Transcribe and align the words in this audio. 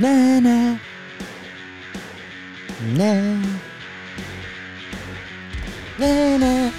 Na 0.00 0.38
na. 0.38 0.78
Na. 2.94 3.42
Na 5.98 6.36
na. 6.36 6.72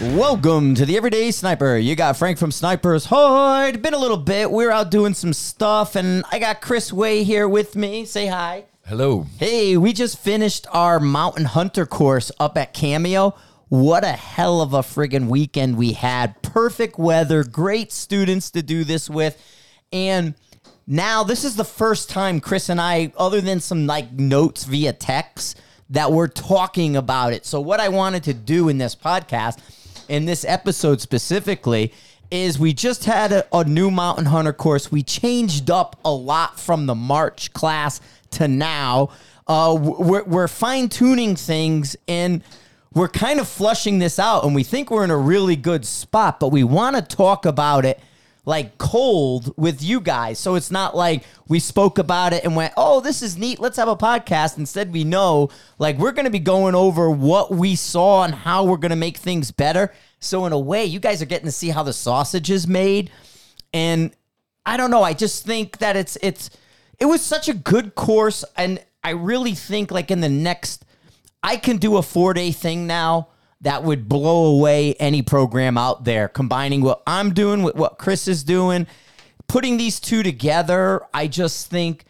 Welcome 0.00 0.74
to 0.74 0.84
the 0.84 0.96
Everyday 0.96 1.30
Sniper. 1.30 1.76
You 1.76 1.94
got 1.94 2.16
Frank 2.16 2.36
from 2.36 2.50
Sniper's 2.50 3.04
Hide. 3.04 3.80
Been 3.80 3.94
a 3.94 3.98
little 3.98 4.16
bit. 4.16 4.50
We're 4.50 4.72
out 4.72 4.90
doing 4.90 5.14
some 5.14 5.32
stuff, 5.32 5.94
and 5.94 6.24
I 6.32 6.40
got 6.40 6.60
Chris 6.60 6.92
Way 6.92 7.22
here 7.22 7.48
with 7.48 7.76
me. 7.76 8.06
Say 8.06 8.26
hi. 8.26 8.64
Hello. 8.86 9.24
Hey, 9.38 9.76
we 9.76 9.92
just 9.92 10.18
finished 10.18 10.66
our 10.72 10.98
Mountain 10.98 11.44
Hunter 11.44 11.86
course 11.86 12.32
up 12.40 12.58
at 12.58 12.74
Cameo. 12.74 13.36
What 13.68 14.02
a 14.02 14.10
hell 14.10 14.60
of 14.60 14.74
a 14.74 14.80
friggin' 14.80 15.28
weekend 15.28 15.76
we 15.76 15.92
had. 15.92 16.39
Perfect 16.52 16.98
weather, 16.98 17.44
great 17.44 17.92
students 17.92 18.50
to 18.50 18.62
do 18.62 18.82
this 18.82 19.08
with. 19.08 19.40
And 19.92 20.34
now 20.84 21.22
this 21.22 21.44
is 21.44 21.54
the 21.54 21.64
first 21.64 22.10
time 22.10 22.40
Chris 22.40 22.68
and 22.68 22.80
I, 22.80 23.12
other 23.16 23.40
than 23.40 23.60
some 23.60 23.86
like 23.86 24.12
notes 24.12 24.64
via 24.64 24.92
text, 24.92 25.60
that 25.90 26.10
we're 26.10 26.26
talking 26.26 26.96
about 26.96 27.32
it. 27.32 27.46
So, 27.46 27.60
what 27.60 27.78
I 27.78 27.88
wanted 27.88 28.24
to 28.24 28.34
do 28.34 28.68
in 28.68 28.78
this 28.78 28.96
podcast, 28.96 29.58
in 30.08 30.24
this 30.24 30.44
episode 30.44 31.00
specifically, 31.00 31.92
is 32.32 32.58
we 32.58 32.72
just 32.72 33.04
had 33.04 33.30
a, 33.30 33.46
a 33.56 33.64
new 33.64 33.90
Mountain 33.90 34.26
Hunter 34.26 34.52
course. 34.52 34.90
We 34.90 35.04
changed 35.04 35.70
up 35.70 36.00
a 36.04 36.10
lot 36.12 36.58
from 36.58 36.86
the 36.86 36.96
March 36.96 37.52
class 37.52 38.00
to 38.32 38.48
now. 38.48 39.10
Uh, 39.46 39.76
we're, 39.80 40.24
we're 40.24 40.48
fine 40.48 40.88
tuning 40.88 41.36
things 41.36 41.96
and 42.08 42.42
we're 42.94 43.08
kind 43.08 43.38
of 43.38 43.48
flushing 43.48 43.98
this 43.98 44.18
out, 44.18 44.44
and 44.44 44.54
we 44.54 44.64
think 44.64 44.90
we're 44.90 45.04
in 45.04 45.10
a 45.10 45.16
really 45.16 45.56
good 45.56 45.84
spot, 45.84 46.40
but 46.40 46.48
we 46.48 46.64
want 46.64 46.96
to 46.96 47.02
talk 47.02 47.46
about 47.46 47.84
it 47.84 48.00
like 48.44 48.78
cold 48.78 49.54
with 49.56 49.82
you 49.82 50.00
guys. 50.00 50.38
So 50.38 50.54
it's 50.54 50.70
not 50.70 50.96
like 50.96 51.24
we 51.46 51.60
spoke 51.60 51.98
about 51.98 52.32
it 52.32 52.44
and 52.44 52.56
went, 52.56 52.72
oh, 52.76 53.00
this 53.00 53.22
is 53.22 53.36
neat. 53.36 53.60
Let's 53.60 53.76
have 53.76 53.88
a 53.88 53.96
podcast. 53.96 54.58
Instead, 54.58 54.92
we 54.92 55.04
know 55.04 55.50
like 55.78 55.98
we're 55.98 56.12
going 56.12 56.24
to 56.24 56.30
be 56.30 56.38
going 56.40 56.74
over 56.74 57.10
what 57.10 57.50
we 57.50 57.76
saw 57.76 58.24
and 58.24 58.34
how 58.34 58.64
we're 58.64 58.78
going 58.78 58.90
to 58.90 58.96
make 58.96 59.18
things 59.18 59.50
better. 59.50 59.92
So, 60.18 60.46
in 60.46 60.52
a 60.52 60.58
way, 60.58 60.84
you 60.84 61.00
guys 61.00 61.22
are 61.22 61.26
getting 61.26 61.46
to 61.46 61.52
see 61.52 61.68
how 61.68 61.82
the 61.82 61.92
sausage 61.92 62.50
is 62.50 62.66
made. 62.66 63.10
And 63.72 64.10
I 64.66 64.76
don't 64.76 64.90
know. 64.90 65.02
I 65.02 65.14
just 65.14 65.46
think 65.46 65.78
that 65.78 65.96
it's, 65.96 66.18
it's, 66.22 66.50
it 66.98 67.06
was 67.06 67.22
such 67.22 67.48
a 67.48 67.54
good 67.54 67.94
course. 67.94 68.44
And 68.56 68.82
I 69.04 69.10
really 69.10 69.54
think 69.54 69.90
like 69.90 70.10
in 70.10 70.20
the 70.20 70.28
next, 70.28 70.84
I 71.42 71.56
can 71.56 71.78
do 71.78 71.96
a 71.96 72.02
four 72.02 72.34
day 72.34 72.52
thing 72.52 72.86
now 72.86 73.28
that 73.62 73.82
would 73.82 74.08
blow 74.08 74.46
away 74.46 74.94
any 74.94 75.22
program 75.22 75.76
out 75.76 76.04
there, 76.04 76.28
combining 76.28 76.80
what 76.80 77.02
I'm 77.06 77.34
doing 77.34 77.62
with 77.62 77.74
what 77.74 77.98
Chris 77.98 78.26
is 78.26 78.42
doing, 78.42 78.86
putting 79.48 79.76
these 79.76 80.00
two 80.00 80.22
together. 80.22 81.02
I 81.12 81.26
just 81.26 81.70
think 81.70 82.04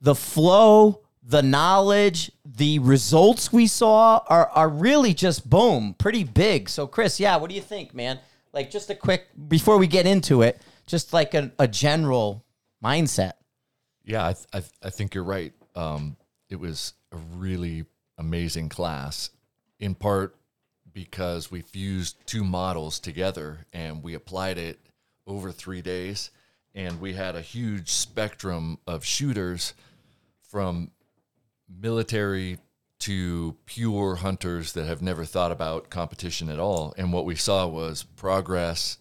the 0.00 0.14
flow, 0.14 1.02
the 1.22 1.42
knowledge, 1.42 2.30
the 2.44 2.78
results 2.78 3.52
we 3.52 3.66
saw 3.66 4.22
are, 4.28 4.48
are 4.50 4.68
really 4.68 5.12
just 5.12 5.48
boom, 5.48 5.94
pretty 5.98 6.24
big. 6.24 6.68
So, 6.68 6.86
Chris, 6.86 7.20
yeah, 7.20 7.36
what 7.36 7.50
do 7.50 7.56
you 7.56 7.62
think, 7.62 7.94
man? 7.94 8.18
Like, 8.52 8.70
just 8.70 8.88
a 8.88 8.94
quick, 8.94 9.26
before 9.48 9.76
we 9.76 9.86
get 9.86 10.06
into 10.06 10.40
it, 10.42 10.62
just 10.86 11.12
like 11.12 11.34
a, 11.34 11.50
a 11.58 11.68
general 11.68 12.44
mindset. 12.82 13.32
Yeah, 14.04 14.28
I, 14.28 14.32
th- 14.32 14.46
I, 14.52 14.60
th- 14.60 14.72
I 14.82 14.90
think 14.90 15.14
you're 15.14 15.24
right. 15.24 15.52
Um, 15.74 16.16
it 16.48 16.56
was 16.56 16.94
a 17.12 17.16
really 17.34 17.84
amazing 18.18 18.68
class, 18.68 19.30
in 19.78 19.94
part 19.94 20.36
because 20.92 21.50
we 21.50 21.60
fused 21.60 22.16
two 22.26 22.42
models 22.42 22.98
together 22.98 23.66
and 23.72 24.02
we 24.02 24.14
applied 24.14 24.56
it 24.56 24.78
over 25.26 25.52
three 25.52 25.82
days. 25.82 26.30
And 26.74 27.00
we 27.00 27.14
had 27.14 27.36
a 27.36 27.40
huge 27.40 27.90
spectrum 27.90 28.78
of 28.86 29.04
shooters 29.04 29.74
from 30.50 30.90
military 31.68 32.58
to 33.00 33.56
pure 33.66 34.16
hunters 34.16 34.72
that 34.72 34.86
have 34.86 35.02
never 35.02 35.24
thought 35.24 35.52
about 35.52 35.90
competition 35.90 36.48
at 36.48 36.58
all. 36.58 36.94
And 36.96 37.12
what 37.12 37.24
we 37.24 37.34
saw 37.34 37.66
was 37.66 38.02
progress 38.02 38.98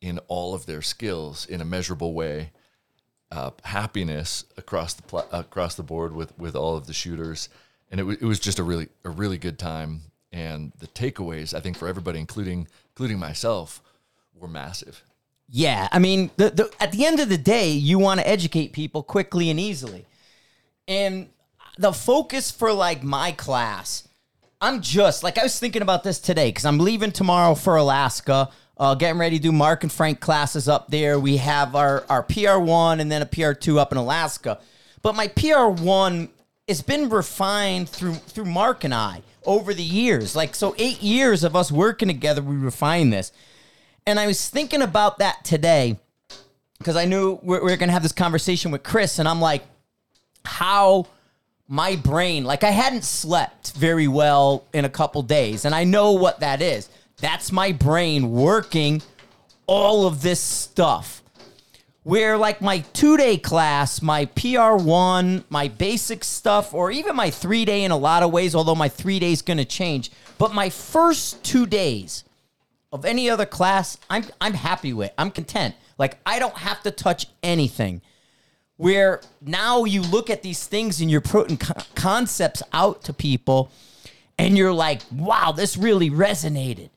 in 0.00 0.18
all 0.28 0.54
of 0.54 0.66
their 0.66 0.82
skills 0.82 1.46
in 1.46 1.60
a 1.60 1.64
measurable 1.64 2.12
way. 2.12 2.50
Uh, 3.30 3.50
happiness 3.64 4.44
across 4.56 4.94
the 4.94 5.02
pl- 5.02 5.28
across 5.32 5.74
the 5.74 5.82
board 5.82 6.14
with 6.14 6.36
with 6.38 6.56
all 6.56 6.76
of 6.76 6.86
the 6.86 6.94
shooters, 6.94 7.50
and 7.90 8.00
it, 8.00 8.04
w- 8.04 8.18
it 8.20 8.24
was 8.24 8.40
just 8.40 8.58
a 8.58 8.62
really 8.62 8.88
a 9.04 9.10
really 9.10 9.38
good 9.38 9.58
time. 9.58 10.02
And 10.30 10.72
the 10.78 10.86
takeaways, 10.88 11.54
I 11.54 11.60
think, 11.60 11.78
for 11.78 11.88
everybody, 11.88 12.18
including 12.18 12.68
including 12.90 13.18
myself, 13.18 13.82
were 14.34 14.48
massive. 14.48 15.02
Yeah, 15.50 15.88
I 15.90 15.98
mean, 15.98 16.30
the, 16.36 16.50
the 16.50 16.70
at 16.80 16.92
the 16.92 17.06
end 17.06 17.20
of 17.20 17.28
the 17.28 17.38
day, 17.38 17.70
you 17.70 17.98
want 17.98 18.20
to 18.20 18.28
educate 18.28 18.72
people 18.72 19.02
quickly 19.02 19.48
and 19.50 19.58
easily. 19.58 20.04
And 20.86 21.28
the 21.78 21.92
focus 21.92 22.50
for 22.50 22.72
like 22.72 23.02
my 23.02 23.32
class, 23.32 24.06
I'm 24.60 24.82
just 24.82 25.22
like 25.22 25.38
I 25.38 25.42
was 25.44 25.58
thinking 25.58 25.82
about 25.82 26.04
this 26.04 26.18
today 26.18 26.50
because 26.50 26.66
I'm 26.66 26.78
leaving 26.78 27.12
tomorrow 27.12 27.54
for 27.54 27.76
Alaska. 27.76 28.50
Uh, 28.76 28.94
getting 28.94 29.18
ready 29.18 29.38
to 29.38 29.42
do 29.42 29.50
Mark 29.50 29.82
and 29.82 29.90
Frank 29.90 30.20
classes 30.20 30.68
up 30.68 30.88
there. 30.88 31.18
We 31.18 31.38
have 31.38 31.74
our 31.74 32.04
our 32.08 32.22
PR 32.22 32.58
one 32.58 33.00
and 33.00 33.10
then 33.10 33.22
a 33.22 33.26
PR 33.26 33.52
two 33.52 33.78
up 33.78 33.90
in 33.90 33.98
Alaska. 33.98 34.60
But 35.00 35.14
my 35.14 35.28
PR 35.28 35.68
one 35.68 36.28
has 36.68 36.82
been 36.82 37.08
refined 37.08 37.88
through 37.88 38.14
through 38.14 38.44
Mark 38.44 38.84
and 38.84 38.94
I 38.94 39.22
over 39.44 39.72
the 39.72 39.82
years. 39.82 40.36
Like 40.36 40.54
so, 40.54 40.74
eight 40.78 41.02
years 41.02 41.42
of 41.42 41.56
us 41.56 41.72
working 41.72 42.08
together, 42.08 42.42
we 42.42 42.56
refined 42.56 43.12
this. 43.12 43.32
And 44.06 44.20
I 44.20 44.26
was 44.26 44.48
thinking 44.48 44.82
about 44.82 45.18
that 45.18 45.44
today 45.44 45.98
because 46.78 46.96
I 46.96 47.04
knew 47.04 47.38
we 47.42 47.58
we're 47.58 47.76
going 47.76 47.88
to 47.88 47.92
have 47.92 48.02
this 48.02 48.12
conversation 48.12 48.70
with 48.70 48.82
Chris, 48.82 49.18
and 49.18 49.28
I'm 49.28 49.40
like, 49.40 49.64
how 50.44 51.06
my 51.68 51.96
brain, 51.96 52.44
like 52.44 52.64
I 52.64 52.70
hadn't 52.70 53.04
slept 53.04 53.72
very 53.72 54.08
well 54.08 54.64
in 54.72 54.84
a 54.84 54.88
couple 54.88 55.22
days, 55.22 55.64
and 55.64 55.74
I 55.74 55.84
know 55.84 56.12
what 56.12 56.40
that 56.40 56.62
is. 56.62 56.88
That's 57.20 57.50
my 57.50 57.72
brain 57.72 58.30
working 58.30 59.02
all 59.66 60.06
of 60.06 60.22
this 60.22 60.40
stuff. 60.40 61.22
Where, 62.08 62.38
like, 62.38 62.62
my 62.62 62.78
two 62.94 63.18
day 63.18 63.36
class, 63.36 64.00
my 64.00 64.24
PR1, 64.24 65.44
my 65.50 65.68
basic 65.68 66.24
stuff, 66.24 66.72
or 66.72 66.90
even 66.90 67.14
my 67.14 67.28
three 67.28 67.66
day 67.66 67.84
in 67.84 67.90
a 67.90 67.98
lot 67.98 68.22
of 68.22 68.32
ways, 68.32 68.54
although 68.54 68.74
my 68.74 68.88
three 68.88 69.18
days 69.18 69.42
to 69.42 69.64
change, 69.66 70.10
but 70.38 70.54
my 70.54 70.70
first 70.70 71.44
two 71.44 71.66
days 71.66 72.24
of 72.92 73.04
any 73.04 73.28
other 73.28 73.44
class, 73.44 73.98
I'm, 74.08 74.24
I'm 74.40 74.54
happy 74.54 74.94
with. 74.94 75.12
I'm 75.18 75.30
content. 75.30 75.74
Like, 75.98 76.16
I 76.24 76.38
don't 76.38 76.56
have 76.56 76.82
to 76.84 76.90
touch 76.90 77.26
anything 77.42 78.00
where 78.78 79.20
now 79.42 79.84
you 79.84 80.00
look 80.00 80.30
at 80.30 80.42
these 80.42 80.66
things 80.66 81.02
and 81.02 81.10
you're 81.10 81.20
putting 81.20 81.58
co- 81.58 81.74
concepts 81.94 82.62
out 82.72 83.02
to 83.02 83.12
people 83.12 83.70
and 84.38 84.56
you're 84.56 84.72
like, 84.72 85.02
wow, 85.12 85.52
this 85.52 85.76
really 85.76 86.08
resonated. 86.08 86.88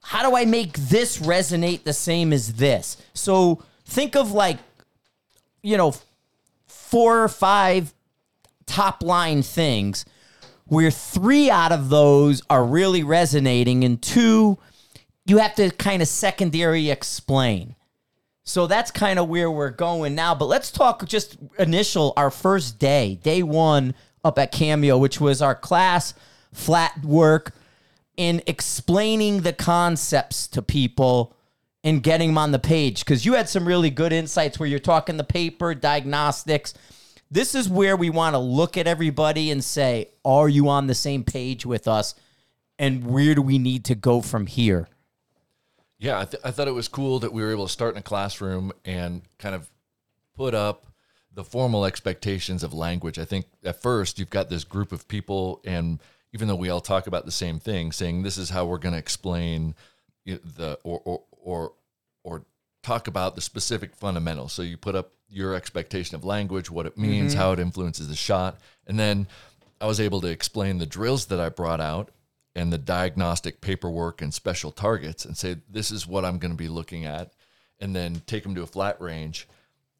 How 0.00 0.30
do 0.30 0.36
I 0.36 0.44
make 0.44 0.74
this 0.74 1.18
resonate 1.18 1.82
the 1.82 1.92
same 1.92 2.32
as 2.32 2.52
this? 2.52 2.98
So 3.14 3.64
think 3.90 4.16
of 4.16 4.32
like, 4.32 4.58
you 5.62 5.76
know, 5.76 5.94
four 6.66 7.22
or 7.22 7.28
five 7.28 7.92
top 8.66 9.02
line 9.02 9.42
things 9.42 10.04
where 10.66 10.90
three 10.90 11.50
out 11.50 11.72
of 11.72 11.88
those 11.88 12.42
are 12.48 12.64
really 12.64 13.02
resonating 13.02 13.82
and 13.82 14.00
two, 14.00 14.56
you 15.26 15.38
have 15.38 15.54
to 15.56 15.70
kind 15.72 16.00
of 16.00 16.08
secondary 16.08 16.88
explain. 16.88 17.74
So 18.44 18.66
that's 18.66 18.90
kind 18.90 19.18
of 19.18 19.28
where 19.28 19.50
we're 19.50 19.70
going 19.70 20.14
now. 20.14 20.34
But 20.34 20.46
let's 20.46 20.70
talk 20.70 21.04
just 21.06 21.36
initial, 21.58 22.12
our 22.16 22.30
first 22.30 22.78
day, 22.78 23.16
day 23.22 23.42
one 23.42 23.94
up 24.24 24.38
at 24.38 24.52
Cameo, 24.52 24.98
which 24.98 25.20
was 25.20 25.42
our 25.42 25.54
class 25.54 26.14
flat 26.52 27.04
work 27.04 27.52
in 28.16 28.42
explaining 28.46 29.42
the 29.42 29.52
concepts 29.52 30.46
to 30.48 30.62
people 30.62 31.34
and 31.82 32.02
getting 32.02 32.30
them 32.30 32.38
on 32.38 32.52
the 32.52 32.58
page. 32.58 33.00
Because 33.00 33.24
you 33.24 33.34
had 33.34 33.48
some 33.48 33.66
really 33.66 33.90
good 33.90 34.12
insights 34.12 34.58
where 34.58 34.68
you're 34.68 34.78
talking 34.78 35.16
the 35.16 35.24
paper, 35.24 35.74
diagnostics. 35.74 36.74
This 37.30 37.54
is 37.54 37.68
where 37.68 37.96
we 37.96 38.10
want 38.10 38.34
to 38.34 38.38
look 38.38 38.76
at 38.76 38.86
everybody 38.86 39.50
and 39.50 39.62
say, 39.62 40.08
are 40.24 40.48
you 40.48 40.68
on 40.68 40.86
the 40.86 40.94
same 40.94 41.24
page 41.24 41.64
with 41.64 41.86
us? 41.86 42.14
And 42.78 43.06
where 43.06 43.34
do 43.34 43.42
we 43.42 43.58
need 43.58 43.84
to 43.86 43.94
go 43.94 44.20
from 44.20 44.46
here? 44.46 44.88
Yeah, 45.98 46.20
I, 46.20 46.24
th- 46.24 46.42
I 46.42 46.50
thought 46.50 46.66
it 46.66 46.72
was 46.72 46.88
cool 46.88 47.18
that 47.20 47.32
we 47.32 47.42
were 47.42 47.50
able 47.50 47.66
to 47.66 47.72
start 47.72 47.94
in 47.94 47.98
a 47.98 48.02
classroom 48.02 48.72
and 48.84 49.22
kind 49.38 49.54
of 49.54 49.70
put 50.34 50.54
up 50.54 50.86
the 51.32 51.44
formal 51.44 51.84
expectations 51.84 52.62
of 52.62 52.72
language. 52.72 53.18
I 53.18 53.26
think 53.26 53.46
at 53.62 53.80
first 53.80 54.18
you've 54.18 54.30
got 54.30 54.48
this 54.48 54.64
group 54.64 54.92
of 54.92 55.06
people, 55.06 55.60
and 55.64 56.00
even 56.32 56.48
though 56.48 56.56
we 56.56 56.70
all 56.70 56.80
talk 56.80 57.06
about 57.06 57.26
the 57.26 57.30
same 57.30 57.60
thing, 57.60 57.92
saying 57.92 58.22
this 58.22 58.38
is 58.38 58.50
how 58.50 58.64
we're 58.64 58.78
going 58.78 58.94
to 58.94 58.98
explain 58.98 59.74
the 60.24 60.78
or 60.82 61.02
or 61.04 61.22
or 61.42 61.72
or 62.22 62.44
talk 62.82 63.08
about 63.08 63.34
the 63.34 63.40
specific 63.40 63.94
fundamentals. 63.94 64.52
So 64.52 64.62
you 64.62 64.76
put 64.76 64.94
up 64.94 65.12
your 65.28 65.54
expectation 65.54 66.16
of 66.16 66.24
language, 66.24 66.70
what 66.70 66.86
it 66.86 66.98
means, 66.98 67.34
how 67.34 67.52
it 67.52 67.58
influences 67.58 68.08
the 68.08 68.16
shot, 68.16 68.58
and 68.86 68.98
then 68.98 69.26
I 69.80 69.86
was 69.86 70.00
able 70.00 70.20
to 70.20 70.28
explain 70.28 70.78
the 70.78 70.86
drills 70.86 71.26
that 71.26 71.40
I 71.40 71.48
brought 71.48 71.80
out 71.80 72.10
and 72.54 72.72
the 72.72 72.78
diagnostic 72.78 73.60
paperwork 73.60 74.20
and 74.20 74.34
special 74.34 74.70
targets 74.70 75.24
and 75.24 75.36
say 75.36 75.56
this 75.70 75.90
is 75.90 76.06
what 76.06 76.24
I'm 76.24 76.38
going 76.38 76.50
to 76.50 76.56
be 76.56 76.68
looking 76.68 77.04
at 77.06 77.32
and 77.78 77.94
then 77.94 78.22
take 78.26 78.42
them 78.42 78.54
to 78.56 78.62
a 78.62 78.66
flat 78.66 79.00
range 79.00 79.48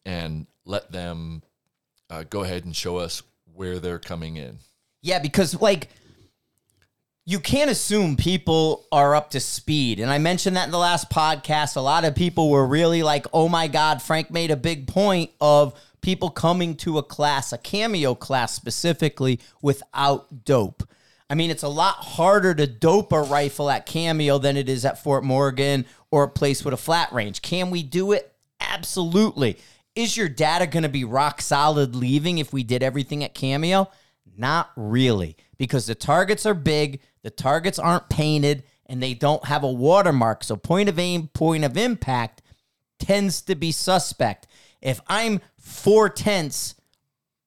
and 0.05 0.47
let 0.65 0.91
them 0.93 1.43
uh, 2.11 2.25
go 2.29 2.43
ahead 2.43 2.65
and 2.65 2.75
show 2.75 2.97
us 2.97 3.23
where 3.55 3.79
they're 3.79 3.99
coming 3.99 4.37
in. 4.37 4.59
Yeah, 5.03 5.21
because 5.21 5.61
like 5.61 5.89
you 7.31 7.39
can't 7.39 7.71
assume 7.71 8.17
people 8.17 8.89
are 8.91 9.15
up 9.15 9.31
to 9.31 9.39
speed. 9.39 10.01
And 10.01 10.11
I 10.11 10.19
mentioned 10.19 10.57
that 10.57 10.65
in 10.65 10.73
the 10.73 10.79
last 10.79 11.11
podcast. 11.11 11.77
A 11.77 11.81
lot 11.81 12.05
of 12.05 12.17
people 12.17 12.51
were 12.51 12.67
really 12.67 13.05
like, 13.05 13.25
oh 13.33 13.49
my 13.49 13.69
God, 13.69 14.03
Frank 14.03 14.33
made 14.33 14.51
a 14.51 14.57
big 14.57 14.89
point 14.89 15.31
of 15.41 15.73
people 16.01 16.31
coming 16.31 16.75
to 16.79 16.99
a 16.99 17.05
class, 17.05 17.53
a 17.53 17.59
cameo 17.59 18.17
class 18.17 18.53
specifically, 18.53 19.39
without 19.63 20.45
dope. 20.45 20.83
I 21.31 21.37
mean, 21.37 21.53
it's 21.53 21.63
a 21.63 21.69
lot 21.69 21.99
harder 21.99 22.53
to 22.53 22.67
dope 22.67 23.13
a 23.13 23.21
rifle 23.21 23.71
at 23.71 23.87
Cameo 23.87 24.39
than 24.39 24.57
it 24.57 24.69
is 24.69 24.85
at 24.85 25.01
Fort 25.01 25.23
Morgan 25.23 25.87
or 26.11 26.25
a 26.25 26.29
place 26.29 26.65
with 26.65 26.75
a 26.75 26.77
flat 26.77 27.13
range. 27.13 27.43
Can 27.43 27.71
we 27.71 27.85
do 27.85 28.11
it? 28.11 28.33
Absolutely. 28.59 29.57
Is 29.95 30.17
your 30.17 30.29
data 30.29 30.67
going 30.67 30.83
to 30.83 30.89
be 30.89 31.05
rock 31.05 31.41
solid 31.41 31.95
leaving 31.95 32.39
if 32.39 32.53
we 32.53 32.65
did 32.65 32.83
everything 32.83 33.23
at 33.23 33.35
Cameo? 33.35 33.89
Not 34.37 34.73
really, 34.75 35.37
because 35.61 35.85
the 35.85 35.95
targets 35.95 36.47
are 36.47 36.55
big, 36.55 37.03
the 37.23 37.29
targets 37.29 37.79
aren't 37.79 38.09
painted, 38.09 38.65
and 38.87 39.03
they 39.03 39.13
don't 39.13 39.45
have 39.45 39.63
a 39.63 39.71
watermark. 39.71 40.43
So, 40.43 40.57
point 40.57 40.89
of 40.89 40.99
aim, 40.99 41.29
point 41.29 41.65
of 41.65 41.77
impact 41.77 42.41
tends 42.99 43.43
to 43.43 43.55
be 43.55 43.71
suspect. 43.71 44.47
If 44.81 45.03
I'm 45.07 45.43
four 45.59 46.09
tenths 46.09 46.77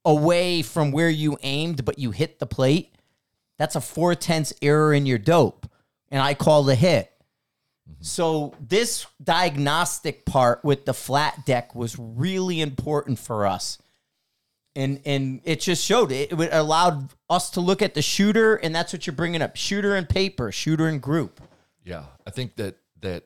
away 0.06 0.62
from 0.62 0.92
where 0.92 1.10
you 1.10 1.40
aimed, 1.42 1.86
but 1.86 1.98
you 1.98 2.12
hit 2.12 2.38
the 2.38 2.46
plate, 2.46 2.94
that's 3.58 3.76
a 3.76 3.82
four 3.82 4.14
tenths 4.14 4.54
error 4.62 4.94
in 4.94 5.08
your 5.08 5.18
dope. 5.18 5.68
And 6.12 6.22
I 6.22 6.36
call 6.36 6.62
the 6.62 6.76
hit. 6.76 7.12
Mm-hmm. 7.90 8.04
So 8.04 8.54
this 8.60 9.08
diagnostic 9.24 10.28
part 10.28 10.64
with 10.64 10.86
the 10.86 10.94
flat 10.94 11.48
deck 11.48 11.74
was 11.74 11.98
really 11.98 12.62
important 12.62 13.18
for 13.18 13.48
us. 13.48 13.80
And 14.76 15.02
and 15.06 15.42
it 15.44 15.60
just 15.62 15.86
showed 15.86 16.12
it, 16.12 16.32
it 16.32 16.50
allowed 16.52 17.10
us 17.30 17.52
to 17.52 17.62
look 17.62 17.84
at 17.84 17.94
the 17.94 18.02
shooter 18.02 18.56
and 18.56 18.74
that's 18.74 18.92
what 18.92 19.06
you're 19.06 19.16
bringing 19.16 19.42
up 19.42 19.56
shooter 19.56 19.96
and 19.96 20.10
paper 20.10 20.52
shooter 20.52 20.88
and 20.88 21.00
group 21.00 21.42
Yeah, 21.86 22.06
I 22.26 22.32
think 22.32 22.56
that 22.56 22.78
that 23.02 23.26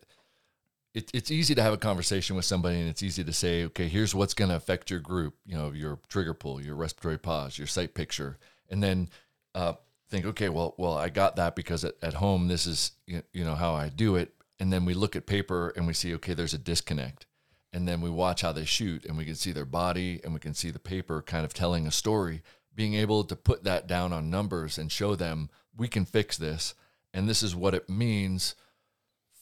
it, 0.97 1.11
it's 1.13 1.29
easy 1.29 1.53
to 1.53 1.61
have 1.61 1.73
a 1.73 1.77
conversation 1.77 2.35
with 2.35 2.45
somebody, 2.45 2.79
and 2.79 2.89
it's 2.89 3.03
easy 3.03 3.23
to 3.23 3.31
say, 3.31 3.65
okay, 3.65 3.87
here's 3.87 4.15
what's 4.15 4.33
going 4.33 4.49
to 4.49 4.55
affect 4.55 4.89
your 4.89 4.99
group. 4.99 5.35
You 5.45 5.55
know, 5.55 5.71
your 5.71 5.99
trigger 6.09 6.33
pull, 6.33 6.59
your 6.59 6.75
respiratory 6.75 7.19
pause, 7.19 7.55
your 7.55 7.67
sight 7.67 7.93
picture, 7.93 8.39
and 8.67 8.81
then 8.81 9.09
uh, 9.53 9.73
think, 10.09 10.25
okay, 10.25 10.49
well, 10.49 10.73
well, 10.77 10.97
I 10.97 11.09
got 11.09 11.35
that 11.35 11.55
because 11.55 11.85
at, 11.85 11.93
at 12.01 12.15
home 12.15 12.47
this 12.47 12.65
is 12.65 12.93
you 13.05 13.21
you 13.31 13.45
know 13.45 13.53
how 13.53 13.75
I 13.75 13.89
do 13.89 14.15
it, 14.15 14.33
and 14.59 14.73
then 14.73 14.85
we 14.85 14.95
look 14.95 15.15
at 15.15 15.27
paper 15.27 15.71
and 15.75 15.85
we 15.85 15.93
see, 15.93 16.15
okay, 16.15 16.33
there's 16.33 16.55
a 16.55 16.57
disconnect. 16.57 17.26
And 17.73 17.87
then 17.87 18.01
we 18.01 18.09
watch 18.09 18.41
how 18.41 18.51
they 18.51 18.65
shoot 18.65 19.05
and 19.05 19.17
we 19.17 19.25
can 19.25 19.35
see 19.35 19.51
their 19.51 19.65
body 19.65 20.21
and 20.23 20.33
we 20.33 20.39
can 20.39 20.53
see 20.53 20.71
the 20.71 20.79
paper 20.79 21.21
kind 21.21 21.45
of 21.45 21.53
telling 21.53 21.85
a 21.85 21.91
story. 21.91 22.41
Being 22.73 22.93
able 22.93 23.23
to 23.25 23.35
put 23.35 23.63
that 23.63 23.87
down 23.87 24.13
on 24.13 24.29
numbers 24.29 24.77
and 24.77 24.91
show 24.91 25.15
them 25.15 25.49
we 25.75 25.87
can 25.87 26.05
fix 26.05 26.37
this 26.37 26.73
and 27.13 27.27
this 27.27 27.43
is 27.43 27.55
what 27.55 27.73
it 27.73 27.89
means 27.89 28.55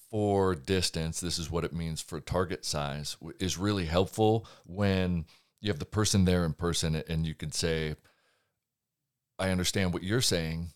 for 0.10 0.56
distance, 0.56 1.20
this 1.20 1.38
is 1.38 1.52
what 1.52 1.66
it 1.66 1.74
means 1.74 2.02
for 2.02 2.22
target 2.22 2.64
size 2.64 3.18
is 3.40 3.58
really 3.58 3.86
helpful 3.86 4.46
when 4.66 5.26
you 5.60 5.70
have 5.70 5.80
the 5.80 5.86
person 5.86 6.24
there 6.26 6.46
in 6.46 6.54
person 6.54 6.96
and 7.10 7.26
you 7.26 7.34
can 7.34 7.52
say, 7.52 7.96
I 9.38 9.50
understand 9.50 9.94
what 9.94 10.04
you're 10.04 10.22
saying. 10.22 10.70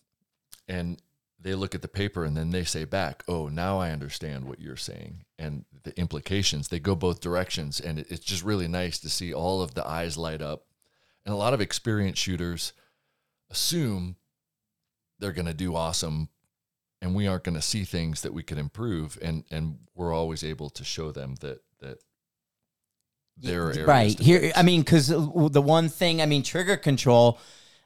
And 0.68 1.00
they 1.42 1.54
look 1.54 1.74
at 1.74 1.82
the 1.82 1.88
paper 1.88 2.24
and 2.24 2.36
then 2.36 2.50
they 2.50 2.64
say 2.64 2.84
back, 2.84 3.22
Oh, 3.26 3.48
now 3.48 3.78
I 3.78 3.90
understand 3.90 4.44
what 4.44 4.60
you're 4.60 4.76
saying 4.76 5.24
and 5.38 5.64
the 5.82 5.98
implications. 5.98 6.68
They 6.68 6.80
go 6.80 6.94
both 6.94 7.20
directions. 7.20 7.80
And 7.80 7.98
it's 7.98 8.24
just 8.24 8.44
really 8.44 8.68
nice 8.68 8.98
to 9.00 9.08
see 9.08 9.32
all 9.32 9.62
of 9.62 9.74
the 9.74 9.86
eyes 9.86 10.16
light 10.16 10.42
up. 10.42 10.66
And 11.24 11.32
a 11.32 11.38
lot 11.38 11.54
of 11.54 11.60
experienced 11.60 12.22
shooters 12.22 12.72
assume 13.50 14.16
they're 15.18 15.32
going 15.32 15.46
to 15.46 15.54
do 15.54 15.74
awesome 15.74 16.28
and 17.02 17.14
we 17.14 17.26
aren't 17.26 17.44
going 17.44 17.54
to 17.54 17.62
see 17.62 17.84
things 17.84 18.22
that 18.22 18.32
we 18.32 18.42
could 18.42 18.58
improve 18.58 19.18
and 19.22 19.44
and 19.50 19.78
we're 19.94 20.12
always 20.12 20.44
able 20.44 20.70
to 20.70 20.84
show 20.84 21.10
them 21.10 21.34
that 21.40 21.60
that 21.80 21.98
there 23.36 23.66
are 23.66 23.70
areas 23.70 23.86
right 23.86 24.20
here 24.20 24.40
fix. 24.40 24.58
i 24.58 24.62
mean 24.62 24.80
because 24.82 25.10
uh, 25.10 25.48
the 25.50 25.62
one 25.62 25.88
thing 25.88 26.20
i 26.20 26.26
mean 26.26 26.42
trigger 26.42 26.76
control 26.76 27.38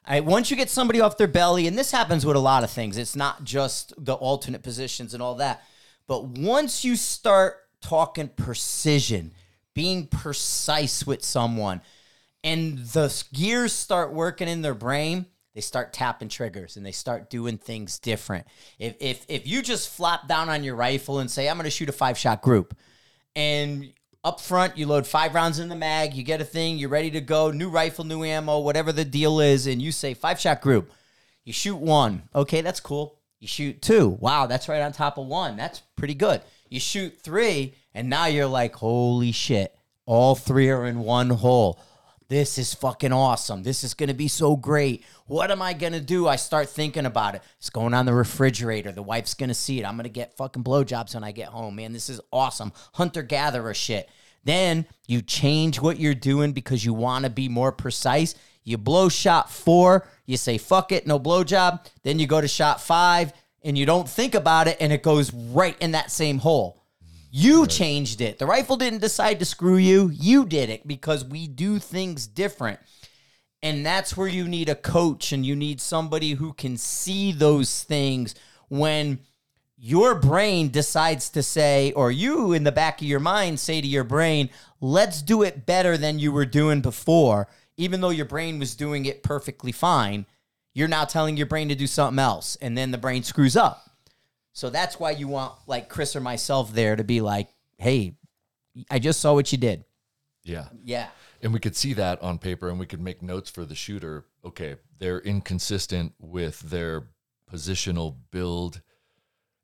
I, 0.06 0.20
once 0.20 0.50
you 0.50 0.56
get 0.56 0.70
somebody 0.70 1.00
off 1.00 1.16
their 1.16 1.28
belly 1.28 1.66
and 1.66 1.78
this 1.78 1.90
happens 1.90 2.26
with 2.26 2.36
a 2.36 2.40
lot 2.40 2.64
of 2.64 2.70
things 2.70 2.98
it's 2.98 3.16
not 3.16 3.44
just 3.44 3.92
the 3.96 4.14
alternate 4.14 4.62
positions 4.62 5.14
and 5.14 5.22
all 5.22 5.36
that 5.36 5.62
but 6.06 6.24
once 6.24 6.84
you 6.84 6.96
start 6.96 7.56
talking 7.80 8.28
precision 8.28 9.32
being 9.74 10.06
precise 10.06 11.06
with 11.06 11.24
someone 11.24 11.80
and 12.42 12.78
the 12.78 13.24
gears 13.32 13.72
start 13.72 14.12
working 14.12 14.48
in 14.48 14.62
their 14.62 14.74
brain 14.74 15.26
they 15.54 15.60
start 15.60 15.92
tapping 15.92 16.28
triggers 16.28 16.76
and 16.76 16.84
they 16.84 16.92
start 16.92 17.30
doing 17.30 17.58
things 17.58 17.98
different. 18.00 18.46
If 18.78 18.96
if, 19.00 19.24
if 19.28 19.46
you 19.46 19.62
just 19.62 19.88
flop 19.88 20.26
down 20.26 20.48
on 20.48 20.64
your 20.64 20.74
rifle 20.74 21.20
and 21.20 21.30
say 21.30 21.48
i'm 21.48 21.56
going 21.56 21.64
to 21.64 21.70
shoot 21.70 21.88
a 21.88 21.92
five 21.92 22.18
shot 22.18 22.42
group 22.42 22.76
and 23.36 23.92
up 24.24 24.40
front 24.40 24.76
you 24.76 24.86
load 24.86 25.06
five 25.06 25.34
rounds 25.34 25.58
in 25.58 25.68
the 25.68 25.76
mag 25.76 26.14
you 26.14 26.22
get 26.22 26.40
a 26.40 26.44
thing 26.44 26.78
you're 26.78 26.88
ready 26.88 27.10
to 27.10 27.20
go 27.20 27.50
new 27.50 27.68
rifle 27.68 28.04
new 28.04 28.24
ammo 28.24 28.58
whatever 28.58 28.90
the 28.90 29.04
deal 29.04 29.38
is 29.38 29.66
and 29.66 29.82
you 29.82 29.92
say 29.92 30.14
five 30.14 30.40
shot 30.40 30.60
group. 30.60 30.90
You 31.44 31.52
shoot 31.52 31.76
one. 31.76 32.22
Okay 32.34 32.62
that's 32.62 32.80
cool. 32.80 33.18
You 33.38 33.46
shoot 33.46 33.82
two. 33.82 34.08
Wow 34.20 34.46
that's 34.46 34.68
right 34.68 34.80
on 34.80 34.92
top 34.92 35.18
of 35.18 35.26
one. 35.26 35.56
That's 35.56 35.80
pretty 35.94 36.14
good. 36.14 36.40
You 36.70 36.80
shoot 36.80 37.20
three 37.20 37.74
and 37.92 38.08
now 38.08 38.26
you're 38.26 38.46
like 38.46 38.74
holy 38.74 39.30
shit 39.32 39.76
all 40.06 40.34
three 40.34 40.70
are 40.70 40.86
in 40.86 41.00
one 41.00 41.30
hole 41.30 41.78
this 42.34 42.58
is 42.58 42.74
fucking 42.74 43.12
awesome. 43.12 43.62
This 43.62 43.84
is 43.84 43.94
going 43.94 44.08
to 44.08 44.14
be 44.14 44.28
so 44.28 44.56
great. 44.56 45.04
What 45.26 45.50
am 45.50 45.62
I 45.62 45.72
going 45.72 45.92
to 45.92 46.00
do? 46.00 46.26
I 46.26 46.36
start 46.36 46.68
thinking 46.68 47.06
about 47.06 47.36
it. 47.36 47.42
It's 47.58 47.70
going 47.70 47.94
on 47.94 48.06
the 48.06 48.12
refrigerator. 48.12 48.90
The 48.90 49.02
wife's 49.02 49.34
going 49.34 49.48
to 49.48 49.54
see 49.54 49.78
it. 49.78 49.84
I'm 49.84 49.94
going 49.94 50.04
to 50.04 50.10
get 50.10 50.36
fucking 50.36 50.64
blowjobs 50.64 51.14
when 51.14 51.22
I 51.22 51.30
get 51.30 51.48
home. 51.48 51.76
Man, 51.76 51.92
this 51.92 52.10
is 52.10 52.20
awesome. 52.32 52.72
Hunter 52.94 53.22
gatherer 53.22 53.72
shit. 53.72 54.08
Then 54.42 54.86
you 55.06 55.22
change 55.22 55.80
what 55.80 56.00
you're 56.00 56.14
doing 56.14 56.52
because 56.52 56.84
you 56.84 56.92
want 56.92 57.24
to 57.24 57.30
be 57.30 57.48
more 57.48 57.72
precise. 57.72 58.34
You 58.64 58.78
blow 58.78 59.08
shot 59.08 59.50
four, 59.50 60.08
you 60.26 60.36
say, 60.36 60.58
fuck 60.58 60.90
it, 60.90 61.06
no 61.06 61.20
blowjob. 61.20 61.86
Then 62.02 62.18
you 62.18 62.26
go 62.26 62.40
to 62.40 62.48
shot 62.48 62.80
five 62.80 63.32
and 63.62 63.78
you 63.78 63.86
don't 63.86 64.08
think 64.08 64.34
about 64.34 64.68
it 64.68 64.76
and 64.80 64.92
it 64.92 65.02
goes 65.02 65.32
right 65.32 65.76
in 65.80 65.92
that 65.92 66.10
same 66.10 66.38
hole. 66.38 66.83
You 67.36 67.66
changed 67.66 68.20
it. 68.20 68.38
The 68.38 68.46
rifle 68.46 68.76
didn't 68.76 69.00
decide 69.00 69.40
to 69.40 69.44
screw 69.44 69.74
you. 69.74 70.08
You 70.14 70.46
did 70.46 70.70
it 70.70 70.86
because 70.86 71.24
we 71.24 71.48
do 71.48 71.80
things 71.80 72.28
different. 72.28 72.78
And 73.60 73.84
that's 73.84 74.16
where 74.16 74.28
you 74.28 74.46
need 74.46 74.68
a 74.68 74.76
coach 74.76 75.32
and 75.32 75.44
you 75.44 75.56
need 75.56 75.80
somebody 75.80 76.34
who 76.34 76.52
can 76.52 76.76
see 76.76 77.32
those 77.32 77.82
things 77.82 78.36
when 78.68 79.18
your 79.76 80.14
brain 80.14 80.70
decides 80.70 81.28
to 81.30 81.42
say, 81.42 81.90
or 81.96 82.12
you 82.12 82.52
in 82.52 82.62
the 82.62 82.70
back 82.70 83.00
of 83.00 83.08
your 83.08 83.18
mind 83.18 83.58
say 83.58 83.80
to 83.80 83.86
your 83.88 84.04
brain, 84.04 84.48
let's 84.80 85.20
do 85.20 85.42
it 85.42 85.66
better 85.66 85.96
than 85.96 86.20
you 86.20 86.30
were 86.30 86.46
doing 86.46 86.82
before, 86.82 87.48
even 87.76 88.00
though 88.00 88.10
your 88.10 88.26
brain 88.26 88.60
was 88.60 88.76
doing 88.76 89.06
it 89.06 89.24
perfectly 89.24 89.72
fine. 89.72 90.24
You're 90.72 90.86
now 90.86 91.04
telling 91.04 91.36
your 91.36 91.46
brain 91.46 91.68
to 91.68 91.74
do 91.74 91.88
something 91.88 92.20
else, 92.20 92.54
and 92.60 92.78
then 92.78 92.92
the 92.92 92.98
brain 92.98 93.24
screws 93.24 93.56
up. 93.56 93.90
So 94.54 94.70
that's 94.70 94.98
why 94.98 95.10
you 95.10 95.28
want 95.28 95.52
like 95.66 95.88
Chris 95.90 96.16
or 96.16 96.20
myself 96.20 96.72
there 96.72 96.96
to 96.96 97.04
be 97.04 97.20
like, 97.20 97.48
hey, 97.76 98.14
I 98.90 98.98
just 98.98 99.20
saw 99.20 99.34
what 99.34 99.52
you 99.52 99.58
did. 99.58 99.84
yeah 100.44 100.68
Yeah. 100.82 101.08
and 101.42 101.52
we 101.52 101.60
could 101.60 101.76
see 101.76 101.92
that 101.94 102.22
on 102.22 102.38
paper 102.38 102.68
and 102.70 102.78
we 102.78 102.86
could 102.86 103.00
make 103.00 103.20
notes 103.22 103.50
for 103.50 103.64
the 103.64 103.74
shooter 103.74 104.24
okay 104.44 104.76
they're 104.98 105.20
inconsistent 105.20 106.12
with 106.18 106.60
their 106.60 107.04
positional 107.52 108.16
build 108.30 108.80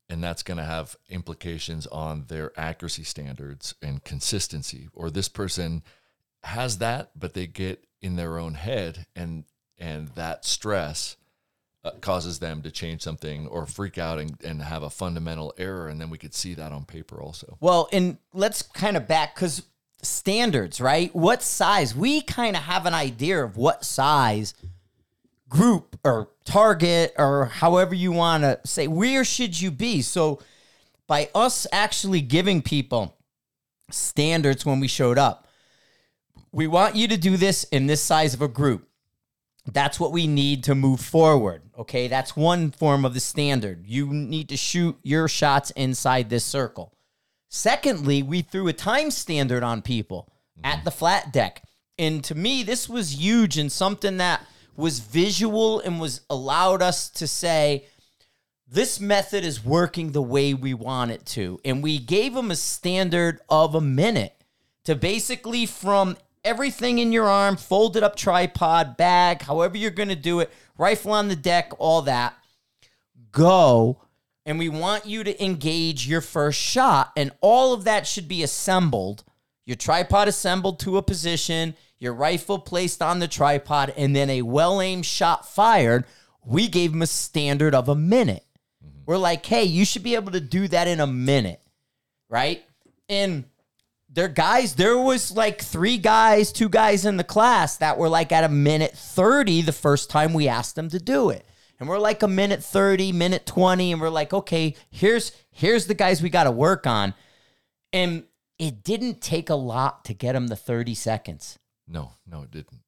and 0.08 0.22
that's 0.24 0.42
going 0.42 0.58
to 0.58 0.64
have 0.64 0.96
implications 1.08 1.86
on 1.88 2.24
their 2.28 2.52
accuracy 2.58 3.04
standards 3.04 3.74
and 3.82 4.04
consistency 4.04 4.88
or 4.94 5.10
this 5.10 5.28
person 5.28 5.82
has 6.44 6.78
that 6.78 7.10
but 7.18 7.34
they 7.34 7.46
get 7.46 7.84
in 8.00 8.16
their 8.16 8.38
own 8.38 8.54
head 8.54 9.06
and 9.16 9.44
and 9.78 10.08
that 10.14 10.44
stress 10.44 11.16
uh, 11.82 11.92
causes 12.00 12.38
them 12.38 12.62
to 12.62 12.70
change 12.70 13.02
something 13.02 13.46
or 13.46 13.66
freak 13.66 13.96
out 13.98 14.18
and, 14.18 14.36
and 14.44 14.62
have 14.62 14.82
a 14.82 14.90
fundamental 14.90 15.54
error 15.56 15.88
and 15.88 16.00
then 16.00 16.10
we 16.10 16.18
could 16.18 16.34
see 16.34 16.54
that 16.54 16.72
on 16.72 16.84
paper 16.84 17.20
also 17.20 17.56
Well, 17.60 17.88
and 17.92 18.18
let's 18.32 18.62
kind 18.62 18.96
of 18.96 19.08
back 19.08 19.34
because 19.34 19.62
standards, 20.02 20.80
right? 20.80 21.14
What 21.14 21.42
size? 21.42 21.94
We 21.94 22.20
kind 22.22 22.56
of 22.56 22.62
have 22.62 22.86
an 22.86 22.94
idea 22.94 23.42
of 23.42 23.56
what 23.56 23.84
size 23.84 24.54
group 25.48 25.98
or 26.04 26.28
target 26.44 27.12
or 27.18 27.46
however 27.46 27.94
you 27.94 28.12
want 28.12 28.44
to 28.44 28.60
say, 28.64 28.86
where 28.86 29.24
should 29.24 29.60
you 29.60 29.70
be? 29.70 30.02
So, 30.02 30.40
by 31.06 31.28
us 31.34 31.66
actually 31.72 32.20
giving 32.20 32.62
people 32.62 33.16
standards 33.90 34.64
when 34.64 34.78
we 34.78 34.86
showed 34.86 35.18
up, 35.18 35.48
we 36.52 36.68
want 36.68 36.94
you 36.94 37.08
to 37.08 37.16
do 37.16 37.36
this 37.36 37.64
in 37.64 37.88
this 37.88 38.00
size 38.00 38.32
of 38.32 38.42
a 38.42 38.48
group. 38.48 38.88
That's 39.66 39.98
what 39.98 40.12
we 40.12 40.28
need 40.28 40.62
to 40.64 40.76
move 40.76 41.00
forward. 41.00 41.62
Okay. 41.80 42.08
That's 42.08 42.36
one 42.36 42.70
form 42.70 43.04
of 43.04 43.14
the 43.14 43.20
standard. 43.20 43.86
You 43.86 44.06
need 44.12 44.50
to 44.50 44.56
shoot 44.56 44.98
your 45.02 45.28
shots 45.28 45.70
inside 45.70 46.28
this 46.28 46.44
circle. 46.44 46.92
Secondly, 47.48 48.22
we 48.22 48.42
threw 48.42 48.68
a 48.68 48.72
time 48.72 49.10
standard 49.10 49.62
on 49.62 49.82
people 49.82 50.30
at 50.62 50.76
mm-hmm. 50.76 50.84
the 50.84 50.90
flat 50.90 51.32
deck. 51.32 51.64
And 51.98 52.22
to 52.24 52.34
me, 52.34 52.62
this 52.62 52.88
was 52.88 53.20
huge 53.20 53.58
and 53.58 53.72
something 53.72 54.18
that 54.18 54.46
was 54.76 55.00
visual 55.00 55.80
and 55.80 56.00
was 56.00 56.20
allowed 56.30 56.82
us 56.82 57.08
to 57.10 57.26
say, 57.26 57.86
this 58.68 59.00
method 59.00 59.44
is 59.44 59.64
working 59.64 60.12
the 60.12 60.22
way 60.22 60.54
we 60.54 60.74
want 60.74 61.10
it 61.10 61.26
to. 61.26 61.58
And 61.64 61.82
we 61.82 61.98
gave 61.98 62.34
them 62.34 62.50
a 62.50 62.56
standard 62.56 63.40
of 63.48 63.74
a 63.74 63.80
minute 63.80 64.34
to 64.84 64.94
basically 64.94 65.66
from 65.66 66.16
everything 66.44 66.98
in 66.98 67.12
your 67.12 67.26
arm, 67.26 67.56
folded 67.56 68.02
up 68.02 68.16
tripod, 68.16 68.96
bag, 68.96 69.42
however 69.42 69.76
you're 69.76 69.90
going 69.90 70.08
to 70.08 70.16
do 70.16 70.40
it, 70.40 70.50
rifle 70.80 71.12
on 71.12 71.28
the 71.28 71.36
deck, 71.36 71.72
all 71.78 72.02
that, 72.02 72.34
go. 73.30 74.00
And 74.46 74.58
we 74.58 74.68
want 74.68 75.06
you 75.06 75.22
to 75.22 75.44
engage 75.44 76.08
your 76.08 76.22
first 76.22 76.58
shot. 76.58 77.12
And 77.16 77.30
all 77.40 77.72
of 77.72 77.84
that 77.84 78.06
should 78.06 78.26
be 78.26 78.42
assembled. 78.42 79.22
Your 79.66 79.76
tripod 79.76 80.26
assembled 80.26 80.80
to 80.80 80.96
a 80.96 81.02
position, 81.02 81.76
your 81.98 82.14
rifle 82.14 82.58
placed 82.58 83.02
on 83.02 83.18
the 83.18 83.28
tripod, 83.28 83.92
and 83.96 84.16
then 84.16 84.30
a 84.30 84.42
well 84.42 84.80
aimed 84.80 85.06
shot 85.06 85.46
fired. 85.46 86.04
We 86.44 86.66
gave 86.66 86.92
them 86.92 87.02
a 87.02 87.06
standard 87.06 87.74
of 87.74 87.88
a 87.88 87.94
minute. 87.94 88.44
Mm-hmm. 88.84 89.02
We're 89.04 89.18
like, 89.18 89.44
hey, 89.44 89.64
you 89.64 89.84
should 89.84 90.02
be 90.02 90.14
able 90.14 90.32
to 90.32 90.40
do 90.40 90.66
that 90.68 90.88
in 90.88 90.98
a 90.98 91.06
minute, 91.06 91.60
right? 92.30 92.64
And 93.08 93.44
there 94.12 94.28
guys, 94.28 94.74
there 94.74 94.98
was 94.98 95.30
like 95.30 95.62
three 95.62 95.96
guys, 95.96 96.52
two 96.52 96.68
guys 96.68 97.06
in 97.06 97.16
the 97.16 97.24
class 97.24 97.76
that 97.76 97.96
were 97.96 98.08
like 98.08 98.32
at 98.32 98.44
a 98.44 98.48
minute 98.48 98.92
30 98.92 99.62
the 99.62 99.72
first 99.72 100.10
time 100.10 100.32
we 100.32 100.48
asked 100.48 100.74
them 100.74 100.88
to 100.90 100.98
do 100.98 101.30
it. 101.30 101.46
And 101.78 101.88
we're 101.88 101.98
like 101.98 102.22
a 102.22 102.28
minute 102.28 102.62
30, 102.62 103.12
minute 103.12 103.46
20 103.46 103.92
and 103.92 104.00
we're 104.00 104.10
like, 104.10 104.34
"Okay, 104.34 104.74
here's 104.90 105.32
here's 105.50 105.86
the 105.86 105.94
guys 105.94 106.22
we 106.22 106.28
got 106.28 106.44
to 106.44 106.50
work 106.50 106.86
on." 106.86 107.14
And 107.92 108.24
it 108.58 108.82
didn't 108.84 109.22
take 109.22 109.48
a 109.48 109.54
lot 109.54 110.04
to 110.04 110.12
get 110.12 110.34
them 110.34 110.48
the 110.48 110.56
30 110.56 110.94
seconds. 110.94 111.58
No, 111.88 112.12
no, 112.26 112.42
it 112.42 112.50
didn't. 112.50 112.82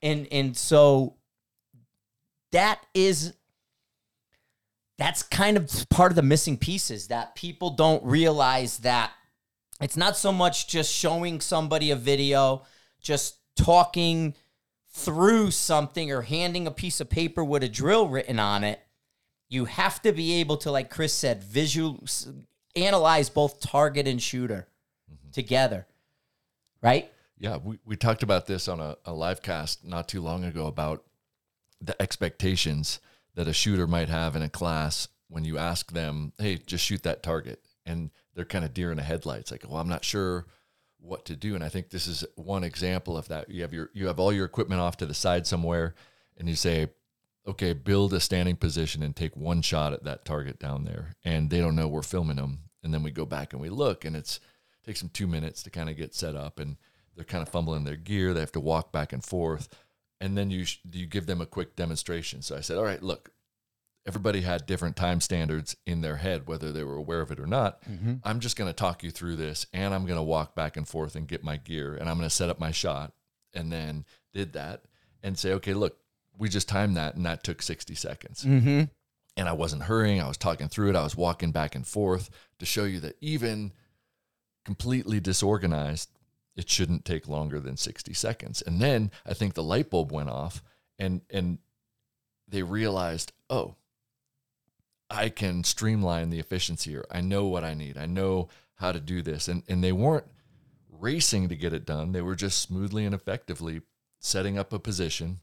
And 0.00 0.26
and 0.32 0.56
so 0.56 1.16
that 2.50 2.84
is 2.94 3.34
that's 4.98 5.22
kind 5.22 5.56
of 5.56 5.70
part 5.90 6.10
of 6.10 6.16
the 6.16 6.22
missing 6.22 6.56
pieces 6.56 7.08
that 7.08 7.36
people 7.36 7.70
don't 7.70 8.04
realize 8.04 8.78
that 8.78 9.12
it's 9.82 9.96
not 9.96 10.16
so 10.16 10.32
much 10.32 10.68
just 10.68 10.92
showing 10.92 11.40
somebody 11.40 11.90
a 11.90 11.96
video, 11.96 12.62
just 13.00 13.36
talking 13.56 14.34
through 14.90 15.50
something 15.50 16.12
or 16.12 16.22
handing 16.22 16.66
a 16.66 16.70
piece 16.70 17.00
of 17.00 17.08
paper 17.08 17.42
with 17.42 17.62
a 17.62 17.68
drill 17.68 18.08
written 18.08 18.38
on 18.38 18.64
it. 18.64 18.80
You 19.48 19.64
have 19.66 20.00
to 20.02 20.12
be 20.12 20.34
able 20.34 20.56
to, 20.58 20.70
like 20.70 20.90
Chris 20.90 21.14
said, 21.14 21.42
visual 21.42 22.04
analyze 22.76 23.28
both 23.28 23.60
target 23.60 24.06
and 24.06 24.22
shooter 24.22 24.68
mm-hmm. 25.10 25.30
together. 25.30 25.86
Right? 26.82 27.12
Yeah, 27.38 27.56
we, 27.56 27.78
we 27.84 27.96
talked 27.96 28.22
about 28.22 28.46
this 28.46 28.68
on 28.68 28.80
a, 28.80 28.96
a 29.04 29.12
live 29.12 29.42
cast 29.42 29.84
not 29.84 30.08
too 30.08 30.20
long 30.20 30.44
ago 30.44 30.66
about 30.66 31.04
the 31.80 32.00
expectations 32.00 33.00
that 33.34 33.48
a 33.48 33.52
shooter 33.52 33.86
might 33.86 34.08
have 34.08 34.36
in 34.36 34.42
a 34.42 34.48
class 34.48 35.08
when 35.28 35.44
you 35.44 35.58
ask 35.58 35.92
them, 35.92 36.32
hey, 36.38 36.56
just 36.56 36.84
shoot 36.84 37.02
that 37.02 37.22
target. 37.22 37.60
And 37.84 38.10
they're 38.34 38.44
kind 38.44 38.64
of 38.64 38.74
deer 38.74 38.90
in 38.90 38.96
the 38.96 39.02
headlights, 39.02 39.50
like, 39.50 39.64
well, 39.68 39.80
I'm 39.80 39.88
not 39.88 40.04
sure 40.04 40.46
what 40.98 41.24
to 41.26 41.36
do. 41.36 41.54
And 41.54 41.64
I 41.64 41.68
think 41.68 41.90
this 41.90 42.06
is 42.06 42.24
one 42.36 42.64
example 42.64 43.16
of 43.16 43.28
that. 43.28 43.50
You 43.50 43.62
have 43.62 43.72
your 43.72 43.90
you 43.92 44.06
have 44.06 44.20
all 44.20 44.32
your 44.32 44.46
equipment 44.46 44.80
off 44.80 44.96
to 44.98 45.06
the 45.06 45.14
side 45.14 45.46
somewhere, 45.46 45.94
and 46.36 46.48
you 46.48 46.54
say, 46.54 46.88
okay, 47.46 47.72
build 47.72 48.14
a 48.14 48.20
standing 48.20 48.56
position 48.56 49.02
and 49.02 49.14
take 49.14 49.36
one 49.36 49.62
shot 49.62 49.92
at 49.92 50.04
that 50.04 50.24
target 50.24 50.58
down 50.58 50.84
there. 50.84 51.14
And 51.24 51.50
they 51.50 51.58
don't 51.58 51.76
know 51.76 51.88
we're 51.88 52.02
filming 52.02 52.36
them. 52.36 52.60
And 52.84 52.94
then 52.94 53.02
we 53.02 53.10
go 53.10 53.26
back 53.26 53.52
and 53.52 53.60
we 53.60 53.68
look, 53.68 54.04
and 54.04 54.16
it's 54.16 54.40
takes 54.84 55.00
them 55.00 55.10
two 55.12 55.26
minutes 55.26 55.62
to 55.62 55.70
kind 55.70 55.88
of 55.88 55.96
get 55.96 56.14
set 56.14 56.34
up, 56.34 56.58
and 56.58 56.76
they're 57.14 57.24
kind 57.24 57.42
of 57.42 57.48
fumbling 57.48 57.84
their 57.84 57.96
gear. 57.96 58.32
They 58.32 58.40
have 58.40 58.52
to 58.52 58.60
walk 58.60 58.92
back 58.92 59.12
and 59.12 59.24
forth, 59.24 59.68
and 60.20 60.36
then 60.36 60.50
you 60.50 60.64
sh- 60.64 60.80
you 60.90 61.06
give 61.06 61.26
them 61.26 61.40
a 61.40 61.46
quick 61.46 61.76
demonstration. 61.76 62.42
So 62.42 62.56
I 62.56 62.60
said, 62.60 62.78
all 62.78 62.84
right, 62.84 63.02
look, 63.02 63.31
everybody 64.06 64.40
had 64.40 64.66
different 64.66 64.96
time 64.96 65.20
standards 65.20 65.76
in 65.86 66.00
their 66.00 66.16
head, 66.16 66.46
whether 66.46 66.72
they 66.72 66.82
were 66.82 66.96
aware 66.96 67.20
of 67.20 67.30
it 67.30 67.38
or 67.38 67.46
not. 67.46 67.82
I'm 68.24 68.40
just 68.40 68.56
going 68.56 68.68
to 68.68 68.74
talk 68.74 69.02
you 69.02 69.10
through 69.10 69.36
this 69.36 69.66
and 69.72 69.94
I'm 69.94 70.06
going 70.06 70.18
to 70.18 70.22
walk 70.22 70.54
back 70.54 70.76
and 70.76 70.88
forth 70.88 71.14
and 71.14 71.28
get 71.28 71.44
my 71.44 71.56
gear 71.56 71.94
and 71.94 72.08
I'm 72.08 72.16
going 72.16 72.28
to 72.28 72.34
set 72.34 72.50
up 72.50 72.58
my 72.58 72.72
shot. 72.72 73.12
And 73.54 73.70
then 73.70 74.06
did 74.32 74.54
that 74.54 74.82
and 75.22 75.38
say, 75.38 75.52
okay, 75.52 75.74
look, 75.74 75.98
we 76.36 76.48
just 76.48 76.68
timed 76.68 76.96
that 76.96 77.16
and 77.16 77.26
that 77.26 77.44
took 77.44 77.62
60 77.62 77.94
seconds. 77.94 78.44
Mm-hmm. 78.44 78.84
And 79.36 79.48
I 79.48 79.52
wasn't 79.52 79.82
hurrying. 79.82 80.20
I 80.20 80.28
was 80.28 80.38
talking 80.38 80.68
through 80.68 80.90
it. 80.90 80.96
I 80.96 81.04
was 81.04 81.16
walking 81.16 81.52
back 81.52 81.74
and 81.74 81.86
forth 81.86 82.30
to 82.58 82.66
show 82.66 82.84
you 82.84 82.98
that 83.00 83.16
even 83.20 83.72
completely 84.64 85.20
disorganized, 85.20 86.10
it 86.56 86.68
shouldn't 86.68 87.04
take 87.04 87.28
longer 87.28 87.60
than 87.60 87.76
60 87.76 88.12
seconds. 88.14 88.62
And 88.62 88.80
then 88.80 89.10
I 89.26 89.34
think 89.34 89.54
the 89.54 89.62
light 89.62 89.90
bulb 89.90 90.12
went 90.12 90.28
off 90.28 90.62
and, 90.98 91.20
and 91.30 91.58
they 92.48 92.62
realized, 92.62 93.32
oh, 93.48 93.76
I 95.12 95.28
can 95.28 95.62
streamline 95.62 96.30
the 96.30 96.38
efficiency 96.38 96.90
here. 96.90 97.04
I 97.10 97.20
know 97.20 97.46
what 97.46 97.64
I 97.64 97.74
need. 97.74 97.98
I 97.98 98.06
know 98.06 98.48
how 98.76 98.92
to 98.92 99.00
do 99.00 99.22
this. 99.22 99.46
And 99.46 99.62
and 99.68 99.84
they 99.84 99.92
weren't 99.92 100.26
racing 100.90 101.48
to 101.48 101.56
get 101.56 101.72
it 101.72 101.84
done. 101.84 102.12
They 102.12 102.22
were 102.22 102.34
just 102.34 102.62
smoothly 102.62 103.04
and 103.04 103.14
effectively 103.14 103.82
setting 104.20 104.56
up 104.56 104.72
a 104.72 104.78
position, 104.78 105.40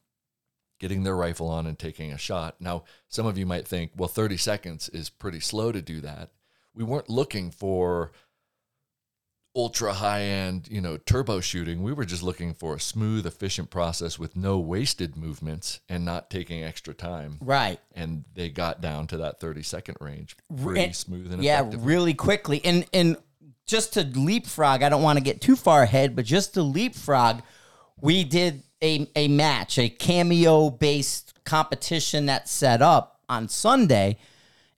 getting 0.79 1.03
their 1.03 1.15
rifle 1.15 1.47
on 1.49 1.67
and 1.67 1.77
taking 1.77 2.11
a 2.11 2.17
shot. 2.17 2.55
Now, 2.59 2.85
some 3.07 3.25
of 3.25 3.37
you 3.37 3.45
might 3.45 3.67
think, 3.67 3.91
well, 3.95 4.07
30 4.07 4.37
seconds 4.37 4.89
is 4.89 5.09
pretty 5.09 5.41
slow 5.41 5.71
to 5.71 5.81
do 5.81 5.99
that. 6.01 6.31
We 6.73 6.83
weren't 6.83 7.09
looking 7.09 7.51
for 7.51 8.11
ultra 9.55 9.93
high 9.93 10.21
end, 10.21 10.67
you 10.69 10.79
know, 10.79 10.97
turbo 10.97 11.39
shooting. 11.41 11.81
We 11.81 11.91
were 11.91 12.05
just 12.05 12.21
looking 12.23 12.53
for 12.53 12.75
a 12.75 12.79
smooth, 12.79 13.25
efficient 13.25 13.69
process 13.69 14.19
with 14.19 14.35
no 14.35 14.59
wasted 14.59 15.17
movements 15.17 15.79
and 15.89 16.05
not 16.05 16.29
taking 16.29 16.63
extra 16.63 16.93
time 16.93 17.37
Right. 17.41 17.79
and 17.95 18.23
they 18.35 18.49
got 18.49 18.79
down 18.79 19.07
to 19.07 19.17
that 19.17 19.39
30 19.39 19.63
second 19.63 19.97
range 19.99 20.37
pretty 20.63 20.83
And- 20.85 20.95
smooth 20.95 21.33
and 21.33 21.43
yeah, 21.43 21.69
really 21.77 22.13
quickly. 22.13 22.63
And 22.63 22.85
and 22.93 23.17
just 23.65 23.93
to 23.93 24.01
leapfrog, 24.03 24.81
I 24.83 24.89
don't 24.89 25.03
want 25.03 25.17
to 25.17 25.23
get 25.23 25.41
too 25.41 25.55
far 25.55 25.83
ahead, 25.83 26.15
but 26.15 26.25
just 26.25 26.53
to 26.55 26.63
leapfrog, 26.63 27.41
we 28.01 28.23
did 28.23 28.63
a, 28.81 29.07
a 29.15 29.27
match, 29.27 29.77
a 29.77 29.89
cameo 29.89 30.69
based 30.69 31.33
competition 31.43 32.25
that's 32.27 32.51
set 32.51 32.81
up 32.81 33.19
on 33.27 33.47
Sunday, 33.49 34.17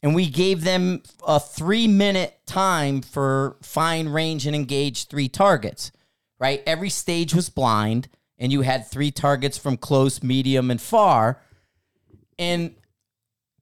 and 0.03 0.15
we 0.15 0.27
gave 0.27 0.63
them 0.63 1.03
a 1.25 1.39
three 1.39 1.87
minute 1.87 2.39
time 2.45 3.01
for 3.01 3.57
find, 3.61 4.13
range, 4.13 4.45
and 4.45 4.55
engage 4.55 5.07
three 5.07 5.29
targets. 5.29 5.91
Right? 6.39 6.63
Every 6.65 6.89
stage 6.89 7.35
was 7.35 7.49
blind, 7.49 8.07
and 8.39 8.51
you 8.51 8.61
had 8.61 8.87
three 8.87 9.11
targets 9.11 9.57
from 9.57 9.77
close, 9.77 10.23
medium, 10.23 10.71
and 10.71 10.81
far. 10.81 11.39
And 12.39 12.75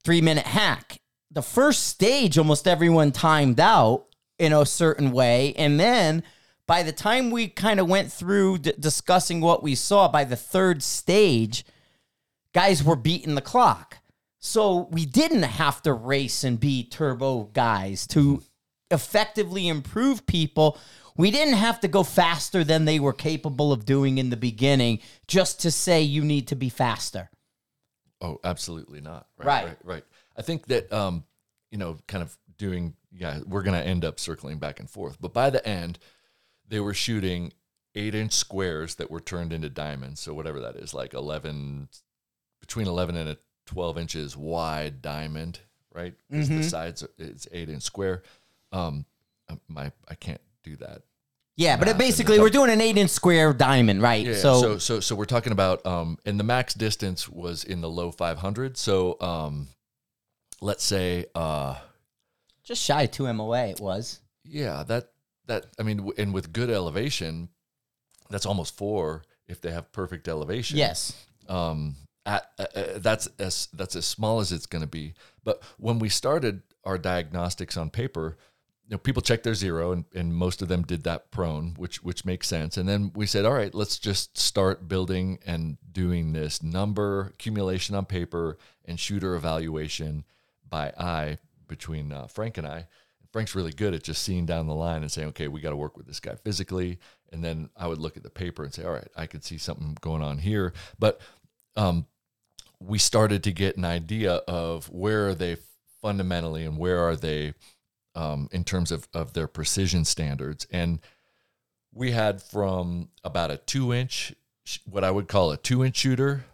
three 0.04 0.22
minute 0.22 0.46
hack. 0.48 1.02
The 1.32 1.42
first 1.42 1.88
stage, 1.88 2.38
almost 2.38 2.68
everyone 2.68 3.12
timed 3.12 3.60
out 3.60 4.06
in 4.38 4.54
a 4.54 4.66
certain 4.66 5.12
way. 5.12 5.54
And 5.58 5.80
then 5.80 6.24
by 6.66 6.84
the 6.84 6.92
time 6.92 7.30
we 7.30 7.48
kind 7.48 7.80
of 7.80 7.88
went 7.88 8.12
through 8.12 8.60
d- 8.60 8.74
discussing 8.80 9.42
what 9.42 9.62
we 9.62 9.76
saw, 9.76 10.08
by 10.08 10.24
the 10.24 10.36
third 10.36 10.82
stage, 10.82 11.66
guys 12.54 12.84
were 12.84 12.96
beating 12.96 13.36
the 13.36 13.42
clock. 13.42 13.98
So 14.40 14.88
we 14.92 15.06
didn't 15.06 15.44
have 15.44 15.82
to 15.84 15.94
race 15.94 16.44
and 16.44 16.60
be 16.60 16.84
turbo 16.84 17.44
guys 17.54 18.08
to 18.08 18.42
effectively 18.90 19.68
improve 19.68 20.26
people. 20.26 20.78
We 21.18 21.32
didn't 21.32 21.56
have 21.56 21.82
to 21.82 21.88
go 21.88 22.04
faster 22.04 22.64
than 22.64 22.86
they 22.86 23.00
were 23.00 23.14
capable 23.14 23.74
of 23.74 23.86
doing 23.86 24.18
in 24.18 24.30
the 24.30 24.38
beginning 24.38 25.00
just 25.28 25.62
to 25.62 25.72
say 25.72 26.02
you 26.02 26.24
need 26.24 26.48
to 26.48 26.56
be 26.56 26.70
faster. 26.70 27.30
Oh, 28.22 28.40
absolutely 28.44 29.02
not. 29.02 29.28
Right. 29.38 29.46
Right, 29.46 29.66
right, 29.66 29.78
right. 29.84 30.04
I 30.38 30.42
think 30.42 30.68
that 30.68 30.92
um, 30.94 31.26
you 31.72 31.78
know, 31.78 31.98
kind 32.08 32.24
of 32.24 32.38
doing 32.58 32.96
yeah, 33.12 33.40
we're 33.46 33.64
gonna 33.64 33.80
end 33.80 34.06
up 34.06 34.20
circling 34.20 34.60
back 34.60 34.80
and 34.80 34.90
forth. 34.90 35.18
But 35.20 35.34
by 35.34 35.50
the 35.50 35.66
end, 35.68 36.00
they 36.68 36.80
were 36.80 36.94
shooting 36.94 37.52
eight 37.96 38.16
inch 38.16 38.34
squares 38.34 38.96
that 38.96 39.12
were 39.12 39.20
turned 39.20 39.52
into 39.52 39.70
diamonds. 39.70 40.22
So 40.22 40.34
whatever 40.34 40.62
that 40.62 40.76
is, 40.78 40.94
like 40.94 41.14
eleven 41.14 41.90
between 42.62 42.88
eleven 42.88 43.16
and 43.18 43.30
a 43.30 43.38
twelve 43.70 44.00
inches 44.00 44.36
wide 44.36 45.02
diamond, 45.02 45.60
right? 45.94 46.16
Because 46.30 46.50
the 46.50 46.64
sides 46.64 47.04
are, 47.04 47.10
it's 47.20 47.48
eight 47.52 47.70
inch 47.70 47.84
square. 47.84 48.24
Um, 48.72 49.06
my 49.68 49.92
I 50.08 50.16
can't 50.16 50.42
do 50.64 50.76
that. 50.78 51.04
Yeah, 51.56 51.78
but 51.78 51.88
it 51.88 51.98
basically 52.00 52.40
we're 52.40 52.50
doing 52.50 52.72
an 52.72 52.82
eight 52.82 52.98
inch 52.98 53.12
square 53.12 53.54
diamond, 53.54 54.02
right? 54.02 54.26
Yeah. 54.26 54.34
so, 54.34 54.62
So, 54.62 54.78
so, 54.78 55.00
so, 55.02 55.14
we're 55.14 55.26
talking 55.26 55.52
about, 55.52 55.86
um, 55.86 56.18
and 56.26 56.40
the 56.40 56.44
max 56.44 56.74
distance 56.74 57.28
was 57.28 57.64
in 57.66 57.82
the 57.82 57.90
low 57.90 58.12
500. 58.12 58.78
So, 58.78 59.18
um, 59.20 59.68
let's 60.62 60.86
say, 60.86 61.26
uh, 61.36 61.76
just 62.64 62.82
shy 62.82 63.04
of 63.04 63.12
two 63.12 63.32
MOA 63.34 63.68
it 63.68 63.80
was. 63.82 64.20
yeah, 64.46 64.84
that, 64.88 65.10
that, 65.48 65.66
I 65.78 65.84
mean, 65.84 66.10
and 66.18 66.34
with 66.34 66.54
good 66.54 66.70
elevation, 66.70 67.50
that's 68.30 68.46
almost 68.46 68.78
four 68.78 69.24
if 69.50 69.60
they 69.60 69.72
have 69.72 69.92
perfect 69.92 70.30
elevation. 70.30 70.78
Yes. 70.78 71.14
Um, 71.50 71.96
at, 72.30 72.44
uh, 72.60 73.00
that's 73.00 73.28
as, 73.40 73.68
that's 73.74 73.96
as 73.96 74.06
small 74.06 74.40
as 74.40 74.52
it's 74.52 74.66
going 74.68 74.84
to 74.84 74.88
be. 74.88 75.14
But 75.44 75.62
when 75.78 76.00
we 76.00 76.10
started 76.10 76.62
our 76.84 76.98
diagnostics 76.98 77.78
on 77.78 77.90
paper, 77.90 78.38
you 78.86 78.96
know, 78.96 78.98
people 78.98 79.22
check 79.22 79.44
their 79.44 79.54
zero, 79.54 79.92
and, 79.92 80.06
and 80.16 80.34
most 80.34 80.62
of 80.62 80.68
them 80.68 80.84
did 80.84 81.04
that 81.04 81.30
prone, 81.30 81.76
which 81.78 82.04
which 82.04 82.26
makes 82.26 82.48
sense. 82.48 82.76
And 82.76 82.90
then 82.90 83.12
we 83.14 83.28
said, 83.28 83.46
all 83.46 83.54
right, 83.54 83.74
let's 83.76 84.00
just 84.00 84.38
start 84.38 84.88
building 84.88 85.38
and 85.46 85.78
doing 85.92 86.34
this 86.34 86.64
number 86.64 87.28
accumulation 87.34 87.96
on 87.96 88.06
paper 88.06 88.58
and 88.86 89.00
shooter 89.00 89.36
evaluation 89.36 90.26
by 90.68 90.92
eye 90.98 91.38
between 91.68 92.12
uh, 92.12 92.26
Frank 92.28 92.58
and 92.58 92.66
I. 92.66 92.88
Frank's 93.32 93.54
really 93.54 93.74
good 93.74 93.94
at 93.94 94.02
just 94.02 94.24
seeing 94.24 94.48
down 94.48 94.66
the 94.66 94.74
line 94.74 95.04
and 95.04 95.12
saying, 95.12 95.28
okay, 95.30 95.48
we 95.48 95.62
got 95.62 95.70
to 95.70 95.76
work 95.76 95.96
with 95.96 96.08
this 96.08 96.20
guy 96.20 96.34
physically. 96.44 96.98
And 97.32 97.44
then 97.44 97.70
I 97.78 97.86
would 97.86 98.00
look 98.00 98.18
at 98.18 98.24
the 98.24 98.30
paper 98.32 98.64
and 98.64 98.74
say, 98.74 98.84
all 98.84 98.94
right, 98.94 99.08
I 99.16 99.28
could 99.28 99.44
see 99.44 99.60
something 99.60 99.98
going 100.02 100.24
on 100.24 100.40
here. 100.40 100.74
But 100.98 101.22
um, 101.76 102.08
we 102.80 102.98
started 102.98 103.44
to 103.44 103.52
get 103.52 103.78
an 103.78 103.86
idea 103.86 104.36
of 104.48 104.90
where 104.90 105.28
are 105.28 105.36
they 105.36 105.58
fundamentally 106.02 106.66
and 106.66 106.78
where 106.78 107.00
are 107.00 107.16
they 107.16 107.54
um, 108.16 108.48
in 108.52 108.64
terms 108.64 108.92
of, 108.92 109.08
of 109.14 109.34
their 109.34 109.48
precision 109.48 110.06
standards. 110.06 110.66
And 110.72 111.00
we 111.94 112.12
had 112.12 112.42
from 112.42 113.10
about 113.24 113.52
a 113.52 113.58
two 113.58 113.94
inch, 113.94 114.34
what 114.86 115.04
I 115.04 115.12
would 115.12 115.28
call 115.28 115.52
a 115.52 115.58
two 115.58 115.84
inch 115.84 115.98
shooter, 115.98 116.46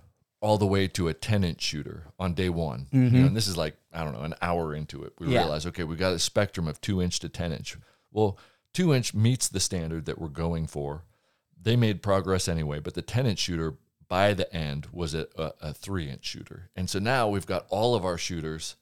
all 0.41 0.57
the 0.57 0.65
way 0.67 0.87
to 0.87 1.07
a 1.07 1.13
10 1.13 1.43
inch 1.43 1.61
shooter 1.61 2.03
on 2.19 2.33
day 2.33 2.49
one. 2.49 2.87
You 2.91 2.99
know, 3.21 3.25
and 3.27 3.35
this 3.35 3.47
is 3.47 3.57
like, 3.57 3.75
I 3.93 4.03
don't 4.03 4.13
know, 4.13 4.21
an 4.21 4.35
hour 4.41 4.75
into 4.75 5.03
it. 5.03 5.13
We 5.19 5.27
Yeah. 5.27 5.39
realized, 5.39 5.65
okay, 5.67 5.83
we 5.83 5.95
got 5.95 6.13
a 6.13 6.19
spectrum 6.19 6.67
of 6.67 6.79
two 6.81 7.01
inch 7.01 7.19
to 7.19 7.29
10 7.29 7.51
inch. 7.51 7.77
Well, 8.11 8.37
two 8.73 8.93
inch 8.93 9.13
meets 9.13 9.47
the 9.47 9.59
standard 9.59 10.05
that 10.05 10.19
we're 10.19 10.27
going 10.27 10.67
for. 10.67 11.03
They 11.59 11.75
made 11.75 12.03
progress 12.03 12.47
anyway, 12.47 12.79
but 12.79 12.93
the 12.93 13.01
10 13.01 13.25
inch 13.25 13.39
shooter 13.39 13.75
by 14.07 14.33
the 14.33 14.51
end 14.55 14.87
was 14.91 15.13
a, 15.13 15.27
a, 15.37 15.51
a 15.61 15.73
three 15.73 16.09
inch 16.09 16.25
shooter. 16.25 16.69
And 16.75 16.89
so 16.89 16.99
now 16.99 17.27
we've 17.27 17.45
got 17.45 17.65
all 17.69 17.95
of 17.95 18.05
our 18.05 18.17
shooters 18.17 18.75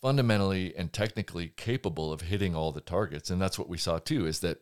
fundamentally 0.00 0.74
and 0.76 0.92
technically 0.92 1.52
capable 1.56 2.12
of 2.12 2.22
hitting 2.22 2.54
all 2.56 2.72
the 2.72 2.80
targets. 2.80 3.30
And 3.30 3.40
that's 3.40 3.58
what 3.58 3.68
we 3.68 3.78
saw 3.78 3.98
too, 3.98 4.26
is 4.26 4.40
that 4.40 4.58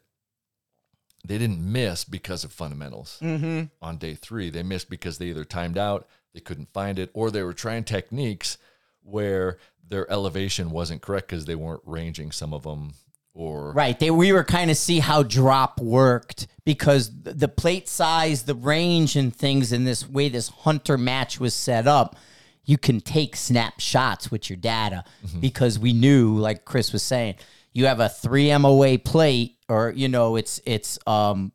they 1.24 1.38
didn't 1.38 1.60
miss 1.60 2.04
because 2.04 2.44
of 2.44 2.52
fundamentals 2.52 3.18
Mm-hmm. 3.22 3.64
on 3.82 3.96
day 3.98 4.14
three. 4.14 4.50
They 4.50 4.62
missed 4.62 4.90
because 4.90 5.18
they 5.18 5.26
either 5.26 5.44
timed 5.44 5.78
out, 5.78 6.06
they 6.34 6.40
couldn't 6.40 6.72
find 6.72 6.98
it, 6.98 7.10
or 7.14 7.30
they 7.30 7.42
were 7.42 7.52
trying 7.52 7.84
techniques 7.84 8.58
where 9.02 9.58
their 9.86 10.10
elevation 10.10 10.70
wasn't 10.70 11.02
correct 11.02 11.28
because 11.28 11.46
they 11.46 11.54
weren't 11.54 11.82
ranging 11.84 12.30
some 12.32 12.54
of 12.54 12.62
them 12.62 12.92
or 13.34 13.72
Right. 13.72 13.98
They 13.98 14.10
we 14.10 14.32
were 14.32 14.44
kind 14.44 14.70
of 14.70 14.76
see 14.76 14.98
how 14.98 15.22
drop 15.22 15.80
worked 15.80 16.46
because 16.64 17.10
the 17.22 17.48
plate 17.48 17.88
size, 17.88 18.44
the 18.44 18.54
range, 18.54 19.16
and 19.16 19.34
things 19.34 19.72
in 19.72 19.84
this 19.84 20.08
way 20.08 20.28
this 20.28 20.48
hunter 20.48 20.98
match 20.98 21.40
was 21.40 21.54
set 21.54 21.86
up. 21.86 22.16
You 22.64 22.78
can 22.78 23.00
take 23.00 23.36
snapshots 23.36 24.30
with 24.30 24.48
your 24.50 24.56
data 24.56 25.04
because 25.40 25.78
we 25.78 25.92
knew, 25.92 26.36
like 26.36 26.64
Chris 26.64 26.92
was 26.92 27.02
saying, 27.02 27.36
you 27.72 27.86
have 27.86 28.00
a 28.00 28.08
three 28.08 28.56
MOA 28.56 28.98
plate, 28.98 29.56
or 29.68 29.90
you 29.90 30.08
know, 30.08 30.36
it's 30.36 30.60
it's 30.66 30.98
um, 31.06 31.52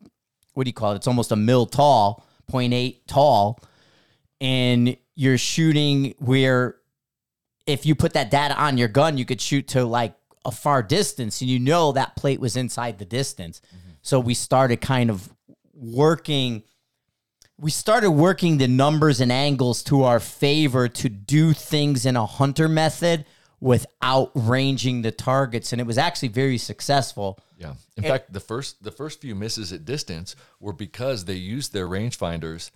what 0.54 0.64
do 0.64 0.68
you 0.68 0.74
call 0.74 0.92
it? 0.92 0.96
It's 0.96 1.06
almost 1.06 1.32
a 1.32 1.36
mil 1.36 1.66
tall, 1.66 2.26
0.8 2.50 3.00
tall, 3.06 3.60
and 4.40 4.96
you're 5.14 5.38
shooting 5.38 6.14
where 6.18 6.76
if 7.66 7.84
you 7.84 7.94
put 7.94 8.14
that 8.14 8.30
data 8.30 8.56
on 8.56 8.78
your 8.78 8.88
gun, 8.88 9.18
you 9.18 9.24
could 9.24 9.40
shoot 9.40 9.68
to 9.68 9.84
like 9.84 10.14
a 10.46 10.52
far 10.52 10.82
distance 10.82 11.40
and 11.40 11.50
you 11.50 11.58
know 11.58 11.92
that 11.92 12.16
plate 12.16 12.40
was 12.40 12.56
inside 12.56 12.98
the 12.98 13.04
distance. 13.04 13.60
Mm-hmm. 13.68 13.90
So 14.02 14.20
we 14.20 14.34
started 14.34 14.80
kind 14.80 15.10
of 15.10 15.28
working 15.74 16.62
we 17.58 17.70
started 17.70 18.10
working 18.10 18.58
the 18.58 18.68
numbers 18.68 19.20
and 19.20 19.32
angles 19.32 19.82
to 19.84 20.04
our 20.04 20.20
favor 20.20 20.88
to 20.88 21.08
do 21.08 21.54
things 21.54 22.04
in 22.04 22.14
a 22.14 22.26
hunter 22.26 22.68
method 22.68 23.24
without 23.60 24.30
ranging 24.34 25.00
the 25.00 25.10
targets 25.10 25.72
and 25.72 25.80
it 25.80 25.86
was 25.86 25.98
actually 25.98 26.28
very 26.28 26.58
successful. 26.58 27.38
Yeah. 27.58 27.74
In 27.96 28.02
fact, 28.02 28.32
the 28.32 28.40
first 28.40 28.84
the 28.84 28.90
first 28.90 29.20
few 29.20 29.34
misses 29.34 29.72
at 29.72 29.84
distance 29.84 30.36
were 30.60 30.74
because 30.74 31.24
they 31.24 31.34
used 31.34 31.72
their 31.72 31.88
rangefinders, 31.88 32.70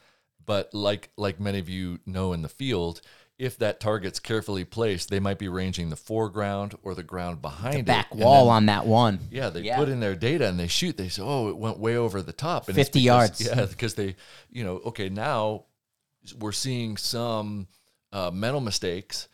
but 0.45 0.73
like 0.73 1.11
like 1.17 1.39
many 1.39 1.59
of 1.59 1.69
you 1.69 2.01
know 2.07 2.33
in 2.33 2.43
the 2.43 2.49
field, 2.49 3.03
if 3.41 3.57
that 3.59 3.81
target's 3.81 4.21
carefully 4.21 4.65
placed, 4.67 5.09
they 5.09 5.19
might 5.19 5.39
be 5.39 5.49
ranging 5.49 5.89
the 5.89 5.97
foreground 5.97 6.75
or 6.83 6.95
the 6.95 7.03
ground 7.03 7.41
behind. 7.41 7.79
The 7.79 7.83
back 7.85 8.09
and 8.11 8.21
wall 8.21 8.45
then- 8.47 8.55
on 8.55 8.67
that 8.67 8.87
one. 8.87 9.19
Yeah, 9.31 9.49
they 9.49 9.63
Yeah. 9.63 9.79
put 9.79 9.89
in 9.89 9.99
their 10.01 10.15
data 10.15 10.47
and 10.47 10.61
they 10.61 10.67
shoot. 10.67 10.99
They 10.99 11.09
say, 11.09 11.23
"Oh, 11.25 11.49
it 11.49 11.57
went 11.57 11.79
way 11.79 11.97
over 11.97 12.21
the 12.21 12.35
top." 12.35 12.69
And 12.69 12.75
50 12.77 13.01
because, 13.01 13.05
yards. 13.05 13.41
Yeah, 13.41 13.65
because 13.65 13.95
they, 13.95 14.17
you 14.51 14.63
know, 14.63 14.77
okay, 14.85 15.09
now 15.09 15.65
we're 16.39 16.53
seeing 16.53 16.97
some 16.99 17.67
uh, 18.13 18.31
mental 18.31 18.61
mistakes 18.61 19.27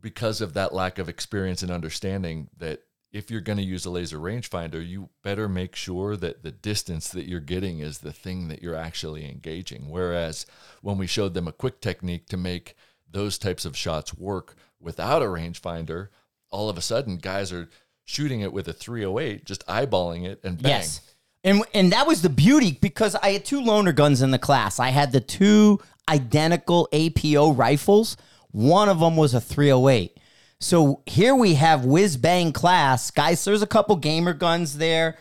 because 0.00 0.40
of 0.40 0.54
that 0.54 0.74
lack 0.74 0.98
of 0.98 1.08
experience 1.08 1.62
and 1.62 1.70
understanding. 1.70 2.48
That 2.58 2.80
if 3.12 3.30
you're 3.30 3.40
going 3.40 3.58
to 3.58 3.62
use 3.64 3.84
a 3.86 3.90
laser 3.90 4.18
rangefinder, 4.18 4.86
you 4.86 5.10
better 5.22 5.48
make 5.48 5.76
sure 5.76 6.16
that 6.16 6.42
the 6.42 6.50
distance 6.50 7.08
that 7.10 7.28
you're 7.28 7.40
getting 7.40 7.78
is 7.78 7.98
the 7.98 8.12
thing 8.12 8.48
that 8.48 8.60
you're 8.62 8.74
actually 8.74 9.24
engaging. 9.28 9.88
Whereas 9.88 10.46
when 10.82 10.98
we 10.98 11.06
showed 11.06 11.34
them 11.34 11.46
a 11.46 11.52
quick 11.52 11.80
technique 11.80 12.26
to 12.28 12.36
make 12.36 12.74
those 13.10 13.38
types 13.38 13.64
of 13.64 13.76
shots 13.76 14.14
work 14.14 14.54
without 14.80 15.22
a 15.22 15.26
rangefinder, 15.26 16.08
all 16.50 16.68
of 16.68 16.78
a 16.78 16.82
sudden 16.82 17.16
guys 17.16 17.52
are 17.52 17.68
shooting 18.04 18.40
it 18.40 18.52
with 18.52 18.68
a 18.68 18.72
308, 18.72 19.44
just 19.44 19.66
eyeballing 19.66 20.24
it 20.24 20.40
and 20.44 20.62
bang. 20.62 20.72
Yes. 20.72 21.00
And 21.44 21.62
and 21.74 21.92
that 21.92 22.06
was 22.06 22.22
the 22.22 22.28
beauty 22.28 22.78
because 22.80 23.14
I 23.14 23.30
had 23.30 23.44
two 23.44 23.60
loaner 23.60 23.94
guns 23.94 24.20
in 24.20 24.32
the 24.32 24.38
class. 24.38 24.80
I 24.80 24.88
had 24.88 25.12
the 25.12 25.20
two 25.20 25.78
identical 26.08 26.88
APO 26.92 27.52
rifles. 27.52 28.16
One 28.50 28.88
of 28.88 29.00
them 29.00 29.16
was 29.16 29.34
a 29.34 29.40
308. 29.40 30.18
So 30.58 31.02
here 31.06 31.34
we 31.34 31.54
have 31.54 31.84
whiz 31.84 32.16
bang 32.16 32.52
class. 32.52 33.10
Guys, 33.10 33.44
there's 33.44 33.62
a 33.62 33.66
couple 33.66 33.96
gamer 33.96 34.32
guns 34.32 34.78
there. 34.78 35.16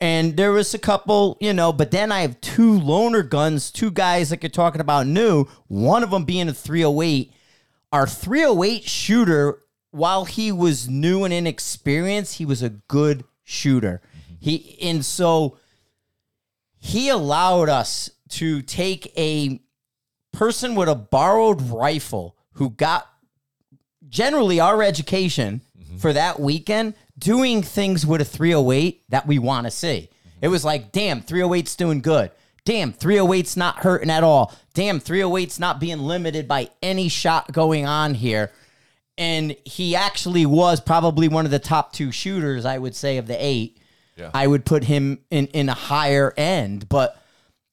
And 0.00 0.36
there 0.36 0.52
was 0.52 0.74
a 0.74 0.78
couple, 0.78 1.36
you 1.40 1.52
know, 1.52 1.72
but 1.72 1.90
then 1.90 2.12
I 2.12 2.20
have 2.20 2.40
two 2.40 2.78
loaner 2.78 3.28
guns, 3.28 3.70
two 3.70 3.90
guys 3.90 4.30
like 4.30 4.42
you're 4.42 4.50
talking 4.50 4.80
about 4.80 5.06
new, 5.06 5.46
one 5.66 6.04
of 6.04 6.10
them 6.10 6.24
being 6.24 6.48
a 6.48 6.54
308. 6.54 7.32
Our 7.90 8.06
308 8.06 8.84
shooter, 8.84 9.58
while 9.90 10.24
he 10.24 10.52
was 10.52 10.88
new 10.88 11.24
and 11.24 11.34
inexperienced, 11.34 12.36
he 12.36 12.44
was 12.44 12.62
a 12.62 12.68
good 12.68 13.24
shooter. 13.42 14.00
Mm-hmm. 14.04 14.34
He 14.40 14.78
and 14.82 15.04
so 15.04 15.56
he 16.76 17.08
allowed 17.08 17.68
us 17.68 18.10
to 18.28 18.62
take 18.62 19.12
a 19.18 19.60
person 20.32 20.74
with 20.74 20.88
a 20.88 20.94
borrowed 20.94 21.62
rifle 21.62 22.36
who 22.52 22.70
got 22.70 23.08
generally 24.08 24.60
our 24.60 24.82
education 24.82 25.62
mm-hmm. 25.76 25.96
for 25.96 26.12
that 26.12 26.38
weekend 26.38 26.94
doing 27.18 27.62
things 27.62 28.06
with 28.06 28.20
a 28.20 28.24
308 28.24 29.02
that 29.10 29.26
we 29.26 29.38
want 29.38 29.66
to 29.66 29.70
see. 29.70 30.08
Mm-hmm. 30.10 30.38
It 30.42 30.48
was 30.48 30.64
like, 30.64 30.92
damn, 30.92 31.22
308's 31.22 31.76
doing 31.76 32.00
good. 32.00 32.30
Damn, 32.64 32.92
308's 32.92 33.56
not 33.56 33.78
hurting 33.78 34.10
at 34.10 34.22
all. 34.22 34.54
Damn, 34.74 35.00
308's 35.00 35.58
not 35.58 35.80
being 35.80 36.00
limited 36.00 36.46
by 36.46 36.68
any 36.82 37.08
shot 37.08 37.50
going 37.52 37.86
on 37.86 38.14
here. 38.14 38.52
And 39.16 39.56
he 39.64 39.96
actually 39.96 40.46
was 40.46 40.80
probably 40.80 41.28
one 41.28 41.44
of 41.44 41.50
the 41.50 41.58
top 41.58 41.92
two 41.92 42.12
shooters, 42.12 42.64
I 42.64 42.78
would 42.78 42.94
say, 42.94 43.16
of 43.16 43.26
the 43.26 43.36
eight. 43.42 43.78
Yeah. 44.16 44.30
I 44.34 44.46
would 44.46 44.64
put 44.64 44.84
him 44.84 45.20
in, 45.30 45.46
in 45.48 45.68
a 45.68 45.74
higher 45.74 46.32
end, 46.36 46.88
but 46.88 47.20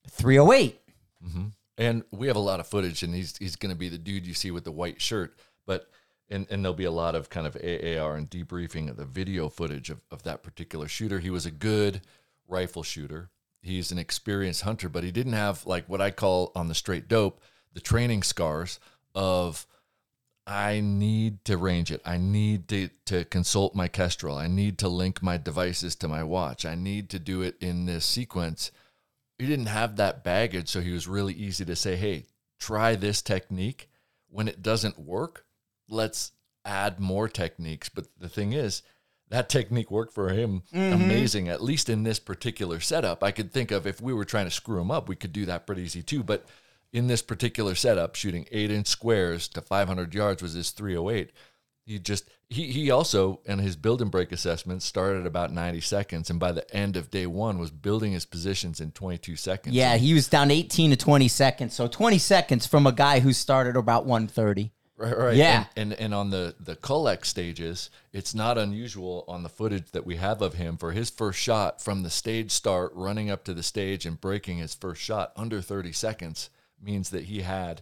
308. 0.09 0.79
Mm-hmm. 1.27 1.45
And 1.77 2.03
we 2.11 2.27
have 2.27 2.35
a 2.35 2.39
lot 2.39 2.59
of 2.59 2.67
footage, 2.67 3.03
and 3.03 3.13
he's 3.13 3.35
he's 3.35 3.57
going 3.57 3.71
to 3.71 3.77
be 3.77 3.89
the 3.89 3.97
dude 3.97 4.25
you 4.25 4.33
see 4.33 4.49
with 4.49 4.63
the 4.63 4.71
white 4.71 5.01
shirt. 5.01 5.37
But 5.65 5.89
and 6.29 6.47
and 6.49 6.63
there'll 6.63 6.75
be 6.75 6.85
a 6.85 6.91
lot 6.91 7.15
of 7.15 7.29
kind 7.29 7.47
of 7.47 7.55
AAR 7.55 8.15
and 8.15 8.29
debriefing 8.29 8.89
of 8.89 8.97
the 8.97 9.05
video 9.05 9.49
footage 9.49 9.89
of, 9.89 10.01
of 10.11 10.23
that 10.23 10.43
particular 10.43 10.87
shooter. 10.87 11.19
He 11.19 11.29
was 11.29 11.45
a 11.45 11.51
good 11.51 12.01
rifle 12.47 12.83
shooter. 12.83 13.29
He's 13.61 13.91
an 13.91 13.97
experienced 13.97 14.61
hunter, 14.61 14.89
but 14.89 15.03
he 15.03 15.11
didn't 15.11 15.33
have 15.33 15.65
like 15.65 15.89
what 15.89 16.01
I 16.01 16.11
call 16.11 16.51
on 16.55 16.67
the 16.67 16.75
straight 16.75 17.07
dope 17.07 17.41
the 17.75 17.81
training 17.81 18.23
scars 18.23 18.79
of 19.13 19.67
I 20.47 20.79
need 20.79 21.43
to 21.45 21.57
range 21.57 21.91
it. 21.91 22.01
I 22.05 22.17
need 22.17 22.67
to, 22.69 22.89
to 23.05 23.25
consult 23.25 23.75
my 23.75 23.87
Kestrel. 23.87 24.37
I 24.37 24.47
need 24.47 24.77
to 24.79 24.87
link 24.87 25.21
my 25.21 25.37
devices 25.37 25.95
to 25.97 26.07
my 26.07 26.23
watch. 26.23 26.65
I 26.65 26.75
need 26.75 27.09
to 27.11 27.19
do 27.19 27.41
it 27.41 27.55
in 27.59 27.85
this 27.85 28.05
sequence. 28.05 28.71
He 29.37 29.47
didn't 29.47 29.65
have 29.67 29.95
that 29.95 30.23
baggage, 30.23 30.69
so 30.69 30.81
he 30.81 30.91
was 30.91 31.07
really 31.07 31.33
easy 31.33 31.65
to 31.65 31.75
say, 31.75 31.95
hey, 31.95 32.25
try 32.59 32.95
this 32.95 33.21
technique. 33.21 33.89
When 34.29 34.47
it 34.47 34.61
doesn't 34.61 34.99
work, 34.99 35.45
let's 35.89 36.31
add 36.63 36.99
more 36.99 37.27
techniques. 37.27 37.89
But 37.89 38.07
the 38.19 38.29
thing 38.29 38.53
is, 38.53 38.81
that 39.29 39.49
technique 39.49 39.89
worked 39.89 40.13
for 40.13 40.29
him 40.29 40.63
mm-hmm. 40.73 40.93
amazing, 40.93 41.49
at 41.49 41.63
least 41.63 41.89
in 41.89 42.03
this 42.03 42.19
particular 42.19 42.79
setup. 42.79 43.23
I 43.23 43.31
could 43.31 43.51
think 43.51 43.71
of 43.71 43.87
if 43.87 44.01
we 44.01 44.13
were 44.13 44.25
trying 44.25 44.45
to 44.45 44.51
screw 44.51 44.79
him 44.79 44.91
up, 44.91 45.09
we 45.09 45.15
could 45.15 45.33
do 45.33 45.45
that 45.45 45.65
pretty 45.65 45.81
easy 45.81 46.03
too. 46.03 46.23
But 46.23 46.45
in 46.93 47.07
this 47.07 47.21
particular 47.21 47.75
setup, 47.75 48.15
shooting 48.15 48.47
eight 48.51 48.71
inch 48.71 48.87
squares 48.87 49.47
to 49.49 49.61
500 49.61 50.13
yards 50.13 50.41
was 50.41 50.53
his 50.53 50.71
308. 50.71 51.31
He 51.85 51.99
just, 51.99 52.29
he, 52.49 52.71
he 52.71 52.89
also, 52.89 53.41
in 53.45 53.59
his 53.59 53.75
build 53.75 54.01
and 54.01 54.09
break 54.09 54.31
assessment, 54.31 54.81
started 54.81 55.25
about 55.25 55.51
90 55.51 55.81
seconds. 55.81 56.29
And 56.29 56.39
by 56.39 56.51
the 56.51 56.75
end 56.75 56.95
of 56.95 57.11
day 57.11 57.27
one, 57.27 57.59
was 57.59 57.69
building 57.69 58.13
his 58.13 58.25
positions 58.25 58.79
in 58.79 58.91
22 58.91 59.35
seconds. 59.35 59.75
Yeah, 59.75 59.97
he 59.97 60.13
was 60.13 60.27
down 60.27 60.49
18 60.49 60.91
to 60.91 60.95
20 60.95 61.27
seconds. 61.27 61.75
So 61.75 61.87
20 61.87 62.17
seconds 62.17 62.65
from 62.65 62.87
a 62.87 62.91
guy 62.91 63.19
who 63.19 63.33
started 63.33 63.75
about 63.75 64.05
130. 64.05 64.71
Right, 64.97 65.17
right. 65.17 65.35
Yeah. 65.35 65.65
And, 65.75 65.91
and 65.91 65.99
and 65.99 66.13
on 66.13 66.29
the 66.29 66.55
the 66.59 66.75
collect 66.77 67.27
stages, 67.27 67.89
it's 68.13 68.33
not 68.33 68.57
unusual 68.57 69.25
on 69.27 69.43
the 69.43 69.49
footage 69.49 69.91
that 69.91 70.05
we 70.05 70.15
have 70.15 70.41
of 70.41 70.53
him 70.53 70.77
for 70.77 70.93
his 70.93 71.09
first 71.09 71.37
shot 71.39 71.81
from 71.81 72.03
the 72.03 72.09
stage 72.09 72.51
start, 72.51 72.93
running 72.95 73.29
up 73.29 73.43
to 73.45 73.53
the 73.53 73.63
stage 73.63 74.05
and 74.05 74.21
breaking 74.21 74.59
his 74.59 74.73
first 74.73 75.01
shot 75.01 75.33
under 75.35 75.59
30 75.61 75.91
seconds 75.91 76.49
means 76.81 77.09
that 77.09 77.25
he 77.25 77.41
had 77.41 77.81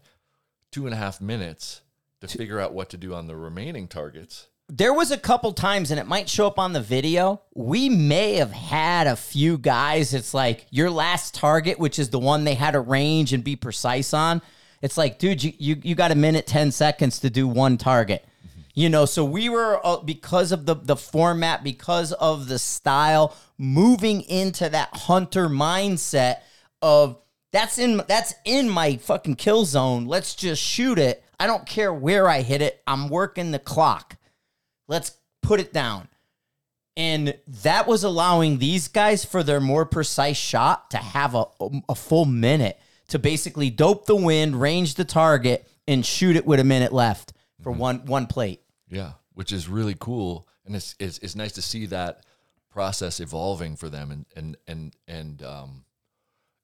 two 0.71 0.86
and 0.86 0.93
a 0.93 0.97
half 0.97 1.21
minutes 1.21 1.82
to 2.21 2.28
figure 2.28 2.60
out 2.60 2.73
what 2.73 2.89
to 2.89 2.97
do 2.97 3.13
on 3.13 3.28
the 3.28 3.36
remaining 3.36 3.88
targets. 3.88 4.47
there 4.69 4.93
was 4.93 5.12
a 5.12 5.17
couple 5.17 5.52
times, 5.54 5.91
and 5.91 5.99
it 5.99 6.08
might 6.08 6.30
show 6.30 6.47
up 6.47 6.58
on 6.58 6.73
the 6.73 6.82
video. 6.82 7.41
We 7.54 7.89
may 7.89 8.36
have 8.36 8.52
had 8.54 9.06
a 9.06 9.15
few 9.15 9.58
guys. 9.60 10.13
It's 10.15 10.34
like 10.34 10.65
your 10.71 10.89
last 10.89 11.36
target, 11.36 11.78
which 11.78 11.99
is 11.99 12.10
the 12.10 12.17
one 12.17 12.43
they 12.43 12.56
had 12.56 12.71
to 12.71 12.80
range 12.80 13.34
and 13.34 13.43
be 13.43 13.56
precise 13.56 14.13
on. 14.15 14.41
It's 14.83 14.97
like, 14.97 15.17
dude, 15.17 15.41
you 15.41 15.53
you, 15.57 15.77
you 15.81 15.95
got 15.95 16.11
a 16.11 16.15
minute 16.15 16.45
ten 16.45 16.71
seconds 16.71 17.19
to 17.19 17.29
do 17.29 17.47
one 17.47 17.77
target. 17.77 18.23
You 18.75 18.89
know, 18.89 19.05
so 19.05 19.23
we 19.23 19.47
were 19.47 19.79
uh, 19.83 19.97
because 19.97 20.51
of 20.51 20.65
the 20.65 20.75
the 20.75 20.97
format, 20.97 21.63
because 21.63 22.11
of 22.11 22.49
the 22.49 22.59
style, 22.59 23.33
moving 23.57 24.21
into 24.21 24.67
that 24.67 24.89
hunter 24.93 25.47
mindset 25.47 26.41
of 26.81 27.17
that's 27.53 27.79
in 27.79 28.01
that's 28.09 28.33
in 28.43 28.69
my 28.69 28.97
fucking 28.97 29.35
kill 29.35 29.63
zone. 29.63 30.05
Let's 30.05 30.35
just 30.35 30.61
shoot 30.61 30.99
it. 30.99 31.23
I 31.39 31.47
don't 31.47 31.65
care 31.65 31.93
where 31.93 32.27
I 32.27 32.41
hit 32.41 32.61
it. 32.61 32.83
I'm 32.85 33.07
working 33.07 33.51
the 33.51 33.59
clock. 33.59 34.17
Let's 34.89 35.13
put 35.41 35.61
it 35.61 35.71
down. 35.71 36.09
And 36.97 37.37
that 37.47 37.87
was 37.87 38.03
allowing 38.03 38.57
these 38.57 38.89
guys 38.89 39.23
for 39.23 39.43
their 39.43 39.61
more 39.61 39.85
precise 39.85 40.37
shot 40.37 40.91
to 40.91 40.97
have 40.97 41.35
a, 41.35 41.45
a 41.87 41.95
full 41.95 42.25
minute 42.25 42.77
to 43.13 43.19
basically 43.19 43.69
dope 43.69 44.08
the 44.08 44.15
wind, 44.15 44.60
range 44.60 44.95
the 44.95 45.06
target, 45.06 45.69
and 45.88 46.04
shoot 46.04 46.36
it 46.36 46.47
with 46.47 46.60
a 46.60 46.63
minute 46.63 46.91
left 46.91 47.32
for 47.62 47.71
one 47.71 48.04
one 48.08 48.26
plate. 48.26 48.63
Yeah, 48.89 49.12
which 49.36 49.52
is 49.52 49.69
really 49.69 49.95
cool, 49.99 50.47
and 50.65 50.76
it's 50.76 50.95
it's, 50.99 51.19
it's 51.19 51.36
nice 51.36 51.52
to 51.52 51.62
see 51.62 51.86
that 51.86 52.26
process 52.71 53.19
evolving 53.19 53.76
for 53.76 53.88
them, 53.88 54.10
and 54.10 54.26
and 54.36 54.58
and 54.67 54.95
and 55.08 55.43
um, 55.43 55.86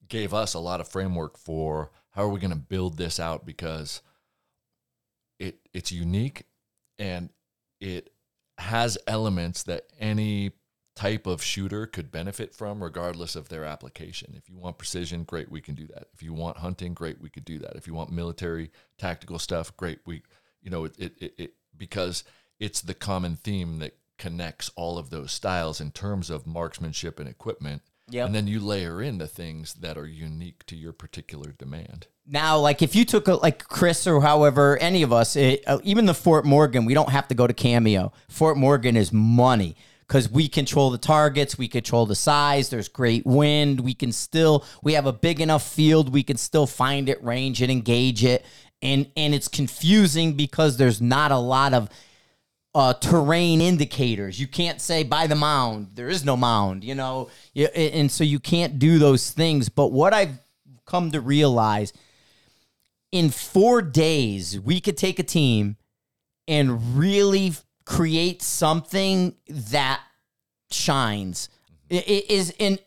gave 0.07 0.33
us 0.33 0.55
a 0.55 0.59
lot 0.59 0.81
of 0.81 0.87
framework 0.87 1.37
for 1.37 1.91
how 2.09 2.23
are 2.23 2.29
we 2.29 2.39
going 2.39 2.49
to 2.49 2.57
build 2.57 2.97
this 2.97 3.19
out 3.19 3.45
because 3.45 4.01
it 5.37 5.59
it's 5.71 5.91
unique 5.91 6.45
and 6.97 7.29
it 7.79 8.09
has 8.57 8.97
elements 9.05 9.61
that 9.63 9.85
any 9.99 10.49
type 10.99 11.25
of 11.25 11.41
shooter 11.41 11.85
could 11.85 12.11
benefit 12.11 12.53
from 12.53 12.83
regardless 12.83 13.33
of 13.33 13.47
their 13.47 13.63
application. 13.63 14.33
If 14.35 14.49
you 14.49 14.57
want 14.57 14.77
precision, 14.77 15.23
great, 15.23 15.49
we 15.49 15.61
can 15.61 15.73
do 15.73 15.87
that. 15.87 16.07
If 16.13 16.21
you 16.21 16.33
want 16.33 16.57
hunting, 16.57 16.93
great, 16.93 17.21
we 17.21 17.29
could 17.29 17.45
do 17.45 17.57
that. 17.59 17.77
If 17.77 17.87
you 17.87 17.93
want 17.93 18.11
military 18.11 18.69
tactical 18.97 19.39
stuff, 19.39 19.75
great, 19.77 19.99
we 20.05 20.23
you 20.61 20.69
know, 20.69 20.83
it 20.83 20.95
it, 20.99 21.13
it, 21.21 21.33
it 21.37 21.53
because 21.77 22.25
it's 22.59 22.81
the 22.81 22.93
common 22.93 23.37
theme 23.37 23.79
that 23.79 23.95
connects 24.17 24.71
all 24.75 24.97
of 24.97 25.09
those 25.09 25.31
styles 25.31 25.79
in 25.79 25.91
terms 25.91 26.29
of 26.29 26.45
marksmanship 26.45 27.17
and 27.17 27.29
equipment. 27.29 27.81
Yep. 28.09 28.25
And 28.25 28.35
then 28.35 28.47
you 28.47 28.59
layer 28.59 29.01
in 29.01 29.19
the 29.19 29.27
things 29.27 29.75
that 29.75 29.97
are 29.97 30.05
unique 30.05 30.65
to 30.65 30.75
your 30.75 30.91
particular 30.91 31.53
demand. 31.53 32.07
Now, 32.27 32.57
like 32.57 32.81
if 32.81 32.93
you 32.93 33.05
took 33.05 33.29
a, 33.29 33.35
like 33.35 33.63
Chris 33.69 34.05
or 34.05 34.19
however 34.19 34.77
any 34.79 35.03
of 35.03 35.13
us, 35.13 35.37
it, 35.37 35.63
uh, 35.65 35.79
even 35.83 36.07
the 36.07 36.13
Fort 36.13 36.43
Morgan, 36.43 36.83
we 36.83 36.93
don't 36.93 37.11
have 37.11 37.29
to 37.29 37.35
go 37.35 37.47
to 37.47 37.53
Cameo. 37.53 38.11
Fort 38.27 38.57
Morgan 38.57 38.97
is 38.97 39.13
money 39.13 39.77
because 40.09 40.27
we 40.27 40.47
control 40.47 40.89
the 40.89 40.97
targets, 40.97 41.55
we 41.55 41.67
control 41.67 42.07
the 42.07 42.15
size. 42.15 42.69
There's 42.69 42.87
great 42.87 43.27
wind. 43.27 43.79
We 43.79 43.93
can 43.93 44.11
still 44.11 44.65
we 44.81 44.93
have 44.93 45.05
a 45.05 45.13
big 45.13 45.39
enough 45.39 45.65
field. 45.65 46.11
We 46.11 46.23
can 46.23 46.35
still 46.35 46.65
find 46.65 47.07
it, 47.07 47.23
range 47.23 47.61
it, 47.61 47.69
engage 47.69 48.25
it, 48.25 48.43
and 48.81 49.09
and 49.15 49.35
it's 49.35 49.47
confusing 49.47 50.33
because 50.33 50.77
there's 50.77 50.99
not 50.99 51.31
a 51.31 51.37
lot 51.37 51.75
of 51.75 51.89
uh, 52.73 52.93
terrain 52.93 53.61
indicators. 53.61 54.39
You 54.39 54.47
can't 54.47 54.81
say 54.81 55.03
by 55.03 55.27
the 55.27 55.35
mound. 55.35 55.91
There 55.93 56.09
is 56.09 56.25
no 56.25 56.35
mound, 56.35 56.83
you 56.83 56.95
know, 56.95 57.29
and 57.55 58.11
so 58.11 58.23
you 58.23 58.39
can't 58.39 58.79
do 58.79 58.97
those 58.97 59.29
things. 59.29 59.69
But 59.69 59.91
what 59.91 60.13
I've 60.13 60.39
come 60.87 61.11
to 61.11 61.21
realize 61.21 61.93
in 63.11 63.29
four 63.29 63.83
days, 63.83 64.59
we 64.59 64.81
could 64.81 64.97
take 64.97 65.19
a 65.19 65.23
team 65.23 65.77
and 66.47 66.97
really 66.97 67.53
create 67.89 68.43
something 68.43 69.35
that 69.49 69.99
shines. 70.69 71.49
It, 71.89 72.07
it 72.07 72.31
is 72.31 72.53
in 72.59 72.77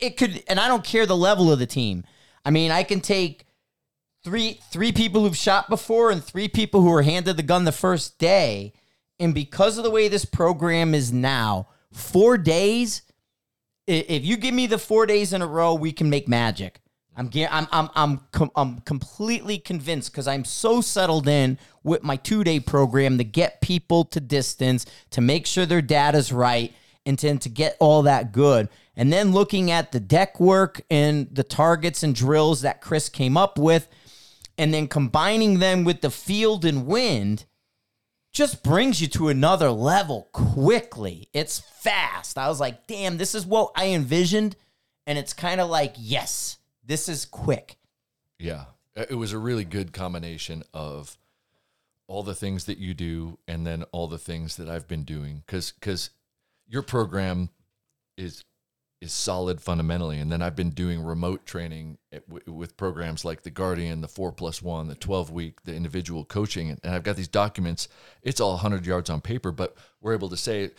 it 0.00 0.16
could, 0.16 0.42
and 0.48 0.58
I 0.58 0.68
don't 0.68 0.82
care 0.82 1.04
the 1.04 1.16
level 1.16 1.52
of 1.52 1.58
the 1.58 1.66
team. 1.66 2.04
I 2.44 2.50
mean, 2.50 2.70
I 2.70 2.82
can 2.82 3.00
take 3.00 3.44
three 4.24 4.58
three 4.70 4.90
people 4.90 5.22
who've 5.22 5.36
shot 5.36 5.68
before 5.68 6.10
and 6.10 6.24
three 6.24 6.48
people 6.48 6.80
who 6.80 6.88
were 6.88 7.02
handed 7.02 7.36
the 7.36 7.42
gun 7.42 7.64
the 7.64 7.72
first 7.72 8.18
day, 8.18 8.72
and 9.20 9.34
because 9.34 9.76
of 9.76 9.84
the 9.84 9.90
way 9.90 10.08
this 10.08 10.24
program 10.24 10.94
is 10.94 11.12
now, 11.12 11.68
four 11.92 12.38
days. 12.38 13.02
If 13.84 14.24
you 14.24 14.36
give 14.36 14.54
me 14.54 14.68
the 14.68 14.78
four 14.78 15.06
days 15.06 15.32
in 15.32 15.42
a 15.42 15.46
row, 15.46 15.74
we 15.74 15.92
can 15.92 16.08
make 16.08 16.28
magic. 16.28 16.80
I'm 17.16 17.30
I'm 17.34 17.68
I'm 17.72 17.90
I'm 17.94 18.20
com- 18.32 18.50
I'm 18.56 18.80
completely 18.80 19.58
convinced 19.58 20.12
because 20.12 20.26
I'm 20.26 20.44
so 20.44 20.80
settled 20.80 21.28
in 21.28 21.58
with 21.82 22.02
my 22.02 22.16
two 22.16 22.42
day 22.44 22.60
program 22.60 23.18
to 23.18 23.24
get 23.24 23.60
people 23.60 24.04
to 24.06 24.20
distance, 24.20 24.86
to 25.10 25.20
make 25.20 25.46
sure 25.46 25.66
their 25.66 25.82
data's 25.82 26.32
right, 26.32 26.72
and 27.04 27.18
to, 27.18 27.36
to 27.36 27.48
get 27.48 27.76
all 27.80 28.02
that 28.02 28.32
good. 28.32 28.68
And 28.96 29.12
then 29.12 29.32
looking 29.32 29.70
at 29.70 29.92
the 29.92 30.00
deck 30.00 30.38
work 30.40 30.82
and 30.90 31.28
the 31.34 31.44
targets 31.44 32.02
and 32.02 32.14
drills 32.14 32.62
that 32.62 32.80
Chris 32.80 33.08
came 33.08 33.36
up 33.36 33.58
with, 33.58 33.88
and 34.56 34.72
then 34.72 34.88
combining 34.88 35.58
them 35.58 35.84
with 35.84 36.00
the 36.00 36.10
field 36.10 36.64
and 36.64 36.86
wind, 36.86 37.44
just 38.32 38.62
brings 38.62 39.00
you 39.00 39.08
to 39.08 39.28
another 39.28 39.70
level 39.70 40.28
quickly. 40.32 41.28
It's 41.32 41.60
fast. 41.60 42.38
I 42.38 42.48
was 42.48 42.60
like, 42.60 42.86
damn, 42.86 43.18
this 43.18 43.34
is 43.34 43.44
what 43.44 43.72
I 43.76 43.88
envisioned. 43.88 44.56
And 45.06 45.18
it's 45.18 45.32
kind 45.32 45.60
of 45.60 45.68
like, 45.68 45.94
yes, 45.98 46.58
this 46.82 47.08
is 47.08 47.24
quick. 47.24 47.76
Yeah. 48.38 48.64
It 48.96 49.16
was 49.16 49.32
a 49.32 49.38
really 49.38 49.64
good 49.64 49.92
combination 49.92 50.64
of 50.74 51.16
all 52.08 52.22
the 52.22 52.34
things 52.34 52.64
that 52.66 52.78
you 52.78 52.92
do 52.92 53.38
and 53.48 53.66
then 53.66 53.84
all 53.92 54.06
the 54.08 54.18
things 54.18 54.56
that 54.56 54.68
I've 54.68 54.86
been 54.86 55.04
doing 55.04 55.44
cuz 55.46 55.72
cuz 55.80 56.10
your 56.66 56.82
program 56.82 57.48
is 58.18 58.44
is 59.00 59.12
solid 59.12 59.60
fundamentally 59.60 60.18
and 60.18 60.30
then 60.30 60.42
I've 60.42 60.54
been 60.54 60.70
doing 60.70 61.00
remote 61.02 61.46
training 61.46 61.98
w- 62.28 62.52
with 62.52 62.76
programs 62.76 63.24
like 63.24 63.42
the 63.42 63.50
Guardian, 63.50 64.00
the 64.00 64.08
4 64.08 64.30
plus 64.32 64.60
1, 64.62 64.88
the 64.88 64.94
12 64.94 65.30
week, 65.30 65.62
the 65.62 65.74
individual 65.74 66.24
coaching 66.24 66.70
and, 66.70 66.80
and 66.84 66.94
I've 66.94 67.02
got 67.02 67.16
these 67.16 67.28
documents. 67.28 67.88
It's 68.22 68.40
all 68.40 68.52
100 68.52 68.84
yards 68.84 69.08
on 69.08 69.20
paper, 69.20 69.50
but 69.50 69.76
we're 70.00 70.14
able 70.14 70.28
to 70.28 70.36
say 70.36 70.72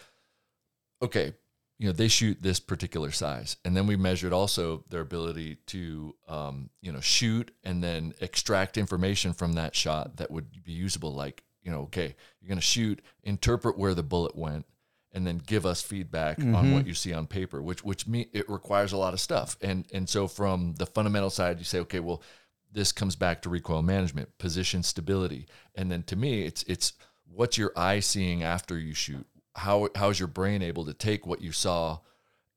okay, 1.02 1.34
you 1.80 1.88
know, 1.88 1.94
they 1.94 2.08
shoot 2.08 2.42
this 2.42 2.60
particular 2.60 3.12
size. 3.12 3.58
And 3.66 3.76
then 3.76 3.88
we 3.88 3.96
measured 3.96 4.32
also 4.34 4.84
their 4.90 5.02
ability 5.02 5.58
to, 5.68 6.16
um, 6.28 6.70
you 6.82 6.92
know, 6.92 7.02
shoot 7.02 7.52
and 7.64 7.84
then 7.84 8.14
extract 8.22 8.78
information 8.78 9.34
from 9.34 9.54
that 9.54 9.76
shot 9.76 10.18
that 10.18 10.32
would 10.32 10.64
be 10.64 10.72
usable. 10.72 11.14
Like, 11.14 11.44
you 11.62 11.72
know, 11.72 11.82
okay, 11.82 12.16
you're 12.40 12.48
going 12.48 12.60
to 12.60 12.62
shoot, 12.62 13.02
interpret 13.24 13.78
where 13.78 13.94
the 13.94 14.04
bullet 14.04 14.36
went, 14.36 14.66
and 15.14 15.28
then 15.28 15.42
give 15.46 15.66
us 15.66 15.82
feedback 15.82 16.40
on 16.40 16.74
what 16.74 16.88
you 16.88 16.94
see 16.94 17.14
on 17.14 17.28
paper, 17.28 17.62
which, 17.62 17.84
which 17.84 18.08
me, 18.08 18.28
it 18.34 18.50
requires 18.50 18.94
a 18.94 18.98
lot 18.98 19.14
of 19.14 19.20
stuff. 19.20 19.56
And, 19.62 19.86
and 19.94 20.10
so 20.10 20.28
from 20.28 20.74
the 20.78 20.88
fundamental 20.88 21.30
side, 21.30 21.60
you 21.60 21.66
say, 21.66 21.80
okay, 21.82 22.00
well, 22.00 22.24
this 22.72 22.92
comes 22.92 23.16
back 23.16 23.44
to 23.44 23.50
recoil 23.50 23.84
management, 23.84 24.36
position 24.40 24.82
stability. 24.82 25.46
And 25.76 25.92
then 25.92 26.02
to 26.04 26.16
me, 26.16 26.46
it's, 26.46 26.64
it's, 26.64 26.94
what's 27.28 27.60
your 27.60 27.72
eye 27.76 28.00
seeing 28.00 28.42
after 28.42 28.78
you 28.78 28.96
shoot? 28.96 29.28
How 29.56 29.90
how's 29.96 30.20
your 30.20 30.28
brain 30.28 30.62
able 30.62 30.86
to 30.86 30.94
take 30.94 31.28
what 31.28 31.42
you 31.42 31.52
saw 31.52 32.00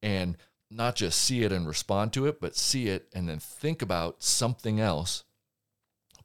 and 0.02 0.36
not 0.70 0.96
just 0.96 1.20
see 1.20 1.42
it 1.42 1.52
and 1.52 1.66
respond 1.66 2.12
to 2.14 2.26
it, 2.26 2.40
but 2.40 2.56
see 2.56 2.88
it 2.88 3.08
and 3.14 3.28
then 3.28 3.38
think 3.38 3.82
about 3.82 4.22
something 4.22 4.80
else. 4.80 5.24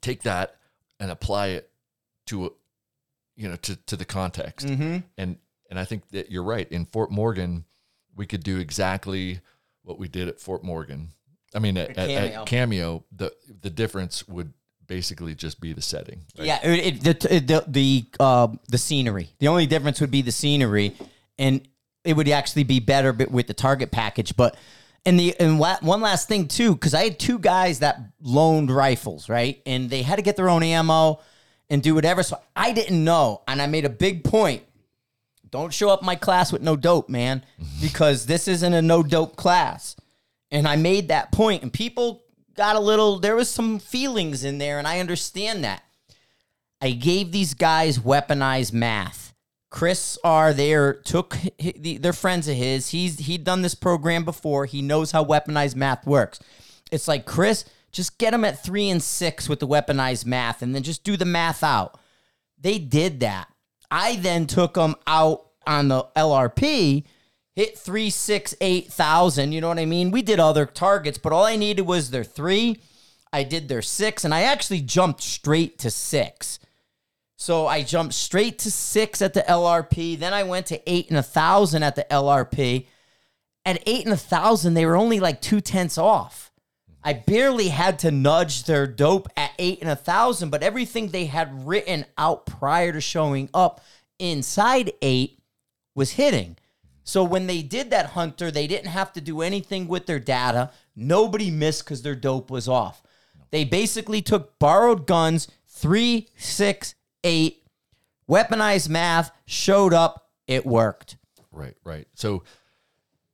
Take 0.01 0.23
that 0.23 0.55
and 0.99 1.11
apply 1.11 1.47
it 1.47 1.69
to 2.27 2.53
you 3.35 3.49
know 3.49 3.55
to 3.57 3.75
to 3.75 3.95
the 3.95 4.05
context. 4.05 4.67
Mm-hmm. 4.67 4.99
And 5.17 5.37
and 5.69 5.79
I 5.79 5.85
think 5.85 6.09
that 6.09 6.31
you're 6.31 6.43
right. 6.43 6.69
In 6.71 6.85
Fort 6.85 7.11
Morgan, 7.11 7.65
we 8.15 8.25
could 8.25 8.43
do 8.43 8.59
exactly 8.59 9.39
what 9.83 9.97
we 9.97 10.07
did 10.07 10.27
at 10.27 10.39
Fort 10.39 10.63
Morgan. 10.63 11.09
I 11.53 11.59
mean, 11.59 11.77
at, 11.77 11.89
at, 11.97 12.07
Cameo. 12.07 12.41
at 12.41 12.45
Cameo, 12.47 13.05
the 13.11 13.33
the 13.61 13.69
difference 13.69 14.27
would 14.27 14.53
basically 14.91 15.33
just 15.33 15.61
be 15.61 15.71
the 15.71 15.81
setting. 15.81 16.19
right? 16.37 16.47
Yeah, 16.47 16.59
it, 16.67 16.85
it, 16.85 17.21
the 17.21 17.39
the 17.39 17.65
the 17.65 18.05
uh, 18.19 18.49
the 18.67 18.77
scenery. 18.77 19.29
The 19.39 19.47
only 19.47 19.65
difference 19.65 20.01
would 20.01 20.11
be 20.11 20.21
the 20.21 20.33
scenery, 20.33 20.97
and 21.39 21.65
it 22.03 22.17
would 22.17 22.27
actually 22.27 22.65
be 22.65 22.81
better 22.81 23.13
with 23.13 23.47
the 23.47 23.53
target 23.53 23.89
package. 23.89 24.35
But 24.35 24.57
and 25.05 25.17
the 25.17 25.33
and 25.39 25.61
la- 25.61 25.77
one 25.79 26.01
last 26.01 26.27
thing 26.27 26.49
too, 26.49 26.73
because 26.73 26.93
I 26.93 27.05
had 27.05 27.19
two 27.19 27.39
guys 27.39 27.79
that 27.79 28.01
loaned 28.19 28.69
rifles, 28.69 29.29
right, 29.29 29.61
and 29.65 29.89
they 29.89 30.01
had 30.01 30.17
to 30.17 30.21
get 30.21 30.35
their 30.35 30.49
own 30.49 30.61
ammo 30.61 31.21
and 31.69 31.81
do 31.81 31.95
whatever. 31.95 32.21
So 32.21 32.37
I 32.53 32.73
didn't 32.73 33.01
know, 33.01 33.43
and 33.47 33.61
I 33.61 33.67
made 33.67 33.85
a 33.85 33.89
big 33.89 34.25
point. 34.25 34.63
Don't 35.49 35.73
show 35.73 35.89
up 35.89 36.01
my 36.01 36.15
class 36.15 36.51
with 36.51 36.61
no 36.61 36.75
dope, 36.75 37.07
man, 37.07 37.45
because 37.81 38.25
this 38.25 38.49
isn't 38.49 38.73
a 38.73 38.81
no 38.81 39.03
dope 39.03 39.37
class. 39.37 39.95
And 40.53 40.67
I 40.67 40.75
made 40.75 41.07
that 41.07 41.31
point, 41.31 41.63
and 41.63 41.71
people 41.71 42.25
got 42.61 42.75
a 42.75 42.79
little, 42.79 43.17
there 43.17 43.35
was 43.35 43.49
some 43.49 43.79
feelings 43.79 44.43
in 44.43 44.59
there, 44.59 44.77
and 44.77 44.87
I 44.87 44.99
understand 44.99 45.63
that. 45.63 45.83
I 46.79 46.91
gave 46.91 47.31
these 47.31 47.55
guys 47.55 47.97
weaponized 47.97 48.71
math. 48.71 49.33
Chris 49.71 50.19
R. 50.23 50.53
there 50.53 50.93
took 50.93 51.35
they're 51.75 52.13
friends 52.13 52.47
of 52.47 52.55
his. 52.55 52.89
He's 52.89 53.17
he'd 53.17 53.43
done 53.43 53.63
this 53.63 53.73
program 53.73 54.25
before. 54.25 54.67
He 54.67 54.83
knows 54.83 55.11
how 55.11 55.25
weaponized 55.25 55.75
math 55.75 56.05
works. 56.05 56.39
It's 56.91 57.07
like 57.07 57.25
Chris, 57.25 57.65
just 57.91 58.19
get 58.19 58.29
them 58.29 58.45
at 58.45 58.63
three 58.63 58.89
and 58.89 59.01
six 59.01 59.49
with 59.49 59.59
the 59.59 59.67
weaponized 59.67 60.27
math, 60.27 60.61
and 60.61 60.75
then 60.75 60.83
just 60.83 61.03
do 61.03 61.17
the 61.17 61.25
math 61.25 61.63
out. 61.63 61.99
They 62.59 62.77
did 62.77 63.21
that. 63.21 63.47
I 63.89 64.17
then 64.17 64.45
took 64.45 64.75
them 64.75 64.93
out 65.07 65.47
on 65.65 65.87
the 65.87 66.03
LRP, 66.15 67.05
hit 67.61 67.77
three, 67.77 68.09
six, 68.09 68.55
eight 68.59 68.91
thousand. 68.91 69.51
You 69.51 69.61
know 69.61 69.67
what 69.67 69.77
I 69.77 69.85
mean? 69.85 70.09
We 70.09 70.23
did 70.23 70.39
other 70.39 70.65
targets, 70.65 71.19
but 71.19 71.31
all 71.31 71.45
I 71.45 71.55
needed 71.55 71.83
was 71.83 72.09
their 72.09 72.23
three. 72.23 72.79
I 73.31 73.43
did 73.43 73.69
their 73.69 73.83
six, 73.83 74.25
and 74.25 74.33
I 74.33 74.41
actually 74.41 74.81
jumped 74.81 75.21
straight 75.21 75.77
to 75.79 75.91
six. 75.91 76.57
So 77.37 77.67
I 77.67 77.83
jumped 77.83 78.15
straight 78.15 78.57
to 78.59 78.71
six 78.71 79.21
at 79.21 79.33
the 79.33 79.41
LRP. 79.41 80.17
Then 80.17 80.33
I 80.33 80.43
went 80.43 80.65
to 80.67 80.91
eight 80.91 81.09
and 81.09 81.17
a 81.17 81.23
thousand 81.23 81.83
at 81.83 81.95
the 81.95 82.05
LRP. 82.09 82.87
At 83.63 83.83
eight 83.85 84.05
and 84.05 84.13
a 84.13 84.17
thousand, 84.17 84.73
they 84.73 84.87
were 84.87 84.97
only 84.97 85.19
like 85.19 85.39
two 85.39 85.61
tenths 85.61 85.99
off. 85.99 86.51
I 87.03 87.13
barely 87.13 87.69
had 87.69 87.99
to 87.99 88.11
nudge 88.11 88.63
their 88.63 88.87
dope 88.87 89.27
at 89.37 89.51
eight 89.59 89.81
and 89.81 89.89
a 89.89 89.95
thousand, 89.95 90.49
but 90.49 90.63
everything 90.63 91.09
they 91.09 91.25
had 91.25 91.67
written 91.67 92.05
out 92.17 92.47
prior 92.47 92.91
to 92.91 93.01
showing 93.01 93.49
up 93.53 93.81
inside 94.19 94.93
eight 95.01 95.39
was 95.95 96.11
hitting. 96.11 96.57
So 97.11 97.25
when 97.25 97.45
they 97.45 97.61
did 97.61 97.89
that 97.89 98.11
hunter, 98.11 98.51
they 98.51 98.67
didn't 98.67 98.87
have 98.87 99.11
to 99.11 99.19
do 99.19 99.41
anything 99.41 99.89
with 99.89 100.05
their 100.05 100.17
data. 100.17 100.71
Nobody 100.95 101.51
missed 101.51 101.83
because 101.83 102.03
their 102.03 102.15
dope 102.15 102.49
was 102.49 102.69
off. 102.69 103.03
They 103.49 103.65
basically 103.65 104.21
took 104.21 104.57
borrowed 104.59 105.07
guns, 105.07 105.49
three, 105.67 106.29
six, 106.37 106.95
eight, 107.25 107.65
weaponized 108.29 108.87
math, 108.87 109.29
showed 109.45 109.93
up, 109.93 110.29
it 110.47 110.65
worked. 110.65 111.17
Right, 111.51 111.75
right. 111.83 112.07
So 112.15 112.43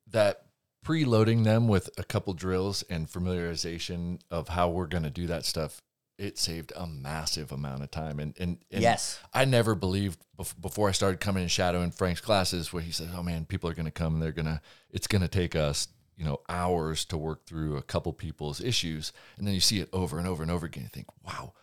that 0.09 0.47
preloading 0.83 1.43
them 1.43 1.67
with 1.67 1.91
a 1.99 2.03
couple 2.03 2.33
drills 2.33 2.81
and 2.89 3.07
familiarization 3.07 4.21
of 4.31 4.47
how 4.47 4.69
we're 4.69 4.87
going 4.87 5.03
to 5.03 5.11
do 5.11 5.27
that 5.27 5.45
stuff, 5.45 5.83
it 6.17 6.37
saved 6.37 6.71
a 6.75 6.87
massive 6.87 7.51
amount 7.51 7.83
of 7.83 7.91
time. 7.91 8.19
And, 8.19 8.33
and, 8.39 8.57
and 8.71 8.81
Yes. 8.81 9.19
I 9.33 9.45
never 9.45 9.75
believed 9.75 10.19
bef- 10.37 10.59
before 10.59 10.89
I 10.89 10.91
started 10.91 11.19
coming 11.19 11.43
and 11.43 11.51
shadowing 11.51 11.91
Frank's 11.91 12.21
classes 12.21 12.73
where 12.73 12.81
he 12.81 12.91
said, 12.91 13.09
"Oh 13.15 13.21
man, 13.23 13.45
people 13.45 13.69
are 13.69 13.73
going 13.75 13.85
to 13.85 13.91
come. 13.91 14.15
and 14.15 14.23
They're 14.23 14.31
going 14.31 14.45
to. 14.45 14.61
It's 14.89 15.07
going 15.07 15.21
to 15.21 15.27
take 15.27 15.55
us." 15.55 15.87
You 16.15 16.25
know, 16.25 16.39
hours 16.49 17.05
to 17.05 17.17
work 17.17 17.45
through 17.45 17.77
a 17.77 17.83
couple 17.83 18.11
people's 18.11 18.59
issues, 18.59 19.13
and 19.37 19.45
then 19.45 19.53
you 19.53 19.59
see 19.59 19.79
it 19.79 19.89
over 19.93 20.17
and 20.17 20.27
over 20.27 20.41
and 20.41 20.51
over 20.51 20.65
again. 20.65 20.81
You 20.83 20.89
think, 20.89 21.05
"Wow, 21.23 21.53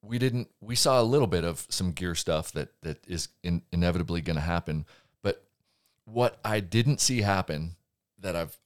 we 0.00 0.18
didn't 0.18 0.48
we 0.62 0.74
saw 0.74 1.00
a 1.00 1.04
little 1.04 1.26
bit 1.26 1.44
of 1.44 1.66
some 1.68 1.92
gear 1.92 2.14
stuff 2.14 2.52
that 2.52 2.70
that 2.82 3.06
is 3.06 3.28
in, 3.42 3.62
inevitably 3.70 4.20
going 4.22 4.36
to 4.36 4.42
happen 4.42 4.84
but 5.22 5.44
what 6.06 6.40
i 6.44 6.58
didn't 6.58 7.00
see 7.00 7.20
happen 7.20 7.76
that 8.18 8.34
i've 8.34 8.58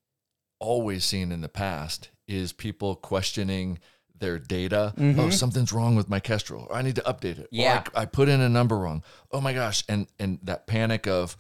always 0.59 1.05
seen 1.05 1.31
in 1.31 1.43
the 1.43 1.49
past 1.49 2.09
is 2.27 2.55
people 2.55 2.95
questioning 2.97 3.79
their 4.19 4.39
data 4.39 4.95
oh 5.19 5.31
something's 5.31 5.73
wrong 5.73 5.95
with 5.97 6.09
my 6.09 6.21
kestrel 6.21 6.67
i 6.73 6.81
need 6.83 6.95
to 6.97 7.03
update 7.03 7.39
it 7.39 7.49
Yeah. 7.51 7.83
I, 7.95 8.03
I 8.03 8.05
put 8.07 8.29
in 8.29 8.41
a 8.41 8.49
number 8.49 8.79
wrong 8.79 9.03
oh 9.33 9.41
my 9.41 9.53
gosh 9.53 9.85
and 9.89 10.07
and 10.19 10.39
that 10.43 10.67
panic 10.67 11.07
of 11.07 11.37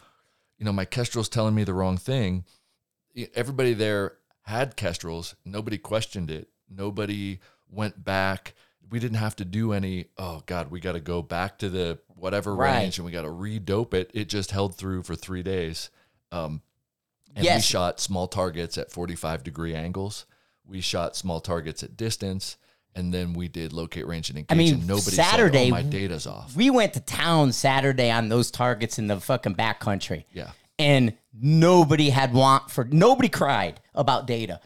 you 0.58 0.64
know 0.64 0.72
my 0.72 0.84
kestrel's 0.84 1.28
telling 1.28 1.54
me 1.54 1.64
the 1.64 1.74
wrong 1.74 1.96
thing 1.96 2.44
everybody 3.34 3.72
there 3.74 4.18
had 4.42 4.76
kestrels. 4.76 5.34
Nobody 5.44 5.78
questioned 5.78 6.30
it. 6.30 6.48
Nobody 6.68 7.40
went 7.68 8.04
back. 8.04 8.54
We 8.90 9.00
didn't 9.00 9.16
have 9.18 9.34
to 9.36 9.44
do 9.44 9.72
any. 9.72 10.06
Oh 10.18 10.42
God, 10.46 10.70
we 10.70 10.78
got 10.78 10.92
to 10.92 11.00
go 11.00 11.20
back 11.22 11.58
to 11.58 11.68
the 11.68 11.98
whatever 12.14 12.54
Right. 12.54 12.76
range 12.82 12.98
and 12.98 13.04
we 13.06 13.10
got 13.10 13.22
to 13.22 13.28
redope 13.28 13.92
it. 13.94 14.10
It 14.14 14.28
just 14.28 14.52
held 14.52 14.76
through 14.76 15.02
for 15.02 15.16
three 15.16 15.42
days. 15.42 15.90
Um, 16.30 16.62
and 17.34 17.44
we 17.56 17.60
shot 17.62 17.98
small 18.00 18.28
targets 18.28 18.78
at 18.78 18.92
45 18.92 19.42
degree 19.42 19.74
angles. 19.74 20.26
We 20.64 20.80
shot 20.80 21.16
small 21.16 21.40
targets 21.40 21.82
at 21.82 21.96
distance, 21.96 22.56
and 22.96 23.12
then 23.14 23.32
we 23.34 23.46
did 23.48 23.72
locate 23.72 24.06
range 24.06 24.30
and 24.30 24.38
engage. 24.38 24.52
I 24.52 24.58
mean, 24.58 24.74
and 24.74 24.86
nobody 24.88 25.14
Saturday- 25.14 25.70
said, 25.70 25.72
"Oh, 25.72 25.82
my 25.82 25.82
data's 25.82 26.26
off." 26.26 26.56
We 26.56 26.70
went 26.70 26.94
to 26.94 27.00
town 27.00 27.52
Saturday 27.52 28.10
on 28.10 28.28
those 28.28 28.50
targets 28.50 28.98
in 28.98 29.06
the 29.06 29.20
fucking 29.20 29.54
backcountry. 29.54 30.24
Yeah. 30.32 30.50
and 30.78 31.14
nobody 31.40 32.10
had 32.10 32.32
want 32.34 32.70
for 32.70 32.84
nobody 32.84 33.28
cried 33.30 33.80
about 33.94 34.26
data 34.26 34.60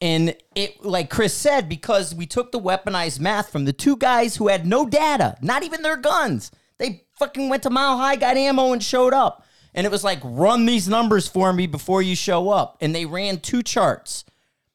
and 0.00 0.36
it 0.54 0.84
like 0.84 1.10
chris 1.10 1.34
said 1.34 1.68
because 1.68 2.14
we 2.14 2.26
took 2.26 2.52
the 2.52 2.60
weaponized 2.60 3.18
math 3.18 3.50
from 3.50 3.64
the 3.64 3.72
two 3.72 3.96
guys 3.96 4.36
who 4.36 4.46
had 4.46 4.64
no 4.64 4.86
data 4.86 5.36
not 5.42 5.64
even 5.64 5.82
their 5.82 5.96
guns 5.96 6.52
they 6.78 7.04
fucking 7.18 7.48
went 7.48 7.62
to 7.64 7.70
mile 7.70 7.98
high 7.98 8.14
got 8.14 8.36
ammo 8.36 8.72
and 8.72 8.82
showed 8.84 9.12
up 9.12 9.44
and 9.74 9.84
it 9.84 9.90
was 9.90 10.04
like 10.04 10.20
run 10.22 10.64
these 10.64 10.88
numbers 10.88 11.26
for 11.26 11.52
me 11.52 11.66
before 11.66 12.02
you 12.02 12.14
show 12.14 12.50
up 12.50 12.76
and 12.80 12.94
they 12.94 13.04
ran 13.04 13.38
two 13.40 13.62
charts 13.62 14.24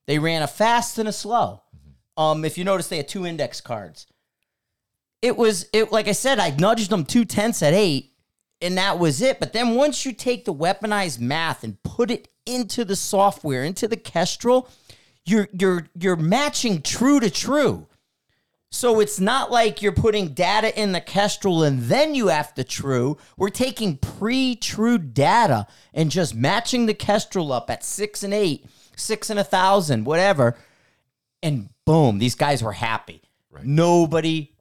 they 0.06 0.20
ran 0.20 0.42
a 0.42 0.48
fast 0.48 0.98
and 0.98 1.08
a 1.08 1.14
slow 1.14 1.62
um 2.18 2.46
if 2.46 2.58
you 2.58 2.64
notice 2.64 2.88
they 2.88 2.98
had 2.98 3.08
two 3.08 3.26
index 3.26 3.62
cards 3.62 4.08
it 5.22 5.38
was 5.38 5.68
it 5.74 5.92
like 5.92 6.08
i 6.08 6.12
said 6.12 6.40
i 6.40 6.50
nudged 6.52 6.90
them 6.90 7.06
two 7.06 7.26
tenths 7.26 7.62
at 7.62 7.74
eight 7.74 8.14
and 8.64 8.78
that 8.78 8.98
was 8.98 9.22
it. 9.22 9.40
But 9.40 9.54
then 9.54 9.76
once 9.76 10.06
you 10.06 10.14
take 10.14 10.46
the 10.46 10.54
weaponized 10.54 11.20
math 11.20 11.64
and 11.64 11.82
put 11.84 12.10
it 12.10 12.30
into 12.46 12.86
the 12.86 12.96
software, 12.96 13.64
into 13.64 13.88
the 13.88 13.98
Kestrel, 13.98 14.70
you're 15.26 15.50
you're 15.52 15.88
you're 16.00 16.16
matching 16.16 16.82
true 16.82 17.20
to 17.20 17.30
true. 17.30 17.88
So 18.72 19.02
it's 19.02 19.20
not 19.20 19.52
like 19.52 19.84
you're 19.84 19.92
putting 19.92 20.30
data 20.30 20.80
in 20.80 20.94
the 20.94 21.02
Kestrel 21.02 21.62
and 21.62 21.84
then 21.84 22.16
you 22.16 22.28
have 22.30 22.56
to 22.56 22.64
true. 22.64 23.18
We're 23.38 23.50
taking 23.50 23.98
pre-true 23.98 24.98
data 24.98 25.68
and 25.94 26.10
just 26.10 26.34
matching 26.34 26.88
the 26.88 26.96
Kestrel 26.96 27.52
up 27.52 27.70
at 27.70 27.84
six 27.84 28.24
and 28.24 28.34
eight, 28.34 28.66
six 28.96 29.30
and 29.30 29.40
a 29.40 29.44
thousand, 29.44 30.06
whatever. 30.06 30.58
And 31.44 31.70
boom, 31.86 32.20
these 32.20 32.36
guys 32.36 32.64
were 32.64 32.74
happy. 32.74 33.22
Nobody 33.64 34.54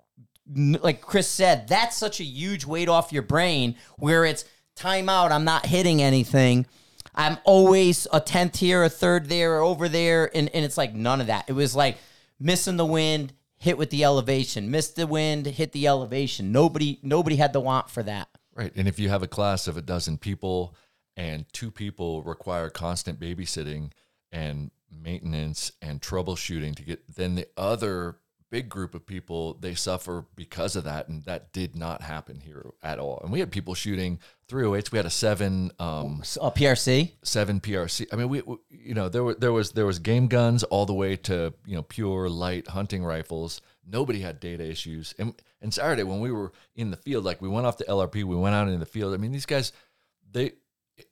like 0.54 1.00
Chris 1.00 1.28
said, 1.28 1.68
that's 1.68 1.96
such 1.96 2.20
a 2.20 2.24
huge 2.24 2.64
weight 2.64 2.88
off 2.88 3.12
your 3.12 3.22
brain 3.22 3.76
where 3.96 4.24
it's 4.24 4.44
timeout, 4.76 5.30
I'm 5.30 5.44
not 5.44 5.66
hitting 5.66 6.02
anything. 6.02 6.66
I'm 7.14 7.38
always 7.44 8.06
a 8.12 8.20
tenth 8.20 8.58
here, 8.58 8.82
a 8.82 8.88
third 8.88 9.28
there, 9.28 9.58
or 9.58 9.60
over 9.62 9.88
there. 9.88 10.30
And, 10.34 10.48
and 10.54 10.64
it's 10.64 10.78
like 10.78 10.94
none 10.94 11.20
of 11.20 11.26
that. 11.28 11.44
It 11.48 11.52
was 11.52 11.76
like 11.76 11.98
missing 12.40 12.76
the 12.76 12.86
wind, 12.86 13.34
hit 13.58 13.78
with 13.78 13.90
the 13.90 14.04
elevation, 14.04 14.70
missed 14.70 14.96
the 14.96 15.06
wind, 15.06 15.46
hit 15.46 15.72
the 15.72 15.86
elevation. 15.86 16.52
Nobody 16.52 16.98
nobody 17.02 17.36
had 17.36 17.52
the 17.52 17.60
want 17.60 17.90
for 17.90 18.02
that. 18.02 18.28
Right. 18.54 18.72
And 18.74 18.88
if 18.88 18.98
you 18.98 19.08
have 19.08 19.22
a 19.22 19.28
class 19.28 19.68
of 19.68 19.76
a 19.76 19.82
dozen 19.82 20.18
people 20.18 20.74
and 21.16 21.46
two 21.52 21.70
people 21.70 22.22
require 22.22 22.70
constant 22.70 23.20
babysitting 23.20 23.92
and 24.30 24.70
maintenance 24.92 25.72
and 25.80 26.00
troubleshooting 26.00 26.76
to 26.76 26.82
get, 26.82 27.14
then 27.16 27.34
the 27.34 27.48
other 27.56 28.16
big 28.50 28.68
group 28.68 28.94
of 28.94 29.06
people, 29.06 29.54
they 29.54 29.74
suffer 29.74 30.26
because 30.36 30.76
of 30.76 30.84
that. 30.84 31.08
And 31.08 31.24
that 31.24 31.52
did 31.54 31.74
not 31.74 32.02
happen 32.02 32.38
here 32.38 32.66
at 32.82 32.98
all. 32.98 33.18
And 33.22 33.32
we 33.32 33.40
had 33.40 33.50
people 33.50 33.74
shooting 33.74 34.20
308s. 34.48 34.92
We 34.92 34.98
had 34.98 35.06
a 35.06 35.10
seven, 35.10 35.72
um, 35.78 36.20
So, 36.22 36.42
uh, 36.42 36.50
PRC. 36.50 37.12
seven 37.24 37.60
PRC. 37.60 38.06
I 38.12 38.16
mean, 38.16 38.28
we, 38.28 38.42
we 38.42 38.56
you 38.68 38.92
know 38.92 39.08
there 39.08 39.24
were 39.24 39.34
there 39.34 39.52
was 39.52 39.72
there 39.72 39.86
was 39.86 39.98
game 39.98 40.28
guns 40.28 40.64
all 40.64 40.84
the 40.84 40.92
way 40.92 41.16
to 41.16 41.54
you 41.64 41.74
know 41.74 41.82
pure 41.82 42.28
light 42.28 42.68
hunting 42.68 43.02
rifles. 43.02 43.62
Nobody 43.90 44.20
had 44.20 44.38
data 44.38 44.68
issues. 44.68 45.14
And 45.18 45.34
and 45.62 45.72
Saturday 45.72 46.02
when 46.02 46.20
we 46.20 46.30
were 46.30 46.52
in 46.76 46.90
the 46.90 46.98
field, 46.98 47.24
like 47.24 47.40
we 47.40 47.48
went 47.48 47.66
off 47.66 47.78
the 47.78 47.84
LRP, 47.84 48.22
we 48.24 48.36
went 48.36 48.54
out 48.54 48.68
in 48.68 48.78
the 48.80 48.86
field. 48.86 49.14
I 49.14 49.16
mean, 49.16 49.32
these 49.32 49.46
guys, 49.46 49.72
they 50.30 50.52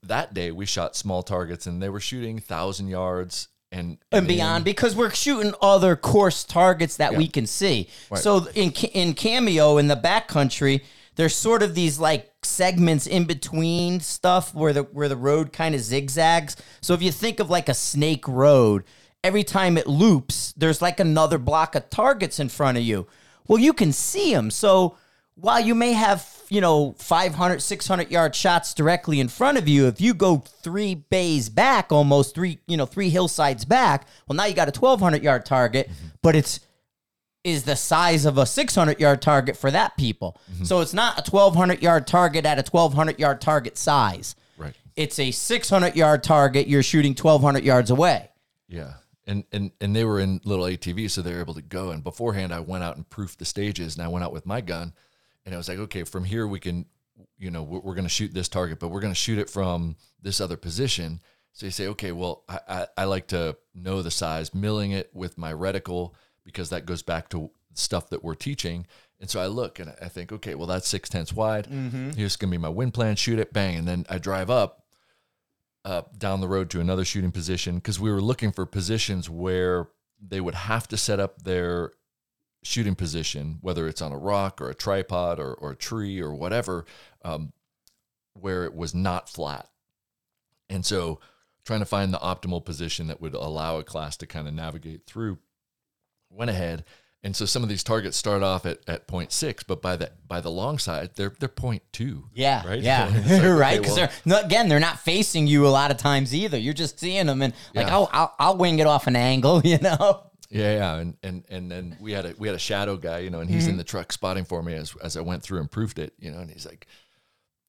that 0.03 0.35
day 0.35 0.51
we 0.53 0.67
shot 0.67 0.95
small 0.95 1.23
targets 1.23 1.67
and 1.67 1.83
they 1.83 1.89
were 1.89 2.01
shooting 2.01 2.39
thousand 2.39 2.89
yards 2.89 3.49
and 3.73 3.99
and 4.11 4.27
beyond 4.27 4.65
because 4.65 4.97
we're 4.97 5.11
shooting 5.11 5.55
other 5.63 5.97
course 5.97 6.45
targets 6.45 6.97
that 6.97 7.15
we 7.15 7.29
can 7.29 7.47
see. 7.47 7.89
Right. 8.11 8.21
So 8.21 8.47
in 8.55 8.73
in 8.73 9.15
Cameo 9.15 9.79
in 9.79 9.89
the 9.89 9.97
backcountry, 9.97 10.83
there's 11.17 11.35
sort 11.35 11.63
of 11.63 11.75
these 11.75 11.99
like 11.99 12.33
segments 12.43 13.07
in 13.07 13.25
between 13.25 14.01
stuff 14.01 14.55
where 14.55 14.73
the 14.73 14.83
where 14.83 15.09
the 15.09 15.17
road 15.17 15.53
kind 15.53 15.75
of 15.75 15.81
zigzags. 15.81 16.57
So 16.81 16.95
if 16.95 17.03
you 17.03 17.13
think 17.13 17.41
of 17.41 17.51
like 17.51 17.69
a 17.69 17.75
snake 17.75 18.27
road, 18.27 18.85
every 19.23 19.45
time 19.45 19.79
it 19.79 19.87
loops, 19.87 20.53
there's 20.57 20.83
like 20.83 20.99
another 20.99 21.39
block 21.39 21.75
of 21.75 21.91
targets 21.91 22.41
in 22.41 22.49
front 22.49 22.79
of 22.79 22.85
you. 22.85 23.07
Well, 23.47 23.59
you 23.59 23.73
can 23.73 23.93
see 23.93 24.33
them. 24.33 24.51
So 24.51 24.97
while 25.41 25.61
you 25.61 25.75
may 25.75 25.93
have, 25.93 26.29
you 26.49 26.61
know, 26.61 26.95
500, 26.99 27.61
600 27.61 28.11
yard 28.11 28.35
shots 28.35 28.75
directly 28.75 29.21
in 29.21 29.29
front 29.29 29.59
of 29.59 29.69
you, 29.69 29.87
if 29.87 30.01
you 30.01 30.15
go 30.15 30.39
three 30.63 30.95
bays 30.95 31.49
back, 31.49 31.93
almost 31.93 32.35
three, 32.35 32.59
you 32.67 32.77
know, 32.77 32.87
three 32.87 33.11
hillsides 33.11 33.65
back, 33.65 34.07
well, 34.29 34.37
now 34.37 34.45
you 34.45 34.55
got 34.55 34.69
a 34.69 34.79
1,200 34.79 35.23
yard 35.23 35.47
target, 35.47 35.89
mm-hmm. 35.89 36.09
but 36.23 36.37
it's 36.37 36.61
is 37.43 37.65
the 37.65 37.77
size 37.77 38.27
of 38.27 38.37
a 38.37 38.45
600 38.45 39.01
yard 39.01 39.23
target 39.23 39.57
for 39.57 39.71
that 39.71 39.97
people. 39.97 40.39
Mm-hmm. 40.53 40.65
So 40.65 40.81
it's 40.81 40.93
not 40.93 41.27
a 41.27 41.31
1,200 41.31 41.83
yard 41.83 42.07
target 42.07 42.45
at 42.45 42.59
a 42.59 42.71
1,200 42.71 43.19
yard 43.19 43.41
target 43.41 43.79
size. 43.79 44.37
right. 44.59 44.75
It's 44.97 45.19
a 45.19 45.31
600 45.31 45.97
yard 45.97 46.23
target 46.23 46.69
you're 46.69 46.83
shooting 46.83 47.13
1,200 47.13 47.65
yards 47.65 47.91
away. 47.91 48.31
Yeah. 48.69 48.95
And, 49.27 49.45
and 49.53 49.71
and 49.81 49.95
they 49.95 50.05
were 50.05 50.19
in 50.19 50.41
little 50.45 50.65
ATVs, 50.65 51.13
so 51.13 51.23
they 51.23 51.33
were 51.33 51.41
able 51.41 51.55
to 51.55 51.63
go. 51.63 51.91
And 51.91 52.03
beforehand, 52.03 52.53
I 52.53 52.61
went 52.61 52.83
out 52.83 52.97
and 52.97 53.09
proofed 53.09 53.39
the 53.39 53.45
stages, 53.45 53.95
and 53.95 54.05
I 54.05 54.09
went 54.09 54.25
out 54.25 54.33
with 54.33 54.45
my 54.45 54.61
gun, 54.61 54.93
and 55.45 55.55
it 55.55 55.57
was 55.57 55.69
like, 55.69 55.79
okay, 55.79 56.05
from 56.05 56.25
here 56.25 56.47
we 56.47 56.61
can, 56.61 56.87
you 57.39 57.51
know, 57.51 57.63
we're, 57.63 57.81
we're 57.81 57.95
going 57.95 58.05
to 58.05 58.11
shoot 58.11 58.33
this 58.35 58.49
target, 58.49 58.79
but 58.79 58.89
we're 58.89 59.01
going 59.01 59.13
to 59.13 59.19
shoot 59.19 59.39
it 59.39 59.51
from 59.51 59.97
this 60.21 60.41
other 60.41 60.57
position. 60.57 61.21
So 61.53 61.67
you 61.67 61.73
say, 61.73 61.89
okay, 61.89 62.13
well, 62.13 62.45
I, 62.49 62.61
I, 62.69 62.87
I 62.99 63.05
like 63.05 63.29
to 63.29 63.57
know 63.75 64.03
the 64.03 64.11
size, 64.11 64.55
milling 64.55 64.93
it 64.93 65.11
with 65.13 65.39
my 65.39 65.53
reticle 65.53 66.13
because 66.45 66.71
that 66.71 66.87
goes 66.87 67.03
back 67.03 67.29
to 67.31 67.51
stuff 67.75 68.11
that 68.11 68.23
we're 68.23 68.35
teaching. 68.35 68.87
And 69.21 69.29
so 69.29 69.41
I 69.41 69.47
look 69.47 69.79
and 69.79 69.95
I 70.01 70.09
think, 70.09 70.33
okay, 70.33 70.55
well, 70.55 70.67
that's 70.67 70.89
six 70.89 71.09
tenths 71.09 71.33
wide. 71.33 71.67
Here's 72.17 72.37
going 72.37 72.51
to 72.51 72.59
be 72.59 72.63
my 72.63 72.69
wind 72.69 72.95
plan, 72.95 73.17
shoot 73.17 73.39
it, 73.39 73.53
bang. 73.53 73.77
And 73.77 73.87
then 73.87 74.07
I 74.09 74.19
drive 74.19 74.49
up 74.51 74.85
uh, 75.85 76.03
down 76.17 76.41
the 76.41 76.49
road 76.49 76.71
to 76.71 76.81
another 76.81 77.05
shooting 77.05 77.33
position 77.33 77.77
because 77.77 77.99
we 78.01 78.11
were 78.11 78.21
looking 78.21 78.53
for 78.53 78.65
positions 78.67 79.29
where 79.29 79.89
they 80.21 80.41
would 80.41 80.55
have 80.55 80.87
to 80.89 80.97
set 80.97 81.21
up 81.21 81.43
their 81.43 81.93
shooting 82.63 82.95
position, 82.95 83.59
whether 83.63 83.89
it's 83.89 84.03
on 84.03 84.13
a 84.13 84.19
rock 84.19 84.61
or 84.61 84.69
a 84.71 84.75
tripod 84.75 85.39
or, 85.39 85.55
or 85.55 85.73
a 85.73 85.77
tree 85.77 86.21
or 86.21 86.35
whatever, 86.35 86.85
um, 87.25 87.53
where 88.35 88.65
it 88.65 88.75
was 88.75 88.95
not 88.95 89.29
flat. 89.29 89.69
And 90.69 90.85
so 90.85 91.21
trying 91.65 91.81
to 91.81 91.87
find 91.87 92.13
the 92.13 92.19
optimal 92.19 92.65
position 92.65 93.07
that 93.09 93.21
would 93.21 93.35
allow 93.35 93.79
a 93.79 93.85
class 93.85 94.17
to 94.19 94.27
kind 94.27 94.47
of 94.49 94.55
navigate 94.55 95.07
through 95.07 95.39
went 96.31 96.51
ahead. 96.51 96.85
And 97.23 97.37
so 97.37 97.45
some 97.45 97.63
of 97.63 97.69
these 97.69 97.85
targets 97.85 98.17
start 98.17 98.43
off 98.43 98.65
at, 98.65 98.79
at 98.89 99.07
0.6, 99.07 99.65
but 99.67 99.83
by 99.83 99.95
the 99.97 100.11
by 100.27 100.41
the 100.41 100.51
long 100.51 100.79
side, 100.79 101.11
they're 101.17 101.35
they're 101.39 101.51
0.2. 101.51 102.23
Yeah, 102.33 102.67
Right? 102.67 102.81
yeah, 102.81 103.09
like, 103.29 103.43
right. 103.43 103.43
okay, 103.43 103.79
Because 103.79 103.87
well- 103.89 103.97
they're 103.97 104.11
no, 104.25 104.41
again, 104.41 104.69
they're 104.69 104.81
not 104.81 105.01
facing 105.01 105.47
you 105.47 105.67
a 105.67 105.69
lot 105.69 105.91
of 105.91 105.99
times 105.99 106.35
either. 106.35 106.57
You're 106.57 106.73
just 106.73 106.99
seeing 106.99 107.27
them, 107.27 107.43
and 107.43 107.53
like, 107.75 107.89
Yeah. 107.89 107.97
oh, 107.99 108.09
I'll, 108.11 108.35
I'll 108.39 108.57
wing 108.57 108.79
it 108.79 108.87
off 108.87 109.07
an 109.07 109.17
angle, 109.17 109.61
you 109.65 109.77
know. 109.79 110.30
Yeah, 110.51 110.75
yeah, 110.77 110.95
and 110.97 111.17
and 111.23 111.45
and 111.49 111.71
then 111.71 111.97
we 112.01 112.13
had 112.13 112.27
a 112.27 112.35
we 112.39 112.49
had 112.49 112.57
a 112.57 112.59
shadow 112.61 112.97
guy, 112.97 113.19
you 113.21 113.31
know, 113.31 113.41
and 113.41 113.49
he's 113.49 113.63
Mm-hmm. 113.63 113.71
in 113.73 113.77
the 113.79 113.85
truck 113.85 114.13
spotting 114.13 114.45
for 114.45 114.63
me 114.63 114.75
as 114.75 114.95
as 115.03 115.17
I 115.17 115.21
went 115.21 115.43
through 115.43 115.61
and 115.61 115.71
proofed 115.71 115.99
it, 115.99 116.13
you 116.19 116.31
know, 116.33 116.39
and 116.39 116.51
he's 116.51 116.67
like, 116.67 116.87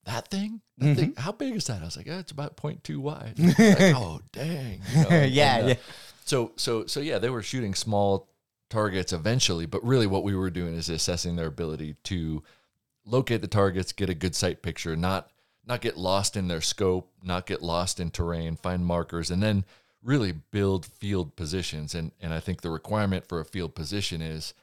"That 0.06 0.30
thing, 0.30 0.62
that 0.80 0.86
Mm-hmm. 0.86 0.96
thing, 0.96 1.14
how 1.18 1.32
big 1.32 1.56
is 1.56 1.66
that?" 1.68 1.82
I 1.82 1.86
was 1.86 1.96
like, 1.96 2.08
"Yeah, 2.08 2.20
it's 2.20 2.32
about 2.32 2.58
0.2 2.58 2.98
wide." 2.98 3.36
Like, 3.40 3.96
oh, 3.96 4.22
dang! 4.32 4.82
you 4.96 5.02
know, 5.04 5.10
and- 5.10 5.32
Yeah, 5.34 5.56
and, 5.58 5.66
uh, 5.66 5.68
yeah. 5.70 5.76
So 6.26 6.54
so 6.56 6.86
so 6.88 7.00
yeah, 7.00 7.20
they 7.20 7.30
were 7.30 7.44
shooting 7.44 7.76
small 7.76 8.28
targets 8.70 9.14
eventually, 9.14 9.66
but 9.68 9.84
really 9.84 10.08
what 10.08 10.24
we 10.24 10.36
were 10.36 10.50
doing 10.50 10.74
is 10.76 10.90
assessing 10.90 11.36
their 11.36 11.48
ability 11.48 11.96
to 12.06 12.42
locate 13.06 13.42
the 13.42 13.48
targets, 13.48 13.92
get 13.92 14.10
a 14.10 14.14
good 14.16 14.34
sight 14.36 14.62
picture, 14.64 14.96
not 14.96 15.30
not 15.68 15.82
get 15.82 15.98
lost 15.98 16.36
in 16.36 16.48
their 16.48 16.62
scope, 16.62 17.12
not 17.22 17.46
get 17.46 17.62
lost 17.62 18.00
in 18.00 18.10
terrain, 18.10 18.56
find 18.56 18.84
markers, 18.86 19.30
and 19.30 19.44
then 19.44 19.66
really 20.04 20.32
build 20.32 20.86
field 20.86 21.36
positions. 21.36 21.96
And 21.96 22.12
and 22.20 22.34
I 22.34 22.40
think 22.40 22.62
the 22.62 22.72
requirement 22.72 23.28
for 23.28 23.40
a 23.40 23.46
field 23.46 23.76
position 23.76 24.22
is 24.22 24.54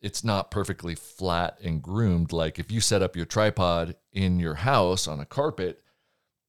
it's 0.00 0.24
not 0.24 0.50
perfectly 0.50 0.94
flat 0.94 1.58
and 1.62 1.82
groomed. 1.82 2.32
Like 2.32 2.58
if 2.58 2.70
you 2.70 2.80
set 2.80 3.02
up 3.02 3.16
your 3.16 3.26
tripod 3.26 3.96
in 4.12 4.38
your 4.38 4.54
house 4.54 5.06
on 5.06 5.20
a 5.20 5.26
carpet, 5.26 5.82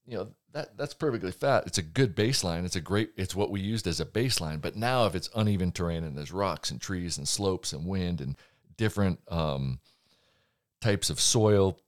you 0.05 0.17
know 0.17 0.27
that 0.53 0.77
that's 0.77 0.93
perfectly 0.93 1.31
flat. 1.31 1.65
It's 1.65 1.77
a 1.77 1.83
good 1.83 2.15
baseline. 2.15 2.65
It's 2.65 2.75
a 2.75 2.81
great. 2.81 3.11
It's 3.17 3.35
what 3.35 3.51
we 3.51 3.59
used 3.59 3.87
as 3.87 3.99
a 3.99 4.05
baseline. 4.05 4.61
But 4.61 4.75
now, 4.75 5.05
if 5.05 5.15
it's 5.15 5.29
uneven 5.35 5.71
terrain 5.71 6.03
and 6.03 6.17
there's 6.17 6.31
rocks 6.31 6.71
and 6.71 6.79
trees 6.79 7.17
and 7.17 7.27
slopes 7.27 7.73
and 7.73 7.85
wind 7.85 8.21
and 8.21 8.35
different 8.77 9.19
um, 9.29 9.79
types 10.81 11.09
of 11.09 11.19
soil, 11.19 11.79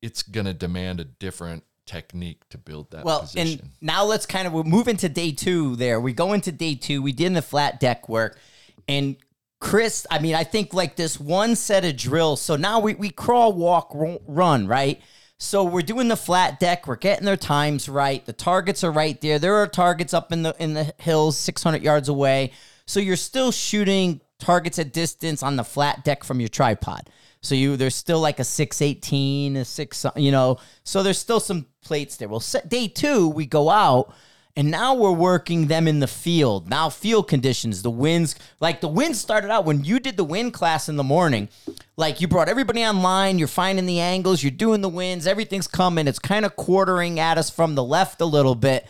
it's 0.00 0.22
gonna 0.22 0.54
demand 0.54 1.00
a 1.00 1.04
different 1.04 1.64
technique 1.88 2.48
to 2.50 2.58
build 2.58 2.90
that 2.92 3.04
Well, 3.04 3.20
position. 3.22 3.60
and 3.60 3.70
now 3.80 4.04
let's 4.04 4.26
kind 4.26 4.46
of 4.46 4.52
we're 4.52 4.62
moving 4.62 4.96
to 4.98 5.08
day 5.08 5.32
two. 5.32 5.74
There, 5.76 6.00
we 6.00 6.12
go 6.12 6.32
into 6.34 6.52
day 6.52 6.74
two. 6.74 7.02
We 7.02 7.12
did 7.12 7.34
the 7.34 7.42
flat 7.42 7.80
deck 7.80 8.08
work, 8.08 8.38
and 8.86 9.16
Chris. 9.60 10.06
I 10.10 10.18
mean, 10.20 10.34
I 10.34 10.44
think 10.44 10.72
like 10.74 10.94
this 10.96 11.18
one 11.18 11.56
set 11.56 11.84
of 11.84 11.96
drills. 11.96 12.40
So 12.40 12.56
now 12.56 12.78
we 12.80 12.94
we 12.94 13.10
crawl, 13.10 13.52
walk, 13.52 13.90
run, 13.92 14.66
right? 14.68 15.00
So 15.40 15.64
we're 15.64 15.82
doing 15.82 16.08
the 16.08 16.16
flat 16.16 16.58
deck. 16.60 16.86
We're 16.86 16.96
getting 16.96 17.24
their 17.24 17.36
times 17.36 17.88
right. 17.88 18.24
The 18.26 18.32
targets 18.32 18.82
are 18.84 18.90
right 18.90 19.20
there. 19.20 19.38
There 19.38 19.54
are 19.56 19.66
targets 19.66 20.12
up 20.12 20.32
in 20.32 20.42
the 20.42 20.54
in 20.58 20.74
the 20.74 20.92
hills, 20.98 21.36
six 21.38 21.62
hundred 21.62 21.82
yards 21.82 22.08
away. 22.08 22.52
So 22.86 23.00
you're 23.00 23.16
still 23.16 23.52
shooting 23.52 24.20
targets 24.38 24.78
at 24.78 24.92
distance 24.92 25.42
on 25.42 25.56
the 25.56 25.64
flat 25.64 26.04
deck 26.04 26.24
from 26.24 26.40
your 26.40 26.48
tripod. 26.48 27.10
So 27.40 27.54
you 27.54 27.76
there's 27.76 27.94
still 27.94 28.20
like 28.20 28.38
a 28.38 28.44
618, 28.44 29.56
a 29.56 29.64
6 29.64 30.06
you 30.16 30.30
know. 30.30 30.58
So 30.84 31.02
there's 31.02 31.18
still 31.18 31.40
some 31.40 31.66
plates 31.82 32.16
there. 32.16 32.28
Well, 32.28 32.40
set 32.40 32.68
day 32.68 32.88
2 32.88 33.28
we 33.28 33.46
go 33.46 33.70
out 33.70 34.12
and 34.56 34.70
now 34.70 34.94
we're 34.94 35.12
working 35.12 35.68
them 35.68 35.86
in 35.86 36.00
the 36.00 36.08
field. 36.08 36.68
Now 36.68 36.88
field 36.90 37.28
conditions, 37.28 37.82
the 37.82 37.90
winds, 37.90 38.34
like 38.60 38.80
the 38.80 38.88
wind 38.88 39.16
started 39.16 39.50
out 39.50 39.64
when 39.64 39.84
you 39.84 40.00
did 40.00 40.16
the 40.16 40.24
wind 40.24 40.52
class 40.52 40.88
in 40.88 40.96
the 40.96 41.04
morning. 41.04 41.48
Like 41.96 42.20
you 42.20 42.28
brought 42.28 42.48
everybody 42.48 42.84
online, 42.84 43.38
you're 43.38 43.48
finding 43.48 43.86
the 43.86 44.00
angles, 44.00 44.42
you're 44.42 44.50
doing 44.50 44.80
the 44.80 44.88
winds, 44.88 45.26
everything's 45.26 45.68
coming. 45.68 46.08
It's 46.08 46.18
kind 46.18 46.44
of 46.44 46.56
quartering 46.56 47.20
at 47.20 47.38
us 47.38 47.50
from 47.50 47.74
the 47.74 47.84
left 47.84 48.20
a 48.20 48.26
little 48.26 48.54
bit 48.54 48.86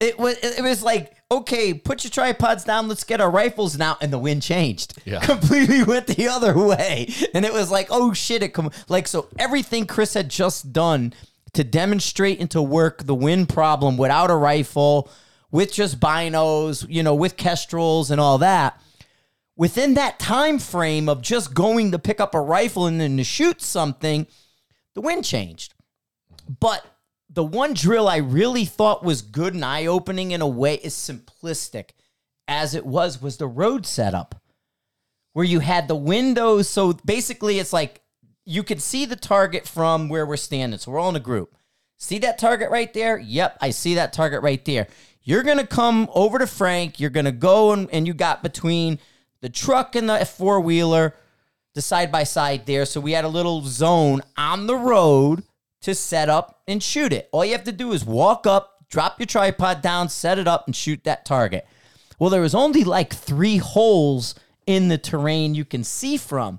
it 0.00 0.18
was 0.18 0.36
it 0.42 0.62
was 0.62 0.82
like 0.82 1.15
okay 1.30 1.74
put 1.74 2.04
your 2.04 2.10
tripods 2.10 2.64
down 2.64 2.86
let's 2.86 3.02
get 3.02 3.20
our 3.20 3.30
rifles 3.30 3.76
now 3.76 3.96
and 4.00 4.12
the 4.12 4.18
wind 4.18 4.42
changed. 4.42 4.94
Yeah. 5.04 5.20
completely 5.24 5.82
went 5.82 6.06
the 6.06 6.28
other 6.28 6.56
way. 6.56 7.12
And 7.34 7.44
it 7.44 7.52
was 7.52 7.70
like 7.70 7.88
oh 7.90 8.12
shit 8.12 8.42
it 8.42 8.48
come 8.48 8.70
like 8.88 9.08
so 9.08 9.28
everything 9.38 9.86
chris 9.86 10.14
had 10.14 10.28
just 10.28 10.72
done 10.72 11.12
to 11.52 11.64
demonstrate 11.64 12.40
and 12.40 12.50
to 12.50 12.62
work 12.62 13.04
the 13.04 13.14
wind 13.14 13.48
problem 13.48 13.96
without 13.96 14.30
a 14.30 14.36
rifle 14.36 15.10
with 15.50 15.72
just 15.72 15.98
binos 15.98 16.86
you 16.88 17.02
know 17.02 17.14
with 17.14 17.36
kestrels 17.36 18.10
and 18.10 18.20
all 18.20 18.38
that 18.38 18.80
within 19.56 19.94
that 19.94 20.18
time 20.18 20.58
frame 20.58 21.08
of 21.08 21.22
just 21.22 21.54
going 21.54 21.90
to 21.90 21.98
pick 21.98 22.20
up 22.20 22.34
a 22.34 22.40
rifle 22.40 22.86
and 22.86 23.00
then 23.00 23.16
to 23.16 23.24
shoot 23.24 23.60
something 23.60 24.26
the 24.94 25.00
wind 25.00 25.24
changed. 25.24 25.74
But 26.60 26.84
the 27.36 27.44
one 27.44 27.74
drill 27.74 28.08
I 28.08 28.16
really 28.16 28.64
thought 28.64 29.04
was 29.04 29.20
good 29.20 29.52
and 29.52 29.62
eye 29.62 29.84
opening 29.84 30.30
in 30.30 30.40
a 30.40 30.48
way 30.48 30.76
is 30.76 30.94
simplistic 30.94 31.90
as 32.48 32.74
it 32.74 32.86
was 32.86 33.20
was 33.20 33.36
the 33.36 33.46
road 33.46 33.84
setup 33.84 34.40
where 35.34 35.44
you 35.44 35.60
had 35.60 35.86
the 35.86 35.94
windows. 35.94 36.66
So 36.66 36.94
basically 36.94 37.58
it's 37.58 37.74
like 37.74 38.00
you 38.46 38.62
could 38.62 38.80
see 38.80 39.04
the 39.04 39.16
target 39.16 39.68
from 39.68 40.08
where 40.08 40.24
we're 40.24 40.38
standing. 40.38 40.78
So 40.78 40.90
we're 40.90 40.98
all 40.98 41.10
in 41.10 41.16
a 41.16 41.20
group. 41.20 41.54
See 41.98 42.18
that 42.20 42.38
target 42.38 42.70
right 42.70 42.92
there? 42.94 43.18
Yep 43.18 43.58
I 43.60 43.68
see 43.68 43.96
that 43.96 44.14
target 44.14 44.42
right 44.42 44.64
there. 44.64 44.88
You're 45.20 45.42
gonna 45.42 45.66
come 45.66 46.08
over 46.14 46.38
to 46.38 46.46
Frank. 46.46 46.98
You're 46.98 47.10
gonna 47.10 47.32
go 47.32 47.72
and, 47.72 47.90
and 47.92 48.06
you 48.06 48.14
got 48.14 48.42
between 48.42 48.98
the 49.42 49.50
truck 49.50 49.94
and 49.94 50.08
the 50.08 50.24
four 50.24 50.58
wheeler 50.60 51.14
the 51.74 51.82
side 51.82 52.10
by 52.10 52.24
side 52.24 52.64
there. 52.64 52.86
So 52.86 52.98
we 52.98 53.12
had 53.12 53.26
a 53.26 53.28
little 53.28 53.60
zone 53.60 54.22
on 54.38 54.66
the 54.66 54.76
road 54.76 55.42
to 55.82 55.94
set 55.94 56.30
up 56.30 56.55
and 56.66 56.82
shoot 56.82 57.12
it. 57.12 57.28
All 57.32 57.44
you 57.44 57.52
have 57.52 57.64
to 57.64 57.72
do 57.72 57.92
is 57.92 58.04
walk 58.04 58.46
up, 58.46 58.84
drop 58.88 59.18
your 59.18 59.26
tripod 59.26 59.82
down, 59.82 60.08
set 60.08 60.38
it 60.38 60.48
up, 60.48 60.66
and 60.66 60.74
shoot 60.74 61.04
that 61.04 61.24
target. 61.24 61.66
Well, 62.18 62.30
there 62.30 62.40
was 62.40 62.54
only 62.54 62.84
like 62.84 63.14
three 63.14 63.58
holes 63.58 64.34
in 64.66 64.88
the 64.88 64.98
terrain 64.98 65.54
you 65.54 65.64
can 65.64 65.84
see 65.84 66.16
from. 66.16 66.58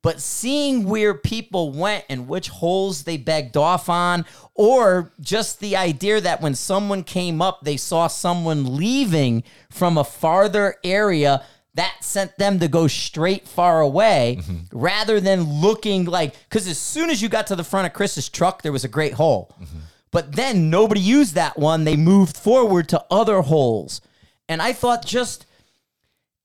But 0.00 0.20
seeing 0.20 0.84
where 0.84 1.12
people 1.12 1.72
went 1.72 2.04
and 2.08 2.28
which 2.28 2.48
holes 2.48 3.02
they 3.02 3.16
begged 3.16 3.56
off 3.56 3.88
on, 3.88 4.24
or 4.54 5.12
just 5.20 5.58
the 5.58 5.76
idea 5.76 6.20
that 6.20 6.40
when 6.40 6.54
someone 6.54 7.02
came 7.02 7.42
up, 7.42 7.62
they 7.62 7.76
saw 7.76 8.06
someone 8.06 8.76
leaving 8.76 9.42
from 9.70 9.98
a 9.98 10.04
farther 10.04 10.76
area, 10.84 11.44
that 11.78 12.02
sent 12.02 12.36
them 12.38 12.58
to 12.58 12.66
go 12.66 12.88
straight 12.88 13.46
far 13.46 13.80
away 13.80 14.38
mm-hmm. 14.40 14.76
rather 14.76 15.20
than 15.20 15.60
looking 15.60 16.04
like 16.06 16.34
because 16.48 16.66
as 16.66 16.78
soon 16.78 17.08
as 17.08 17.22
you 17.22 17.28
got 17.28 17.46
to 17.46 17.56
the 17.56 17.62
front 17.62 17.86
of 17.86 17.92
Chris's 17.92 18.28
truck, 18.28 18.62
there 18.62 18.72
was 18.72 18.84
a 18.84 18.88
great 18.88 19.14
hole. 19.14 19.54
Mm-hmm. 19.62 19.78
But 20.10 20.32
then 20.32 20.70
nobody 20.70 21.00
used 21.00 21.34
that 21.34 21.56
one. 21.56 21.84
They 21.84 21.96
moved 21.96 22.36
forward 22.36 22.88
to 22.88 23.04
other 23.10 23.42
holes. 23.42 24.00
And 24.48 24.60
I 24.60 24.72
thought 24.72 25.06
just 25.06 25.46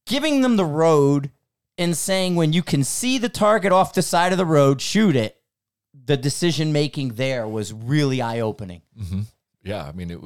giving 0.05 0.41
them 0.41 0.55
the 0.55 0.65
road 0.65 1.31
and 1.79 1.97
saying 1.97 2.35
when 2.35 2.53
you 2.53 2.61
can 2.61 2.83
see 2.83 3.17
the 3.17 3.29
target 3.29 3.71
off 3.71 3.93
the 3.95 4.03
side 4.03 4.33
of 4.33 4.37
the 4.37 4.45
road, 4.45 4.81
shoot 4.81 5.15
it. 5.15 5.37
The 6.05 6.17
decision 6.17 6.73
making 6.73 7.15
there 7.15 7.47
was 7.47 7.73
really 7.73 8.21
eye 8.21 8.41
opening. 8.41 8.81
Mm-hmm. 8.99 9.21
yeah, 9.63 9.83
I 9.83 9.93
mean, 9.93 10.11
it, 10.11 10.19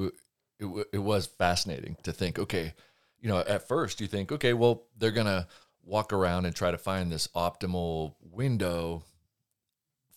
it, 0.59 0.87
it 0.93 0.97
was 0.97 1.27
fascinating 1.27 1.95
to 2.03 2.11
think, 2.11 2.39
okay, 2.39 2.73
you 3.21 3.29
know, 3.29 3.39
at 3.39 3.67
first 3.67 4.01
you 4.01 4.07
think, 4.07 4.31
okay, 4.31 4.53
well, 4.53 4.83
they're 4.97 5.11
going 5.11 5.27
to 5.27 5.47
walk 5.83 6.13
around 6.13 6.45
and 6.45 6.55
try 6.55 6.71
to 6.71 6.77
find 6.77 7.11
this 7.11 7.27
optimal 7.35 8.15
window 8.21 9.03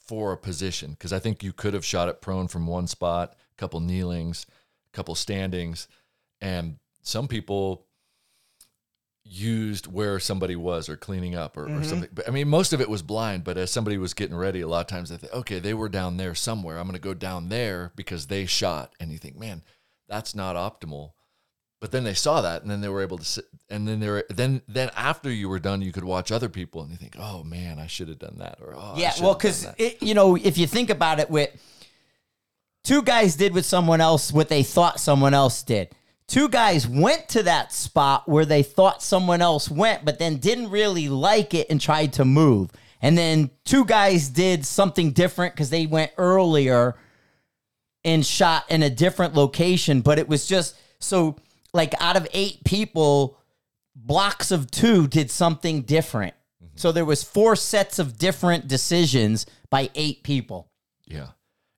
for 0.06 0.32
a 0.32 0.36
position. 0.36 0.96
Cause 0.98 1.12
I 1.12 1.20
think 1.20 1.42
you 1.44 1.52
could 1.52 1.74
have 1.74 1.84
shot 1.84 2.08
it 2.08 2.20
prone 2.20 2.48
from 2.48 2.66
one 2.66 2.88
spot, 2.88 3.36
a 3.52 3.56
couple 3.56 3.78
kneelings, 3.78 4.46
a 4.92 4.96
couple 4.96 5.14
standings. 5.14 5.86
And 6.40 6.78
some 7.02 7.28
people 7.28 7.86
used 9.22 9.86
where 9.86 10.18
somebody 10.18 10.56
was 10.56 10.88
or 10.88 10.96
cleaning 10.96 11.36
up 11.36 11.56
or, 11.56 11.64
or 11.64 11.68
mm-hmm. 11.68 11.82
something. 11.84 12.08
But 12.12 12.28
I 12.28 12.32
mean, 12.32 12.48
most 12.48 12.72
of 12.72 12.80
it 12.80 12.90
was 12.90 13.02
blind, 13.02 13.44
but 13.44 13.56
as 13.56 13.70
somebody 13.70 13.96
was 13.96 14.14
getting 14.14 14.36
ready, 14.36 14.60
a 14.60 14.66
lot 14.66 14.80
of 14.80 14.86
times 14.88 15.10
they 15.10 15.16
think, 15.16 15.32
okay, 15.32 15.60
they 15.60 15.74
were 15.74 15.88
down 15.88 16.16
there 16.16 16.34
somewhere. 16.34 16.78
I'm 16.78 16.86
going 16.86 16.94
to 16.94 17.00
go 17.00 17.14
down 17.14 17.48
there 17.48 17.92
because 17.94 18.26
they 18.26 18.46
shot. 18.46 18.92
And 18.98 19.12
you 19.12 19.18
think, 19.18 19.38
man, 19.38 19.62
that's 20.08 20.34
not 20.34 20.56
optimal. 20.56 21.12
But 21.80 21.90
then 21.92 22.04
they 22.04 22.14
saw 22.14 22.42
that, 22.42 22.62
and 22.62 22.70
then 22.70 22.82
they 22.82 22.88
were 22.88 23.00
able 23.00 23.18
to 23.18 23.24
sit, 23.24 23.46
and 23.70 23.88
then 23.88 24.00
they 24.00 24.08
were 24.08 24.26
then 24.28 24.60
then 24.68 24.90
after 24.94 25.30
you 25.30 25.48
were 25.48 25.58
done, 25.58 25.80
you 25.80 25.92
could 25.92 26.04
watch 26.04 26.30
other 26.30 26.50
people, 26.50 26.82
and 26.82 26.90
you 26.90 26.96
think, 26.96 27.16
oh 27.18 27.42
man, 27.42 27.78
I 27.78 27.86
should 27.86 28.08
have 28.08 28.18
done 28.18 28.36
that, 28.38 28.58
or 28.60 28.74
oh, 28.76 28.94
Yeah, 28.96 29.12
well, 29.20 29.34
because 29.34 29.66
you 30.00 30.14
know, 30.14 30.36
if 30.36 30.58
you 30.58 30.66
think 30.66 30.90
about 30.90 31.20
it, 31.20 31.30
with 31.30 31.50
two 32.84 33.02
guys 33.02 33.36
did 33.36 33.54
with 33.54 33.64
someone 33.64 34.00
else 34.00 34.32
what 34.32 34.48
they 34.48 34.62
thought 34.62 35.00
someone 35.00 35.34
else 35.34 35.62
did. 35.62 35.88
Two 36.28 36.48
guys 36.48 36.86
went 36.86 37.28
to 37.30 37.42
that 37.42 37.72
spot 37.72 38.28
where 38.28 38.44
they 38.44 38.62
thought 38.62 39.02
someone 39.02 39.42
else 39.42 39.68
went, 39.68 40.04
but 40.04 40.20
then 40.20 40.36
didn't 40.36 40.70
really 40.70 41.08
like 41.08 41.54
it 41.54 41.68
and 41.70 41.80
tried 41.80 42.12
to 42.12 42.24
move. 42.24 42.70
And 43.02 43.18
then 43.18 43.50
two 43.64 43.84
guys 43.84 44.28
did 44.28 44.64
something 44.64 45.10
different 45.10 45.54
because 45.54 45.70
they 45.70 45.86
went 45.86 46.12
earlier 46.18 46.94
and 48.04 48.24
shot 48.24 48.64
in 48.70 48.84
a 48.84 48.90
different 48.90 49.34
location. 49.34 50.02
But 50.02 50.20
it 50.20 50.28
was 50.28 50.46
just 50.46 50.76
so 51.00 51.36
like 51.72 51.94
out 52.00 52.16
of 52.16 52.26
eight 52.32 52.64
people, 52.64 53.38
blocks 53.94 54.50
of 54.50 54.70
two 54.70 55.06
did 55.06 55.30
something 55.30 55.82
different. 55.82 56.34
So 56.74 56.92
there 56.92 57.04
was 57.04 57.22
four 57.22 57.56
sets 57.56 57.98
of 57.98 58.16
different 58.16 58.66
decisions 58.66 59.44
by 59.68 59.90
eight 59.94 60.22
people. 60.22 60.70
Yeah, 61.04 61.28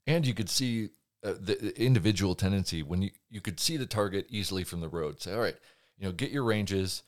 and 0.07 0.25
you 0.25 0.33
could 0.33 0.49
see 0.49 0.91
uh, 1.25 1.33
the 1.33 1.57
the 1.57 1.83
individual 1.83 2.35
tendency 2.35 2.83
when 2.83 3.03
you 3.03 3.11
you 3.29 3.41
could 3.41 3.59
see 3.59 3.77
the 3.77 3.87
target 3.87 4.27
easily 4.29 4.63
from 4.63 4.81
the 4.81 4.89
road. 4.89 5.21
Say, 5.21 5.33
all 5.33 5.41
right, 5.41 5.57
you 5.99 6.07
know, 6.07 6.13
get 6.13 6.31
your 6.31 6.45
ranges, 6.45 7.03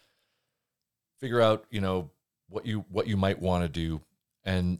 figure 1.20 1.40
out 1.40 1.66
you 1.70 1.80
know 1.80 2.10
what 2.48 2.66
you 2.66 2.84
what 2.88 3.06
you 3.06 3.16
might 3.16 3.40
want 3.40 3.62
to 3.62 3.68
do, 3.68 4.00
and 4.44 4.78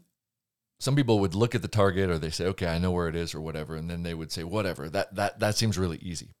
some 0.79 0.95
people 0.95 1.19
would 1.19 1.35
look 1.35 1.55
at 1.55 1.61
the 1.61 1.67
target 1.67 2.09
or 2.09 2.17
they 2.17 2.29
say, 2.29 2.45
okay, 2.47 2.67
I 2.67 2.79
know 2.79 2.91
where 2.91 3.07
it 3.07 3.15
is 3.15 3.33
or 3.33 3.41
whatever, 3.41 3.75
and 3.75 3.89
then 3.89 4.03
they 4.03 4.13
would 4.13 4.31
say, 4.31 4.43
whatever. 4.43 4.89
That 4.89 5.15
that 5.15 5.39
that 5.39 5.55
seems 5.55 5.77
really 5.77 5.99
easy, 6.01 6.33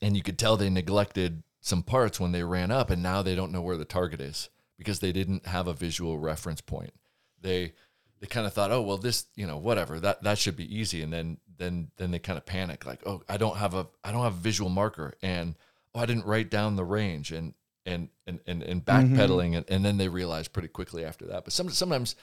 and 0.00 0.16
you 0.16 0.22
could 0.22 0.38
tell 0.38 0.56
they 0.56 0.70
neglected 0.70 1.42
some 1.60 1.82
parts 1.82 2.20
when 2.20 2.32
they 2.32 2.42
ran 2.42 2.70
up, 2.70 2.90
and 2.90 3.02
now 3.02 3.22
they 3.22 3.34
don't 3.34 3.52
know 3.52 3.62
where 3.62 3.76
the 3.76 3.84
target 3.84 4.20
is 4.20 4.48
because 4.76 5.00
they 5.00 5.12
didn't 5.12 5.46
have 5.46 5.66
a 5.66 5.74
visual 5.74 6.18
reference 6.18 6.60
point. 6.60 6.94
They 7.40 7.72
they 8.20 8.26
kind 8.26 8.46
of 8.46 8.52
thought, 8.52 8.70
oh 8.70 8.82
well, 8.82 8.98
this 8.98 9.26
you 9.34 9.46
know 9.46 9.58
whatever 9.58 10.00
that 10.00 10.22
that 10.22 10.38
should 10.38 10.56
be 10.56 10.76
easy, 10.76 11.02
and 11.02 11.12
then 11.12 11.38
then 11.58 11.90
then 11.96 12.10
they 12.10 12.18
kind 12.18 12.38
of 12.38 12.46
panic 12.46 12.86
like, 12.86 13.00
oh 13.06 13.22
I 13.28 13.36
don't 13.36 13.56
have 13.56 13.74
a 13.74 13.86
I 14.04 14.12
don't 14.12 14.22
have 14.22 14.34
a 14.34 14.40
visual 14.40 14.70
marker, 14.70 15.14
and 15.22 15.54
oh 15.94 16.00
I 16.00 16.06
didn't 16.06 16.26
write 16.26 16.50
down 16.50 16.76
the 16.76 16.84
range, 16.84 17.32
and 17.32 17.54
and 17.84 18.08
and 18.26 18.40
and, 18.46 18.62
and 18.62 18.84
mm-hmm. 18.84 19.14
backpedaling, 19.14 19.56
and, 19.56 19.66
and 19.68 19.84
then 19.84 19.98
they 19.98 20.08
realize 20.08 20.48
pretty 20.48 20.68
quickly 20.68 21.04
after 21.04 21.26
that. 21.26 21.44
But 21.44 21.52
some 21.52 21.70
sometimes, 21.70 22.16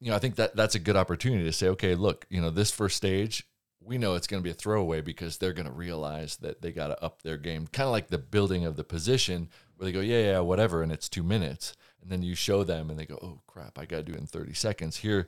you 0.00 0.10
know, 0.10 0.16
I 0.16 0.18
think 0.18 0.36
that 0.36 0.56
that's 0.56 0.74
a 0.74 0.80
good 0.80 0.96
opportunity 0.96 1.44
to 1.44 1.52
say, 1.52 1.68
okay, 1.68 1.94
look, 1.94 2.26
you 2.28 2.40
know, 2.40 2.50
this 2.50 2.70
first 2.70 2.96
stage. 2.96 3.46
We 3.82 3.98
know 3.98 4.14
it's 4.14 4.26
going 4.26 4.42
to 4.42 4.44
be 4.44 4.50
a 4.50 4.54
throwaway 4.54 5.00
because 5.00 5.38
they're 5.38 5.52
going 5.52 5.66
to 5.66 5.72
realize 5.72 6.36
that 6.38 6.60
they 6.60 6.70
got 6.70 6.88
to 6.88 7.02
up 7.02 7.22
their 7.22 7.38
game, 7.38 7.66
kind 7.66 7.86
of 7.86 7.92
like 7.92 8.08
the 8.08 8.18
building 8.18 8.66
of 8.66 8.76
the 8.76 8.84
position, 8.84 9.48
where 9.76 9.86
they 9.86 9.92
go, 9.92 10.00
yeah, 10.00 10.32
yeah, 10.32 10.40
whatever, 10.40 10.82
and 10.82 10.92
it's 10.92 11.08
two 11.08 11.22
minutes. 11.22 11.74
And 12.02 12.10
then 12.10 12.22
you 12.22 12.34
show 12.34 12.64
them 12.64 12.90
and 12.90 12.98
they 12.98 13.06
go 13.06 13.18
oh 13.22 13.40
crap 13.46 13.78
i 13.78 13.84
gotta 13.84 14.02
do 14.02 14.12
it 14.12 14.18
in 14.18 14.26
30 14.26 14.54
seconds. 14.54 14.96
Here 14.98 15.26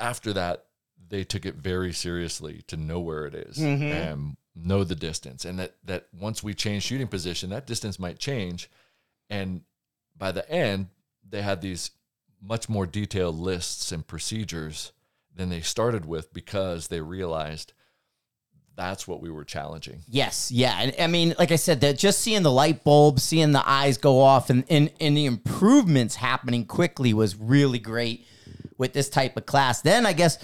after 0.00 0.32
that 0.32 0.66
they 1.08 1.24
took 1.24 1.44
it 1.44 1.56
very 1.56 1.92
seriously 1.92 2.62
to 2.68 2.76
know 2.76 3.00
where 3.00 3.26
it 3.26 3.34
is 3.34 3.58
mm-hmm. 3.58 3.84
and 3.84 4.36
know 4.54 4.84
the 4.84 4.94
distance. 4.94 5.44
And 5.44 5.58
that 5.58 5.76
that 5.84 6.08
once 6.18 6.42
we 6.42 6.54
change 6.54 6.84
shooting 6.84 7.08
position 7.08 7.50
that 7.50 7.66
distance 7.66 7.98
might 7.98 8.18
change. 8.18 8.70
And 9.30 9.62
by 10.16 10.32
the 10.32 10.48
end 10.50 10.88
they 11.28 11.42
had 11.42 11.60
these 11.60 11.90
much 12.40 12.68
more 12.68 12.86
detailed 12.86 13.38
lists 13.38 13.92
and 13.92 14.06
procedures 14.06 14.92
than 15.34 15.48
they 15.48 15.60
started 15.60 16.04
with 16.04 16.32
because 16.32 16.88
they 16.88 17.00
realized 17.00 17.72
that's 18.74 19.06
what 19.06 19.20
we 19.20 19.30
were 19.30 19.44
challenging 19.44 20.02
Yes, 20.08 20.50
yeah. 20.50 20.78
And 20.80 20.94
I 20.98 21.06
mean, 21.06 21.34
like 21.38 21.52
I 21.52 21.56
said, 21.56 21.80
that 21.82 21.98
just 21.98 22.20
seeing 22.20 22.42
the 22.42 22.50
light 22.52 22.84
bulb, 22.84 23.20
seeing 23.20 23.52
the 23.52 23.68
eyes 23.68 23.98
go 23.98 24.20
off, 24.20 24.50
and, 24.50 24.64
and 24.68 24.90
and 25.00 25.16
the 25.16 25.26
improvements 25.26 26.16
happening 26.16 26.64
quickly 26.64 27.12
was 27.14 27.36
really 27.36 27.78
great 27.78 28.26
with 28.78 28.92
this 28.92 29.08
type 29.08 29.36
of 29.36 29.46
class. 29.46 29.82
Then 29.82 30.06
I 30.06 30.12
guess, 30.12 30.38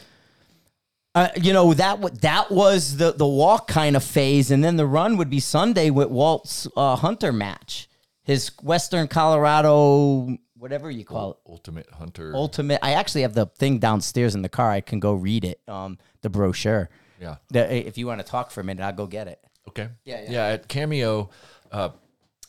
uh, 1.14 1.28
you 1.36 1.53
know, 1.53 1.74
that 1.74 2.20
that 2.20 2.51
was 2.51 2.97
the 2.97 3.12
the 3.12 3.26
walk 3.26 3.66
kind 3.66 3.97
of 3.97 4.05
phase, 4.05 4.51
and 4.51 4.62
then 4.62 4.76
the 4.76 4.86
run 4.86 5.16
would 5.16 5.30
be 5.30 5.41
Sunday 5.41 5.91
with 5.91 6.09
Walt's 6.09 6.68
uh, 6.76 6.97
Hunter 6.97 7.32
match, 7.32 7.89
his 8.22 8.51
Western 8.62 9.09
Colorado, 9.09 10.36
whatever 10.59 10.90
you 10.90 11.04
call 11.04 11.32
it. 11.32 11.36
ultimate 11.46 11.88
hunter 11.90 12.32
Ultimate. 12.34 12.80
I 12.82 12.92
actually 12.92 13.22
have 13.22 13.34
the 13.34 13.46
thing 13.46 13.78
downstairs 13.78 14.34
in 14.34 14.42
the 14.42 14.48
car. 14.48 14.70
I 14.70 14.80
can 14.80 15.00
go 15.00 15.14
read 15.14 15.44
it. 15.44 15.61
Um, 15.68 15.98
the 16.22 16.30
brochure. 16.30 16.90
yeah 17.20 17.36
The, 17.50 17.86
if 17.86 17.98
you 17.98 18.06
want 18.06 18.20
to 18.20 18.26
talk 18.26 18.50
for 18.50 18.61
a 18.61 18.64
minute, 18.64 18.82
I'll 18.82 18.92
go 18.92 19.06
get 19.06 19.28
it. 19.28 19.40
Okay. 19.68 19.88
Yeah, 20.04 20.22
yeah. 20.22 20.30
Yeah. 20.30 20.44
At 20.46 20.68
Cameo, 20.68 21.30
uh, 21.70 21.90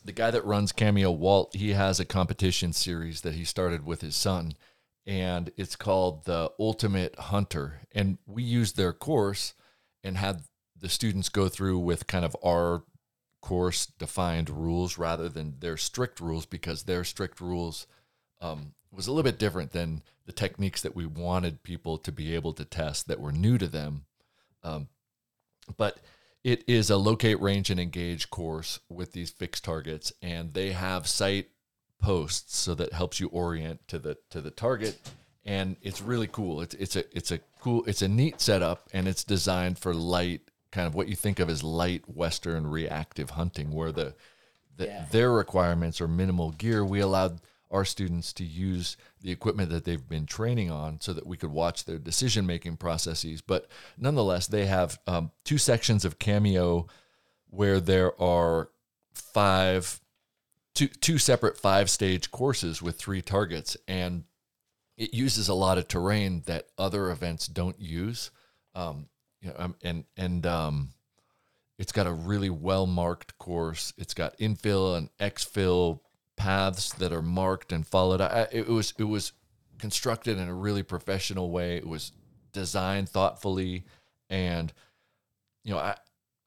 the 0.06 0.12
guy 0.12 0.32
that 0.32 0.46
runs 0.46 0.72
Cameo, 0.72 1.12
Walt, 1.12 1.56
he 1.56 1.74
has 1.74 2.00
a 2.00 2.06
competition 2.06 2.74
series 2.74 3.22
that 3.22 3.36
he 3.36 3.44
started 3.44 3.86
with 3.86 4.02
his 4.02 4.16
son, 4.16 4.54
and 5.06 5.52
it's 5.58 5.76
called 5.76 6.26
the 6.26 6.52
Ultimate 6.60 7.16
Hunter. 7.20 7.82
And 7.92 8.18
we 8.26 8.42
used 8.44 8.78
their 8.78 8.94
course 8.94 9.54
and 10.04 10.18
had 10.18 10.44
the 10.80 10.90
students 10.90 11.30
go 11.30 11.50
through 11.50 11.80
with 11.80 12.08
kind 12.08 12.24
of 12.24 12.36
our 12.44 12.84
course 13.42 13.86
defined 13.86 14.50
rules 14.50 14.98
rather 14.98 15.30
than 15.30 15.56
their 15.60 15.78
strict 15.78 16.20
rules 16.20 16.46
because 16.46 16.84
their 16.84 17.04
strict 17.04 17.42
rules 17.42 17.88
um, 18.42 18.74
was 18.92 19.08
a 19.08 19.12
little 19.12 19.30
bit 19.30 19.40
different 19.40 19.72
than 19.72 20.02
the 20.26 20.32
techniques 20.32 20.82
that 20.82 20.96
we 20.96 21.06
wanted 21.06 21.64
people 21.64 21.98
to 21.98 22.12
be 22.12 22.36
able 22.36 22.54
to 22.54 22.66
test 22.66 23.08
that 23.08 23.20
were 23.20 23.32
new 23.32 23.58
to 23.58 23.68
them 23.68 24.06
but 25.78 26.00
it 26.44 26.64
is 26.68 26.90
a 26.90 26.98
locate, 26.98 27.40
range, 27.42 27.70
and 27.70 27.80
engage 27.80 28.30
course 28.30 28.80
with 28.90 29.12
these 29.12 29.30
fixed 29.30 29.64
targets, 29.64 30.12
and 30.22 30.54
they 30.54 30.72
have 30.72 31.08
site 31.08 31.50
posts 32.02 32.58
so 32.58 32.74
that 32.76 32.94
helps 32.94 33.20
you 33.20 33.28
orient 33.28 33.86
to 33.90 34.00
the 34.00 34.18
to 34.30 34.40
the 34.42 34.52
target, 34.52 34.98
and 35.46 35.76
it's 35.82 36.02
really 36.02 36.28
cool. 36.28 36.62
It's 36.62 36.76
it's 36.76 36.96
a 36.96 37.04
it's 37.16 37.32
a 37.32 37.40
cool 37.62 37.84
it's 37.86 38.02
a 38.02 38.08
neat 38.08 38.40
setup, 38.40 38.88
and 38.94 39.08
it's 39.08 39.24
designed 39.24 39.78
for 39.80 39.94
light, 39.94 40.42
kind 40.72 40.88
of 40.88 40.96
what 40.96 41.10
you 41.10 41.16
think 41.16 41.40
of 41.40 41.50
as 41.50 41.64
light 41.64 42.04
Western 42.08 42.68
reactive 42.68 43.32
hunting, 43.32 43.72
where 43.72 43.92
the, 43.92 44.16
the 44.78 44.86
Yeah. 44.86 45.06
their 45.12 45.32
requirements 45.32 46.00
are 46.00 46.08
minimal 46.08 46.52
gear. 46.52 46.86
We 46.86 47.02
allowed 47.02 47.42
our 47.72 47.86
students 47.86 48.34
to 48.34 48.44
use 48.44 48.98
the 49.22 49.32
equipment 49.32 49.70
that 49.70 49.86
they've 49.86 50.08
been 50.10 50.26
training 50.26 50.72
on 50.72 51.00
so 51.00 51.14
that 51.14 51.28
we 51.28 51.38
could 51.38 51.52
watch 51.52 51.86
their 51.86 52.00
decision 52.00 52.46
making 52.46 52.78
processes. 52.78 53.42
But 53.42 53.68
nonetheless, 53.98 54.48
they 54.48 54.66
have 54.66 55.00
um, 55.06 55.32
two 55.44 55.58
sections 55.58 56.04
of 56.04 56.20
Cameo 56.20 56.88
where 57.50 57.80
there 57.80 58.20
are 58.22 58.70
five, 59.14 60.02
two, 60.74 60.88
two 60.88 61.18
separate 61.18 61.58
five 61.58 61.90
stage 61.90 62.32
courses 62.32 62.82
with 62.82 62.98
three 62.98 63.22
targets. 63.22 63.78
And 63.88 64.24
it 64.98 65.14
uses 65.14 65.48
a 65.48 65.54
lot 65.54 65.78
of 65.78 65.88
terrain 65.88 66.44
that 66.48 66.68
other 66.78 67.12
events 67.12 67.48
don't 67.48 67.80
use. 67.80 68.32
Um, 68.74 69.10
you 69.42 69.50
know, 69.50 69.56
um, 69.58 69.76
and, 69.84 70.06
and, 70.18 70.46
um, 70.46 70.90
it's 71.78 71.94
got 71.94 72.08
a 72.08 72.12
really 72.12 72.50
well 72.50 72.86
marked 72.86 73.38
course. 73.38 73.94
It's 73.98 74.14
got 74.14 74.38
infill 74.38 74.98
and 74.98 75.10
exfill 75.18 76.02
paths 76.40 76.94
that 76.94 77.12
are 77.12 77.22
marked 77.22 77.72
and 77.72 77.86
followed. 77.86 78.22
I, 78.22 78.48
it 78.52 78.68
was 78.68 78.94
it 78.98 79.04
was 79.04 79.34
constructed 79.78 80.40
in 80.40 80.48
a 80.48 80.54
really 80.54 80.82
professional 80.82 81.52
way. 81.52 81.78
It 81.78 81.88
was 81.88 82.14
designed 82.54 83.10
thoughtfully, 83.10 83.86
and 84.30 84.74
you 85.64 85.74
know 85.74 85.80
I 85.80 85.96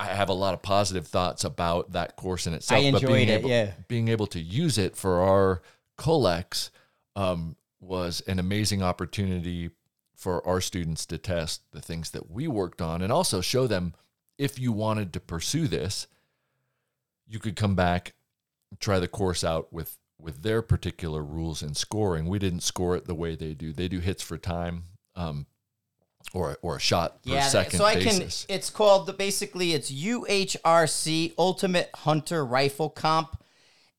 I 0.01 0.07
have 0.07 0.31
a 0.31 0.35
lot 0.35 0.55
of 0.55 0.63
positive 0.63 1.07
thoughts 1.07 1.45
about 1.45 1.93
that 1.93 2.17
course 2.17 2.47
in 2.47 2.55
itself. 2.55 2.83
I 2.83 2.91
but 2.91 3.03
being 3.03 3.13
enjoyed 3.13 3.29
it, 3.29 3.39
able, 3.39 3.51
yeah. 3.51 3.71
being 3.87 4.09
able 4.09 4.27
to 4.29 4.41
use 4.41 4.79
it 4.79 4.97
for 4.97 5.21
our 5.21 5.63
collects 5.97 6.71
um, 7.15 7.55
was 7.79 8.21
an 8.23 8.39
amazing 8.39 8.83
opportunity 8.83 9.71
for 10.17 10.45
our 10.47 10.61
students 10.61 11.05
to 11.07 11.19
test 11.19 11.63
the 11.73 11.81
things 11.81 12.11
that 12.11 12.31
we 12.31 12.49
worked 12.49 12.81
on 12.81 13.03
and 13.03 13.13
also 13.13 13.41
show 13.41 13.67
them 13.67 13.95
if 14.39 14.59
you 14.59 14.73
wanted 14.73 15.13
to 15.13 15.21
pursue 15.21 15.69
this, 15.69 16.07
you 17.27 17.39
could 17.39 17.55
come 17.55 17.75
back, 17.75 18.15
try 18.81 18.99
the 18.99 19.09
course 19.09 19.45
out 19.45 19.73
with 19.73 19.99
with 20.21 20.43
their 20.43 20.63
particular 20.63 21.23
rules 21.23 21.63
and 21.63 21.77
scoring. 21.77 22.29
We 22.29 22.39
didn't 22.39 22.61
score 22.61 22.95
it 22.97 23.07
the 23.07 23.15
way 23.15 23.35
they 23.35 23.55
do. 23.55 23.73
They 23.73 23.89
do 23.89 23.99
hits 23.99 24.23
for 24.23 24.39
time, 24.39 24.85
um, 25.17 25.47
or 26.33 26.57
or 26.63 26.77
a 26.77 26.81
shot 26.81 27.23
per 27.25 27.33
Yeah, 27.33 27.49
second 27.49 27.79
so 27.79 27.85
I 27.85 27.95
basis. 27.95 28.45
can. 28.47 28.55
It's 28.57 28.71
called 28.71 29.07
the 29.07 29.13
basically 29.13 29.73
it's 29.73 29.91
UHRC 29.91 31.35
Ultimate 31.39 31.91
Hunter 31.95 32.45
Rifle 32.45 32.91
Comp. 32.91 33.37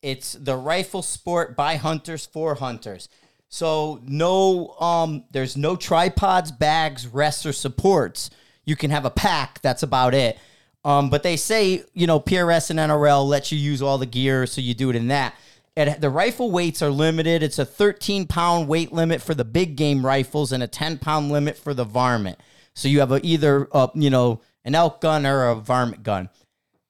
It's 0.02 0.34
the 0.34 0.56
rifle 0.58 1.02
sport 1.02 1.56
by 1.56 1.76
hunters 1.78 2.26
for 2.26 2.56
hunters. 2.56 3.08
So 3.50 4.02
no, 4.04 4.70
um, 4.80 5.26
there's 5.32 5.56
no 5.56 5.76
tripods, 5.76 6.52
bags, 6.52 7.08
rests, 7.08 7.46
or 7.46 7.54
supports. 7.54 8.30
You 8.66 8.76
can 8.76 8.92
have 8.92 9.06
a 9.06 9.10
pack. 9.12 9.62
That's 9.62 9.84
about 9.84 10.14
it. 10.14 10.38
Um, 10.86 11.10
but 11.10 11.24
they 11.24 11.38
say 11.38 11.84
you 11.94 12.08
know 12.08 12.20
PRS 12.20 12.70
and 12.70 12.80
NRL 12.80 13.28
let 13.28 13.52
you 13.52 13.58
use 13.58 13.82
all 13.82 13.98
the 13.98 14.06
gear, 14.06 14.46
so 14.46 14.62
you 14.62 14.74
do 14.74 14.90
it 14.90 14.96
in 14.96 15.08
that. 15.08 15.36
And 15.76 16.00
the 16.00 16.10
rifle 16.10 16.52
weights 16.52 16.82
are 16.82 16.92
limited. 16.92 17.42
It's 17.42 17.58
a 17.58 17.66
13 17.66 18.28
pound 18.28 18.68
weight 18.68 18.92
limit 18.94 19.22
for 19.22 19.34
the 19.34 19.46
big 19.46 19.76
game 19.76 20.06
rifles 20.06 20.52
and 20.52 20.62
a 20.62 20.68
10 20.68 21.00
pound 21.00 21.32
limit 21.32 21.58
for 21.58 21.74
the 21.74 21.84
varmint. 21.84 22.38
So 22.76 22.88
you 22.88 23.00
have 23.00 23.12
a, 23.12 23.26
either 23.26 23.68
a, 23.72 23.90
you 23.96 24.10
know 24.10 24.42
an 24.66 24.76
elk 24.76 25.02
gun 25.02 25.26
or 25.26 25.50
a 25.50 25.56
varmint 25.56 26.04
gun. 26.04 26.30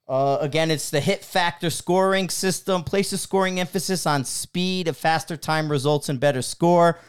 Uh, 0.08 0.38
again, 0.42 0.70
it's 0.70 0.90
the 0.90 1.00
hit 1.00 1.24
factor 1.24 1.70
scoring 1.70 2.30
system, 2.30 2.84
places 2.84 3.22
scoring 3.22 3.60
emphasis 3.60 4.06
on 4.06 4.26
speed. 4.26 4.88
A 4.88 4.94
faster 4.94 5.38
time 5.38 5.72
results 5.72 6.10
in 6.10 6.18
better 6.18 6.42
score. 6.42 7.00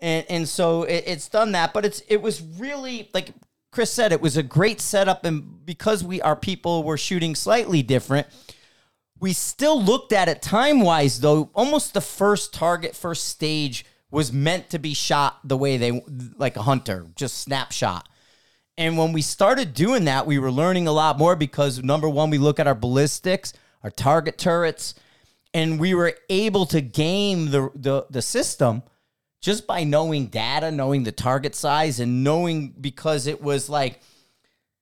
And, 0.00 0.26
and 0.28 0.48
so 0.48 0.82
it, 0.82 1.04
it's 1.06 1.28
done 1.28 1.52
that, 1.52 1.72
but 1.72 1.84
it's 1.84 2.00
it 2.08 2.20
was 2.20 2.42
really 2.42 3.08
like 3.14 3.32
Chris 3.78 3.92
said, 3.92 4.10
it 4.10 4.20
was 4.20 4.36
a 4.36 4.42
great 4.42 4.80
setup, 4.80 5.24
and 5.24 5.64
because 5.64 6.02
we 6.02 6.20
our 6.20 6.34
people 6.34 6.82
were 6.82 6.96
shooting 6.98 7.36
slightly 7.36 7.80
different, 7.80 8.26
we 9.20 9.32
still 9.32 9.80
looked 9.80 10.12
at 10.12 10.28
it 10.28 10.42
time 10.42 10.80
wise 10.80 11.20
though. 11.20 11.48
Almost 11.54 11.94
the 11.94 12.00
first 12.00 12.52
target, 12.52 12.96
first 12.96 13.26
stage 13.26 13.86
was 14.10 14.32
meant 14.32 14.68
to 14.70 14.80
be 14.80 14.94
shot 14.94 15.38
the 15.44 15.56
way 15.56 15.76
they 15.76 16.02
like 16.36 16.56
a 16.56 16.62
hunter, 16.62 17.06
just 17.14 17.38
snapshot. 17.38 18.08
And 18.76 18.98
when 18.98 19.12
we 19.12 19.22
started 19.22 19.74
doing 19.74 20.06
that, 20.06 20.26
we 20.26 20.40
were 20.40 20.50
learning 20.50 20.88
a 20.88 20.92
lot 20.92 21.16
more 21.16 21.36
because 21.36 21.80
number 21.80 22.08
one, 22.08 22.30
we 22.30 22.38
look 22.38 22.58
at 22.58 22.66
our 22.66 22.74
ballistics, 22.74 23.52
our 23.84 23.92
target 23.92 24.38
turrets, 24.38 24.96
and 25.54 25.78
we 25.78 25.94
were 25.94 26.16
able 26.28 26.66
to 26.66 26.80
game 26.80 27.52
the 27.52 27.70
the, 27.76 28.06
the 28.10 28.22
system 28.22 28.82
just 29.40 29.66
by 29.66 29.84
knowing 29.84 30.26
data, 30.26 30.70
knowing 30.70 31.04
the 31.04 31.12
target 31.12 31.54
size, 31.54 32.00
and 32.00 32.24
knowing 32.24 32.74
because 32.80 33.26
it 33.26 33.42
was 33.42 33.68
like, 33.68 34.00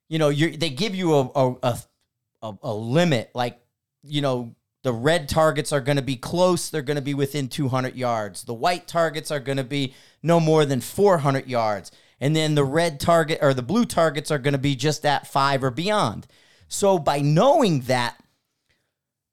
you 0.09 0.19
know, 0.19 0.29
you 0.29 0.57
they 0.57 0.71
give 0.71 0.95
you 0.95 1.15
a 1.15 1.31
a, 1.35 1.79
a 2.43 2.55
a 2.63 2.75
limit, 2.75 3.31
like 3.35 3.61
you 4.03 4.21
know. 4.21 4.55
The 4.83 4.93
red 4.93 5.29
targets 5.29 5.73
are 5.73 5.81
going 5.81 5.97
to 5.97 6.03
be 6.03 6.15
close. 6.15 6.71
They're 6.71 6.81
going 6.81 6.95
to 6.95 7.03
be 7.03 7.15
within 7.15 7.49
200 7.49 7.97
yards. 7.97 8.45
The 8.45 8.55
white 8.55 8.87
targets 8.87 9.33
are 9.33 9.41
going 9.41 9.57
to 9.57 9.65
be 9.65 9.95
no 10.23 10.39
more 10.39 10.65
than 10.65 10.81
400 10.81 11.49
yards 11.49 11.91
and 12.21 12.35
then 12.35 12.55
the 12.55 12.65
red 12.65 12.99
target 12.99 13.39
or 13.43 13.53
the 13.55 13.63
blue 13.63 13.85
targets 13.85 14.31
are 14.31 14.39
going 14.39 14.53
to 14.53 14.59
be 14.59 14.75
just 14.75 15.05
at 15.05 15.27
five 15.27 15.63
or 15.63 15.71
beyond. 15.71 16.27
So 16.69 16.99
by 16.99 17.21
knowing 17.21 17.81
that 17.83 18.17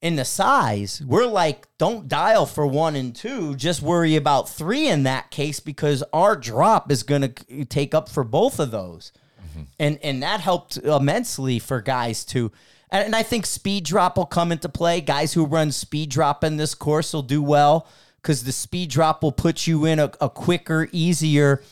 in 0.03 0.17
the 0.17 0.25
size, 0.25 1.01
we're 1.07 1.25
like, 1.25 1.65
don't 1.77 2.09
dial 2.09 2.45
for 2.45 2.67
one 2.67 2.93
and 2.97 3.15
two, 3.15 3.55
just 3.55 3.81
worry 3.81 4.17
about 4.17 4.49
three 4.49 4.89
in 4.89 5.03
that 5.03 5.31
case 5.31 5.61
because 5.61 6.03
our 6.11 6.35
drop 6.35 6.91
is 6.91 7.03
going 7.03 7.21
to 7.21 7.65
take 7.65 7.95
up 7.95 8.09
for 8.09 8.25
both 8.25 8.59
of 8.59 8.69
those. 8.69 9.13
Mm-hmm. 9.41 9.61
And 9.79 9.99
and 10.03 10.21
that 10.21 10.41
helped 10.41 10.75
immensely 10.75 11.57
for 11.57 11.79
guys 11.81 12.25
to 12.25 12.51
and 12.89 13.15
I 13.15 13.23
think 13.23 13.45
speed 13.45 13.85
drop 13.85 14.17
will 14.17 14.25
come 14.25 14.51
into 14.51 14.67
play. 14.67 14.99
Guys 14.99 15.33
who 15.33 15.45
run 15.45 15.71
speed 15.71 16.09
drop 16.09 16.43
in 16.43 16.57
this 16.57 16.75
course 16.75 17.13
will 17.13 17.23
do 17.23 17.41
well 17.41 17.87
because 18.21 18.43
the 18.43 18.51
speed 18.51 18.89
drop 18.89 19.23
will 19.23 19.31
put 19.31 19.65
you 19.67 19.85
in 19.85 19.99
a, 19.99 20.11
a 20.19 20.29
quicker, 20.29 20.89
easier 20.91 21.63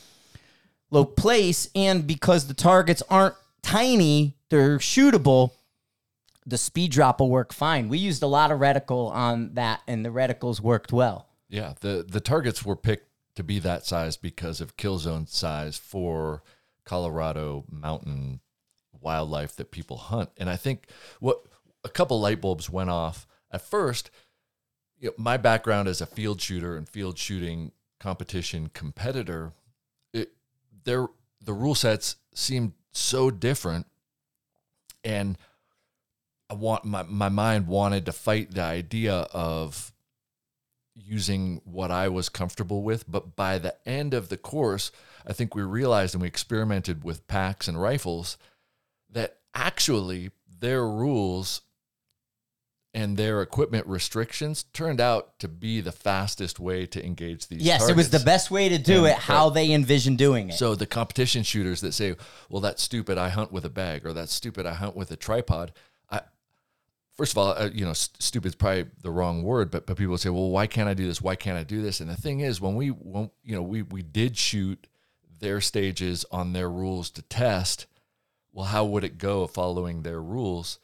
low 0.90 1.04
place, 1.04 1.68
and 1.74 2.06
because 2.06 2.46
the 2.46 2.54
targets 2.54 3.02
aren't 3.10 3.34
tiny, 3.62 4.36
they're 4.48 4.78
shootable. 4.78 5.50
The 6.44 6.58
speed 6.58 6.90
drop 6.90 7.20
will 7.20 7.30
work 7.30 7.52
fine. 7.52 7.88
We 7.88 7.98
used 7.98 8.22
a 8.22 8.26
lot 8.26 8.50
of 8.50 8.58
reticle 8.58 9.10
on 9.12 9.54
that, 9.54 9.82
and 9.86 10.04
the 10.04 10.10
reticles 10.10 10.60
worked 10.60 10.92
well. 10.92 11.28
Yeah, 11.48 11.74
the 11.80 12.04
the 12.08 12.20
targets 12.20 12.64
were 12.64 12.76
picked 12.76 13.08
to 13.36 13.42
be 13.42 13.58
that 13.60 13.84
size 13.84 14.16
because 14.16 14.60
of 14.60 14.76
kill 14.76 14.98
zone 14.98 15.26
size 15.26 15.78
for 15.78 16.42
Colorado 16.84 17.64
mountain 17.70 18.40
wildlife 19.00 19.56
that 19.56 19.70
people 19.70 19.96
hunt. 19.96 20.30
And 20.36 20.48
I 20.50 20.56
think 20.56 20.86
what 21.20 21.42
a 21.84 21.88
couple 21.88 22.20
light 22.20 22.40
bulbs 22.40 22.70
went 22.70 22.90
off 22.90 23.26
at 23.50 23.62
first. 23.62 24.10
You 24.98 25.08
know, 25.08 25.14
my 25.18 25.36
background 25.36 25.88
as 25.88 26.00
a 26.00 26.06
field 26.06 26.40
shooter 26.40 26.76
and 26.76 26.88
field 26.88 27.18
shooting 27.18 27.72
competition 27.98 28.68
competitor 28.74 29.52
it 30.12 30.32
there 30.84 31.06
the 31.44 31.52
rule 31.52 31.74
sets 31.74 32.16
seemed 32.34 32.72
so 32.90 33.30
different 33.30 33.86
and 35.04 35.38
I 36.52 36.54
want 36.54 36.84
my, 36.84 37.02
my 37.04 37.30
mind 37.30 37.66
wanted 37.66 38.04
to 38.04 38.12
fight 38.12 38.50
the 38.50 38.60
idea 38.60 39.14
of 39.32 39.90
using 40.94 41.62
what 41.64 41.90
I 41.90 42.08
was 42.08 42.28
comfortable 42.28 42.82
with. 42.82 43.10
But 43.10 43.34
by 43.34 43.56
the 43.56 43.74
end 43.88 44.12
of 44.12 44.28
the 44.28 44.36
course, 44.36 44.92
I 45.26 45.32
think 45.32 45.54
we 45.54 45.62
realized 45.62 46.14
and 46.14 46.20
we 46.20 46.28
experimented 46.28 47.04
with 47.04 47.26
packs 47.26 47.68
and 47.68 47.80
rifles 47.80 48.36
that 49.08 49.38
actually 49.54 50.30
their 50.60 50.86
rules 50.86 51.62
and 52.92 53.16
their 53.16 53.40
equipment 53.40 53.86
restrictions 53.86 54.64
turned 54.74 55.00
out 55.00 55.38
to 55.38 55.48
be 55.48 55.80
the 55.80 55.90
fastest 55.90 56.60
way 56.60 56.84
to 56.84 57.02
engage 57.02 57.46
these. 57.46 57.62
Yes, 57.62 57.78
targets. 57.78 57.92
it 57.92 57.96
was 57.96 58.10
the 58.10 58.26
best 58.26 58.50
way 58.50 58.68
to 58.68 58.76
do 58.76 59.06
and, 59.06 59.14
it. 59.14 59.16
How 59.16 59.46
right. 59.46 59.54
they 59.54 59.72
envision 59.72 60.16
doing 60.16 60.50
it. 60.50 60.56
So 60.56 60.74
the 60.74 60.84
competition 60.84 61.44
shooters 61.44 61.80
that 61.80 61.92
say, 61.92 62.14
"Well, 62.50 62.60
that's 62.60 62.82
stupid. 62.82 63.16
I 63.16 63.30
hunt 63.30 63.52
with 63.52 63.64
a 63.64 63.70
bag," 63.70 64.04
or 64.04 64.12
"That's 64.12 64.34
stupid. 64.34 64.66
I 64.66 64.74
hunt 64.74 64.94
with 64.94 65.10
a 65.10 65.16
tripod." 65.16 65.72
First 67.14 67.32
of 67.32 67.38
all, 67.38 67.50
uh, 67.50 67.70
you 67.72 67.84
know, 67.84 67.92
st- 67.92 68.22
stupid 68.22 68.48
is 68.48 68.54
probably 68.54 68.86
the 69.02 69.10
wrong 69.10 69.42
word, 69.42 69.70
but 69.70 69.86
but 69.86 69.96
people 69.96 70.16
say, 70.18 70.30
"Well, 70.30 70.50
why 70.50 70.66
can't 70.66 70.88
I 70.88 70.94
do 70.94 71.06
this? 71.06 71.20
Why 71.20 71.36
can't 71.36 71.58
I 71.58 71.64
do 71.64 71.82
this?" 71.82 72.00
And 72.00 72.08
the 72.08 72.16
thing 72.16 72.40
is, 72.40 72.60
when 72.60 72.74
we 72.74 72.88
when 72.88 73.30
you 73.42 73.54
know 73.54 73.62
we 73.62 73.82
we 73.82 74.02
did 74.02 74.36
shoot 74.36 74.86
their 75.40 75.60
stages 75.60 76.24
on 76.30 76.52
their 76.52 76.70
rules 76.70 77.10
to 77.10 77.22
test. 77.22 77.86
Well, 78.54 78.66
how 78.66 78.84
would 78.84 79.02
it 79.02 79.16
go 79.16 79.46
following 79.46 80.02
their 80.02 80.20
rules? 80.20 80.78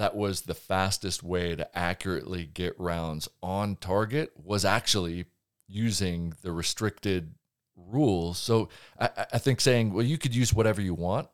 that 0.00 0.16
was 0.16 0.40
the 0.40 0.54
fastest 0.54 1.22
way 1.22 1.54
to 1.54 1.78
accurately 1.78 2.46
get 2.46 2.78
rounds 2.80 3.28
on 3.42 3.76
target 3.76 4.32
was 4.42 4.64
actually 4.64 5.26
using 5.68 6.32
the 6.40 6.50
restricted 6.50 7.34
rules. 7.76 8.38
So 8.38 8.70
I, 8.98 9.10
I, 9.34 9.36
think 9.36 9.60
saying, 9.60 9.92
well, 9.92 10.02
you 10.02 10.16
could 10.16 10.34
use 10.34 10.54
whatever 10.54 10.80
you 10.80 10.94
want 10.94 11.28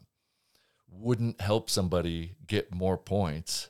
wouldn't 0.91 1.41
help 1.41 1.71
somebody 1.71 2.35
get 2.45 2.75
more 2.75 2.99
points. 2.99 3.69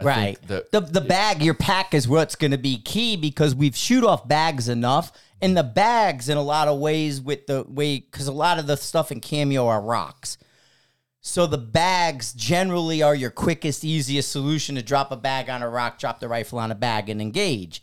I 0.00 0.04
right. 0.04 0.38
The, 0.46 0.66
the, 0.70 0.80
the 0.80 1.00
bag, 1.00 1.42
your 1.42 1.54
pack 1.54 1.94
is 1.94 2.08
what's 2.08 2.36
going 2.36 2.50
to 2.50 2.58
be 2.58 2.78
key 2.78 3.16
because 3.16 3.54
we've 3.54 3.76
shoot 3.76 4.04
off 4.04 4.26
bags 4.28 4.68
enough. 4.68 5.12
And 5.40 5.56
the 5.56 5.62
bags, 5.62 6.28
in 6.28 6.36
a 6.36 6.42
lot 6.42 6.68
of 6.68 6.78
ways, 6.78 7.20
with 7.20 7.46
the 7.46 7.64
way, 7.68 8.00
because 8.00 8.26
a 8.26 8.32
lot 8.32 8.58
of 8.58 8.66
the 8.66 8.76
stuff 8.76 9.12
in 9.12 9.20
Cameo 9.20 9.66
are 9.66 9.80
rocks. 9.80 10.36
So 11.20 11.46
the 11.46 11.58
bags 11.58 12.32
generally 12.32 13.02
are 13.02 13.14
your 13.14 13.30
quickest, 13.30 13.84
easiest 13.84 14.32
solution 14.32 14.76
to 14.76 14.82
drop 14.82 15.12
a 15.12 15.16
bag 15.16 15.50
on 15.50 15.62
a 15.62 15.68
rock, 15.68 15.98
drop 15.98 16.20
the 16.20 16.28
rifle 16.28 16.58
on 16.58 16.70
a 16.70 16.76
bag, 16.76 17.08
and 17.08 17.20
engage. 17.20 17.82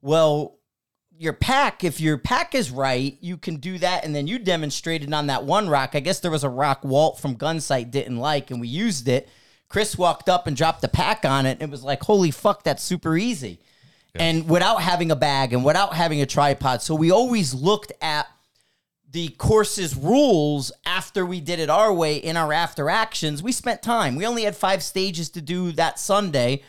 Well, 0.00 0.58
your 1.16 1.32
pack, 1.32 1.84
if 1.84 2.00
your 2.00 2.18
pack 2.18 2.54
is 2.54 2.70
right, 2.70 3.16
you 3.20 3.36
can 3.36 3.56
do 3.56 3.78
that. 3.78 4.04
And 4.04 4.14
then 4.14 4.26
you 4.26 4.38
demonstrated 4.38 5.12
on 5.12 5.28
that 5.28 5.44
one 5.44 5.68
rock. 5.68 5.90
I 5.94 6.00
guess 6.00 6.20
there 6.20 6.30
was 6.30 6.44
a 6.44 6.48
rock 6.48 6.84
Walt 6.84 7.20
from 7.20 7.36
Gunsight 7.36 7.90
didn't 7.90 8.18
like, 8.18 8.50
and 8.50 8.60
we 8.60 8.68
used 8.68 9.08
it. 9.08 9.28
Chris 9.74 9.98
walked 9.98 10.28
up 10.28 10.46
and 10.46 10.56
dropped 10.56 10.82
the 10.82 10.88
pack 10.88 11.24
on 11.24 11.46
it. 11.46 11.58
And 11.58 11.62
it 11.62 11.68
was 11.68 11.82
like, 11.82 12.04
holy 12.04 12.30
fuck, 12.30 12.62
that's 12.62 12.80
super 12.80 13.16
easy. 13.16 13.58
Yeah. 14.14 14.22
And 14.22 14.48
without 14.48 14.76
having 14.76 15.10
a 15.10 15.16
bag 15.16 15.52
and 15.52 15.64
without 15.64 15.94
having 15.94 16.20
a 16.20 16.26
tripod. 16.26 16.80
So 16.80 16.94
we 16.94 17.10
always 17.10 17.52
looked 17.52 17.90
at 18.00 18.28
the 19.10 19.30
course's 19.30 19.96
rules 19.96 20.70
after 20.86 21.26
we 21.26 21.40
did 21.40 21.58
it 21.58 21.70
our 21.70 21.92
way 21.92 22.18
in 22.18 22.36
our 22.36 22.52
after 22.52 22.88
actions, 22.88 23.42
we 23.42 23.50
spent 23.50 23.82
time. 23.82 24.14
We 24.14 24.24
only 24.24 24.44
had 24.44 24.54
five 24.54 24.80
stages 24.80 25.28
to 25.30 25.40
do 25.40 25.72
that 25.72 25.98
Sunday. 25.98 26.62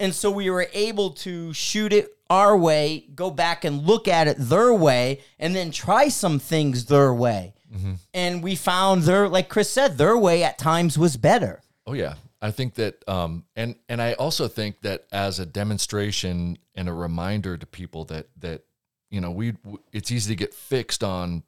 And 0.00 0.12
so 0.12 0.28
we 0.28 0.50
were 0.50 0.66
able 0.72 1.10
to 1.10 1.52
shoot 1.52 1.92
it 1.92 2.08
our 2.28 2.56
way, 2.56 3.06
go 3.14 3.30
back 3.30 3.64
and 3.64 3.86
look 3.86 4.08
at 4.08 4.26
it 4.26 4.38
their 4.40 4.74
way, 4.74 5.20
and 5.38 5.54
then 5.54 5.70
try 5.70 6.08
some 6.08 6.40
things 6.40 6.86
their 6.86 7.14
way. 7.14 7.54
Mm-hmm. 7.72 7.92
And 8.12 8.42
we 8.42 8.56
found 8.56 9.02
their, 9.04 9.28
like 9.28 9.48
Chris 9.48 9.70
said, 9.70 9.98
their 9.98 10.18
way 10.18 10.42
at 10.42 10.58
times 10.58 10.98
was 10.98 11.16
better. 11.16 11.62
Oh, 11.86 11.92
yeah. 11.92 12.14
I 12.42 12.50
think 12.50 12.74
that, 12.74 13.06
um, 13.06 13.44
and 13.54 13.76
and 13.88 14.00
I 14.00 14.14
also 14.14 14.48
think 14.48 14.80
that 14.80 15.06
as 15.12 15.38
a 15.38 15.46
demonstration 15.46 16.58
and 16.74 16.88
a 16.88 16.92
reminder 16.92 17.56
to 17.56 17.66
people 17.66 18.04
that 18.06 18.28
that 18.38 18.64
you 19.10 19.20
know 19.20 19.30
we 19.30 19.54
it's 19.92 20.10
easy 20.10 20.32
to 20.32 20.36
get 20.36 20.54
fixed 20.54 21.04
on 21.04 21.42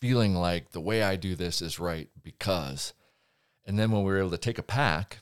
feeling 0.00 0.34
like 0.34 0.70
the 0.70 0.80
way 0.80 1.02
I 1.02 1.16
do 1.16 1.34
this 1.34 1.60
is 1.60 1.78
right 1.78 2.08
because. 2.22 2.92
And 3.66 3.78
then 3.78 3.90
when 3.90 4.02
we 4.02 4.10
were 4.10 4.18
able 4.18 4.30
to 4.30 4.38
take 4.38 4.58
a 4.58 4.62
pack 4.62 5.18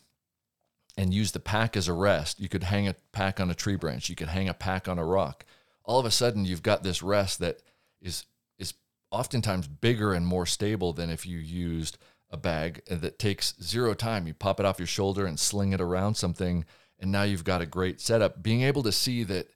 and 0.96 1.12
use 1.12 1.32
the 1.32 1.40
pack 1.40 1.76
as 1.76 1.88
a 1.88 1.92
rest, 1.92 2.40
you 2.40 2.48
could 2.48 2.62
hang 2.62 2.86
a 2.86 2.94
pack 3.12 3.40
on 3.40 3.50
a 3.50 3.54
tree 3.54 3.76
branch, 3.76 4.08
you 4.08 4.14
could 4.14 4.28
hang 4.28 4.48
a 4.48 4.54
pack 4.54 4.86
on 4.86 4.98
a 4.98 5.04
rock. 5.04 5.44
All 5.84 5.98
of 5.98 6.06
a 6.06 6.10
sudden, 6.10 6.44
you've 6.44 6.62
got 6.62 6.82
this 6.82 7.02
rest 7.02 7.40
that 7.40 7.62
is 8.00 8.24
is 8.58 8.74
oftentimes 9.10 9.66
bigger 9.66 10.12
and 10.12 10.26
more 10.26 10.46
stable 10.46 10.92
than 10.92 11.10
if 11.10 11.26
you 11.26 11.38
used 11.38 11.98
a 12.30 12.36
bag 12.36 12.82
that 12.88 13.18
takes 13.18 13.54
zero 13.62 13.94
time. 13.94 14.26
You 14.26 14.34
pop 14.34 14.60
it 14.60 14.66
off 14.66 14.78
your 14.78 14.86
shoulder 14.86 15.26
and 15.26 15.38
sling 15.38 15.72
it 15.72 15.80
around 15.80 16.14
something, 16.14 16.64
and 16.98 17.12
now 17.12 17.22
you've 17.22 17.44
got 17.44 17.62
a 17.62 17.66
great 17.66 18.00
setup. 18.00 18.42
Being 18.42 18.62
able 18.62 18.82
to 18.82 18.92
see 18.92 19.22
that 19.24 19.48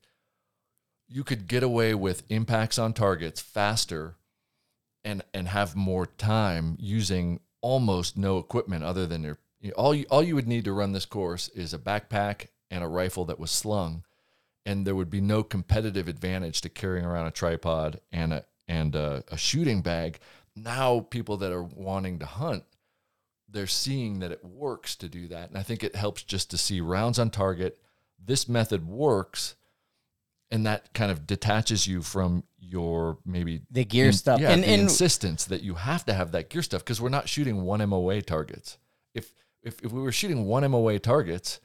you 1.08 1.24
could 1.24 1.48
get 1.48 1.62
away 1.62 1.94
with 1.94 2.22
impacts 2.28 2.78
on 2.78 2.92
targets 2.92 3.40
faster 3.40 4.14
and 5.04 5.22
and 5.34 5.48
have 5.48 5.74
more 5.74 6.06
time 6.06 6.76
using 6.78 7.40
almost 7.60 8.16
no 8.16 8.38
equipment 8.38 8.84
other 8.84 9.06
than 9.06 9.22
your 9.22 9.38
all 9.76 9.94
you 9.94 10.06
all 10.10 10.22
you 10.22 10.34
would 10.34 10.48
need 10.48 10.64
to 10.64 10.72
run 10.72 10.92
this 10.92 11.04
course 11.04 11.48
is 11.48 11.74
a 11.74 11.78
backpack 11.78 12.46
and 12.70 12.84
a 12.84 12.88
rifle 12.88 13.24
that 13.24 13.40
was 13.40 13.50
slung 13.50 14.04
and 14.64 14.86
there 14.86 14.94
would 14.94 15.10
be 15.10 15.20
no 15.20 15.42
competitive 15.42 16.06
advantage 16.06 16.60
to 16.60 16.68
carrying 16.68 17.04
around 17.04 17.26
a 17.26 17.32
tripod 17.32 18.00
and 18.12 18.32
a 18.32 18.44
and 18.68 18.94
a, 18.94 19.24
a 19.28 19.36
shooting 19.36 19.82
bag 19.82 20.20
now 20.64 21.00
people 21.10 21.36
that 21.38 21.52
are 21.52 21.62
wanting 21.62 22.18
to 22.20 22.26
hunt 22.26 22.64
they're 23.52 23.66
seeing 23.66 24.20
that 24.20 24.30
it 24.30 24.44
works 24.44 24.94
to 24.94 25.08
do 25.08 25.26
that. 25.26 25.48
And 25.48 25.58
I 25.58 25.64
think 25.64 25.82
it 25.82 25.96
helps 25.96 26.22
just 26.22 26.52
to 26.52 26.56
see 26.56 26.80
rounds 26.80 27.18
on 27.18 27.30
target. 27.30 27.78
This 28.24 28.48
method 28.48 28.86
works. 28.86 29.56
And 30.52 30.64
that 30.66 30.94
kind 30.94 31.10
of 31.10 31.26
detaches 31.26 31.84
you 31.88 32.00
from 32.02 32.44
your 32.60 33.18
maybe 33.24 33.62
The 33.68 33.84
gear 33.84 34.12
stuff. 34.12 34.38
Yeah, 34.40 34.50
And- 34.52 34.62
the 34.62 34.68
and- 34.68 34.82
insistence 34.82 35.46
that 35.46 35.62
you 35.62 35.74
have 35.74 36.04
to 36.04 36.14
have 36.14 36.30
that 36.30 36.48
gear 36.48 36.62
stuff 36.62 36.82
because 36.84 37.00
we're 37.00 37.08
not 37.08 37.28
shooting 37.28 37.62
one 37.62 37.80
MOA 37.80 38.20
targets. 38.22 38.78
If 39.14 39.32
if 39.64 39.80
if 39.82 39.90
we 39.90 40.00
were 40.00 40.12
shooting 40.12 40.44
one 40.46 40.62
MOA 40.70 41.00
targets, 41.00 41.58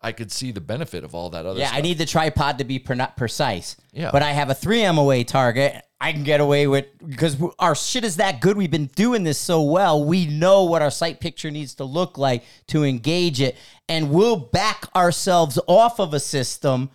I 0.00 0.12
could 0.12 0.30
see 0.30 0.52
the 0.52 0.60
benefit 0.60 1.02
of 1.02 1.14
all 1.14 1.30
that 1.30 1.44
other 1.44 1.58
Yeah, 1.58 1.66
stuff. 1.68 1.78
I 1.78 1.82
need 1.82 1.98
the 1.98 2.06
tripod 2.06 2.58
to 2.58 2.64
be 2.64 2.78
per- 2.78 3.12
precise. 3.16 3.76
Yeah. 3.92 4.10
But 4.12 4.22
I 4.22 4.30
have 4.30 4.48
a 4.48 4.54
3 4.54 4.90
MOA 4.92 5.24
target. 5.24 5.82
I 6.00 6.12
can 6.12 6.22
get 6.22 6.40
away 6.40 6.68
with 6.68 6.86
because 7.04 7.36
our 7.58 7.74
shit 7.74 8.04
is 8.04 8.16
that 8.16 8.40
good. 8.40 8.56
We've 8.56 8.70
been 8.70 8.86
doing 8.86 9.24
this 9.24 9.38
so 9.38 9.62
well. 9.62 10.04
We 10.04 10.26
know 10.26 10.62
what 10.64 10.82
our 10.82 10.92
sight 10.92 11.18
picture 11.18 11.50
needs 11.50 11.74
to 11.76 11.84
look 11.84 12.16
like 12.16 12.44
to 12.68 12.84
engage 12.84 13.40
it, 13.40 13.56
and 13.88 14.10
we'll 14.10 14.36
back 14.36 14.84
ourselves 14.94 15.58
off 15.66 15.98
of 15.98 16.14
a 16.14 16.20
system 16.20 16.90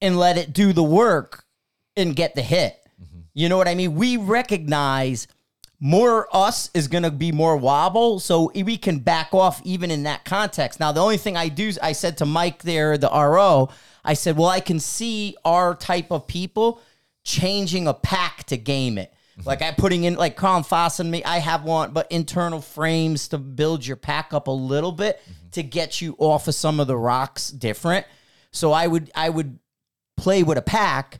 and 0.00 0.18
let 0.18 0.38
it 0.38 0.54
do 0.54 0.72
the 0.72 0.82
work 0.82 1.44
and 1.94 2.16
get 2.16 2.34
the 2.34 2.40
hit. 2.40 2.80
Mm-hmm. 3.02 3.20
You 3.34 3.50
know 3.50 3.58
what 3.58 3.68
I 3.68 3.74
mean? 3.74 3.94
We 3.96 4.16
recognize 4.16 5.28
more 5.84 6.28
us 6.32 6.70
is 6.74 6.86
going 6.86 7.02
to 7.02 7.10
be 7.10 7.32
more 7.32 7.56
wobble, 7.56 8.20
so 8.20 8.52
we 8.54 8.76
can 8.76 9.00
back 9.00 9.34
off 9.34 9.60
even 9.64 9.90
in 9.90 10.04
that 10.04 10.24
context. 10.24 10.78
Now, 10.78 10.92
the 10.92 11.00
only 11.00 11.16
thing 11.16 11.36
I 11.36 11.48
do, 11.48 11.72
I 11.82 11.90
said 11.90 12.18
to 12.18 12.24
Mike 12.24 12.62
there, 12.62 12.96
the 12.96 13.08
RO, 13.08 13.68
I 14.04 14.14
said, 14.14 14.36
well, 14.36 14.48
I 14.48 14.60
can 14.60 14.78
see 14.78 15.36
our 15.44 15.74
type 15.74 16.12
of 16.12 16.28
people 16.28 16.80
changing 17.24 17.88
a 17.88 17.94
pack 17.94 18.44
to 18.44 18.56
game 18.56 18.96
it. 18.96 19.12
Mm-hmm. 19.36 19.48
Like 19.48 19.60
I'm 19.60 19.74
putting 19.74 20.04
in 20.04 20.14
like 20.14 20.36
Colin 20.36 20.62
Foss 20.62 21.00
and 21.00 21.10
me, 21.10 21.24
I 21.24 21.38
have 21.38 21.64
one, 21.64 21.90
but 21.90 22.06
internal 22.12 22.60
frames 22.60 23.26
to 23.28 23.38
build 23.38 23.84
your 23.84 23.96
pack 23.96 24.32
up 24.32 24.46
a 24.46 24.52
little 24.52 24.92
bit 24.92 25.20
mm-hmm. 25.20 25.50
to 25.50 25.64
get 25.64 26.00
you 26.00 26.14
off 26.18 26.46
of 26.46 26.54
some 26.54 26.78
of 26.78 26.86
the 26.86 26.96
rocks 26.96 27.50
different. 27.50 28.06
So 28.52 28.70
I 28.70 28.86
would 28.86 29.10
I 29.16 29.30
would 29.30 29.58
play 30.16 30.44
with 30.44 30.58
a 30.58 30.62
pack, 30.62 31.18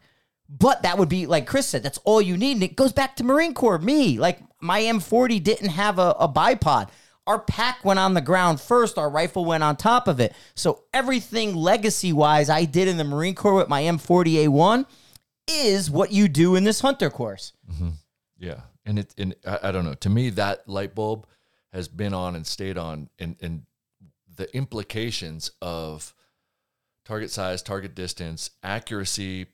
but 0.49 0.83
that 0.83 0.99
would 0.99 1.09
be 1.09 1.27
like 1.27 1.49
Chris 1.49 1.67
said, 1.67 1.83
that's 1.83 1.99
all 2.05 2.23
you 2.23 2.37
need. 2.37 2.53
And 2.53 2.63
it 2.63 2.77
goes 2.77 2.93
back 2.93 3.17
to 3.17 3.25
Marine 3.25 3.55
Corps. 3.55 3.79
Me, 3.79 4.19
like 4.19 4.39
my 4.63 4.81
M40 4.81 5.43
didn't 5.43 5.71
have 5.71 5.99
a, 5.99 6.15
a 6.19 6.29
bipod. 6.29 6.89
Our 7.27 7.39
pack 7.39 7.85
went 7.85 7.99
on 7.99 8.15
the 8.15 8.21
ground 8.21 8.61
first, 8.61 8.99
our 8.99 9.11
rifle 9.11 9.45
went 9.45 9.63
on 9.63 9.77
top 9.77 10.09
of 10.09 10.19
it. 10.19 10.35
So 10.55 10.85
everything 10.93 11.55
legacy 11.55 12.13
wise 12.13 12.49
I 12.49 12.65
did 12.65 12.89
in 12.89 12.97
the 12.97 13.05
Marine 13.05 13.35
Corps 13.35 13.55
with 13.55 13.69
my 13.69 13.83
M40A1 13.83 14.87
is 15.49 15.91
what 15.91 16.13
you 16.13 16.29
do 16.29 16.57
in 16.57 16.65
this 16.65 16.81
hunter 16.81 17.11
course. 17.11 17.53
Mm-hmm. 17.71 17.91
Yeah, 18.39 18.61
and 18.85 18.99
it 18.99 19.15
and 19.19 19.35
I, 19.47 19.59
I 19.65 19.73
don't 19.73 19.85
know. 19.85 19.95
To 19.95 20.11
me, 20.11 20.31
that 20.31 20.69
light 20.69 20.95
bulb 20.95 21.27
has 21.73 21.89
been 21.89 22.15
on 22.15 22.35
and 22.35 22.47
stayed 22.47 22.77
on, 22.77 23.09
and 23.19 23.37
and 23.41 23.63
the 24.37 24.55
implications 24.57 25.51
of 25.61 26.15
target 27.05 27.31
size, 27.31 27.63
target 27.63 27.95
distance, 27.95 28.51
accuracy. 28.63 29.47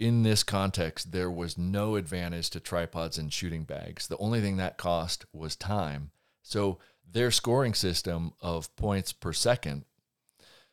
In 0.00 0.22
this 0.22 0.42
context, 0.42 1.12
there 1.12 1.30
was 1.30 1.58
no 1.58 1.94
advantage 1.96 2.48
to 2.50 2.60
tripods 2.60 3.18
and 3.18 3.30
shooting 3.30 3.64
bags. 3.64 4.08
The 4.08 4.16
only 4.16 4.40
thing 4.40 4.56
that 4.56 4.78
cost 4.78 5.26
was 5.32 5.54
time. 5.54 6.10
So 6.42 6.78
their 7.08 7.30
scoring 7.30 7.74
system 7.74 8.32
of 8.40 8.74
points 8.76 9.12
per 9.12 9.34
second 9.34 9.84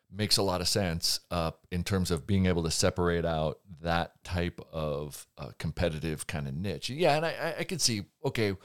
makes 0.10 0.38
a 0.38 0.44
lot 0.44 0.62
of 0.62 0.68
sense 0.70 1.20
uh, 1.30 1.52
in 1.72 1.84
terms 1.84 2.10
of 2.10 2.26
being 2.26 2.46
able 2.46 2.64
to 2.64 2.72
separate 2.72 3.26
out 3.26 3.60
that 3.82 4.24
type 4.24 4.62
of 4.72 5.28
uh, 5.38 5.50
competitive 5.60 6.26
kind 6.26 6.48
of 6.48 6.54
niche. 6.54 6.90
Yeah, 6.90 7.18
and 7.18 7.26
I, 7.26 7.56
I- 7.60 7.64
could 7.66 7.82
see 7.82 8.06
okay, 8.24 8.56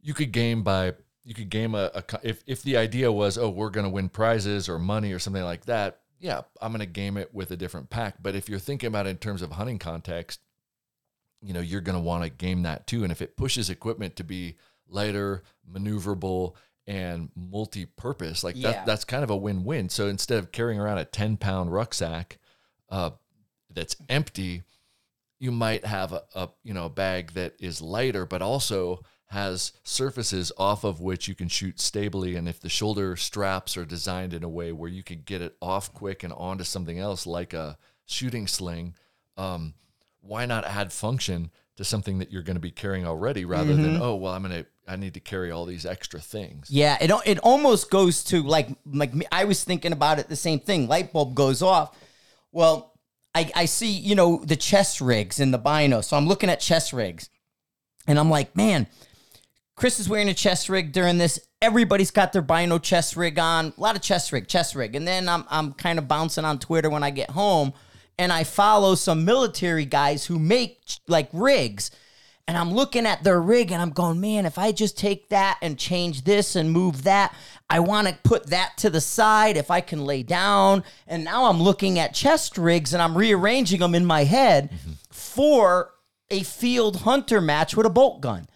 you 0.00 0.14
could 0.14 0.32
game 0.32 0.62
by 0.62 0.94
you 1.22 1.34
could 1.34 1.50
game 1.50 1.74
a, 1.74 1.90
a 1.94 2.02
if 2.22 2.42
if 2.46 2.62
the 2.62 2.78
idea 2.78 3.12
was 3.12 3.36
oh 3.36 3.50
we're 3.50 3.68
going 3.70 3.84
to 3.84 3.90
win 3.90 4.08
prizes 4.08 4.68
or 4.70 4.78
money 4.78 5.12
or 5.12 5.18
something 5.18 5.44
like 5.44 5.66
that. 5.66 6.00
Yeah, 6.24 6.40
I'm 6.62 6.72
going 6.72 6.80
to 6.80 6.86
game 6.86 7.18
it 7.18 7.34
with 7.34 7.50
a 7.50 7.56
different 7.56 7.90
pack. 7.90 8.14
But 8.22 8.34
if 8.34 8.48
you're 8.48 8.58
thinking 8.58 8.86
about 8.86 9.06
it 9.06 9.10
in 9.10 9.18
terms 9.18 9.42
of 9.42 9.52
hunting 9.52 9.78
context, 9.78 10.40
you 11.42 11.52
know 11.52 11.60
you're 11.60 11.82
going 11.82 11.98
to 11.98 12.02
want 12.02 12.24
to 12.24 12.30
game 12.30 12.62
that 12.62 12.86
too. 12.86 13.02
And 13.02 13.12
if 13.12 13.20
it 13.20 13.36
pushes 13.36 13.68
equipment 13.68 14.16
to 14.16 14.24
be 14.24 14.56
lighter, 14.88 15.42
maneuverable, 15.70 16.54
and 16.86 17.28
multi-purpose, 17.36 18.42
like 18.42 18.56
Yeah. 18.56 18.72
that, 18.72 18.86
that's 18.86 19.04
kind 19.04 19.22
of 19.22 19.28
a 19.28 19.36
win-win. 19.36 19.90
So 19.90 20.08
instead 20.08 20.38
of 20.38 20.50
carrying 20.50 20.80
around 20.80 20.96
a 20.96 21.04
10-pound 21.04 21.70
rucksack 21.70 22.38
uh, 22.88 23.10
that's 23.68 23.94
empty, 24.08 24.62
you 25.38 25.52
might 25.52 25.84
have 25.84 26.14
a, 26.14 26.22
a 26.34 26.48
you 26.62 26.72
know 26.72 26.86
a 26.86 26.90
bag 26.90 27.32
that 27.32 27.52
is 27.60 27.82
lighter, 27.82 28.24
but 28.24 28.40
also 28.40 29.02
has 29.34 29.72
surfaces 29.82 30.52
off 30.56 30.84
of 30.84 31.00
which 31.00 31.26
you 31.26 31.34
can 31.34 31.48
shoot 31.48 31.80
stably. 31.80 32.36
And 32.36 32.48
if 32.48 32.60
the 32.60 32.68
shoulder 32.68 33.16
straps 33.16 33.76
are 33.76 33.84
designed 33.84 34.32
in 34.32 34.44
a 34.44 34.48
way 34.48 34.70
where 34.70 34.88
you 34.88 35.02
could 35.02 35.24
get 35.24 35.42
it 35.42 35.56
off 35.60 35.92
quick 35.92 36.22
and 36.22 36.32
onto 36.32 36.62
something 36.62 37.00
else 37.00 37.26
like 37.26 37.52
a 37.52 37.76
shooting 38.06 38.46
sling, 38.46 38.94
um, 39.36 39.74
why 40.20 40.46
not 40.46 40.64
add 40.64 40.92
function 40.92 41.50
to 41.76 41.84
something 41.84 42.20
that 42.20 42.30
you're 42.30 42.42
going 42.42 42.56
to 42.56 42.60
be 42.60 42.70
carrying 42.70 43.06
already 43.06 43.44
rather 43.44 43.74
than 43.74 44.00
oh 44.00 44.14
well 44.14 44.32
I'm 44.32 44.42
going 44.42 44.62
to 44.62 44.66
I 44.86 44.96
need 44.96 45.14
to 45.14 45.20
carry 45.20 45.50
all 45.50 45.64
these 45.64 45.84
extra 45.84 46.20
things. 46.20 46.70
Yeah, 46.70 46.96
it 47.00 47.10
it 47.26 47.38
almost 47.38 47.90
goes 47.90 48.22
to 48.24 48.42
like 48.42 48.68
like 48.86 49.12
I 49.32 49.44
was 49.44 49.64
thinking 49.64 49.92
about 49.92 50.18
it 50.18 50.28
the 50.28 50.36
same 50.36 50.60
thing. 50.60 50.88
Light 50.88 51.12
bulb 51.12 51.34
goes 51.34 51.62
off. 51.62 51.96
Well, 52.52 52.92
I 53.34 53.50
I 53.54 53.64
see 53.64 53.90
you 53.90 54.14
know 54.14 54.42
the 54.44 54.56
chest 54.56 55.00
rigs 55.00 55.40
in 55.40 55.50
the 55.50 55.58
bino, 55.58 56.00
so 56.00 56.16
I'm 56.16 56.28
looking 56.28 56.50
at 56.50 56.60
chest 56.60 56.92
rigs, 56.92 57.30
and 58.06 58.18
I'm 58.18 58.30
like, 58.30 58.54
man, 58.56 58.86
Chris 59.76 59.98
is 59.98 60.08
wearing 60.08 60.28
a 60.28 60.34
chest 60.34 60.68
rig 60.68 60.92
during 60.92 61.18
this. 61.18 61.40
Everybody's 61.60 62.10
got 62.10 62.32
their 62.32 62.42
bino 62.42 62.78
chest 62.78 63.16
rig 63.16 63.38
on. 63.38 63.72
A 63.76 63.80
lot 63.80 63.96
of 63.96 64.02
chest 64.02 64.30
rig, 64.30 64.46
chest 64.46 64.74
rig, 64.74 64.94
and 64.94 65.06
then 65.06 65.28
I'm 65.28 65.44
I'm 65.50 65.72
kind 65.72 65.98
of 65.98 66.06
bouncing 66.06 66.44
on 66.44 66.58
Twitter 66.58 66.90
when 66.90 67.02
I 67.02 67.10
get 67.10 67.30
home, 67.30 67.72
and 68.18 68.32
I 68.32 68.44
follow 68.44 68.94
some 68.94 69.24
military 69.24 69.84
guys 69.84 70.26
who 70.26 70.38
make 70.38 70.80
like 71.08 71.28
rigs. 71.32 71.90
And 72.46 72.58
I'm 72.58 72.72
looking 72.72 73.06
at 73.06 73.24
their 73.24 73.40
rig 73.40 73.72
and 73.72 73.80
I'm 73.80 73.88
going, 73.88 74.20
man, 74.20 74.44
if 74.44 74.58
I 74.58 74.70
just 74.70 74.98
take 74.98 75.30
that 75.30 75.56
and 75.62 75.78
change 75.78 76.24
this 76.24 76.56
and 76.56 76.70
move 76.70 77.04
that, 77.04 77.34
I 77.70 77.80
want 77.80 78.06
to 78.06 78.18
put 78.22 78.48
that 78.48 78.76
to 78.78 78.90
the 78.90 79.00
side 79.00 79.56
if 79.56 79.70
I 79.70 79.80
can 79.80 80.04
lay 80.04 80.22
down. 80.22 80.84
And 81.06 81.24
now 81.24 81.46
I'm 81.46 81.62
looking 81.62 81.98
at 81.98 82.12
chest 82.12 82.58
rigs 82.58 82.92
and 82.92 83.02
I'm 83.02 83.16
rearranging 83.16 83.80
them 83.80 83.94
in 83.94 84.04
my 84.04 84.24
head 84.24 84.70
mm-hmm. 84.70 84.92
for 85.10 85.94
a 86.30 86.42
field 86.42 86.96
hunter 87.00 87.40
match 87.40 87.78
with 87.78 87.86
a 87.86 87.90
bolt 87.90 88.20
gun. 88.20 88.46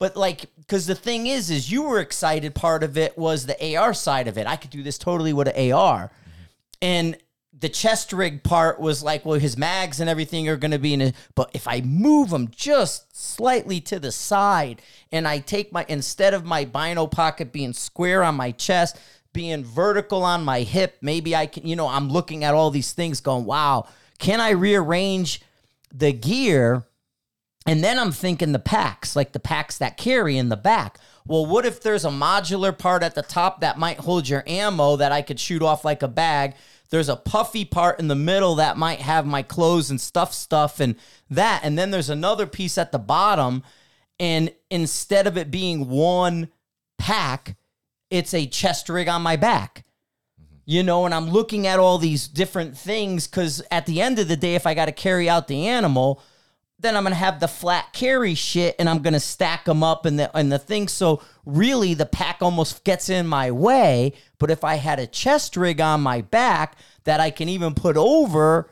But 0.00 0.16
like, 0.16 0.46
because 0.56 0.86
the 0.86 0.96
thing 0.96 1.28
is, 1.28 1.50
is 1.50 1.70
you 1.70 1.82
were 1.82 2.00
excited. 2.00 2.54
Part 2.54 2.82
of 2.82 2.98
it 2.98 3.16
was 3.16 3.46
the 3.46 3.76
AR 3.76 3.94
side 3.94 4.26
of 4.26 4.36
it. 4.38 4.48
I 4.48 4.56
could 4.56 4.70
do 4.70 4.82
this 4.82 4.98
totally 4.98 5.32
with 5.32 5.46
an 5.46 5.72
AR, 5.72 6.10
and 6.82 7.16
the 7.60 7.68
chest 7.68 8.14
rig 8.14 8.42
part 8.42 8.80
was 8.80 9.02
like, 9.02 9.26
well, 9.26 9.38
his 9.38 9.58
mags 9.58 10.00
and 10.00 10.08
everything 10.08 10.48
are 10.48 10.56
going 10.56 10.70
to 10.70 10.78
be 10.78 10.94
in 10.94 11.02
it. 11.02 11.14
But 11.34 11.50
if 11.52 11.68
I 11.68 11.82
move 11.82 12.30
them 12.30 12.48
just 12.50 13.14
slightly 13.14 13.80
to 13.82 14.00
the 14.00 14.10
side, 14.10 14.80
and 15.12 15.28
I 15.28 15.40
take 15.40 15.70
my 15.70 15.84
instead 15.88 16.32
of 16.32 16.44
my 16.44 16.64
bino 16.64 17.06
pocket 17.06 17.52
being 17.52 17.74
square 17.74 18.22
on 18.22 18.34
my 18.34 18.52
chest, 18.52 18.98
being 19.34 19.62
vertical 19.62 20.24
on 20.24 20.42
my 20.42 20.60
hip, 20.60 20.96
maybe 21.02 21.36
I 21.36 21.44
can, 21.44 21.66
you 21.66 21.76
know, 21.76 21.88
I'm 21.88 22.08
looking 22.08 22.42
at 22.42 22.54
all 22.54 22.70
these 22.70 22.92
things, 22.92 23.20
going, 23.20 23.44
wow, 23.44 23.86
can 24.18 24.40
I 24.40 24.50
rearrange 24.50 25.42
the 25.92 26.12
gear? 26.14 26.86
And 27.66 27.84
then 27.84 27.98
I'm 27.98 28.12
thinking 28.12 28.52
the 28.52 28.58
packs, 28.58 29.14
like 29.14 29.32
the 29.32 29.40
packs 29.40 29.78
that 29.78 29.98
carry 29.98 30.38
in 30.38 30.48
the 30.48 30.56
back. 30.56 30.98
Well, 31.26 31.44
what 31.44 31.66
if 31.66 31.82
there's 31.82 32.06
a 32.06 32.10
modular 32.10 32.76
part 32.76 33.02
at 33.02 33.14
the 33.14 33.22
top 33.22 33.60
that 33.60 33.78
might 33.78 33.98
hold 33.98 34.28
your 34.28 34.42
ammo 34.46 34.96
that 34.96 35.12
I 35.12 35.22
could 35.22 35.38
shoot 35.38 35.62
off 35.62 35.84
like 35.84 36.02
a 36.02 36.08
bag? 36.08 36.54
There's 36.88 37.10
a 37.10 37.16
puffy 37.16 37.64
part 37.64 38.00
in 38.00 38.08
the 38.08 38.14
middle 38.14 38.56
that 38.56 38.78
might 38.78 39.00
have 39.00 39.26
my 39.26 39.42
clothes 39.42 39.90
and 39.90 40.00
stuff 40.00 40.32
stuff 40.32 40.80
and 40.80 40.96
that. 41.28 41.60
And 41.62 41.78
then 41.78 41.90
there's 41.90 42.10
another 42.10 42.46
piece 42.46 42.78
at 42.78 42.92
the 42.92 42.98
bottom. 42.98 43.62
And 44.18 44.52
instead 44.70 45.26
of 45.26 45.36
it 45.36 45.50
being 45.50 45.88
one 45.88 46.48
pack, 46.98 47.56
it's 48.10 48.34
a 48.34 48.46
chest 48.46 48.88
rig 48.88 49.06
on 49.06 49.22
my 49.22 49.36
back 49.36 49.84
mm-hmm. 50.40 50.54
you 50.64 50.82
know, 50.82 51.04
and 51.04 51.14
I'm 51.14 51.28
looking 51.28 51.66
at 51.66 51.78
all 51.78 51.98
these 51.98 52.26
different 52.26 52.76
things 52.76 53.28
because 53.28 53.62
at 53.70 53.86
the 53.86 54.00
end 54.00 54.18
of 54.18 54.28
the 54.28 54.36
day, 54.36 54.54
if 54.54 54.66
I 54.66 54.74
got 54.74 54.86
to 54.86 54.92
carry 54.92 55.28
out 55.28 55.46
the 55.46 55.68
animal, 55.68 56.20
then 56.80 56.96
I'm 56.96 57.02
gonna 57.02 57.14
have 57.14 57.40
the 57.40 57.48
flat 57.48 57.92
carry 57.92 58.34
shit 58.34 58.74
and 58.78 58.88
I'm 58.88 59.02
gonna 59.02 59.20
stack 59.20 59.64
them 59.64 59.82
up 59.82 60.06
in 60.06 60.16
the 60.16 60.30
in 60.34 60.48
the 60.48 60.58
thing. 60.58 60.88
So 60.88 61.22
really, 61.44 61.94
the 61.94 62.06
pack 62.06 62.38
almost 62.40 62.84
gets 62.84 63.08
in 63.08 63.26
my 63.26 63.50
way. 63.50 64.14
But 64.38 64.50
if 64.50 64.64
I 64.64 64.76
had 64.76 64.98
a 64.98 65.06
chest 65.06 65.56
rig 65.56 65.80
on 65.80 66.00
my 66.00 66.22
back 66.22 66.76
that 67.04 67.20
I 67.20 67.30
can 67.30 67.48
even 67.48 67.74
put 67.74 67.96
over. 67.96 68.70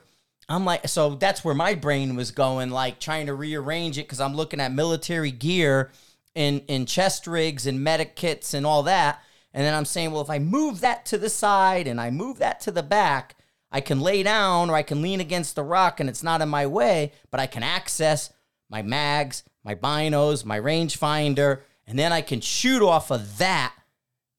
I'm 0.49 0.65
like, 0.65 0.89
so 0.89 1.15
that's 1.15 1.45
where 1.45 1.55
my 1.55 1.75
brain 1.75 2.17
was 2.17 2.31
going, 2.31 2.71
like 2.71 3.01
trying 3.01 3.27
to 3.27 3.35
rearrange 3.35 3.99
it 3.99 4.07
because 4.07 4.21
I'm 4.21 4.35
looking 4.35 4.61
at 4.61 4.73
military 4.73 5.31
gear 5.31 5.91
and, 6.35 6.63
and 6.69 6.89
chest 6.89 7.27
rigs 7.27 7.67
and 7.67 7.85
medic 7.85 8.17
kits 8.17 8.55
and 8.55 8.65
all 8.65 8.83
that. 8.85 9.23
And 9.53 9.65
then 9.65 9.75
I'm 9.75 9.85
saying, 9.85 10.13
well, 10.13 10.23
if 10.23 10.31
I 10.31 10.39
move 10.39 10.81
that 10.81 11.05
to 11.07 11.19
the 11.19 11.29
side 11.29 11.87
and 11.87 12.01
I 12.01 12.11
move 12.11 12.39
that 12.39 12.61
to 12.61 12.71
the 12.71 12.83
back, 12.83 13.37
I 13.71 13.81
can 13.81 14.01
lay 14.01 14.23
down 14.23 14.71
or 14.71 14.75
I 14.75 14.83
can 14.83 15.03
lean 15.03 15.21
against 15.21 15.55
the 15.55 15.63
rock 15.63 16.01
and 16.01 16.09
it's 16.09 16.23
not 16.23 16.41
in 16.41 16.49
my 16.49 16.67
way, 16.67 17.13
but 17.31 17.41
I 17.41 17.47
can 17.47 17.63
access 17.63 18.33
my 18.71 18.83
mags, 18.83 19.43
my 19.65 19.75
binos, 19.75 20.45
my 20.45 20.59
rangefinder, 20.59 21.61
and 21.87 21.99
then 21.99 22.13
I 22.13 22.21
can 22.21 22.41
shoot 22.41 22.83
off 22.83 23.11
of 23.11 23.39
that 23.39 23.75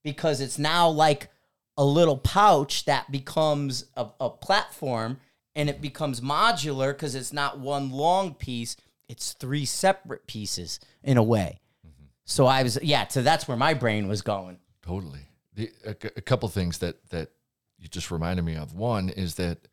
because 0.03 0.41
it's 0.41 0.59
now 0.59 0.89
like 0.89 1.29
a 1.77 1.85
little 1.85 2.17
pouch 2.17 2.85
that 2.85 3.11
becomes 3.11 3.85
a, 3.95 4.07
a 4.19 4.29
platform 4.29 5.19
and 5.55 5.69
it 5.69 5.81
becomes 5.81 6.21
modular 6.21 6.91
because 6.91 7.15
it's 7.15 7.33
not 7.33 7.59
one 7.59 7.89
long 7.89 8.33
piece, 8.33 8.75
it's 9.07 9.33
three 9.33 9.65
separate 9.65 10.27
pieces 10.27 10.79
in 11.03 11.17
a 11.17 11.23
way. 11.23 11.59
Mm-hmm. 11.85 12.05
So 12.25 12.45
I 12.45 12.63
was, 12.63 12.79
yeah, 12.83 13.07
so 13.07 13.21
that's 13.21 13.47
where 13.47 13.57
my 13.57 13.73
brain 13.73 14.07
was 14.07 14.21
going. 14.21 14.59
Totally. 14.83 15.21
The, 15.55 15.71
a, 15.85 15.91
a 16.17 16.21
couple 16.21 16.47
things 16.49 16.77
that 16.79 17.09
that 17.09 17.31
you 17.79 17.87
just 17.87 18.11
reminded 18.11 18.43
me 18.43 18.55
of. 18.55 18.73
One 18.73 19.09
is 19.09 19.35
that 19.35 19.67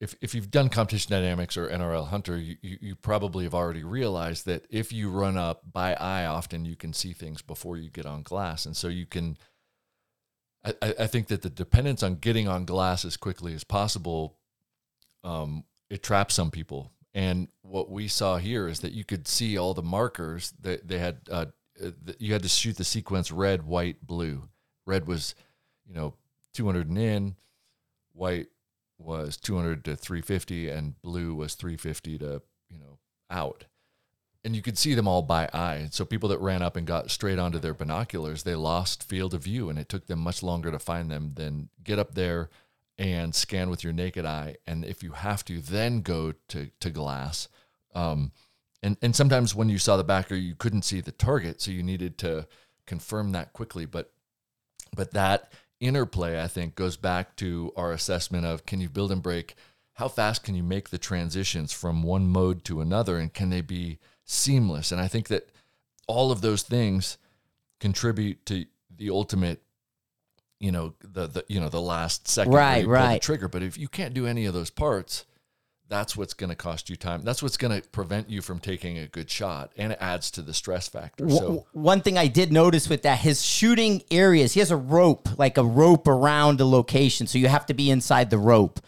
if 0.00 0.14
if 0.20 0.34
you've 0.34 0.50
done 0.50 0.68
competition 0.68 1.12
dynamics 1.12 1.56
or 1.56 1.68
NRL 1.68 2.08
Hunter, 2.08 2.36
you, 2.36 2.56
you, 2.62 2.78
you 2.80 2.94
probably 2.96 3.44
have 3.44 3.54
already 3.54 3.84
realized 3.84 4.46
that 4.46 4.66
if 4.70 4.92
you 4.92 5.10
run 5.10 5.36
up 5.36 5.62
by 5.72 5.94
eye, 5.94 6.26
often 6.26 6.64
you 6.64 6.76
can 6.76 6.92
see 6.92 7.12
things 7.12 7.42
before 7.42 7.76
you 7.76 7.90
get 7.90 8.06
on 8.06 8.22
glass, 8.22 8.66
and 8.66 8.76
so 8.76 8.88
you 8.88 9.06
can. 9.06 9.36
I, 10.64 10.94
I 11.00 11.06
think 11.06 11.28
that 11.28 11.42
the 11.42 11.50
dependence 11.50 12.02
on 12.02 12.16
getting 12.16 12.48
on 12.48 12.64
glass 12.64 13.04
as 13.04 13.18
quickly 13.18 13.52
as 13.52 13.64
possible, 13.64 14.38
um, 15.22 15.64
it 15.90 16.02
traps 16.02 16.34
some 16.34 16.50
people. 16.50 16.90
And 17.12 17.48
what 17.60 17.90
we 17.90 18.08
saw 18.08 18.38
here 18.38 18.66
is 18.66 18.80
that 18.80 18.92
you 18.92 19.04
could 19.04 19.28
see 19.28 19.58
all 19.58 19.74
the 19.74 19.82
markers 19.82 20.52
that 20.60 20.88
they 20.88 20.98
had. 20.98 21.18
Uh, 21.30 21.46
you 22.18 22.32
had 22.32 22.42
to 22.42 22.48
shoot 22.48 22.76
the 22.76 22.84
sequence 22.84 23.30
red, 23.30 23.66
white, 23.66 24.06
blue. 24.06 24.48
Red 24.86 25.06
was, 25.06 25.34
you 25.86 25.94
know, 25.94 26.14
200 26.54 26.88
and 26.88 26.98
in, 26.98 27.36
white 28.12 28.48
was 28.98 29.36
200 29.36 29.84
to 29.84 29.96
350, 29.96 30.68
and 30.68 31.00
blue 31.02 31.34
was 31.34 31.54
350 31.54 32.18
to, 32.18 32.42
you 32.70 32.78
know, 32.78 32.98
out. 33.30 33.64
And 34.44 34.54
you 34.54 34.62
could 34.62 34.78
see 34.78 34.94
them 34.94 35.08
all 35.08 35.22
by 35.22 35.48
eye. 35.52 35.76
And 35.76 35.92
so 35.92 36.04
people 36.04 36.28
that 36.28 36.40
ran 36.40 36.62
up 36.62 36.76
and 36.76 36.86
got 36.86 37.10
straight 37.10 37.38
onto 37.38 37.58
their 37.58 37.74
binoculars, 37.74 38.42
they 38.42 38.54
lost 38.54 39.02
field 39.02 39.34
of 39.34 39.42
view, 39.44 39.68
and 39.68 39.78
it 39.78 39.88
took 39.88 40.06
them 40.06 40.20
much 40.20 40.42
longer 40.42 40.70
to 40.70 40.78
find 40.78 41.10
them 41.10 41.32
than 41.34 41.68
get 41.82 41.98
up 41.98 42.14
there 42.14 42.50
and 42.96 43.34
scan 43.34 43.70
with 43.70 43.82
your 43.82 43.92
naked 43.92 44.24
eye. 44.24 44.56
And 44.66 44.84
if 44.84 45.02
you 45.02 45.12
have 45.12 45.44
to, 45.46 45.60
then 45.60 46.02
go 46.02 46.34
to, 46.48 46.70
to 46.80 46.90
glass. 46.90 47.48
Um, 47.94 48.32
and 48.84 48.98
and 49.00 49.16
sometimes 49.16 49.54
when 49.54 49.68
you 49.68 49.78
saw 49.78 49.96
the 49.96 50.04
backer 50.04 50.34
you 50.34 50.54
couldn't 50.54 50.82
see 50.82 51.00
the 51.00 51.10
target 51.10 51.60
so 51.60 51.70
you 51.70 51.82
needed 51.82 52.18
to 52.18 52.46
confirm 52.86 53.32
that 53.32 53.52
quickly 53.52 53.86
but 53.86 54.12
but 54.94 55.12
that 55.12 55.52
interplay 55.80 56.42
i 56.42 56.46
think 56.46 56.74
goes 56.74 56.96
back 56.96 57.36
to 57.36 57.72
our 57.76 57.92
assessment 57.92 58.46
of 58.46 58.64
can 58.64 58.80
you 58.80 58.88
build 58.88 59.12
and 59.12 59.22
break? 59.22 59.54
How 59.94 60.08
fast 60.08 60.42
can 60.42 60.54
you 60.56 60.62
make 60.64 60.90
the 60.90 60.98
transitions 60.98 61.72
from 61.72 62.02
one 62.02 62.26
mode 62.26 62.64
to 62.64 62.80
another 62.80 63.16
and 63.18 63.32
can 63.32 63.50
they 63.50 63.60
be 63.60 63.98
seamless? 64.24 64.90
And 64.90 65.00
i 65.00 65.08
think 65.08 65.28
that 65.28 65.50
all 66.06 66.32
of 66.32 66.40
those 66.40 66.62
things 66.62 67.18
contribute 67.80 68.44
to 68.46 68.66
the 68.96 69.10
ultimate 69.10 69.62
you 70.60 70.72
know 70.72 70.94
the, 71.02 71.26
the 71.26 71.44
you 71.48 71.60
know 71.60 71.68
the 71.68 71.80
last 71.80 72.28
second 72.28 72.52
Right, 72.54 72.82
the 72.82 72.88
right. 72.88 73.22
trigger. 73.22 73.48
But 73.48 73.62
if 73.62 73.76
you 73.76 73.88
can't 73.88 74.14
do 74.14 74.26
any 74.26 74.46
of 74.46 74.54
those 74.54 74.70
parts 74.70 75.26
that's 75.88 76.16
what's 76.16 76.34
going 76.34 76.50
to 76.50 76.56
cost 76.56 76.88
you 76.88 76.96
time. 76.96 77.22
That's 77.22 77.42
what's 77.42 77.56
going 77.56 77.80
to 77.80 77.86
prevent 77.88 78.30
you 78.30 78.40
from 78.40 78.58
taking 78.58 78.98
a 78.98 79.06
good 79.06 79.30
shot, 79.30 79.72
and 79.76 79.92
it 79.92 79.98
adds 80.00 80.30
to 80.32 80.42
the 80.42 80.54
stress 80.54 80.88
factor. 80.88 81.28
So, 81.28 81.66
one 81.72 82.00
thing 82.00 82.16
I 82.16 82.26
did 82.26 82.52
notice 82.52 82.88
with 82.88 83.02
that, 83.02 83.18
his 83.18 83.44
shooting 83.44 84.02
areas, 84.10 84.54
he 84.54 84.60
has 84.60 84.70
a 84.70 84.76
rope, 84.76 85.28
like 85.38 85.58
a 85.58 85.64
rope 85.64 86.08
around 86.08 86.58
the 86.58 86.66
location. 86.66 87.26
So 87.26 87.38
you 87.38 87.48
have 87.48 87.66
to 87.66 87.74
be 87.74 87.90
inside 87.90 88.30
the 88.30 88.38
rope. 88.38 88.80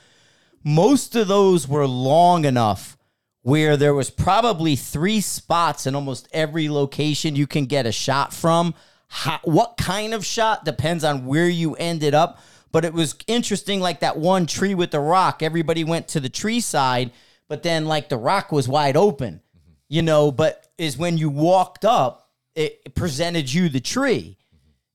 Most 0.65 1.15
of 1.15 1.29
those 1.29 1.69
were 1.69 1.87
long 1.87 2.45
enough 2.45 2.97
where 3.43 3.77
there 3.77 3.95
was 3.95 4.11
probably 4.11 4.75
three 4.75 5.21
spots 5.21 5.87
in 5.87 5.95
almost 5.95 6.27
every 6.33 6.69
location 6.69 7.37
you 7.37 7.47
can 7.47 7.67
get 7.67 7.87
a 7.87 7.93
shot 7.93 8.35
from. 8.35 8.75
How, 9.07 9.39
what 9.45 9.77
kind 9.77 10.13
of 10.13 10.27
shot 10.27 10.65
depends 10.65 11.05
on 11.05 11.27
where 11.27 11.49
you 11.49 11.77
ended 11.77 12.13
up. 12.13 12.41
But 12.73 12.85
it 12.85 12.93
was 12.93 13.17
interesting, 13.27 13.81
like 13.81 14.01
that 14.01 14.19
one 14.19 14.47
tree 14.47 14.75
with 14.75 14.91
the 14.91 15.01
rock. 15.01 15.43
Everybody 15.43 15.85
went 15.85 16.09
to 16.09 16.21
the 16.21 16.29
tree 16.29 16.61
side, 16.61 17.11
but 17.49 17.63
then 17.63 17.87
like 17.87 18.09
the 18.09 18.19
rock 18.19 18.53
was 18.53 18.69
wide 18.69 18.97
open, 18.97 19.41
you 19.89 20.03
know. 20.03 20.31
But 20.31 20.67
is 20.77 20.99
when 20.99 21.17
you 21.17 21.31
walked 21.31 21.85
up, 21.85 22.31
it 22.55 22.95
presented 22.95 23.53
you 23.53 23.69
the 23.69 23.81
tree. 23.81 24.37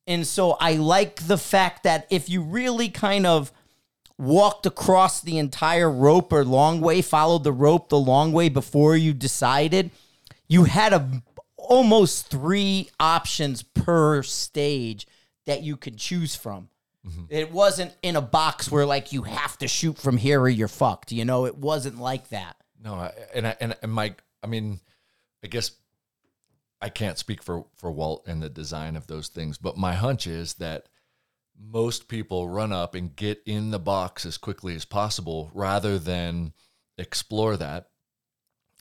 And 0.08 0.28
so 0.28 0.58
I 0.60 0.74
like 0.74 1.28
the 1.28 1.38
fact 1.38 1.84
that 1.84 2.08
if 2.10 2.30
you 2.30 2.42
really 2.42 2.90
kind 2.90 3.26
of 3.26 3.52
walked 4.18 4.66
across 4.66 5.22
the 5.22 5.38
entire 5.38 5.90
rope 5.90 6.32
or 6.34 6.44
long 6.44 6.82
way, 6.82 7.02
followed 7.02 7.44
the 7.44 7.52
rope 7.52 7.90
the 7.90 8.00
long 8.00 8.32
way 8.32 8.50
before 8.50 8.96
you 8.96 9.14
decided, 9.14 9.92
you 10.48 10.66
had 10.66 10.94
a 10.94 11.24
almost 11.58 12.28
three 12.28 12.90
options 13.00 13.64
per 13.64 14.22
stage 14.22 15.08
that 15.46 15.64
you 15.64 15.78
could 15.78 15.98
choose 15.98 16.36
from. 16.36 16.70
Mm-hmm. 17.06 17.24
It 17.30 17.52
wasn't 17.52 17.96
in 18.04 18.16
a 18.16 18.22
box 18.22 18.72
where 18.72 18.86
like 18.86 19.12
you 19.12 19.24
have 19.24 19.58
to 19.60 19.68
shoot 19.68 19.98
from 19.98 20.18
here 20.18 20.40
or 20.42 20.50
you're 20.50 20.68
fucked. 20.68 21.12
You 21.12 21.26
know, 21.26 21.46
it 21.46 21.58
wasn't 21.58 22.00
like 22.00 22.30
that. 22.30 22.56
no, 22.84 22.94
I, 22.94 23.12
and 23.34 23.48
I, 23.48 23.56
and 23.60 23.76
and 23.82 23.92
my, 23.92 24.16
I 24.44 24.48
mean, 24.48 24.80
I 25.44 25.48
guess 25.48 25.72
I 26.82 26.90
can't 26.90 27.18
speak 27.18 27.42
for 27.42 27.66
for 27.78 27.92
Walt 27.92 28.26
and 28.28 28.42
the 28.42 28.50
design 28.50 28.96
of 28.96 29.08
those 29.08 29.30
things, 29.30 29.58
but 29.58 29.78
my 29.78 29.94
hunch 29.94 30.28
is 30.28 30.56
that 30.56 30.88
most 31.60 32.08
people 32.08 32.50
run 32.50 32.72
up 32.72 32.96
and 32.96 33.16
get 33.16 33.42
in 33.46 33.72
the 33.72 33.80
box 33.80 34.26
as 34.26 34.38
quickly 34.38 34.76
as 34.76 34.86
possible 34.86 35.52
rather 35.54 36.00
than 36.00 36.54
explore 36.98 37.58
that. 37.58 37.90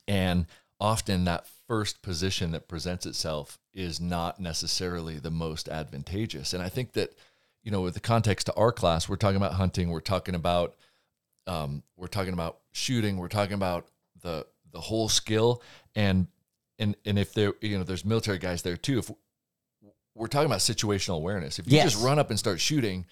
And 0.08 0.46
often 0.78 1.24
that 1.24 1.46
first 1.66 2.02
position 2.02 2.52
that 2.52 2.68
presents 2.68 3.06
itself 3.06 3.58
is 3.74 4.00
not 4.00 4.40
necessarily 4.40 5.18
the 5.18 5.30
most 5.30 5.68
advantageous. 5.68 6.52
And 6.54 6.62
I 6.62 6.68
think 6.68 6.92
that, 6.92 7.12
you 7.62 7.70
know, 7.70 7.80
with 7.82 7.94
the 7.94 8.00
context 8.00 8.46
to 8.46 8.54
our 8.54 8.72
class, 8.72 9.08
we're 9.08 9.16
talking 9.16 9.36
about 9.36 9.52
hunting, 9.54 9.90
we're 9.90 10.00
talking 10.00 10.34
about 10.34 10.76
um, 11.46 11.82
we're 11.96 12.06
talking 12.06 12.32
about 12.32 12.58
shooting, 12.72 13.16
we're 13.16 13.28
talking 13.28 13.54
about 13.54 13.88
the 14.22 14.46
the 14.72 14.80
whole 14.80 15.08
skill 15.08 15.62
and 15.96 16.28
and 16.78 16.94
and 17.04 17.18
if 17.18 17.32
there 17.34 17.54
you 17.60 17.76
know 17.76 17.82
there's 17.84 18.04
military 18.04 18.38
guys 18.38 18.62
there 18.62 18.76
too 18.76 18.98
if 19.00 19.10
we're 20.14 20.28
talking 20.28 20.46
about 20.46 20.60
situational 20.60 21.16
awareness 21.16 21.58
if 21.58 21.66
you 21.66 21.74
Yes. 21.76 21.92
just 21.92 22.04
run 22.04 22.18
up 22.20 22.30
and 22.30 22.38
start 22.38 22.60
shooting 22.60 23.04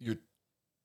your 0.00 0.16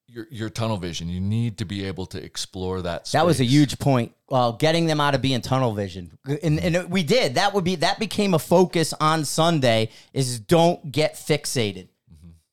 your 0.08 0.28
your 0.30 0.50
tunnel 0.50 0.78
vision 0.78 1.10
you 1.10 1.20
need 1.20 1.58
to 1.58 1.66
be 1.66 1.86
able 1.86 2.06
to 2.08 2.24
explore 2.24 2.82
that 2.84 3.06
That 3.12 3.26
was 3.26 3.40
a 3.40 3.46
huge 3.46 3.80
point. 3.80 4.14
Well, 4.30 4.54
getting 4.54 4.86
them 4.86 5.00
out 5.02 5.16
of 5.16 5.22
being 5.24 5.42
tunnel 5.42 5.74
vision, 5.74 6.16
and, 6.44 6.60
and 6.60 6.92
we 6.92 7.02
did. 7.02 7.36
That 7.36 7.54
would 7.56 7.64
be 7.64 7.76
that 7.78 7.98
became 8.00 8.36
a 8.36 8.40
focus 8.40 8.94
on 9.00 9.26
Sunday. 9.26 9.90
Is 10.14 10.40
don't 10.40 10.92
get 10.92 11.16
fixated. 11.16 11.88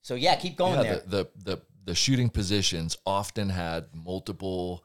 So 0.06 0.14
yeah, 0.14 0.36
keep 0.36 0.56
going 0.56 0.74
yeah, 0.74 0.82
there. 0.82 1.02
the, 1.04 1.08
the 1.08 1.28
the 1.44 1.62
the 1.86 1.94
shooting 1.96 2.30
positions 2.30 2.96
often 3.04 3.48
had 3.48 3.86
multiple 3.92 4.84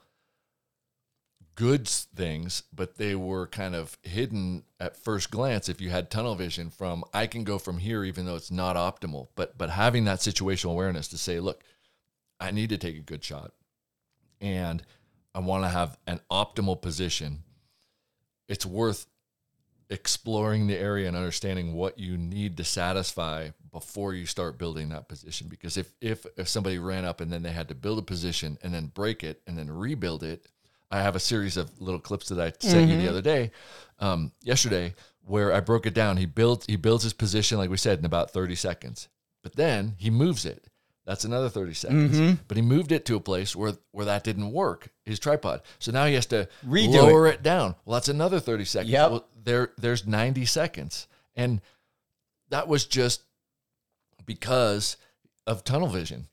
good 1.53 1.88
things, 1.88 2.63
but 2.74 2.97
they 2.97 3.13
were 3.13 3.45
kind 3.45 3.76
of 3.76 3.99
hidden 4.01 4.63
at 4.80 4.97
first 4.97 5.30
glance 5.30 5.69
if 5.69 5.80
you 5.80 5.91
had 5.91 6.09
tunnel 6.09 6.34
vision 6.34 6.72
from 6.72 7.03
I 7.13 7.28
can 7.28 7.43
go 7.43 7.59
from 7.59 7.78
here 7.78 8.03
even 8.03 8.26
though 8.26 8.36
it's 8.36 8.49
not 8.49 8.76
optimal. 8.76 9.28
But 9.36 9.59
but 9.59 9.69
having 9.69 10.05
that 10.05 10.22
situational 10.22 10.72
awareness 10.72 11.07
to 11.09 11.19
say, 11.19 11.39
look, 11.39 11.63
I 12.39 12.49
need 12.49 12.69
to 12.69 12.80
take 12.80 12.97
a 12.97 13.01
good 13.01 13.24
shot 13.24 13.51
and 14.41 14.82
I 15.36 15.39
want 15.41 15.65
to 15.65 15.69
have 15.69 15.99
an 16.07 16.19
optimal 16.32 16.82
position. 16.82 17.43
It's 18.47 18.65
worth 18.65 19.05
exploring 19.88 20.65
the 20.65 20.80
area 20.80 21.07
and 21.07 21.15
understanding 21.15 21.74
what 21.74 21.99
you 21.99 22.17
need 22.17 22.57
to 22.57 22.63
satisfy 22.63 23.51
before 23.72 24.13
you 24.13 24.26
start 24.26 24.57
building 24.57 24.89
that 24.89 25.07
position. 25.07 25.47
Because 25.47 25.78
if 25.78 25.91
if 26.01 26.26
if 26.38 26.47
somebody 26.47 26.78
ran 26.78 27.05
up 27.05 27.22
and 27.22 27.32
then 27.32 27.43
they 27.43 27.51
had 27.51 27.69
to 27.69 27.76
build 27.76 27.99
a 27.99 28.03
position 28.03 28.57
and 28.63 28.74
then 28.74 28.88
break 28.88 29.24
it 29.24 29.41
and 29.47 29.57
then 29.57 29.69
rebuild 29.72 30.24
it 30.24 30.47
i 30.91 31.01
have 31.01 31.15
a 31.15 31.19
series 31.19 31.55
of 31.55 31.69
little 31.82 32.01
clips 32.01 32.28
that 32.28 32.39
i 32.39 32.51
sent 32.59 32.89
you 32.89 32.97
the 32.97 33.07
other 33.07 33.22
day 33.22 33.49
um, 33.99 34.32
yesterday 34.43 34.93
where 35.26 35.53
i 35.53 35.59
broke 35.59 35.86
it 35.86 35.93
down. 35.93 36.17
He 36.17 36.26
builds 36.26 36.65
he 36.65 36.76
builds 36.76 37.03
his 37.03 37.13
position 37.13 37.57
like 37.57 37.69
we 37.69 37.78
said 37.78 37.99
in 37.99 38.05
about 38.05 38.32
30 38.32 38.55
seconds. 38.55 39.07
But 39.43 39.55
then 39.55 39.95
he 39.97 40.09
moves 40.09 40.45
it. 40.45 40.65
That's 41.05 41.26
another 41.26 41.49
30 41.49 41.74
seconds. 41.74 42.39
But 42.47 42.57
he 42.57 42.61
moved 42.61 42.91
it 42.91 43.05
to 43.05 43.15
a 43.15 43.19
place 43.19 43.55
where 43.55 43.74
where 43.91 44.05
that 44.05 44.24
didn't 44.24 44.51
work 44.51 44.89
his 45.05 45.19
tripod. 45.19 45.61
So 45.80 45.91
now 45.91 46.05
he 46.05 46.13
has 46.15 46.26
to 46.28 46.47
Redo 46.67 46.93
lower 46.93 47.28
it. 47.28 47.41
down. 47.41 47.76
Well 47.86 47.95
that's 47.95 48.09
another 48.09 48.39
30 48.39 48.65
seconds. 48.65 48.91
Yep. 48.91 49.11
well, 49.11 49.28
there 49.43 49.72
there's 49.78 50.05
90 50.05 50.45
seconds. 50.45 51.07
And 51.36 51.61
that 52.49 52.67
was 52.67 52.86
just 52.86 53.24
because 54.26 54.97
of 55.47 55.63
tunnel 55.63 55.88
vision 55.88 56.28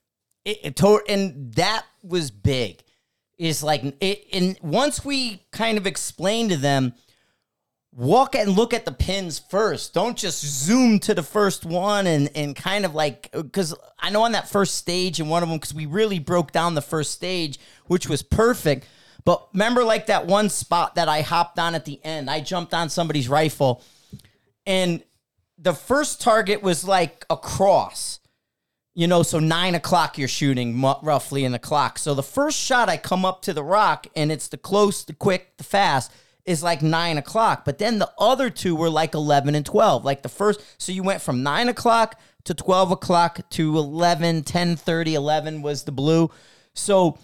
it, 0.48 0.58
it 0.62 0.76
to- 0.76 1.02
and 1.08 1.52
that 1.54 1.84
was 2.02 2.30
big. 2.30 2.82
Is 3.36 3.62
like 3.62 3.84
it, 4.00 4.26
and 4.32 4.58
once 4.62 5.04
we 5.04 5.44
kind 5.52 5.78
of 5.78 5.86
explained 5.86 6.50
to 6.50 6.56
them, 6.56 6.94
walk 7.92 8.34
and 8.34 8.50
look 8.50 8.74
at 8.74 8.84
the 8.84 8.90
pins 8.90 9.38
first. 9.38 9.94
Don't 9.94 10.16
just 10.16 10.44
zoom 10.44 10.98
to 11.00 11.14
the 11.14 11.22
first 11.22 11.64
one 11.64 12.08
and 12.08 12.30
and 12.34 12.56
kind 12.56 12.84
of 12.84 12.96
like 12.96 13.30
because 13.30 13.76
I 14.00 14.10
know 14.10 14.22
on 14.22 14.32
that 14.32 14.48
first 14.48 14.74
stage 14.74 15.20
and 15.20 15.30
one 15.30 15.44
of 15.44 15.48
them 15.48 15.58
because 15.58 15.72
we 15.72 15.86
really 15.86 16.18
broke 16.18 16.50
down 16.50 16.74
the 16.74 16.82
first 16.82 17.12
stage, 17.12 17.60
which 17.86 18.08
was 18.08 18.22
perfect. 18.24 18.88
But 19.24 19.46
remember, 19.52 19.84
like 19.84 20.06
that 20.06 20.26
one 20.26 20.48
spot 20.48 20.96
that 20.96 21.08
I 21.08 21.20
hopped 21.20 21.60
on 21.60 21.76
at 21.76 21.84
the 21.84 22.04
end, 22.04 22.28
I 22.28 22.40
jumped 22.40 22.74
on 22.74 22.88
somebody's 22.88 23.28
rifle, 23.28 23.84
and 24.66 25.04
the 25.58 25.74
first 25.74 26.20
target 26.20 26.62
was 26.62 26.84
like 26.84 27.26
a 27.28 27.36
cross. 27.36 28.20
You 28.94 29.06
know, 29.06 29.22
so 29.22 29.38
nine 29.38 29.76
o'clock 29.76 30.18
you're 30.18 30.26
shooting 30.26 30.80
roughly 30.80 31.44
in 31.44 31.52
the 31.52 31.58
clock. 31.58 31.98
So 31.98 32.14
the 32.14 32.22
first 32.22 32.58
shot 32.58 32.88
I 32.88 32.96
come 32.96 33.24
up 33.24 33.42
to 33.42 33.52
the 33.52 33.62
rock 33.62 34.08
and 34.16 34.32
it's 34.32 34.48
the 34.48 34.56
close, 34.56 35.04
the 35.04 35.12
quick, 35.12 35.56
the 35.56 35.62
fast 35.62 36.12
is 36.44 36.64
like 36.64 36.82
nine 36.82 37.16
o'clock. 37.16 37.64
But 37.64 37.78
then 37.78 38.00
the 38.00 38.10
other 38.18 38.50
two 38.50 38.74
were 38.74 38.90
like 38.90 39.14
11 39.14 39.54
and 39.54 39.64
12. 39.64 40.04
Like 40.04 40.22
the 40.22 40.28
first, 40.28 40.62
so 40.78 40.90
you 40.90 41.04
went 41.04 41.22
from 41.22 41.44
nine 41.44 41.68
o'clock 41.68 42.18
to 42.44 42.54
12 42.54 42.90
o'clock 42.90 43.48
to 43.50 43.78
11, 43.78 44.42
10 44.42 44.76
30, 44.76 45.14
11 45.14 45.62
was 45.62 45.84
the 45.84 45.92
blue. 45.92 46.30
So 46.74 47.18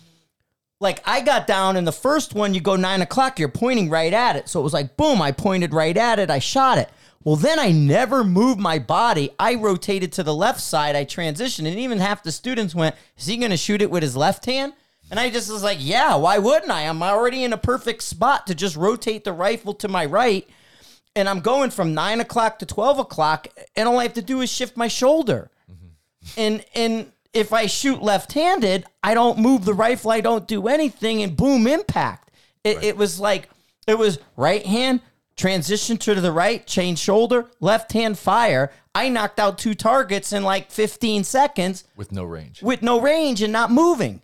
like 0.78 1.00
I 1.04 1.22
got 1.22 1.46
down 1.46 1.76
in 1.76 1.84
the 1.84 1.92
first 1.92 2.34
one, 2.34 2.54
you 2.54 2.60
go 2.60 2.76
nine 2.76 3.02
o'clock, 3.02 3.38
you're 3.38 3.48
pointing 3.48 3.90
right 3.90 4.12
at 4.12 4.36
it. 4.36 4.48
So 4.48 4.60
it 4.60 4.62
was 4.62 4.74
like, 4.74 4.96
boom, 4.96 5.22
I 5.22 5.32
pointed 5.32 5.72
right 5.72 5.96
at 5.96 6.18
it, 6.18 6.30
I 6.30 6.38
shot 6.38 6.78
it. 6.78 6.90
Well, 7.24 7.36
then 7.36 7.58
I 7.58 7.72
never 7.72 8.22
moved 8.22 8.60
my 8.60 8.78
body. 8.78 9.30
I 9.38 9.54
rotated 9.54 10.12
to 10.12 10.22
the 10.22 10.34
left 10.34 10.60
side, 10.60 10.94
I 10.94 11.06
transitioned, 11.06 11.66
and 11.66 11.78
even 11.78 11.98
half 11.98 12.22
the 12.22 12.30
students 12.30 12.74
went, 12.74 12.94
Is 13.16 13.26
he 13.26 13.38
gonna 13.38 13.56
shoot 13.56 13.80
it 13.80 13.90
with 13.90 14.02
his 14.02 14.14
left 14.14 14.44
hand? 14.44 14.74
And 15.10 15.18
I 15.18 15.30
just 15.30 15.50
was 15.50 15.62
like, 15.62 15.78
Yeah, 15.80 16.16
why 16.16 16.36
wouldn't 16.38 16.70
I? 16.70 16.82
I'm 16.82 17.02
already 17.02 17.42
in 17.42 17.54
a 17.54 17.58
perfect 17.58 18.02
spot 18.02 18.46
to 18.46 18.54
just 18.54 18.76
rotate 18.76 19.24
the 19.24 19.32
rifle 19.32 19.72
to 19.74 19.88
my 19.88 20.04
right. 20.04 20.46
And 21.16 21.28
I'm 21.28 21.40
going 21.40 21.70
from 21.70 21.94
nine 21.94 22.20
o'clock 22.20 22.58
to 22.58 22.66
12 22.66 22.98
o'clock, 22.98 23.48
and 23.74 23.88
all 23.88 23.98
I 23.98 24.02
have 24.02 24.14
to 24.14 24.22
do 24.22 24.42
is 24.42 24.52
shift 24.52 24.76
my 24.76 24.88
shoulder. 24.88 25.50
Mm-hmm. 25.70 26.40
And 26.40 26.64
and 26.74 27.12
if 27.32 27.52
I 27.52 27.66
shoot 27.66 28.02
left-handed, 28.02 28.84
I 29.02 29.14
don't 29.14 29.38
move 29.38 29.64
the 29.64 29.74
rifle, 29.74 30.10
I 30.10 30.20
don't 30.20 30.46
do 30.46 30.68
anything, 30.68 31.22
and 31.22 31.36
boom, 31.36 31.66
impact. 31.66 32.30
It, 32.62 32.82
it 32.82 32.96
was 32.96 33.18
like 33.18 33.48
it 33.86 33.98
was 33.98 34.18
right 34.36 34.64
hand, 34.64 35.00
transition 35.36 35.96
to 35.98 36.14
the 36.14 36.32
right, 36.32 36.66
change 36.66 36.98
shoulder, 36.98 37.46
left 37.60 37.92
hand 37.92 38.18
fire. 38.18 38.70
I 38.94 39.08
knocked 39.08 39.40
out 39.40 39.58
two 39.58 39.74
targets 39.74 40.32
in 40.32 40.44
like 40.44 40.70
15 40.70 41.24
seconds 41.24 41.84
with 41.96 42.12
no 42.12 42.24
range. 42.24 42.62
with 42.62 42.82
no 42.82 43.00
range 43.00 43.42
and 43.42 43.52
not 43.52 43.70
moving. 43.70 44.22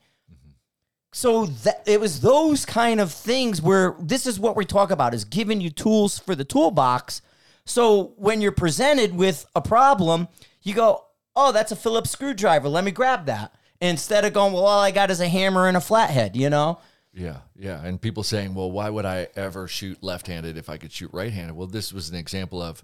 So 1.12 1.46
that 1.46 1.82
it 1.86 2.00
was 2.00 2.20
those 2.20 2.64
kind 2.64 3.00
of 3.00 3.10
things 3.12 3.60
where 3.60 3.96
this 3.98 4.26
is 4.26 4.38
what 4.38 4.56
we 4.56 4.64
talk 4.64 4.92
about 4.92 5.12
is 5.12 5.24
giving 5.24 5.60
you 5.60 5.70
tools 5.70 6.20
for 6.20 6.36
the 6.36 6.44
toolbox. 6.44 7.20
So 7.64 8.12
when 8.16 8.40
you're 8.40 8.52
presented 8.52 9.16
with 9.16 9.46
a 9.56 9.60
problem, 9.60 10.28
you 10.62 10.72
go, 10.74 11.06
"Oh, 11.34 11.50
that's 11.50 11.72
a 11.72 11.76
Phillips 11.76 12.10
screwdriver. 12.10 12.68
Let 12.68 12.84
me 12.84 12.92
grab 12.92 13.26
that." 13.26 13.52
Instead 13.80 14.24
of 14.24 14.32
going, 14.32 14.52
"Well, 14.52 14.66
all 14.66 14.80
I 14.80 14.92
got 14.92 15.10
is 15.10 15.20
a 15.20 15.28
hammer 15.28 15.66
and 15.66 15.76
a 15.76 15.80
flathead," 15.80 16.36
you 16.36 16.48
know? 16.48 16.78
Yeah, 17.12 17.38
yeah. 17.56 17.84
And 17.84 18.00
people 18.00 18.22
saying, 18.22 18.54
well, 18.54 18.70
why 18.70 18.88
would 18.88 19.04
I 19.04 19.28
ever 19.36 19.66
shoot 19.66 20.02
left 20.02 20.26
handed 20.28 20.56
if 20.56 20.68
I 20.70 20.76
could 20.76 20.92
shoot 20.92 21.10
right 21.12 21.32
handed? 21.32 21.56
Well, 21.56 21.66
this 21.66 21.92
was 21.92 22.08
an 22.10 22.16
example 22.16 22.62
of, 22.62 22.82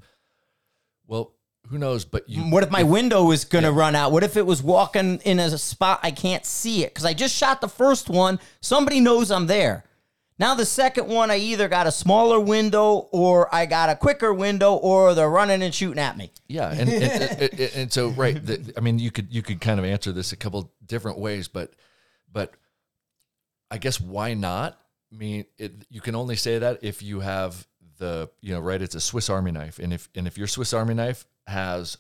well, 1.07 1.33
who 1.69 1.79
knows? 1.79 2.05
But 2.05 2.29
you, 2.29 2.43
What 2.43 2.63
if 2.63 2.71
my 2.71 2.83
window 2.83 3.25
was 3.25 3.45
going 3.45 3.65
to 3.65 3.73
run 3.73 3.95
out? 3.95 4.13
What 4.13 4.25
if 4.25 4.37
it 4.37 4.47
was 4.47 4.63
walking 4.63 5.19
in 5.21 5.39
a 5.39 5.57
spot 5.59 6.01
I 6.03 6.11
can't 6.11 6.45
see 6.45 6.83
it? 6.85 6.91
Because 6.93 7.05
I 7.05 7.13
just 7.15 7.35
shot 7.37 7.61
the 7.61 7.69
first 7.69 8.09
one. 8.09 8.39
Somebody 8.61 9.01
knows 9.01 9.31
I'm 9.31 9.47
there. 9.47 9.85
Now 10.39 10.55
the 10.55 10.67
second 10.67 11.09
one, 11.09 11.31
I 11.31 11.39
either 11.39 11.67
got 11.67 11.87
a 11.87 11.91
smaller 11.93 12.39
window 12.39 13.09
or 13.11 13.53
I 13.55 13.65
got 13.65 13.89
a 13.89 13.97
quicker 13.97 14.35
window 14.35 14.75
or 14.75 15.15
they're 15.15 15.31
running 15.31 15.63
and 15.63 15.75
shooting 15.75 15.99
at 15.99 16.17
me. 16.19 16.31
Yeah, 16.47 16.71
and 16.71 16.91
and, 16.91 17.03
and, 17.03 17.41
and- 17.43 17.61
and 17.75 17.93
so 17.93 18.09
right, 18.11 18.45
the, 18.45 18.75
I 18.77 18.81
mean, 18.81 18.99
you 18.99 19.11
could 19.11 19.33
you 19.33 19.41
could 19.43 19.61
kind 19.63 19.79
of 19.81 19.87
answer 19.87 20.13
this 20.13 20.33
a 20.33 20.37
couple 20.37 20.71
different 20.85 21.19
ways, 21.19 21.49
but 21.49 21.73
but 22.31 22.53
I 23.71 23.79
guess 23.79 24.01
why 24.01 24.35
not? 24.35 24.79
I 25.13 25.17
mean, 25.17 25.45
it, 25.59 25.87
you 25.89 26.01
can 26.01 26.15
only 26.15 26.37
say 26.37 26.59
that 26.59 26.81
if 26.83 27.03
you 27.03 27.21
have 27.21 27.67
the 27.99 28.31
you 28.41 28.53
know 28.53 28.61
right. 28.61 28.83
It's 28.83 28.95
a 28.95 29.01
Swiss 29.01 29.31
Army 29.31 29.53
knife, 29.53 29.79
and 29.79 29.93
if 29.93 30.09
and 30.15 30.27
if 30.27 30.39
your 30.39 30.47
Swiss 30.47 30.73
Army 30.73 30.95
knife 30.95 31.25
has 31.47 31.99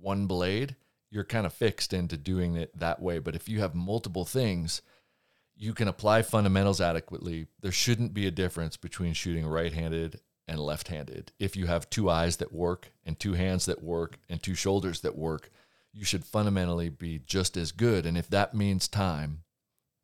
one 0.00 0.26
blade, 0.26 0.76
you're 1.10 1.24
kind 1.24 1.46
of 1.46 1.52
fixed 1.52 1.92
into 1.92 2.16
doing 2.16 2.56
it 2.56 2.76
that 2.78 3.00
way. 3.00 3.18
But 3.18 3.34
if 3.34 3.48
you 3.48 3.60
have 3.60 3.74
multiple 3.74 4.24
things, 4.24 4.82
you 5.56 5.74
can 5.74 5.88
apply 5.88 6.22
fundamentals 6.22 6.80
adequately. 6.80 7.46
There 7.60 7.72
shouldn't 7.72 8.14
be 8.14 8.26
a 8.26 8.32
difference 8.32 8.76
between 8.76 9.12
shooting 9.12 9.46
right-handed 9.46 10.20
and 10.46 10.60
left-handed. 10.60 11.32
If 11.38 11.56
you 11.56 11.66
have 11.66 11.90
two 11.90 12.08
eyes 12.08 12.36
that 12.38 12.52
work 12.52 12.90
and 13.04 13.18
two 13.18 13.34
hands 13.34 13.66
that 13.66 13.82
work 13.82 14.18
and 14.28 14.42
two 14.42 14.54
shoulders 14.54 15.00
that 15.00 15.16
work, 15.16 15.50
you 15.92 16.04
should 16.04 16.24
fundamentally 16.24 16.88
be 16.88 17.18
just 17.18 17.56
as 17.56 17.72
good. 17.72 18.06
And 18.06 18.16
if 18.16 18.30
that 18.30 18.54
means 18.54 18.88
time, 18.88 19.42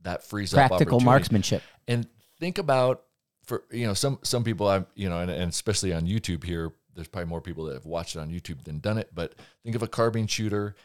that 0.05 0.23
frees 0.23 0.55
up 0.55 0.69
Practical 0.69 0.97
opportunity. 0.97 1.05
marksmanship. 1.05 1.63
And 1.89 2.07
think 2.39 2.59
about 2.59 3.03
for 3.45 3.65
you 3.71 3.87
know 3.87 3.95
some 3.95 4.19
some 4.23 4.45
people 4.45 4.69
I 4.69 4.85
you 4.95 5.09
know 5.09 5.19
and, 5.19 5.31
and 5.31 5.51
especially 5.51 5.93
on 5.93 6.07
YouTube 6.07 6.45
here. 6.45 6.73
There's 6.95 7.09
probably 7.09 7.29
more 7.29 7.41
people 7.41 7.65
that 7.65 7.75
have 7.75 7.87
watched 7.87 8.15
it 8.15 8.21
on 8.21 8.31
YouTube 8.31 8.63
than 8.63 8.79
done 8.79 8.99
it. 8.99 9.11
But 9.13 9.35
think 9.65 9.75
of 9.75 9.83
a 9.83 9.89
carbine 9.89 10.29
shooter 10.29 10.77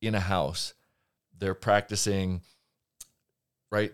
in 0.00 0.14
a 0.14 0.20
house. 0.20 0.72
They're 1.38 1.54
practicing 1.54 2.40
right 3.70 3.92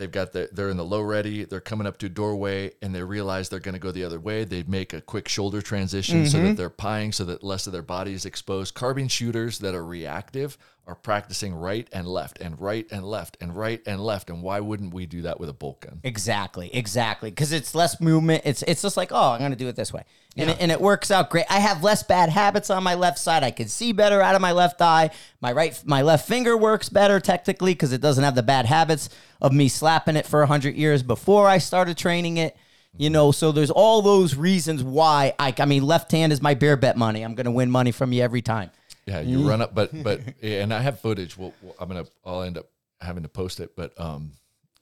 they've 0.00 0.10
got 0.10 0.32
the 0.32 0.48
they're 0.52 0.70
in 0.70 0.76
the 0.76 0.84
low 0.84 1.02
ready 1.02 1.44
they're 1.44 1.60
coming 1.60 1.86
up 1.86 1.98
to 1.98 2.06
a 2.06 2.08
doorway 2.08 2.72
and 2.80 2.94
they 2.94 3.02
realize 3.02 3.48
they're 3.48 3.60
going 3.60 3.74
to 3.74 3.80
go 3.80 3.90
the 3.90 4.04
other 4.04 4.18
way 4.18 4.44
they 4.44 4.62
make 4.64 4.92
a 4.92 5.00
quick 5.00 5.28
shoulder 5.28 5.60
transition 5.60 6.26
so 6.26 6.38
that 6.38 6.44
mm-hmm. 6.44 6.54
they're 6.54 6.70
pieing 6.70 7.12
so 7.12 7.24
that 7.24 7.42
less 7.42 7.66
of 7.66 7.72
their 7.72 7.82
body 7.82 8.12
is 8.12 8.24
exposed 8.24 8.74
carbine 8.74 9.08
shooters 9.08 9.58
that 9.58 9.74
are 9.74 9.84
reactive 9.84 10.56
are 10.90 10.96
practicing 10.96 11.54
right 11.54 11.86
and 11.92 12.04
left 12.06 12.40
and 12.40 12.60
right 12.60 12.84
and 12.90 13.04
left 13.04 13.36
and 13.40 13.54
right 13.54 13.80
and 13.86 14.04
left 14.04 14.28
and 14.28 14.42
why 14.42 14.58
wouldn't 14.58 14.92
we 14.92 15.06
do 15.06 15.22
that 15.22 15.38
with 15.38 15.48
a 15.48 15.52
bolt 15.52 15.80
gun 15.82 16.00
Exactly, 16.02 16.74
exactly. 16.74 17.30
Because 17.30 17.52
it's 17.52 17.74
less 17.76 18.00
movement. 18.00 18.42
It's 18.44 18.62
it's 18.62 18.82
just 18.82 18.96
like, 18.96 19.12
oh, 19.12 19.30
I'm 19.30 19.40
gonna 19.40 19.54
do 19.54 19.68
it 19.68 19.76
this 19.76 19.92
way, 19.92 20.04
and 20.36 20.50
it, 20.50 20.56
and 20.60 20.72
it 20.72 20.80
works 20.80 21.10
out 21.10 21.30
great. 21.30 21.46
I 21.48 21.60
have 21.60 21.84
less 21.84 22.02
bad 22.02 22.28
habits 22.28 22.70
on 22.70 22.82
my 22.82 22.94
left 22.94 23.18
side. 23.18 23.44
I 23.44 23.52
can 23.52 23.68
see 23.68 23.92
better 23.92 24.20
out 24.20 24.34
of 24.34 24.40
my 24.40 24.52
left 24.52 24.82
eye. 24.82 25.10
My 25.40 25.52
right, 25.52 25.80
my 25.84 26.02
left 26.02 26.26
finger 26.26 26.56
works 26.56 26.88
better 26.88 27.20
technically 27.20 27.72
because 27.72 27.92
it 27.92 28.00
doesn't 28.00 28.24
have 28.24 28.34
the 28.34 28.42
bad 28.42 28.66
habits 28.66 29.10
of 29.40 29.52
me 29.52 29.68
slapping 29.68 30.16
it 30.16 30.26
for 30.26 30.44
hundred 30.46 30.74
years 30.74 31.02
before 31.04 31.46
I 31.46 31.58
started 31.58 31.96
training 31.96 32.38
it. 32.38 32.56
You 32.96 33.06
mm-hmm. 33.06 33.12
know, 33.12 33.32
so 33.32 33.52
there's 33.52 33.70
all 33.70 34.02
those 34.02 34.34
reasons 34.34 34.82
why 34.82 35.34
I. 35.38 35.54
I 35.58 35.66
mean, 35.66 35.86
left 35.86 36.10
hand 36.10 36.32
is 36.32 36.42
my 36.42 36.54
bear 36.54 36.76
bet 36.76 36.96
money. 36.96 37.22
I'm 37.22 37.34
gonna 37.34 37.52
win 37.52 37.70
money 37.70 37.92
from 37.92 38.12
you 38.12 38.22
every 38.22 38.42
time. 38.42 38.70
Yeah, 39.06 39.20
you 39.20 39.48
run 39.48 39.62
up, 39.62 39.74
but 39.74 39.90
but 40.02 40.20
yeah, 40.42 40.62
and 40.62 40.72
I 40.72 40.80
have 40.80 41.00
footage. 41.00 41.36
Well, 41.36 41.54
well, 41.62 41.74
I'm 41.80 41.88
gonna 41.88 42.06
I'll 42.24 42.42
end 42.42 42.58
up 42.58 42.66
having 43.00 43.22
to 43.22 43.28
post 43.28 43.60
it, 43.60 43.74
but 43.76 43.98
um, 44.00 44.32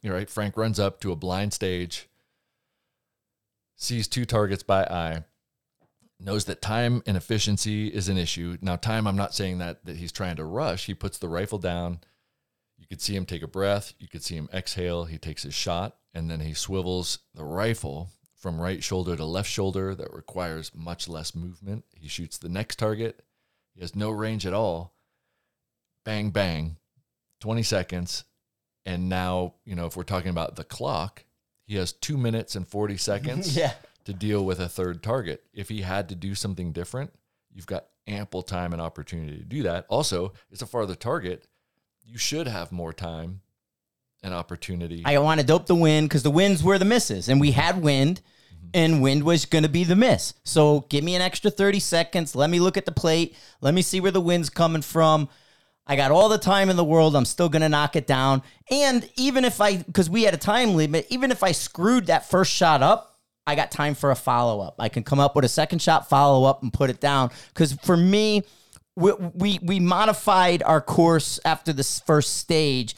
you're 0.03 0.15
right. 0.15 0.29
Frank 0.29 0.57
runs 0.57 0.79
up 0.79 1.01
to 1.01 1.13
a 1.13 1.17
blind 1.17 1.53
stage, 1.53 2.09
sees 3.77 4.09
two 4.09 4.25
targets 4.25 4.63
by 4.63 4.85
eye, 4.85 5.25
knows 6.21 6.45
that 6.47 6.61
time 6.61 7.03
and 7.07 7.17
efficiency 7.17 7.89
is 7.89 8.09
an 8.09 8.19
issue. 8.19 8.59
Now, 8.61 8.77
time, 8.77 9.07
I'm 9.07 9.17
not 9.17 9.35
saying 9.35 9.59
that 9.59 9.85
that 9.85 9.97
he's 9.97 10.13
trying 10.13 10.37
to 10.37 10.45
rush. 10.45 10.87
He 10.87 10.95
puts 10.95 11.19
the 11.19 11.29
rifle 11.29 11.59
down. 11.59 12.01
You 12.77 12.87
could 12.87 13.01
see 13.01 13.17
him 13.17 13.27
take 13.27 13.43
a 13.43 13.49
breath. 13.49 13.95
You 13.99 14.09
could 14.09 14.23
see 14.23 14.37
him 14.37 14.49
exhale. 14.53 15.05
He 15.05 15.19
takes 15.19 15.43
his 15.43 15.55
shot, 15.55 15.97
and 16.15 16.31
then 16.31 16.41
he 16.41 16.55
swivels 16.55 17.21
the 17.35 17.45
rifle 17.45 18.11
from 18.37 18.61
right 18.61 18.83
shoulder 18.83 19.17
to 19.17 19.25
left 19.25 19.51
shoulder. 19.51 19.95
That 19.95 20.13
requires 20.13 20.73
much 20.75 21.09
less 21.09 21.35
movement. 21.35 21.85
He 21.95 22.09
shoots 22.09 22.39
the 22.39 22.49
next 22.49 22.77
target. 22.77 23.23
He 23.79 23.83
has 23.83 23.95
no 23.95 24.11
range 24.11 24.45
at 24.45 24.53
all. 24.55 24.93
Bang, 26.05 26.31
bang, 26.31 26.79
20 27.39 27.63
seconds. 27.63 28.25
And 28.85 29.09
now, 29.09 29.55
you 29.65 29.77
know, 29.77 29.87
if 29.87 29.97
we're 29.97 30.03
talking 30.03 30.31
about 30.31 30.57
the 30.57 30.65
clock, 30.65 31.25
he 31.65 31.77
has 31.77 31.93
two 31.93 32.17
minutes 32.17 32.57
and 32.57 32.67
40 32.67 32.97
seconds 32.97 33.57
Yeah. 33.57 33.75
to 34.05 34.13
deal 34.13 34.45
with 34.45 34.59
a 34.59 34.69
third 34.69 35.01
target. 35.01 35.45
If 35.55 35.69
he 35.69 35.83
had 35.83 36.09
to 36.09 36.17
do 36.17 36.35
something 36.35 36.73
different, 36.73 37.13
you've 37.55 37.67
got 37.69 37.87
ample 38.09 38.43
time 38.43 38.73
and 38.73 38.83
opportunity 38.83 39.39
to 39.39 39.45
do 39.45 39.63
that. 39.63 39.87
Also, 39.89 40.33
it's 40.51 40.63
a 40.63 40.67
farther 40.67 40.97
target. 40.97 41.47
You 42.05 42.19
should 42.19 42.49
have 42.49 42.73
more 42.73 42.93
time 42.93 43.43
and 44.25 44.35
opportunity. 44.35 45.03
I 45.05 45.19
want 45.19 45.39
to 45.39 45.47
dope 45.47 45.67
the 45.67 45.77
wind 45.77 46.09
because 46.09 46.25
the 46.25 46.33
winds 46.33 46.65
were 46.65 46.79
the 46.81 46.85
misses, 46.85 47.29
and 47.29 47.41
we 47.41 47.53
had 47.53 47.81
wind, 47.81 48.23
and 48.75 49.03
wind 49.03 49.25
was 49.25 49.45
going 49.45 49.63
to 49.63 49.69
be 49.69 49.85
the 49.85 49.97
miss. 49.97 50.35
So 50.45 50.87
give 50.89 51.03
me 51.03 51.15
an 51.15 51.23
extra 51.23 51.51
30 51.51 51.81
seconds. 51.81 52.35
Let 52.35 52.51
me 52.51 52.61
look 52.61 52.77
at 52.77 52.87
the 52.87 52.93
plate. 52.93 53.35
Let 53.61 53.75
me 53.75 53.83
see 53.83 54.01
where 54.01 54.11
the 54.11 54.21
wind's 54.21 54.51
coming 54.51 54.83
from. 54.83 55.29
I 55.87 55.97
got 55.97 56.11
all 56.11 56.29
the 56.29 56.39
time 56.39 56.69
in 56.69 56.77
the 56.77 56.85
world. 56.85 57.17
I'm 57.17 57.25
still 57.25 57.49
going 57.49 57.63
to 57.63 57.69
knock 57.69 57.97
it 57.97 58.07
down. 58.07 58.43
And 58.71 59.09
even 59.17 59.45
if 59.45 59.61
I, 59.61 59.79
because 59.79 60.11
we 60.11 60.25
had 60.25 60.35
a 60.35 60.39
time 60.39 60.75
limit, 60.75 61.07
even 61.09 61.31
if 61.31 61.43
I 61.43 61.53
screwed 61.53 62.07
that 62.07 62.29
first 62.29 62.53
shot 62.53 62.83
up, 62.83 63.19
I 63.47 63.55
got 63.55 63.71
time 63.71 63.95
for 63.95 64.11
a 64.11 64.17
follow 64.17 64.61
up. 64.61 64.75
I 64.79 64.91
can 64.91 65.03
come 65.03 65.19
up 65.19 65.35
with 65.35 65.47
a 65.47 65.49
second 65.49 65.81
shot 65.81 66.11
follow 66.11 66.47
up 66.47 66.63
and 66.63 66.71
put 66.71 66.91
it 66.91 67.01
down. 67.01 67.31
Because 67.49 67.73
for 67.73 67.97
me, 67.97 68.43
we, 68.95 69.13
we 69.13 69.59
we 69.63 69.81
modified 69.81 70.63
our 70.63 70.83
course 70.83 71.41
after 71.47 71.73
this 71.73 72.01
first 72.01 72.37
stage. 72.37 72.95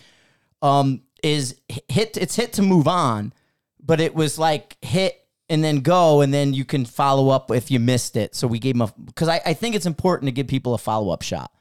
Um, 0.61 1.02
is 1.22 1.61
hit 1.88 2.16
it's 2.16 2.34
hit 2.34 2.54
to 2.54 2.62
move 2.62 2.88
on, 2.88 3.32
but 3.80 4.00
it 4.00 4.14
was 4.14 4.38
like 4.38 4.76
hit 4.82 5.19
and 5.51 5.62
then 5.62 5.80
go, 5.80 6.22
and 6.22 6.32
then 6.32 6.55
you 6.55 6.64
can 6.64 6.86
follow 6.86 7.28
up 7.28 7.51
if 7.51 7.70
you 7.70 7.80
missed 7.80 8.16
it. 8.16 8.34
So 8.34 8.46
we 8.46 8.59
gave 8.59 8.76
him 8.76 8.82
a 8.82 8.94
because 9.05 9.28
I, 9.28 9.42
I 9.44 9.53
think 9.53 9.74
it's 9.74 9.84
important 9.84 10.28
to 10.28 10.32
give 10.32 10.46
people 10.46 10.72
a 10.72 10.78
follow 10.78 11.12
up 11.12 11.22
shot. 11.22 11.53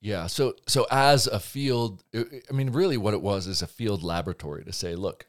Yeah. 0.00 0.26
So 0.26 0.56
so 0.66 0.86
as 0.90 1.28
a 1.28 1.38
field, 1.38 2.04
I 2.14 2.52
mean, 2.52 2.70
really, 2.70 2.98
what 2.98 3.14
it 3.14 3.22
was 3.22 3.46
is 3.46 3.62
a 3.62 3.66
field 3.66 4.02
laboratory 4.02 4.64
to 4.64 4.72
say, 4.72 4.96
look, 4.96 5.26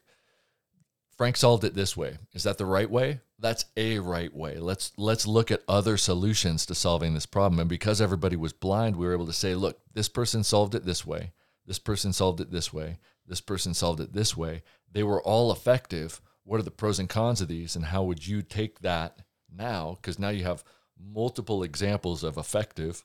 Frank 1.16 1.36
solved 1.36 1.62
it 1.62 1.74
this 1.74 1.96
way. 1.96 2.18
Is 2.32 2.42
that 2.42 2.58
the 2.58 2.66
right 2.66 2.90
way? 2.90 3.20
That's 3.38 3.66
a 3.76 4.00
right 4.00 4.34
way. 4.34 4.58
Let's 4.58 4.92
let's 4.96 5.26
look 5.26 5.52
at 5.52 5.62
other 5.68 5.96
solutions 5.96 6.66
to 6.66 6.74
solving 6.74 7.14
this 7.14 7.26
problem. 7.26 7.60
And 7.60 7.68
because 7.68 8.00
everybody 8.00 8.36
was 8.36 8.52
blind, 8.52 8.96
we 8.96 9.06
were 9.06 9.12
able 9.12 9.26
to 9.26 9.32
say, 9.32 9.54
look, 9.54 9.78
this 9.92 10.08
person 10.08 10.42
solved 10.42 10.74
it 10.74 10.84
this 10.84 11.06
way. 11.06 11.30
This 11.64 11.78
person 11.78 12.12
solved 12.12 12.40
it 12.40 12.50
this 12.50 12.72
way. 12.72 12.98
This 13.26 13.40
person 13.40 13.72
solved 13.72 14.00
it 14.00 14.12
this 14.12 14.36
way. 14.36 14.62
They 14.90 15.04
were 15.04 15.22
all 15.22 15.52
effective. 15.52 16.20
What 16.44 16.60
are 16.60 16.64
the 16.64 16.70
pros 16.70 16.98
and 16.98 17.08
cons 17.08 17.40
of 17.40 17.48
these 17.48 17.74
and 17.76 17.84
how 17.86 18.02
would 18.04 18.26
you 18.26 18.42
take 18.42 18.80
that 18.80 19.18
now 19.54 19.96
because 20.00 20.18
now 20.18 20.28
you 20.28 20.44
have 20.44 20.62
multiple 20.98 21.62
examples 21.62 22.22
of 22.22 22.36
effective 22.36 23.04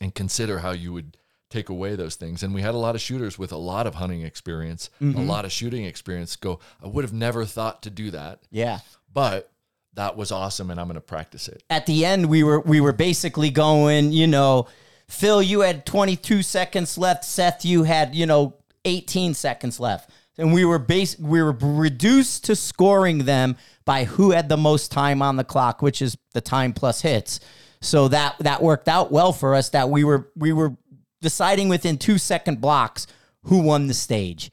and 0.00 0.14
consider 0.14 0.58
how 0.60 0.70
you 0.72 0.92
would 0.92 1.16
take 1.50 1.68
away 1.68 1.96
those 1.96 2.14
things. 2.16 2.42
And 2.42 2.54
we 2.54 2.60
had 2.62 2.74
a 2.74 2.78
lot 2.78 2.94
of 2.94 3.00
shooters 3.00 3.38
with 3.38 3.52
a 3.52 3.56
lot 3.56 3.86
of 3.86 3.94
hunting 3.96 4.22
experience, 4.22 4.90
Mm-hmm. 5.00 5.18
a 5.18 5.22
lot 5.24 5.44
of 5.44 5.52
shooting 5.52 5.84
experience 5.84 6.36
go, 6.36 6.60
I 6.82 6.86
would 6.88 7.04
have 7.04 7.12
never 7.12 7.44
thought 7.44 7.82
to 7.84 7.90
do 7.90 8.10
that, 8.10 8.40
Yeah. 8.50 8.80
but 9.12 9.50
that 9.94 10.16
was 10.16 10.30
awesome 10.30 10.70
and 10.70 10.78
I'm 10.78 10.86
going 10.86 10.94
to 10.94 11.00
practice 11.00 11.48
it. 11.48 11.62
At 11.70 11.86
the 11.86 12.04
end, 12.04 12.26
we 12.28 12.42
were 12.44 12.60
we 12.60 12.80
were 12.80 12.92
basically 12.92 13.50
going, 13.50 14.12
you 14.12 14.26
know, 14.26 14.68
Phil, 15.08 15.42
you 15.42 15.60
had 15.60 15.86
22 15.86 16.42
seconds 16.42 16.98
left. 16.98 17.24
Seth, 17.24 17.64
you 17.64 17.82
had, 17.84 18.14
you 18.14 18.26
know, 18.26 18.54
18 18.84 19.32
seconds 19.34 19.80
left. 19.80 20.10
And 20.38 20.52
we 20.52 20.64
were 20.64 20.78
base 20.78 21.18
we 21.18 21.42
were 21.42 21.52
reduced 21.52 22.44
to 22.44 22.56
scoring 22.56 23.24
them 23.24 23.56
by 23.84 24.04
who 24.04 24.30
had 24.30 24.48
the 24.48 24.56
most 24.56 24.92
time 24.92 25.20
on 25.20 25.36
the 25.36 25.44
clock, 25.44 25.82
which 25.82 26.00
is 26.00 26.16
the 26.32 26.40
time 26.40 26.72
plus 26.72 27.02
hits. 27.02 27.40
So 27.80 28.08
that 28.08 28.36
that 28.40 28.62
worked 28.62 28.88
out 28.88 29.10
well 29.10 29.32
for 29.32 29.54
us 29.54 29.70
that 29.70 29.90
we 29.90 30.04
were 30.04 30.30
we 30.36 30.52
were 30.52 30.76
deciding 31.20 31.68
within 31.68 31.98
2 31.98 32.16
second 32.16 32.60
blocks 32.60 33.08
who 33.42 33.60
won 33.60 33.88
the 33.88 33.94
stage 33.94 34.52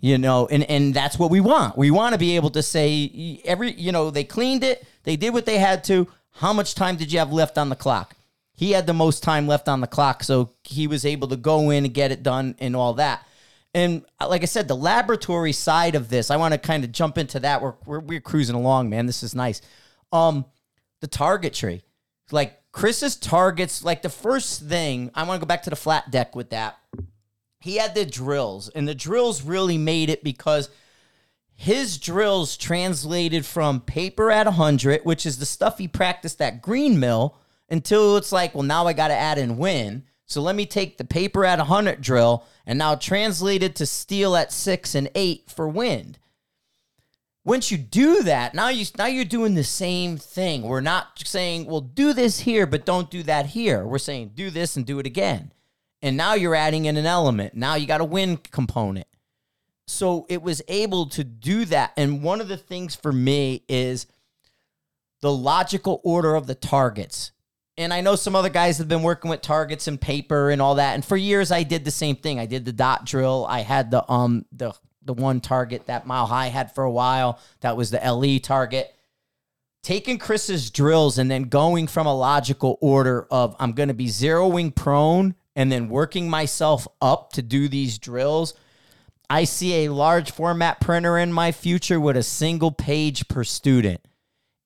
you 0.00 0.18
know 0.18 0.48
and 0.48 0.64
and 0.64 0.94
that's 0.94 1.18
what 1.18 1.30
we 1.30 1.40
want. 1.40 1.76
We 1.76 1.90
want 1.90 2.14
to 2.14 2.18
be 2.18 2.36
able 2.36 2.50
to 2.50 2.62
say 2.62 3.40
every 3.44 3.72
you 3.72 3.92
know 3.92 4.10
they 4.10 4.24
cleaned 4.24 4.64
it 4.64 4.84
they 5.04 5.16
did 5.16 5.32
what 5.32 5.46
they 5.46 5.58
had 5.58 5.84
to. 5.84 6.08
How 6.32 6.52
much 6.52 6.74
time 6.74 6.96
did 6.96 7.12
you 7.12 7.18
have 7.18 7.32
left 7.32 7.58
on 7.58 7.68
the 7.68 7.76
clock? 7.76 8.16
He 8.54 8.72
had 8.72 8.86
the 8.86 8.92
most 8.92 9.22
time 9.22 9.46
left 9.46 9.68
on 9.68 9.80
the 9.80 9.86
clock 9.86 10.22
so 10.22 10.50
he 10.64 10.86
was 10.86 11.04
able 11.04 11.28
to 11.28 11.36
go 11.36 11.70
in 11.70 11.84
and 11.84 11.94
get 11.94 12.10
it 12.10 12.22
done 12.22 12.56
and 12.58 12.74
all 12.74 12.94
that 12.94 13.26
and 13.74 14.04
uh, 14.20 14.28
like 14.28 14.42
i 14.42 14.46
said 14.46 14.68
the 14.68 14.76
laboratory 14.76 15.52
side 15.52 15.94
of 15.94 16.08
this 16.08 16.30
i 16.30 16.36
want 16.36 16.52
to 16.52 16.58
kind 16.58 16.84
of 16.84 16.92
jump 16.92 17.18
into 17.18 17.40
that. 17.40 17.62
We're, 17.62 17.74
we're 17.86 18.00
we're 18.00 18.20
cruising 18.20 18.56
along 18.56 18.90
man. 18.90 19.06
This 19.06 19.22
is 19.22 19.34
nice. 19.34 19.60
Um 20.12 20.44
the 21.00 21.06
target 21.06 21.54
tree. 21.54 21.82
Like 22.30 22.60
chris's 22.72 23.16
targets 23.16 23.84
like 23.84 24.02
the 24.02 24.08
first 24.08 24.62
thing 24.62 25.10
i 25.14 25.24
want 25.24 25.40
to 25.40 25.44
go 25.44 25.48
back 25.48 25.64
to 25.64 25.70
the 25.70 25.76
flat 25.76 26.10
deck 26.10 26.36
with 26.36 26.50
that. 26.50 26.78
He 27.60 27.76
had 27.76 27.94
the 27.94 28.06
drills, 28.06 28.70
and 28.70 28.88
the 28.88 28.94
drills 28.94 29.42
really 29.42 29.76
made 29.76 30.08
it 30.08 30.24
because 30.24 30.70
his 31.54 31.98
drills 31.98 32.56
translated 32.56 33.44
from 33.44 33.82
paper 33.82 34.30
at 34.30 34.46
100, 34.46 35.02
which 35.04 35.26
is 35.26 35.38
the 35.38 35.44
stuff 35.44 35.76
he 35.76 35.86
practiced 35.86 36.40
at 36.40 36.62
Green 36.62 36.98
Mill, 36.98 37.36
until 37.68 38.16
it's 38.16 38.32
like, 38.32 38.54
well, 38.54 38.62
now 38.62 38.86
I 38.86 38.94
got 38.94 39.08
to 39.08 39.14
add 39.14 39.36
in 39.36 39.58
win. 39.58 40.04
So 40.30 40.40
let 40.40 40.54
me 40.54 40.64
take 40.64 40.96
the 40.96 41.04
paper 41.04 41.44
at 41.44 41.58
100 41.58 42.00
drill 42.00 42.44
and 42.64 42.78
now 42.78 42.94
translate 42.94 43.64
it 43.64 43.74
to 43.76 43.86
steel 43.86 44.36
at 44.36 44.52
six 44.52 44.94
and 44.94 45.10
eight 45.16 45.50
for 45.50 45.68
wind. 45.68 46.20
Once 47.44 47.72
you 47.72 47.76
do 47.76 48.22
that, 48.22 48.54
now 48.54 48.68
you 48.68 48.86
now 48.96 49.06
you're 49.06 49.24
doing 49.24 49.56
the 49.56 49.64
same 49.64 50.16
thing. 50.16 50.62
We're 50.62 50.80
not 50.80 51.20
saying, 51.24 51.66
well, 51.66 51.80
do 51.80 52.12
this 52.12 52.38
here, 52.40 52.64
but 52.64 52.86
don't 52.86 53.10
do 53.10 53.24
that 53.24 53.46
here. 53.46 53.84
We're 53.84 53.98
saying 53.98 54.32
do 54.34 54.50
this 54.50 54.76
and 54.76 54.86
do 54.86 55.00
it 55.00 55.06
again. 55.06 55.52
And 56.00 56.16
now 56.16 56.34
you're 56.34 56.54
adding 56.54 56.84
in 56.84 56.96
an 56.96 57.06
element. 57.06 57.54
Now 57.54 57.74
you 57.74 57.88
got 57.88 58.00
a 58.00 58.04
win 58.04 58.36
component. 58.36 59.08
So 59.88 60.26
it 60.28 60.42
was 60.42 60.62
able 60.68 61.06
to 61.06 61.24
do 61.24 61.64
that. 61.64 61.92
And 61.96 62.22
one 62.22 62.40
of 62.40 62.46
the 62.46 62.56
things 62.56 62.94
for 62.94 63.12
me 63.12 63.64
is 63.68 64.06
the 65.22 65.32
logical 65.32 66.00
order 66.04 66.36
of 66.36 66.46
the 66.46 66.54
targets. 66.54 67.32
And 67.76 67.92
I 67.92 68.00
know 68.00 68.16
some 68.16 68.36
other 68.36 68.48
guys 68.48 68.78
have 68.78 68.88
been 68.88 69.02
working 69.02 69.30
with 69.30 69.40
targets 69.40 69.88
and 69.88 70.00
paper 70.00 70.50
and 70.50 70.60
all 70.60 70.74
that. 70.74 70.94
And 70.94 71.04
for 71.04 71.16
years 71.16 71.50
I 71.50 71.62
did 71.62 71.84
the 71.84 71.90
same 71.90 72.16
thing. 72.16 72.38
I 72.38 72.46
did 72.46 72.64
the 72.64 72.72
dot 72.72 73.06
drill. 73.06 73.46
I 73.48 73.60
had 73.60 73.90
the 73.90 74.10
um 74.10 74.44
the 74.52 74.74
the 75.02 75.14
one 75.14 75.40
target 75.40 75.86
that 75.86 76.06
Mile 76.06 76.26
High 76.26 76.48
had 76.48 76.74
for 76.74 76.84
a 76.84 76.90
while. 76.90 77.40
That 77.60 77.76
was 77.76 77.90
the 77.90 77.98
LE 77.98 78.38
target. 78.38 78.94
Taking 79.82 80.18
Chris's 80.18 80.70
drills 80.70 81.16
and 81.16 81.30
then 81.30 81.44
going 81.44 81.86
from 81.86 82.06
a 82.06 82.14
logical 82.14 82.76
order 82.82 83.26
of 83.30 83.56
I'm 83.58 83.72
going 83.72 83.88
to 83.88 83.94
be 83.94 84.08
zeroing 84.08 84.74
prone 84.74 85.34
and 85.56 85.72
then 85.72 85.88
working 85.88 86.28
myself 86.28 86.86
up 87.00 87.32
to 87.32 87.42
do 87.42 87.66
these 87.66 87.98
drills. 87.98 88.54
I 89.30 89.44
see 89.44 89.84
a 89.84 89.92
large 89.92 90.32
format 90.32 90.80
printer 90.80 91.16
in 91.16 91.32
my 91.32 91.52
future 91.52 92.00
with 92.00 92.16
a 92.16 92.22
single 92.22 92.72
page 92.72 93.28
per 93.28 93.44
student. 93.44 94.00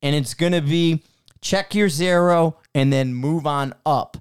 And 0.03 0.17
it's 0.17 0.35
going 0.35 0.53
to 0.53 0.63
be 0.63 1.03
check 1.45 1.75
your 1.75 1.91
zero 1.91 2.57
and 2.75 2.93
then 2.93 3.15
move 3.15 3.47
on 3.47 3.75
up. 3.85 4.17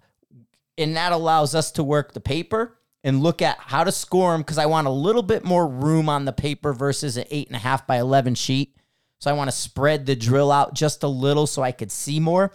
And 0.78 0.95
that 0.97 1.13
allows 1.13 1.55
us 1.55 1.71
to 1.71 1.84
work 1.84 2.13
the 2.13 2.19
paper 2.19 2.78
and 3.03 3.24
look 3.24 3.41
at 3.41 3.57
how 3.59 3.84
to 3.84 3.91
score 3.91 4.34
them 4.34 4.41
because 4.41 4.57
I 4.57 4.65
want 4.65 4.88
a 4.88 4.91
little 4.91 5.24
bit 5.24 5.43
more 5.43 5.67
room 5.67 6.09
on 6.09 6.26
the 6.26 6.34
paper 6.34 6.74
versus 6.74 7.17
an 7.17 7.26
eight 7.32 7.47
and 7.47 7.55
a 7.55 7.59
half 7.59 7.88
by 7.88 7.97
11 7.97 8.36
sheet. 8.36 8.76
So 9.19 9.32
I 9.32 9.34
want 9.34 9.49
to 9.49 9.55
spread 9.55 10.05
the 10.05 10.15
drill 10.15 10.51
out 10.51 10.74
just 10.74 11.01
a 11.01 11.07
little 11.07 11.47
so 11.47 11.63
I 11.63 11.71
could 11.71 11.91
see 11.91 12.19
more 12.19 12.53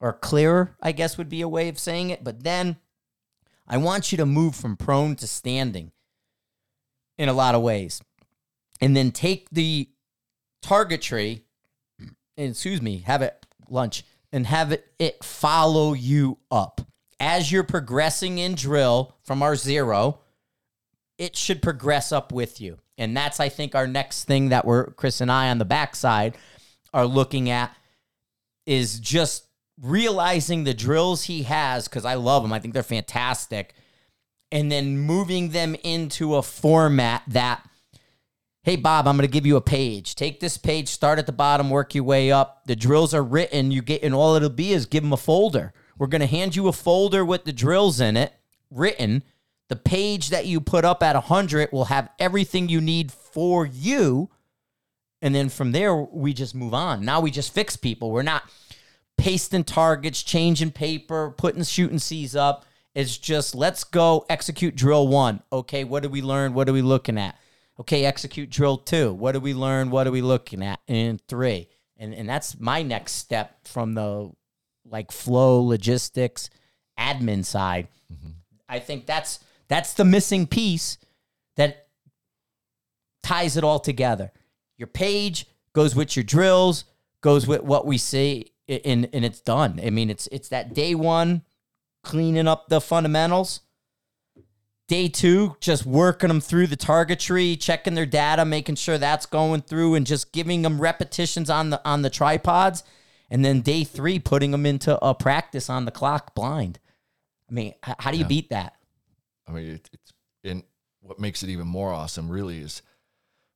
or 0.00 0.12
clearer, 0.12 0.76
I 0.82 0.92
guess 0.92 1.16
would 1.16 1.30
be 1.30 1.40
a 1.40 1.48
way 1.48 1.68
of 1.68 1.78
saying 1.78 2.10
it. 2.10 2.22
But 2.22 2.44
then 2.44 2.76
I 3.66 3.78
want 3.78 4.12
you 4.12 4.18
to 4.18 4.26
move 4.26 4.54
from 4.54 4.76
prone 4.76 5.16
to 5.16 5.26
standing 5.26 5.92
in 7.16 7.28
a 7.28 7.32
lot 7.32 7.54
of 7.54 7.62
ways. 7.62 8.02
And 8.80 8.94
then 8.94 9.10
take 9.10 9.48
the 9.50 9.88
target 10.62 11.02
tree, 11.02 11.42
and 11.98 12.50
excuse 12.50 12.80
me, 12.82 12.98
have 12.98 13.22
it 13.22 13.44
lunch 13.70 14.04
and 14.32 14.46
have 14.46 14.72
it, 14.72 14.86
it 14.98 15.24
follow 15.24 15.92
you 15.92 16.38
up. 16.50 16.80
As 17.20 17.50
you're 17.50 17.64
progressing 17.64 18.38
in 18.38 18.54
drill 18.54 19.16
from 19.22 19.42
our 19.42 19.56
zero, 19.56 20.20
it 21.18 21.36
should 21.36 21.62
progress 21.62 22.12
up 22.12 22.32
with 22.32 22.60
you. 22.60 22.78
And 22.96 23.16
that's, 23.16 23.40
I 23.40 23.48
think, 23.48 23.74
our 23.74 23.86
next 23.86 24.24
thing 24.24 24.50
that 24.50 24.64
we're, 24.64 24.90
Chris 24.90 25.20
and 25.20 25.30
I 25.30 25.50
on 25.50 25.58
the 25.58 25.64
backside 25.64 26.36
are 26.92 27.06
looking 27.06 27.50
at 27.50 27.74
is 28.66 29.00
just 29.00 29.46
realizing 29.80 30.64
the 30.64 30.74
drills 30.74 31.24
he 31.24 31.44
has, 31.44 31.88
because 31.88 32.04
I 32.04 32.14
love 32.14 32.42
them. 32.42 32.52
I 32.52 32.58
think 32.58 32.74
they're 32.74 32.82
fantastic. 32.82 33.74
And 34.50 34.70
then 34.70 34.98
moving 34.98 35.50
them 35.50 35.76
into 35.84 36.36
a 36.36 36.42
format 36.42 37.22
that, 37.28 37.68
hey, 38.68 38.76
Bob, 38.76 39.08
I'm 39.08 39.16
going 39.16 39.26
to 39.26 39.32
give 39.32 39.46
you 39.46 39.56
a 39.56 39.62
page. 39.62 40.14
Take 40.14 40.40
this 40.40 40.58
page, 40.58 40.88
start 40.88 41.18
at 41.18 41.24
the 41.24 41.32
bottom, 41.32 41.70
work 41.70 41.94
your 41.94 42.04
way 42.04 42.30
up. 42.30 42.66
The 42.66 42.76
drills 42.76 43.14
are 43.14 43.22
written. 43.22 43.70
You 43.70 43.80
get, 43.80 44.02
and 44.02 44.14
all 44.14 44.34
it'll 44.34 44.50
be 44.50 44.74
is 44.74 44.84
give 44.84 45.02
them 45.02 45.14
a 45.14 45.16
folder. 45.16 45.72
We're 45.96 46.06
going 46.06 46.20
to 46.20 46.26
hand 46.26 46.54
you 46.54 46.68
a 46.68 46.72
folder 46.74 47.24
with 47.24 47.46
the 47.46 47.52
drills 47.54 47.98
in 47.98 48.14
it, 48.18 48.34
written. 48.70 49.22
The 49.70 49.76
page 49.76 50.28
that 50.28 50.44
you 50.44 50.60
put 50.60 50.84
up 50.84 51.02
at 51.02 51.14
100 51.14 51.72
will 51.72 51.86
have 51.86 52.10
everything 52.18 52.68
you 52.68 52.82
need 52.82 53.10
for 53.10 53.64
you. 53.64 54.28
And 55.22 55.34
then 55.34 55.48
from 55.48 55.72
there, 55.72 55.96
we 55.96 56.34
just 56.34 56.54
move 56.54 56.74
on. 56.74 57.06
Now 57.06 57.22
we 57.22 57.30
just 57.30 57.54
fix 57.54 57.74
people. 57.74 58.10
We're 58.10 58.20
not 58.20 58.42
pasting 59.16 59.64
targets, 59.64 60.22
changing 60.22 60.72
paper, 60.72 61.34
putting 61.38 61.62
Shoot-N-C's 61.62 62.36
up. 62.36 62.66
It's 62.94 63.16
just 63.16 63.54
let's 63.54 63.82
go 63.82 64.26
execute 64.28 64.76
drill 64.76 65.08
one. 65.08 65.40
Okay, 65.50 65.84
what 65.84 66.02
did 66.02 66.12
we 66.12 66.20
learn? 66.20 66.52
What 66.52 66.68
are 66.68 66.74
we 66.74 66.82
looking 66.82 67.16
at? 67.16 67.34
Okay, 67.80 68.04
execute 68.04 68.50
drill 68.50 68.78
two. 68.78 69.12
What 69.12 69.32
do 69.32 69.40
we 69.40 69.54
learn? 69.54 69.90
What 69.90 70.06
are 70.06 70.10
we 70.10 70.22
looking 70.22 70.62
at? 70.62 70.80
in 70.86 71.20
three. 71.28 71.68
And 71.96 72.14
and 72.14 72.28
that's 72.28 72.58
my 72.58 72.82
next 72.82 73.12
step 73.12 73.66
from 73.66 73.94
the 73.94 74.30
like 74.84 75.12
flow 75.12 75.62
logistics 75.62 76.50
admin 76.98 77.44
side. 77.44 77.88
Mm-hmm. 78.12 78.30
I 78.68 78.78
think 78.78 79.06
that's 79.06 79.40
that's 79.68 79.94
the 79.94 80.04
missing 80.04 80.46
piece 80.46 80.98
that 81.56 81.88
ties 83.22 83.56
it 83.56 83.64
all 83.64 83.80
together. 83.80 84.32
Your 84.76 84.86
page 84.86 85.46
goes 85.72 85.94
with 85.94 86.16
your 86.16 86.24
drills, 86.24 86.84
goes 87.20 87.46
with 87.46 87.62
what 87.62 87.86
we 87.86 87.98
see, 87.98 88.52
and 88.68 89.08
and 89.12 89.24
it's 89.24 89.40
done. 89.40 89.80
I 89.82 89.90
mean, 89.90 90.10
it's 90.10 90.28
it's 90.28 90.48
that 90.48 90.74
day 90.74 90.94
one 90.94 91.42
cleaning 92.04 92.48
up 92.48 92.68
the 92.68 92.80
fundamentals. 92.80 93.60
Day 94.88 95.08
two, 95.08 95.56
just 95.60 95.84
working 95.84 96.28
them 96.28 96.40
through 96.40 96.66
the 96.66 96.76
target 96.76 97.20
tree, 97.20 97.56
checking 97.56 97.94
their 97.94 98.06
data, 98.06 98.46
making 98.46 98.76
sure 98.76 98.96
that's 98.96 99.26
going 99.26 99.60
through, 99.60 99.94
and 99.94 100.06
just 100.06 100.32
giving 100.32 100.62
them 100.62 100.80
repetitions 100.80 101.50
on 101.50 101.70
the 101.70 101.80
on 101.86 102.02
the 102.02 102.10
tripods. 102.10 102.82
And 103.30 103.44
then 103.44 103.60
day 103.60 103.84
three, 103.84 104.18
putting 104.18 104.50
them 104.50 104.64
into 104.64 104.98
a 105.04 105.14
practice 105.14 105.68
on 105.68 105.84
the 105.84 105.90
clock 105.90 106.34
blind. 106.34 106.78
I 107.50 107.52
mean, 107.52 107.74
how 107.82 108.10
do 108.10 108.16
you 108.16 108.24
beat 108.24 108.48
that? 108.48 108.76
I 109.46 109.52
mean, 109.52 109.74
it, 109.74 109.90
it's 109.92 110.12
and 110.42 110.62
what 111.00 111.20
makes 111.20 111.42
it 111.42 111.50
even 111.50 111.66
more 111.66 111.92
awesome, 111.92 112.30
really, 112.30 112.60
is 112.60 112.80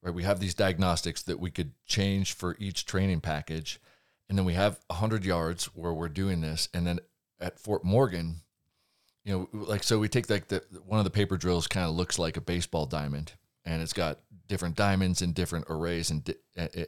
right. 0.03 0.13
We 0.13 0.25
have 0.25 0.39
these 0.39 0.55
diagnostics 0.55 1.23
that 1.23 1.41
we 1.41 1.51
could 1.51 1.73
change 1.87 2.35
for 2.35 2.57
each 2.59 2.85
training 2.85 3.23
package, 3.23 3.81
and 4.29 4.37
then 4.37 4.45
we 4.45 4.53
have 4.53 4.81
hundred 4.91 5.25
yards 5.25 5.65
where 5.75 5.95
we're 5.95 6.11
doing 6.11 6.43
this, 6.43 6.69
and 6.75 6.87
then 6.87 7.01
at 7.41 7.59
Fort 7.59 7.85
Morgan, 7.85 8.43
you 9.25 9.33
know, 9.33 9.49
like 9.53 9.83
so 9.83 9.99
we 9.99 10.09
take 10.09 10.29
like 10.29 10.49
the 10.49 10.63
one 10.85 10.99
of 10.99 11.05
the 11.05 11.11
paper 11.11 11.37
drills 11.37 11.67
kind 11.67 11.87
of 11.87 11.95
looks 11.95 12.19
like 12.19 12.37
a 12.37 12.41
baseball 12.41 12.87
diamond, 12.87 13.33
and 13.65 13.83
it's 13.83 13.93
got 13.93 14.19
different 14.49 14.77
diamonds 14.77 15.23
and 15.23 15.35
different 15.35 15.67
arrays, 15.69 16.11
and 16.11 16.25
di- 16.25 16.35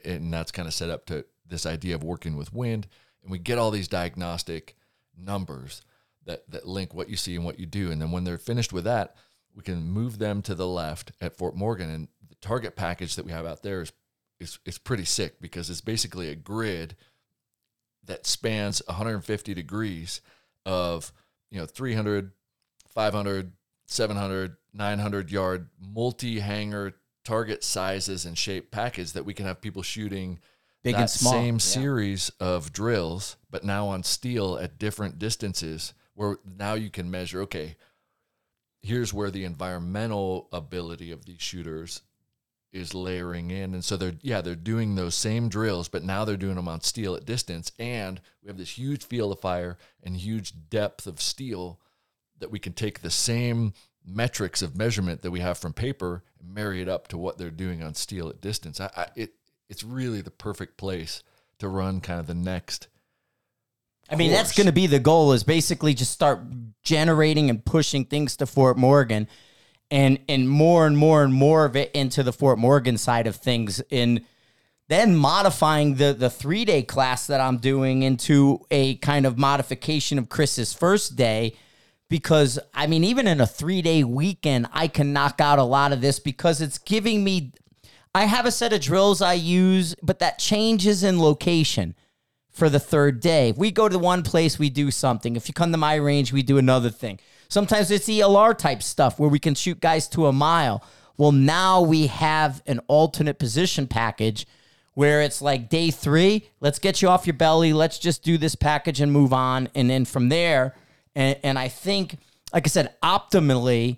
and 0.03 0.33
that's 0.33 0.51
kind 0.51 0.67
of 0.67 0.73
set 0.73 0.89
up 0.89 1.05
to 1.05 1.25
this 1.47 1.65
idea 1.65 1.95
of 1.95 2.03
working 2.03 2.35
with 2.35 2.53
wind, 2.53 2.87
and 3.21 3.31
we 3.31 3.39
get 3.39 3.57
all 3.57 3.71
these 3.71 3.87
diagnostic 3.87 4.75
numbers 5.17 5.81
that 6.25 6.49
that 6.49 6.67
link 6.67 6.93
what 6.93 7.09
you 7.09 7.15
see 7.15 7.35
and 7.35 7.45
what 7.45 7.59
you 7.59 7.65
do, 7.65 7.91
and 7.91 8.01
then 8.01 8.11
when 8.11 8.23
they're 8.25 8.37
finished 8.37 8.73
with 8.73 8.83
that, 8.83 9.15
we 9.55 9.63
can 9.63 9.89
move 9.89 10.17
them 10.17 10.41
to 10.41 10.55
the 10.55 10.67
left 10.67 11.11
at 11.21 11.37
Fort 11.37 11.55
Morgan, 11.55 11.89
and 11.89 12.07
the 12.27 12.35
target 12.35 12.75
package 12.75 13.15
that 13.15 13.25
we 13.25 13.31
have 13.31 13.45
out 13.45 13.63
there 13.63 13.81
is 13.81 13.93
is 14.39 14.59
is 14.65 14.77
pretty 14.77 15.05
sick 15.05 15.39
because 15.39 15.69
it's 15.69 15.81
basically 15.81 16.29
a 16.29 16.35
grid 16.35 16.95
that 18.03 18.27
spans 18.27 18.81
150 18.87 19.53
degrees 19.53 20.21
of 20.65 21.11
you 21.55 21.61
know 21.61 21.65
300 21.65 22.31
500 22.89 23.53
700 23.85 24.57
900 24.73 25.31
yard 25.31 25.69
multi-hanger 25.79 26.93
target 27.23 27.63
sizes 27.63 28.25
and 28.25 28.37
shape 28.37 28.71
package 28.71 29.13
that 29.13 29.23
we 29.25 29.33
can 29.33 29.45
have 29.45 29.61
people 29.61 29.81
shooting 29.81 30.39
Big 30.83 30.95
that 30.95 31.01
and 31.01 31.09
small. 31.09 31.31
same 31.33 31.55
Yeah. 31.55 31.59
series 31.59 32.29
of 32.41 32.73
drills 32.73 33.37
but 33.49 33.63
now 33.63 33.87
on 33.87 34.03
steel 34.03 34.57
at 34.57 34.77
different 34.77 35.17
distances 35.17 35.93
where 36.13 36.37
now 36.45 36.73
you 36.73 36.89
can 36.89 37.09
measure 37.09 37.41
okay 37.43 37.77
here's 38.81 39.13
where 39.13 39.31
the 39.31 39.45
environmental 39.45 40.49
ability 40.51 41.09
of 41.11 41.25
these 41.25 41.41
shooters 41.41 42.01
is 42.71 42.93
layering 42.93 43.51
in. 43.51 43.73
And 43.73 43.83
so 43.83 43.97
they're 43.97 44.15
yeah 44.21 44.41
they're 44.41 44.55
doing 44.55 44.95
those 44.95 45.15
same 45.15 45.49
drills 45.49 45.87
but 45.87 46.03
now 46.03 46.25
they're 46.25 46.37
doing 46.37 46.55
them 46.55 46.67
on 46.67 46.81
steel 46.81 47.15
at 47.15 47.25
distance. 47.25 47.71
And 47.79 48.21
we 48.41 48.47
have 48.47 48.57
this 48.57 48.77
huge 48.77 49.03
field 49.03 49.31
of 49.31 49.39
fire 49.39 49.77
and 50.03 50.15
huge 50.17 50.53
depth 50.69 51.07
of 51.07 51.21
steel 51.21 51.79
that 52.39 52.51
we 52.51 52.59
can 52.59 52.73
take 52.73 53.01
the 53.01 53.09
same 53.09 53.73
metrics 54.05 54.61
of 54.61 54.77
measurement 54.77 55.21
that 55.21 55.31
we 55.31 55.39
have 55.39 55.57
from 55.57 55.73
paper 55.73 56.23
and 56.39 56.53
marry 56.53 56.81
it 56.81 56.89
up 56.89 57.07
to 57.07 57.17
what 57.17 57.37
they're 57.37 57.49
doing 57.49 57.81
on 57.81 57.95
steel 57.95 58.29
at 58.29 58.41
distance. 58.41 58.79
I, 58.79 58.89
I, 58.95 59.07
it 59.15 59.33
it's 59.69 59.83
really 59.83 60.21
the 60.21 60.31
perfect 60.31 60.77
place 60.77 61.23
to 61.59 61.67
run 61.67 62.01
kind 62.01 62.19
of 62.19 62.27
the 62.27 62.35
next 62.35 62.87
I 64.09 64.15
mean, 64.15 64.31
that's 64.31 64.55
going 64.55 64.67
to 64.67 64.73
be 64.73 64.87
the 64.87 64.99
goal 64.99 65.33
is 65.33 65.43
basically 65.43 65.93
just 65.93 66.11
start 66.11 66.41
generating 66.83 67.49
and 67.49 67.63
pushing 67.63 68.05
things 68.05 68.37
to 68.37 68.45
Fort 68.45 68.77
Morgan 68.77 69.27
and 69.95 70.19
and 70.27 70.49
more 70.49 70.85
and 70.85 70.97
more 70.97 71.23
and 71.23 71.33
more 71.33 71.63
of 71.63 71.77
it 71.77 71.89
into 71.93 72.21
the 72.21 72.33
Fort 72.33 72.59
Morgan 72.59 72.97
side 72.97 73.27
of 73.27 73.37
things 73.37 73.79
and 73.89 74.21
then 74.89 75.15
modifying 75.15 75.95
the 75.95 76.13
the 76.13 76.27
3-day 76.27 76.83
class 76.83 77.27
that 77.27 77.39
I'm 77.39 77.57
doing 77.57 78.03
into 78.03 78.59
a 78.69 78.95
kind 78.97 79.25
of 79.25 79.37
modification 79.37 80.19
of 80.19 80.27
Chris's 80.27 80.73
first 80.73 81.15
day 81.15 81.55
because 82.09 82.59
I 82.73 82.87
mean 82.87 83.05
even 83.05 83.25
in 83.25 83.39
a 83.39 83.45
3-day 83.45 84.03
weekend 84.03 84.67
I 84.73 84.89
can 84.89 85.13
knock 85.13 85.39
out 85.39 85.59
a 85.59 85.63
lot 85.63 85.93
of 85.93 86.01
this 86.01 86.19
because 86.19 86.59
it's 86.61 86.77
giving 86.77 87.23
me 87.23 87.53
I 88.13 88.25
have 88.25 88.45
a 88.45 88.51
set 88.51 88.73
of 88.73 88.81
drills 88.81 89.21
I 89.21 89.33
use 89.33 89.95
but 90.03 90.19
that 90.19 90.39
changes 90.39 91.05
in 91.05 91.21
location 91.21 91.95
for 92.51 92.69
the 92.69 92.79
third 92.79 93.21
day. 93.21 93.49
If 93.49 93.57
we 93.57 93.69
go 93.69 93.89
to 93.89 93.99
one 93.99 94.23
place, 94.23 94.57
we 94.57 94.69
do 94.69 94.89
something. 94.89 95.35
If 95.35 95.49
you 95.49 95.53
come 95.53 95.73
to 95.73 95.77
my 95.77 95.95
range, 95.95 96.31
we 96.31 96.41
do 96.41 96.57
another 96.57 96.89
thing. 96.89 97.19
Sometimes 97.47 97.91
it's 97.91 98.07
ELR 98.07 98.57
type 98.57 98.83
stuff 98.83 99.19
where 99.19 99.29
we 99.29 99.39
can 99.39 99.55
shoot 99.55 99.79
guys 99.79 100.07
to 100.09 100.27
a 100.27 100.33
mile. 100.33 100.83
Well, 101.17 101.31
now 101.31 101.81
we 101.81 102.07
have 102.07 102.61
an 102.65 102.79
alternate 102.87 103.39
position 103.39 103.87
package 103.87 104.45
where 104.95 105.21
it's 105.21 105.41
like 105.41 105.69
day 105.69 105.91
three, 105.91 106.49
let's 106.61 106.79
get 106.79 107.01
you 107.01 107.09
off 107.09 107.27
your 107.27 107.35
belly. 107.35 107.73
Let's 107.73 107.99
just 107.99 108.23
do 108.23 108.37
this 108.37 108.55
package 108.55 109.01
and 109.01 109.11
move 109.11 109.33
on. 109.33 109.69
And 109.75 109.89
then 109.89 110.05
from 110.05 110.29
there, 110.29 110.75
and, 111.13 111.37
and 111.43 111.59
I 111.59 111.67
think, 111.67 112.17
like 112.53 112.65
I 112.65 112.69
said, 112.69 112.95
optimally, 113.03 113.97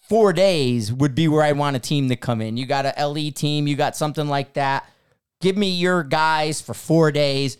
four 0.00 0.32
days 0.32 0.92
would 0.92 1.14
be 1.14 1.28
where 1.28 1.42
I 1.42 1.52
want 1.52 1.76
a 1.76 1.78
team 1.78 2.08
to 2.08 2.16
come 2.16 2.40
in. 2.40 2.56
You 2.56 2.66
got 2.66 2.84
a 2.84 3.06
LE 3.06 3.30
team, 3.30 3.66
you 3.66 3.76
got 3.76 3.96
something 3.96 4.28
like 4.28 4.54
that. 4.54 4.88
Give 5.40 5.56
me 5.56 5.70
your 5.70 6.02
guys 6.02 6.60
for 6.60 6.74
four 6.74 7.10
days. 7.12 7.56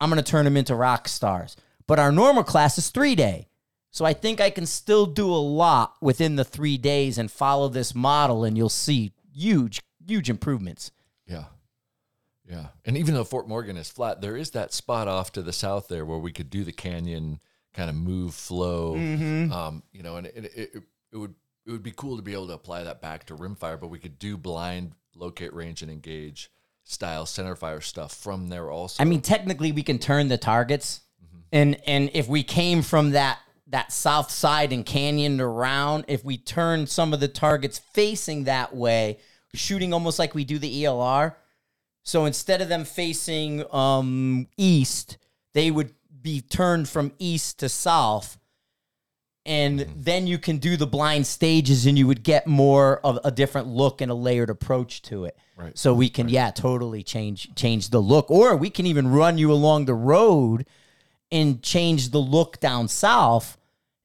I'm 0.00 0.10
going 0.10 0.22
to 0.22 0.30
turn 0.30 0.44
them 0.44 0.56
into 0.56 0.74
rock 0.74 1.08
stars. 1.08 1.56
But 1.86 1.98
our 1.98 2.12
normal 2.12 2.44
class 2.44 2.78
is 2.78 2.90
three 2.90 3.14
day. 3.14 3.48
So 3.96 4.04
I 4.04 4.12
think 4.12 4.42
I 4.42 4.50
can 4.50 4.66
still 4.66 5.06
do 5.06 5.26
a 5.26 5.40
lot 5.40 5.94
within 6.02 6.36
the 6.36 6.44
three 6.44 6.76
days 6.76 7.16
and 7.16 7.30
follow 7.30 7.70
this 7.70 7.94
model, 7.94 8.44
and 8.44 8.54
you'll 8.54 8.68
see 8.68 9.12
huge, 9.34 9.80
huge 10.06 10.28
improvements. 10.28 10.90
Yeah. 11.26 11.44
Yeah. 12.46 12.66
And 12.84 12.98
even 12.98 13.14
though 13.14 13.24
Fort 13.24 13.48
Morgan 13.48 13.78
is 13.78 13.88
flat, 13.88 14.20
there 14.20 14.36
is 14.36 14.50
that 14.50 14.74
spot 14.74 15.08
off 15.08 15.32
to 15.32 15.42
the 15.42 15.50
south 15.50 15.88
there 15.88 16.04
where 16.04 16.18
we 16.18 16.30
could 16.30 16.50
do 16.50 16.62
the 16.62 16.72
canyon 16.72 17.40
kind 17.72 17.88
of 17.88 17.96
move 17.96 18.34
flow. 18.34 18.96
Um, 18.96 19.82
you 19.92 20.02
know, 20.02 20.16
and 20.16 20.26
it, 20.26 20.44
it, 20.44 20.70
it, 20.74 20.82
it 21.12 21.16
would 21.16 21.34
it 21.64 21.70
would 21.70 21.82
be 21.82 21.92
cool 21.92 22.16
to 22.16 22.22
be 22.22 22.34
able 22.34 22.48
to 22.48 22.52
apply 22.52 22.84
that 22.84 23.00
back 23.00 23.24
to 23.24 23.34
rimfire, 23.34 23.80
but 23.80 23.88
we 23.88 23.98
could 23.98 24.18
do 24.18 24.36
blind 24.36 24.92
locate 25.14 25.54
range 25.54 25.80
and 25.80 25.90
engage 25.90 26.50
style 26.84 27.24
centerfire 27.24 27.82
stuff 27.82 28.12
from 28.12 28.50
there 28.50 28.70
also. 28.70 29.02
I 29.02 29.06
mean, 29.06 29.22
technically, 29.22 29.72
we 29.72 29.82
can 29.82 29.98
turn 29.98 30.28
the 30.28 30.36
targets, 30.36 31.00
and 31.50 31.80
and 31.86 32.10
if 32.12 32.28
we 32.28 32.42
came 32.42 32.82
from 32.82 33.12
that 33.12 33.38
that 33.68 33.92
south 33.92 34.30
side 34.30 34.72
and 34.72 34.86
canyoned 34.86 35.40
around, 35.40 36.04
if 36.08 36.24
we 36.24 36.36
turn 36.36 36.86
some 36.86 37.12
of 37.12 37.20
the 37.20 37.28
targets 37.28 37.78
facing 37.78 38.44
that 38.44 38.74
way, 38.74 39.18
shooting 39.54 39.92
almost 39.92 40.18
like 40.18 40.34
we 40.34 40.44
do 40.44 40.58
the 40.58 40.84
ELR. 40.84 41.34
So 42.02 42.24
instead 42.24 42.62
of 42.62 42.68
them 42.68 42.84
facing 42.84 43.64
um, 43.74 44.46
east, 44.56 45.18
they 45.54 45.70
would 45.70 45.92
be 46.22 46.40
turned 46.40 46.88
from 46.88 47.12
east 47.18 47.58
to 47.60 47.68
south. 47.68 48.38
And 49.44 49.80
then 49.96 50.26
you 50.26 50.38
can 50.38 50.58
do 50.58 50.76
the 50.76 50.86
blind 50.86 51.26
stages 51.26 51.86
and 51.86 51.96
you 51.96 52.06
would 52.06 52.24
get 52.24 52.46
more 52.48 52.98
of 53.04 53.18
a 53.22 53.30
different 53.30 53.68
look 53.68 54.00
and 54.00 54.10
a 54.10 54.14
layered 54.14 54.50
approach 54.50 55.02
to 55.02 55.24
it. 55.24 55.36
Right. 55.56 55.76
So 55.78 55.94
we 55.94 56.08
can, 56.08 56.28
yeah, 56.28 56.50
totally 56.50 57.02
change 57.02 57.54
change 57.54 57.90
the 57.90 58.00
look. 58.00 58.30
Or 58.30 58.56
we 58.56 58.70
can 58.70 58.86
even 58.86 59.08
run 59.08 59.38
you 59.38 59.52
along 59.52 59.84
the 59.84 59.94
road 59.94 60.66
and 61.30 61.62
change 61.62 62.10
the 62.10 62.18
look 62.18 62.60
down 62.60 62.88
south 62.88 63.58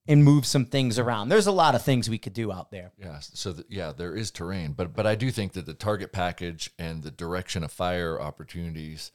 and 0.08 0.24
move 0.24 0.46
some 0.46 0.66
things 0.66 0.98
around. 0.98 1.30
There's 1.30 1.48
a 1.48 1.52
lot 1.52 1.76
of 1.76 1.84
things 1.84 2.10
we 2.10 2.18
could 2.18 2.34
do 2.34 2.52
out 2.52 2.72
there. 2.72 2.92
Yeah. 2.98 3.20
So 3.20 3.54
that, 3.54 3.70
yeah, 3.70 3.94
there 3.96 4.16
is 4.16 4.32
terrain, 4.32 4.74
but 4.74 4.94
but 4.94 5.06
I 5.06 5.16
do 5.16 5.32
think 5.32 5.54
that 5.54 5.66
the 5.66 5.74
target 5.74 6.12
package 6.12 6.72
and 6.80 7.04
the 7.04 7.12
direction 7.12 7.64
of 7.64 7.72
fire 7.72 8.20
opportunities, 8.20 9.12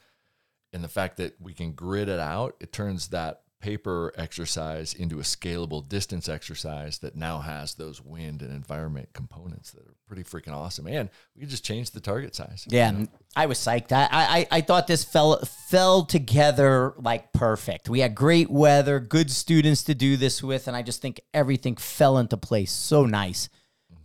and 0.73 0.83
the 0.83 0.89
fact 0.89 1.17
that 1.17 1.39
we 1.41 1.53
can 1.53 1.73
grid 1.73 2.09
it 2.09 2.19
out, 2.19 2.55
it 2.59 2.71
turns 2.71 3.09
that 3.09 3.41
paper 3.59 4.13
exercise 4.15 4.93
into 4.93 5.17
a 5.19 5.23
scalable 5.23 5.87
distance 5.87 6.29
exercise 6.29 6.99
that 6.99 7.15
now 7.15 7.39
has 7.39 7.73
those 7.73 7.99
wind 8.01 8.41
and 8.43 8.51
environment 8.51 9.09
components 9.13 9.71
that 9.71 9.81
are 9.81 9.95
pretty 10.07 10.23
freaking 10.23 10.53
awesome. 10.53 10.85
And 10.87 11.09
we 11.35 11.45
just 11.47 11.65
changed 11.65 11.93
the 11.93 11.99
target 11.99 12.35
size. 12.35 12.65
Yeah, 12.69 12.89
and 12.89 13.09
I 13.35 13.47
was 13.47 13.57
psyched. 13.57 13.91
I, 13.91 14.07
I 14.11 14.47
I 14.51 14.61
thought 14.61 14.85
this 14.87 15.03
fell 15.03 15.39
fell 15.69 16.05
together 16.05 16.93
like 16.97 17.33
perfect. 17.33 17.89
We 17.89 18.01
had 18.01 18.13
great 18.13 18.49
weather, 18.51 18.99
good 18.99 19.31
students 19.31 19.83
to 19.85 19.95
do 19.95 20.17
this 20.17 20.43
with, 20.43 20.67
and 20.67 20.77
I 20.77 20.83
just 20.83 21.01
think 21.01 21.19
everything 21.33 21.75
fell 21.77 22.17
into 22.19 22.37
place. 22.37 22.71
So 22.71 23.05
nice. 23.05 23.49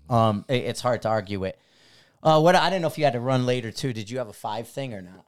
Um, 0.09 0.45
it- 0.49 0.65
it's 0.65 0.81
hard 0.81 1.03
to 1.03 1.09
argue 1.09 1.45
it. 1.45 1.59
Uh, 2.23 2.41
what 2.41 2.55
I 2.55 2.71
didn't 2.71 2.83
know 2.83 2.89
if 2.89 2.97
you 2.99 3.05
had 3.05 3.15
to 3.15 3.21
run 3.21 3.45
later 3.47 3.71
too. 3.71 3.93
Did 3.93 4.09
you 4.09 4.19
have 4.19 4.29
a 4.29 4.33
five 4.33 4.69
thing 4.69 4.95
or 4.95 5.03
not? 5.03 5.27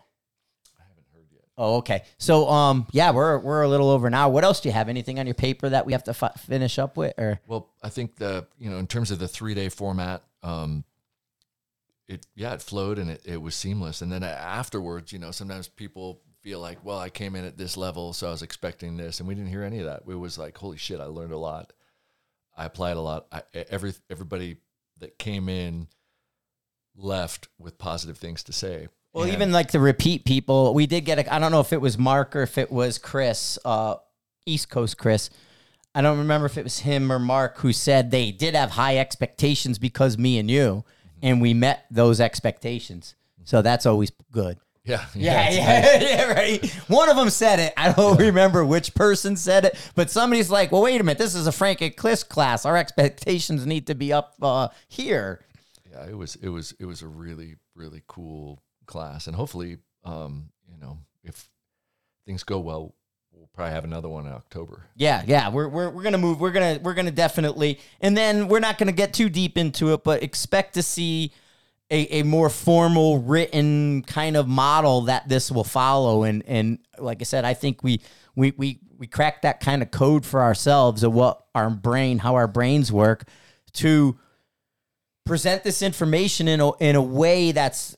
Oh, 1.57 1.77
okay. 1.77 2.03
So, 2.19 2.49
um, 2.49 2.87
yeah, 2.91 3.13
we're 3.13 3.39
we're 3.39 3.63
a 3.63 3.69
little 3.69 3.91
over 3.91 4.11
now. 4.11 4.29
What 4.29 4.43
else 4.43 4.61
do 4.61 4.69
you 4.69 4.73
have? 4.73 4.89
Anything 4.89 5.21
on 5.21 5.27
your 5.27 5.35
paper 5.35 5.69
that 5.69 5.87
we 5.87 5.93
have 5.93 6.05
to 6.05 6.15
fi- 6.15 6.33
finish 6.37 6.79
up 6.79 6.97
with, 6.97 7.15
or 7.17 7.41
Well, 7.47 7.71
I 7.83 7.91
think 7.91 8.17
the 8.17 8.47
you 8.59 8.71
know 8.71 8.79
in 8.79 8.87
terms 8.87 9.11
of 9.11 9.21
the 9.21 9.29
three 9.29 9.55
day 9.55 9.69
format, 9.69 10.25
um, 10.43 10.85
it 12.09 12.27
yeah 12.35 12.55
it 12.55 12.63
flowed 12.63 12.99
and 12.99 13.11
it, 13.11 13.23
it 13.25 13.41
was 13.41 13.55
seamless. 13.55 14.03
And 14.03 14.11
then 14.11 14.25
afterwards, 14.25 15.13
you 15.13 15.21
know, 15.21 15.31
sometimes 15.31 15.69
people 15.69 16.21
feel 16.43 16.59
like, 16.61 16.85
well, 16.85 16.99
I 16.99 17.09
came 17.09 17.37
in 17.37 17.45
at 17.45 17.57
this 17.57 17.77
level, 17.77 18.13
so 18.13 18.29
I 18.29 18.31
was 18.31 18.43
expecting 18.43 18.97
this, 18.97 19.21
and 19.21 19.29
we 19.29 19.35
didn't 19.35 19.51
hear 19.51 19.63
any 19.63 19.79
of 19.79 19.87
that. 19.87 20.03
It 20.09 20.15
was 20.15 20.37
like, 20.37 20.59
holy 20.59 20.77
shit, 20.77 21.01
I 21.01 21.05
learned 21.05 21.33
a 21.33 21.39
lot. 21.39 21.73
I 22.57 22.65
applied 22.67 22.97
a 22.97 23.01
lot. 23.01 23.27
I, 23.31 23.43
every 23.71 23.95
everybody 24.11 24.57
that 24.99 25.19
came 25.19 25.49
in 25.49 25.87
left 26.97 27.49
with 27.59 27.79
positive 27.79 28.19
things 28.19 28.43
to 28.45 28.53
say. 28.53 28.89
Well, 29.15 29.25
And- 29.25 29.33
even 29.33 29.53
like 29.53 29.71
the 29.71 29.81
repeat 29.81 30.25
people, 30.27 30.75
we 30.75 30.87
did 30.87 31.03
get. 31.07 31.19
A, 31.21 31.35
I 31.35 31.39
don't 31.39 31.53
know 31.53 31.61
if 31.61 31.73
it 31.73 31.81
was 31.81 31.97
Mark 31.97 32.37
or 32.37 32.43
if 32.43 32.59
it 32.59 32.71
was 32.71 32.99
Chris, 32.99 33.59
uh, 33.65 33.95
East 34.45 34.69
Coast 34.69 34.99
Chris. 34.99 35.31
I 35.95 36.03
don't 36.03 36.19
remember 36.19 36.47
if 36.47 36.59
it 36.59 36.65
was 36.65 36.81
him 36.81 37.11
or 37.13 37.21
Mark 37.21 37.59
who 37.59 37.73
said 37.73 38.11
they 38.11 38.33
did 38.33 38.55
have 38.57 38.73
high 38.73 38.99
expectations 38.99 39.79
because 39.79 40.19
me 40.19 40.39
and 40.39 40.51
you, 40.51 40.85
and 41.23 41.41
we 41.41 41.55
met 41.55 41.87
those 41.91 42.21
expectations. 42.21 43.15
So 43.45 43.63
that's 43.63 43.87
always 43.87 44.11
good. 44.33 44.59
yeah, 44.85 45.05
Yeah, 45.15 45.47
it's 45.49 45.57
yeah, 46.03 46.17
yeah, 46.27 46.33
right. 46.35 46.69
One 46.89 47.09
of 47.09 47.17
them 47.17 47.31
said 47.31 47.61
it. 47.61 47.73
I 47.77 47.93
don't 47.93 48.19
remember 48.19 48.65
which 48.65 48.95
person 48.95 49.37
said 49.37 49.65
it, 49.67 49.77
but 49.95 50.11
somebody's 50.11 50.51
like, 50.51 50.73
"Well, 50.73 50.83
wait 50.83 51.01
a 51.01 51.05
minute. 51.05 51.19
This 51.19 51.37
is 51.37 51.47
a 51.47 51.53
Frank 51.53 51.81
and 51.81 51.95
Cliff 51.97 52.29
class. 52.29 52.67
Our 52.67 52.77
expectations 52.77 53.65
need 53.65 53.87
to 53.87 53.95
be 53.95 54.13
up 54.13 54.35
uh, 54.43 54.69
here." 54.89 55.45
yeah, 55.93 56.05
it 56.09 56.19
was 56.19 56.35
it 56.37 56.49
was 56.49 56.75
it 56.81 56.87
was 56.87 57.03
a 57.03 57.07
really 57.09 57.55
really 57.77 58.03
cool 58.09 58.61
class, 58.87 59.27
and 59.27 59.37
hopefully, 59.37 59.79
um, 60.05 60.51
you 60.71 60.79
know, 60.79 60.99
if 61.23 61.49
things 62.27 62.43
go 62.43 62.59
well, 62.61 62.95
we'll 63.33 63.49
probably 63.55 63.73
have 63.73 63.85
another 63.85 64.09
one 64.09 64.27
in 64.27 64.33
October. 64.33 64.85
Yeah, 64.97 65.23
yeah, 65.27 65.49
we're 65.51 65.69
we're 65.69 65.91
we're 65.91 66.03
gonna 66.03 66.19
move. 66.19 66.41
We're 66.41 66.53
gonna 66.53 66.79
we're 66.83 66.95
gonna 66.95 67.11
definitely, 67.11 67.81
and 68.01 68.17
then 68.17 68.49
we're 68.49 68.61
not 68.61 68.79
gonna 68.79 68.93
get 68.93 69.15
too 69.15 69.29
deep 69.29 69.59
into 69.59 69.93
it, 69.93 70.05
but 70.05 70.23
expect 70.23 70.75
to 70.75 70.83
see 70.83 71.33
a, 71.91 72.21
a 72.21 72.23
more 72.23 72.49
formal 72.49 73.19
written 73.21 74.03
kind 74.03 74.37
of 74.37 74.49
model 74.49 75.03
that 75.03 75.29
this 75.29 75.51
will 75.51 75.65
follow 75.65 76.25
and 76.25 76.43
and 76.47 76.79
like 76.99 77.21
I 77.21 77.25
said 77.25 77.45
I 77.45 77.55
think 77.55 77.83
we 77.83 78.01
we 78.35 78.53
we 78.57 78.81
we 78.99 79.07
cracked 79.07 79.43
that 79.43 79.61
kind 79.61 79.83
of 79.83 79.91
code 79.91 80.25
for 80.25 80.43
ourselves 80.43 81.03
of 81.03 81.13
what 81.13 81.45
our 81.55 81.71
brain 81.71 82.19
how 82.19 82.37
our 82.37 82.49
brains 82.49 82.91
work 82.91 83.29
to 83.75 84.19
present 85.27 85.63
this 85.63 85.83
information 85.83 86.49
in 86.49 86.61
a 86.61 86.73
in 86.79 86.97
a 86.97 87.03
way 87.03 87.53
that's 87.53 87.97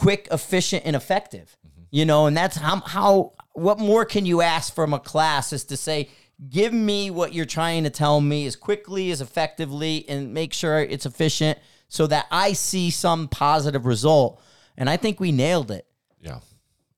quick 0.00 0.28
efficient 0.30 0.82
and 0.86 0.96
effective 0.96 1.56
you 1.90 2.04
know 2.04 2.26
and 2.26 2.36
that's 2.36 2.56
how 2.56 2.80
how 2.80 3.32
what 3.52 3.78
more 3.78 4.04
can 4.04 4.24
you 4.24 4.40
ask 4.40 4.74
from 4.74 4.94
a 4.94 5.00
class 5.00 5.52
is 5.52 5.64
to 5.64 5.76
say 5.76 6.08
give 6.48 6.72
me 6.72 7.10
what 7.10 7.34
you're 7.34 7.44
trying 7.44 7.84
to 7.84 7.90
tell 7.90 8.20
me 8.20 8.46
as 8.46 8.56
quickly 8.56 9.10
as 9.10 9.20
effectively 9.20 10.04
and 10.08 10.32
make 10.32 10.52
sure 10.52 10.78
it's 10.78 11.04
efficient 11.04 11.58
so 11.88 12.06
that 12.06 12.26
I 12.30 12.52
see 12.52 12.90
some 12.90 13.28
positive 13.28 13.84
result. 13.84 14.40
And 14.76 14.88
I 14.88 14.96
think 14.96 15.20
we 15.20 15.32
nailed 15.32 15.70
it. 15.70 15.86
Yeah. 16.20 16.38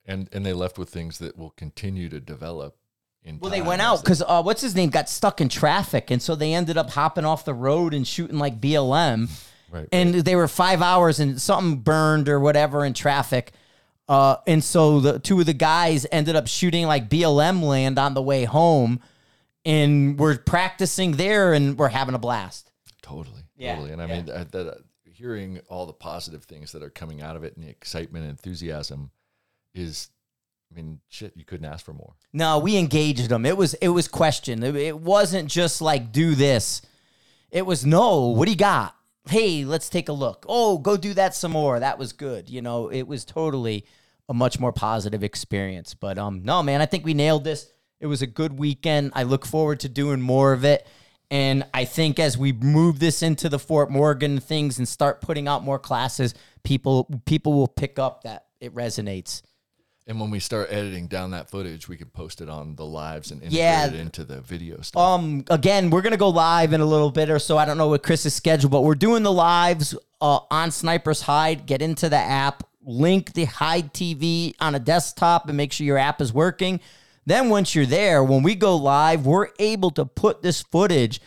And 0.05 0.29
and 0.31 0.45
they 0.45 0.53
left 0.53 0.77
with 0.77 0.89
things 0.89 1.17
that 1.19 1.37
will 1.37 1.51
continue 1.51 2.09
to 2.09 2.19
develop 2.19 2.77
in 3.23 3.39
Well, 3.39 3.51
they 3.51 3.61
went 3.61 3.81
out 3.81 4.01
because 4.01 4.21
uh, 4.21 4.41
what's 4.43 4.61
his 4.61 4.75
name 4.75 4.89
got 4.89 5.09
stuck 5.09 5.41
in 5.41 5.49
traffic, 5.49 6.11
and 6.11 6.21
so 6.21 6.35
they 6.35 6.53
ended 6.53 6.77
up 6.77 6.89
hopping 6.91 7.23
off 7.23 7.45
the 7.45 7.53
road 7.53 7.93
and 7.93 8.05
shooting 8.05 8.37
like 8.37 8.59
BLM, 8.59 9.29
Right, 9.73 9.89
and 9.91 10.13
they 10.13 10.35
were 10.35 10.47
five 10.47 10.81
hours 10.81 11.19
and 11.19 11.41
something 11.41 11.79
burned 11.79 12.29
or 12.29 12.39
whatever 12.39 12.85
in 12.85 12.93
traffic, 12.93 13.51
uh, 14.07 14.37
and 14.45 14.63
so 14.63 14.99
the 14.99 15.19
two 15.19 15.39
of 15.39 15.45
the 15.45 15.53
guys 15.53 16.05
ended 16.11 16.35
up 16.35 16.47
shooting 16.47 16.85
like 16.85 17.09
BLM 17.09 17.63
land 17.63 17.97
on 17.97 18.13
the 18.13 18.21
way 18.21 18.43
home, 18.43 18.99
and 19.65 20.19
we're 20.19 20.37
practicing 20.37 21.13
there 21.13 21.53
and 21.53 21.77
we're 21.77 21.89
having 21.89 22.15
a 22.15 22.19
blast. 22.19 22.71
Totally, 23.01 23.43
Yeah, 23.55 23.75
totally. 23.75 23.91
And 23.91 24.01
I 24.01 24.05
yeah. 24.07 24.15
mean, 24.15 24.29
uh, 24.29 24.45
that, 24.51 24.67
uh, 24.67 24.73
hearing 25.05 25.59
all 25.69 25.85
the 25.85 25.93
positive 25.93 26.43
things 26.43 26.71
that 26.73 26.83
are 26.83 26.89
coming 26.89 27.21
out 27.21 27.35
of 27.35 27.43
it 27.43 27.55
and 27.55 27.65
the 27.65 27.69
excitement 27.69 28.23
and 28.23 28.31
enthusiasm 28.31 29.11
is, 29.73 30.09
I 30.71 30.75
mean, 30.75 30.99
shit, 31.07 31.33
you 31.35 31.45
couldn't 31.45 31.65
ask 31.65 31.85
for 31.85 31.93
more. 31.93 32.13
No, 32.33 32.59
we 32.59 32.77
engaged 32.77 33.29
them. 33.29 33.45
It 33.45 33.55
was 33.55 33.73
it 33.75 33.89
was 33.89 34.07
question. 34.07 34.63
It, 34.63 34.75
it 34.75 34.99
wasn't 34.99 35.49
just 35.49 35.81
like 35.81 36.11
do 36.11 36.35
this. 36.35 36.81
It 37.51 37.65
was 37.65 37.85
no. 37.85 38.27
What 38.27 38.45
do 38.45 38.51
you 38.51 38.57
got? 38.57 38.95
Hey, 39.27 39.63
let's 39.63 39.89
take 39.89 40.09
a 40.09 40.13
look. 40.13 40.45
Oh, 40.49 40.77
go 40.77 40.97
do 40.97 41.13
that 41.13 41.33
some 41.33 41.53
more. 41.53 41.79
That 41.79 41.97
was 41.97 42.13
good. 42.13 42.49
You 42.49 42.61
know, 42.61 42.89
it 42.89 43.03
was 43.03 43.23
totally 43.23 43.85
a 44.27 44.33
much 44.33 44.59
more 44.59 44.71
positive 44.71 45.23
experience. 45.23 45.93
But 45.93 46.17
um, 46.17 46.43
no, 46.43 46.61
man, 46.61 46.81
I 46.81 46.85
think 46.85 47.05
we 47.05 47.13
nailed 47.13 47.43
this. 47.43 47.71
It 47.99 48.07
was 48.07 48.21
a 48.21 48.27
good 48.27 48.59
weekend. 48.59 49.11
I 49.15 49.23
look 49.23 49.45
forward 49.45 49.79
to 49.81 49.89
doing 49.89 50.21
more 50.21 50.51
of 50.51 50.65
it. 50.65 50.85
And 51.31 51.65
I 51.73 51.85
think 51.85 52.19
as 52.19 52.37
we 52.37 52.51
move 52.51 52.99
this 52.99 53.23
into 53.23 53.49
the 53.49 53.57
Fort 53.57 53.89
Morgan 53.89 54.39
things 54.39 54.77
and 54.77 54.87
start 54.87 55.21
putting 55.21 55.47
out 55.47 55.63
more 55.63 55.79
classes, 55.79 56.35
people 56.63 57.09
people 57.25 57.53
will 57.53 57.67
pick 57.67 57.97
up 57.97 58.23
that 58.23 58.45
it 58.59 58.75
resonates. 58.75 59.41
And 60.05 60.19
when 60.19 60.29
we 60.31 60.39
start 60.39 60.67
editing 60.69 61.07
down 61.07 61.31
that 61.31 61.49
footage, 61.49 61.87
we 61.87 61.95
can 61.95 62.07
post 62.09 62.41
it 62.41 62.49
on 62.49 62.75
the 62.75 62.85
lives 62.85 63.31
and 63.31 63.41
integrate 63.41 63.57
Yeah. 63.59 63.87
it 63.87 63.95
into 63.95 64.25
the 64.25 64.41
video 64.41 64.81
stuff. 64.81 65.01
Um, 65.01 65.45
again, 65.49 65.89
we're 65.89 66.01
gonna 66.01 66.17
go 66.17 66.27
live 66.29 66.73
in 66.73 66.81
a 66.81 66.85
little 66.85 67.09
bit 67.11 67.29
or 67.29 67.39
so. 67.39 67.57
I 67.57 67.63
don't 67.63 67.77
know 67.77 67.87
what 67.87 68.03
Chris's 68.03 68.33
schedule, 68.33 68.69
but 68.69 68.81
we're 68.81 68.95
doing 68.95 69.23
the 69.23 69.31
lives 69.31 69.95
uh, 70.19 70.39
on 70.51 70.71
Sniper's 70.71 71.21
Hide. 71.21 71.65
Get 71.65 71.81
into 71.81 72.09
the 72.09 72.17
app, 72.17 72.63
link 72.85 73.31
the 73.33 73.45
Hide 73.45 73.93
TV 73.93 74.53
on 74.59 74.75
a 74.75 74.79
desktop, 74.79 75.47
and 75.47 75.55
make 75.55 75.71
sure 75.71 75.85
your 75.87 75.97
app 75.97 76.19
is 76.21 76.33
working. 76.33 76.81
Then 77.25 77.47
once 77.49 77.73
you're 77.73 77.85
there, 77.85 78.21
when 78.25 78.43
we 78.43 78.55
go 78.55 78.75
live, 78.75 79.25
we're 79.25 79.49
able 79.57 79.91
to 79.91 80.03
put 80.03 80.41
this 80.41 80.61
footage 80.61 81.21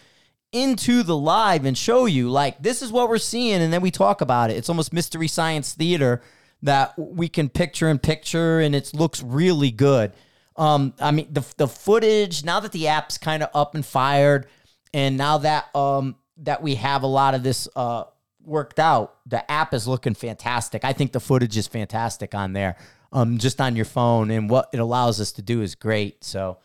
into 0.53 1.03
the 1.03 1.17
live 1.17 1.65
and 1.65 1.77
show 1.79 2.05
you 2.05 2.31
like 2.31 2.63
this 2.63 2.83
is 2.83 2.93
what 2.93 3.09
we're 3.09 3.17
seeing, 3.17 3.63
and 3.63 3.73
then 3.73 3.81
we 3.81 3.91
talk 3.91 4.21
about 4.21 4.51
it. 4.51 4.59
It's 4.59 4.69
almost 4.69 4.93
mystery 4.93 5.29
science 5.29 5.73
theater 5.73 6.21
that 6.63 6.99
we 6.99 7.29
can 7.29 7.49
picture 7.49 7.89
in 7.89 7.99
picture, 7.99 8.61
and 8.61 8.75
it 8.75 8.93
looks 8.95 9.23
really 9.23 9.71
good. 9.71 10.13
Um, 10.57 10.95
I 11.01 11.11
mean 11.11 11.29
the 11.33 11.45
the 11.57 11.69
footage 11.69 12.45
now 12.45 12.61
that 12.61 12.73
the 12.73 12.89
app's 12.89 13.19
kind 13.19 13.43
of 13.43 13.51
up 13.55 13.75
and 13.75 13.85
fired, 13.85 14.47
and 14.95 15.17
now 15.17 15.39
that 15.39 15.75
um 15.77 16.17
that 16.39 16.63
we 16.63 16.77
have 16.77 17.03
a 17.03 17.07
lot 17.07 17.35
of 17.35 17.43
this 17.43 17.69
uh 17.77 18.05
worked 18.43 18.79
out, 18.79 19.17
the 19.27 19.49
app 19.51 19.75
is 19.75 19.87
looking 19.87 20.15
fantastic. 20.15 20.85
I 20.85 20.93
think 20.93 21.13
the 21.13 21.21
footage 21.21 21.57
is 21.57 21.67
fantastic 21.67 22.35
on 22.35 22.53
there, 22.53 22.77
um, 23.13 23.39
just 23.39 23.61
on 23.61 23.77
your 23.77 23.85
phone, 23.85 24.31
and 24.31 24.49
what 24.49 24.71
it 24.73 24.79
allows 24.79 25.21
us 25.21 25.33
to 25.33 25.43
do 25.43 25.63
is 25.63 25.75
great. 25.75 26.25
So 26.25 26.59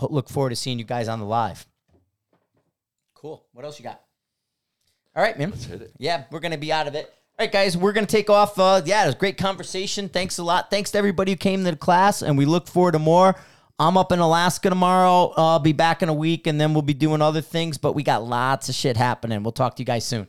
look 0.00 0.28
forward 0.28 0.50
to 0.50 0.56
seeing 0.56 0.78
you 0.78 0.84
guys 0.84 1.06
on 1.06 1.20
the 1.20 1.26
live. 1.26 1.66
Cool. 3.14 3.44
What 3.52 3.64
else 3.64 3.78
you 3.78 3.84
got? 3.84 4.00
All 5.14 5.22
right, 5.22 5.38
man. 5.38 5.50
Let's 5.50 5.64
hit 5.64 5.82
it. 5.82 5.92
Yeah, 5.98 6.24
we're 6.30 6.40
gonna 6.40 6.58
be 6.58 6.72
out 6.72 6.86
of 6.86 6.94
it. 6.94 7.12
All 7.40 7.44
right, 7.44 7.52
guys, 7.52 7.76
we're 7.76 7.92
gonna 7.92 8.04
take 8.04 8.30
off. 8.30 8.58
Uh, 8.58 8.82
yeah, 8.84 9.04
it 9.04 9.06
was 9.06 9.14
a 9.14 9.18
great 9.18 9.38
conversation. 9.38 10.08
Thanks 10.08 10.38
a 10.38 10.42
lot. 10.42 10.70
Thanks 10.70 10.90
to 10.90 10.98
everybody 10.98 11.30
who 11.30 11.36
came 11.36 11.62
to 11.64 11.70
the 11.70 11.76
class, 11.76 12.20
and 12.20 12.36
we 12.36 12.44
look 12.44 12.66
forward 12.66 12.92
to 12.92 12.98
more. 12.98 13.36
I'm 13.78 13.96
up 13.96 14.10
in 14.10 14.18
Alaska 14.18 14.68
tomorrow. 14.68 15.32
I'll 15.36 15.60
be 15.60 15.72
back 15.72 16.02
in 16.02 16.08
a 16.08 16.14
week, 16.14 16.48
and 16.48 16.60
then 16.60 16.72
we'll 16.72 16.82
be 16.82 16.94
doing 16.94 17.22
other 17.22 17.40
things. 17.40 17.78
But 17.78 17.92
we 17.92 18.02
got 18.02 18.24
lots 18.24 18.68
of 18.68 18.74
shit 18.74 18.96
happening. 18.96 19.44
We'll 19.44 19.52
talk 19.52 19.76
to 19.76 19.82
you 19.82 19.86
guys 19.86 20.04
soon. 20.04 20.26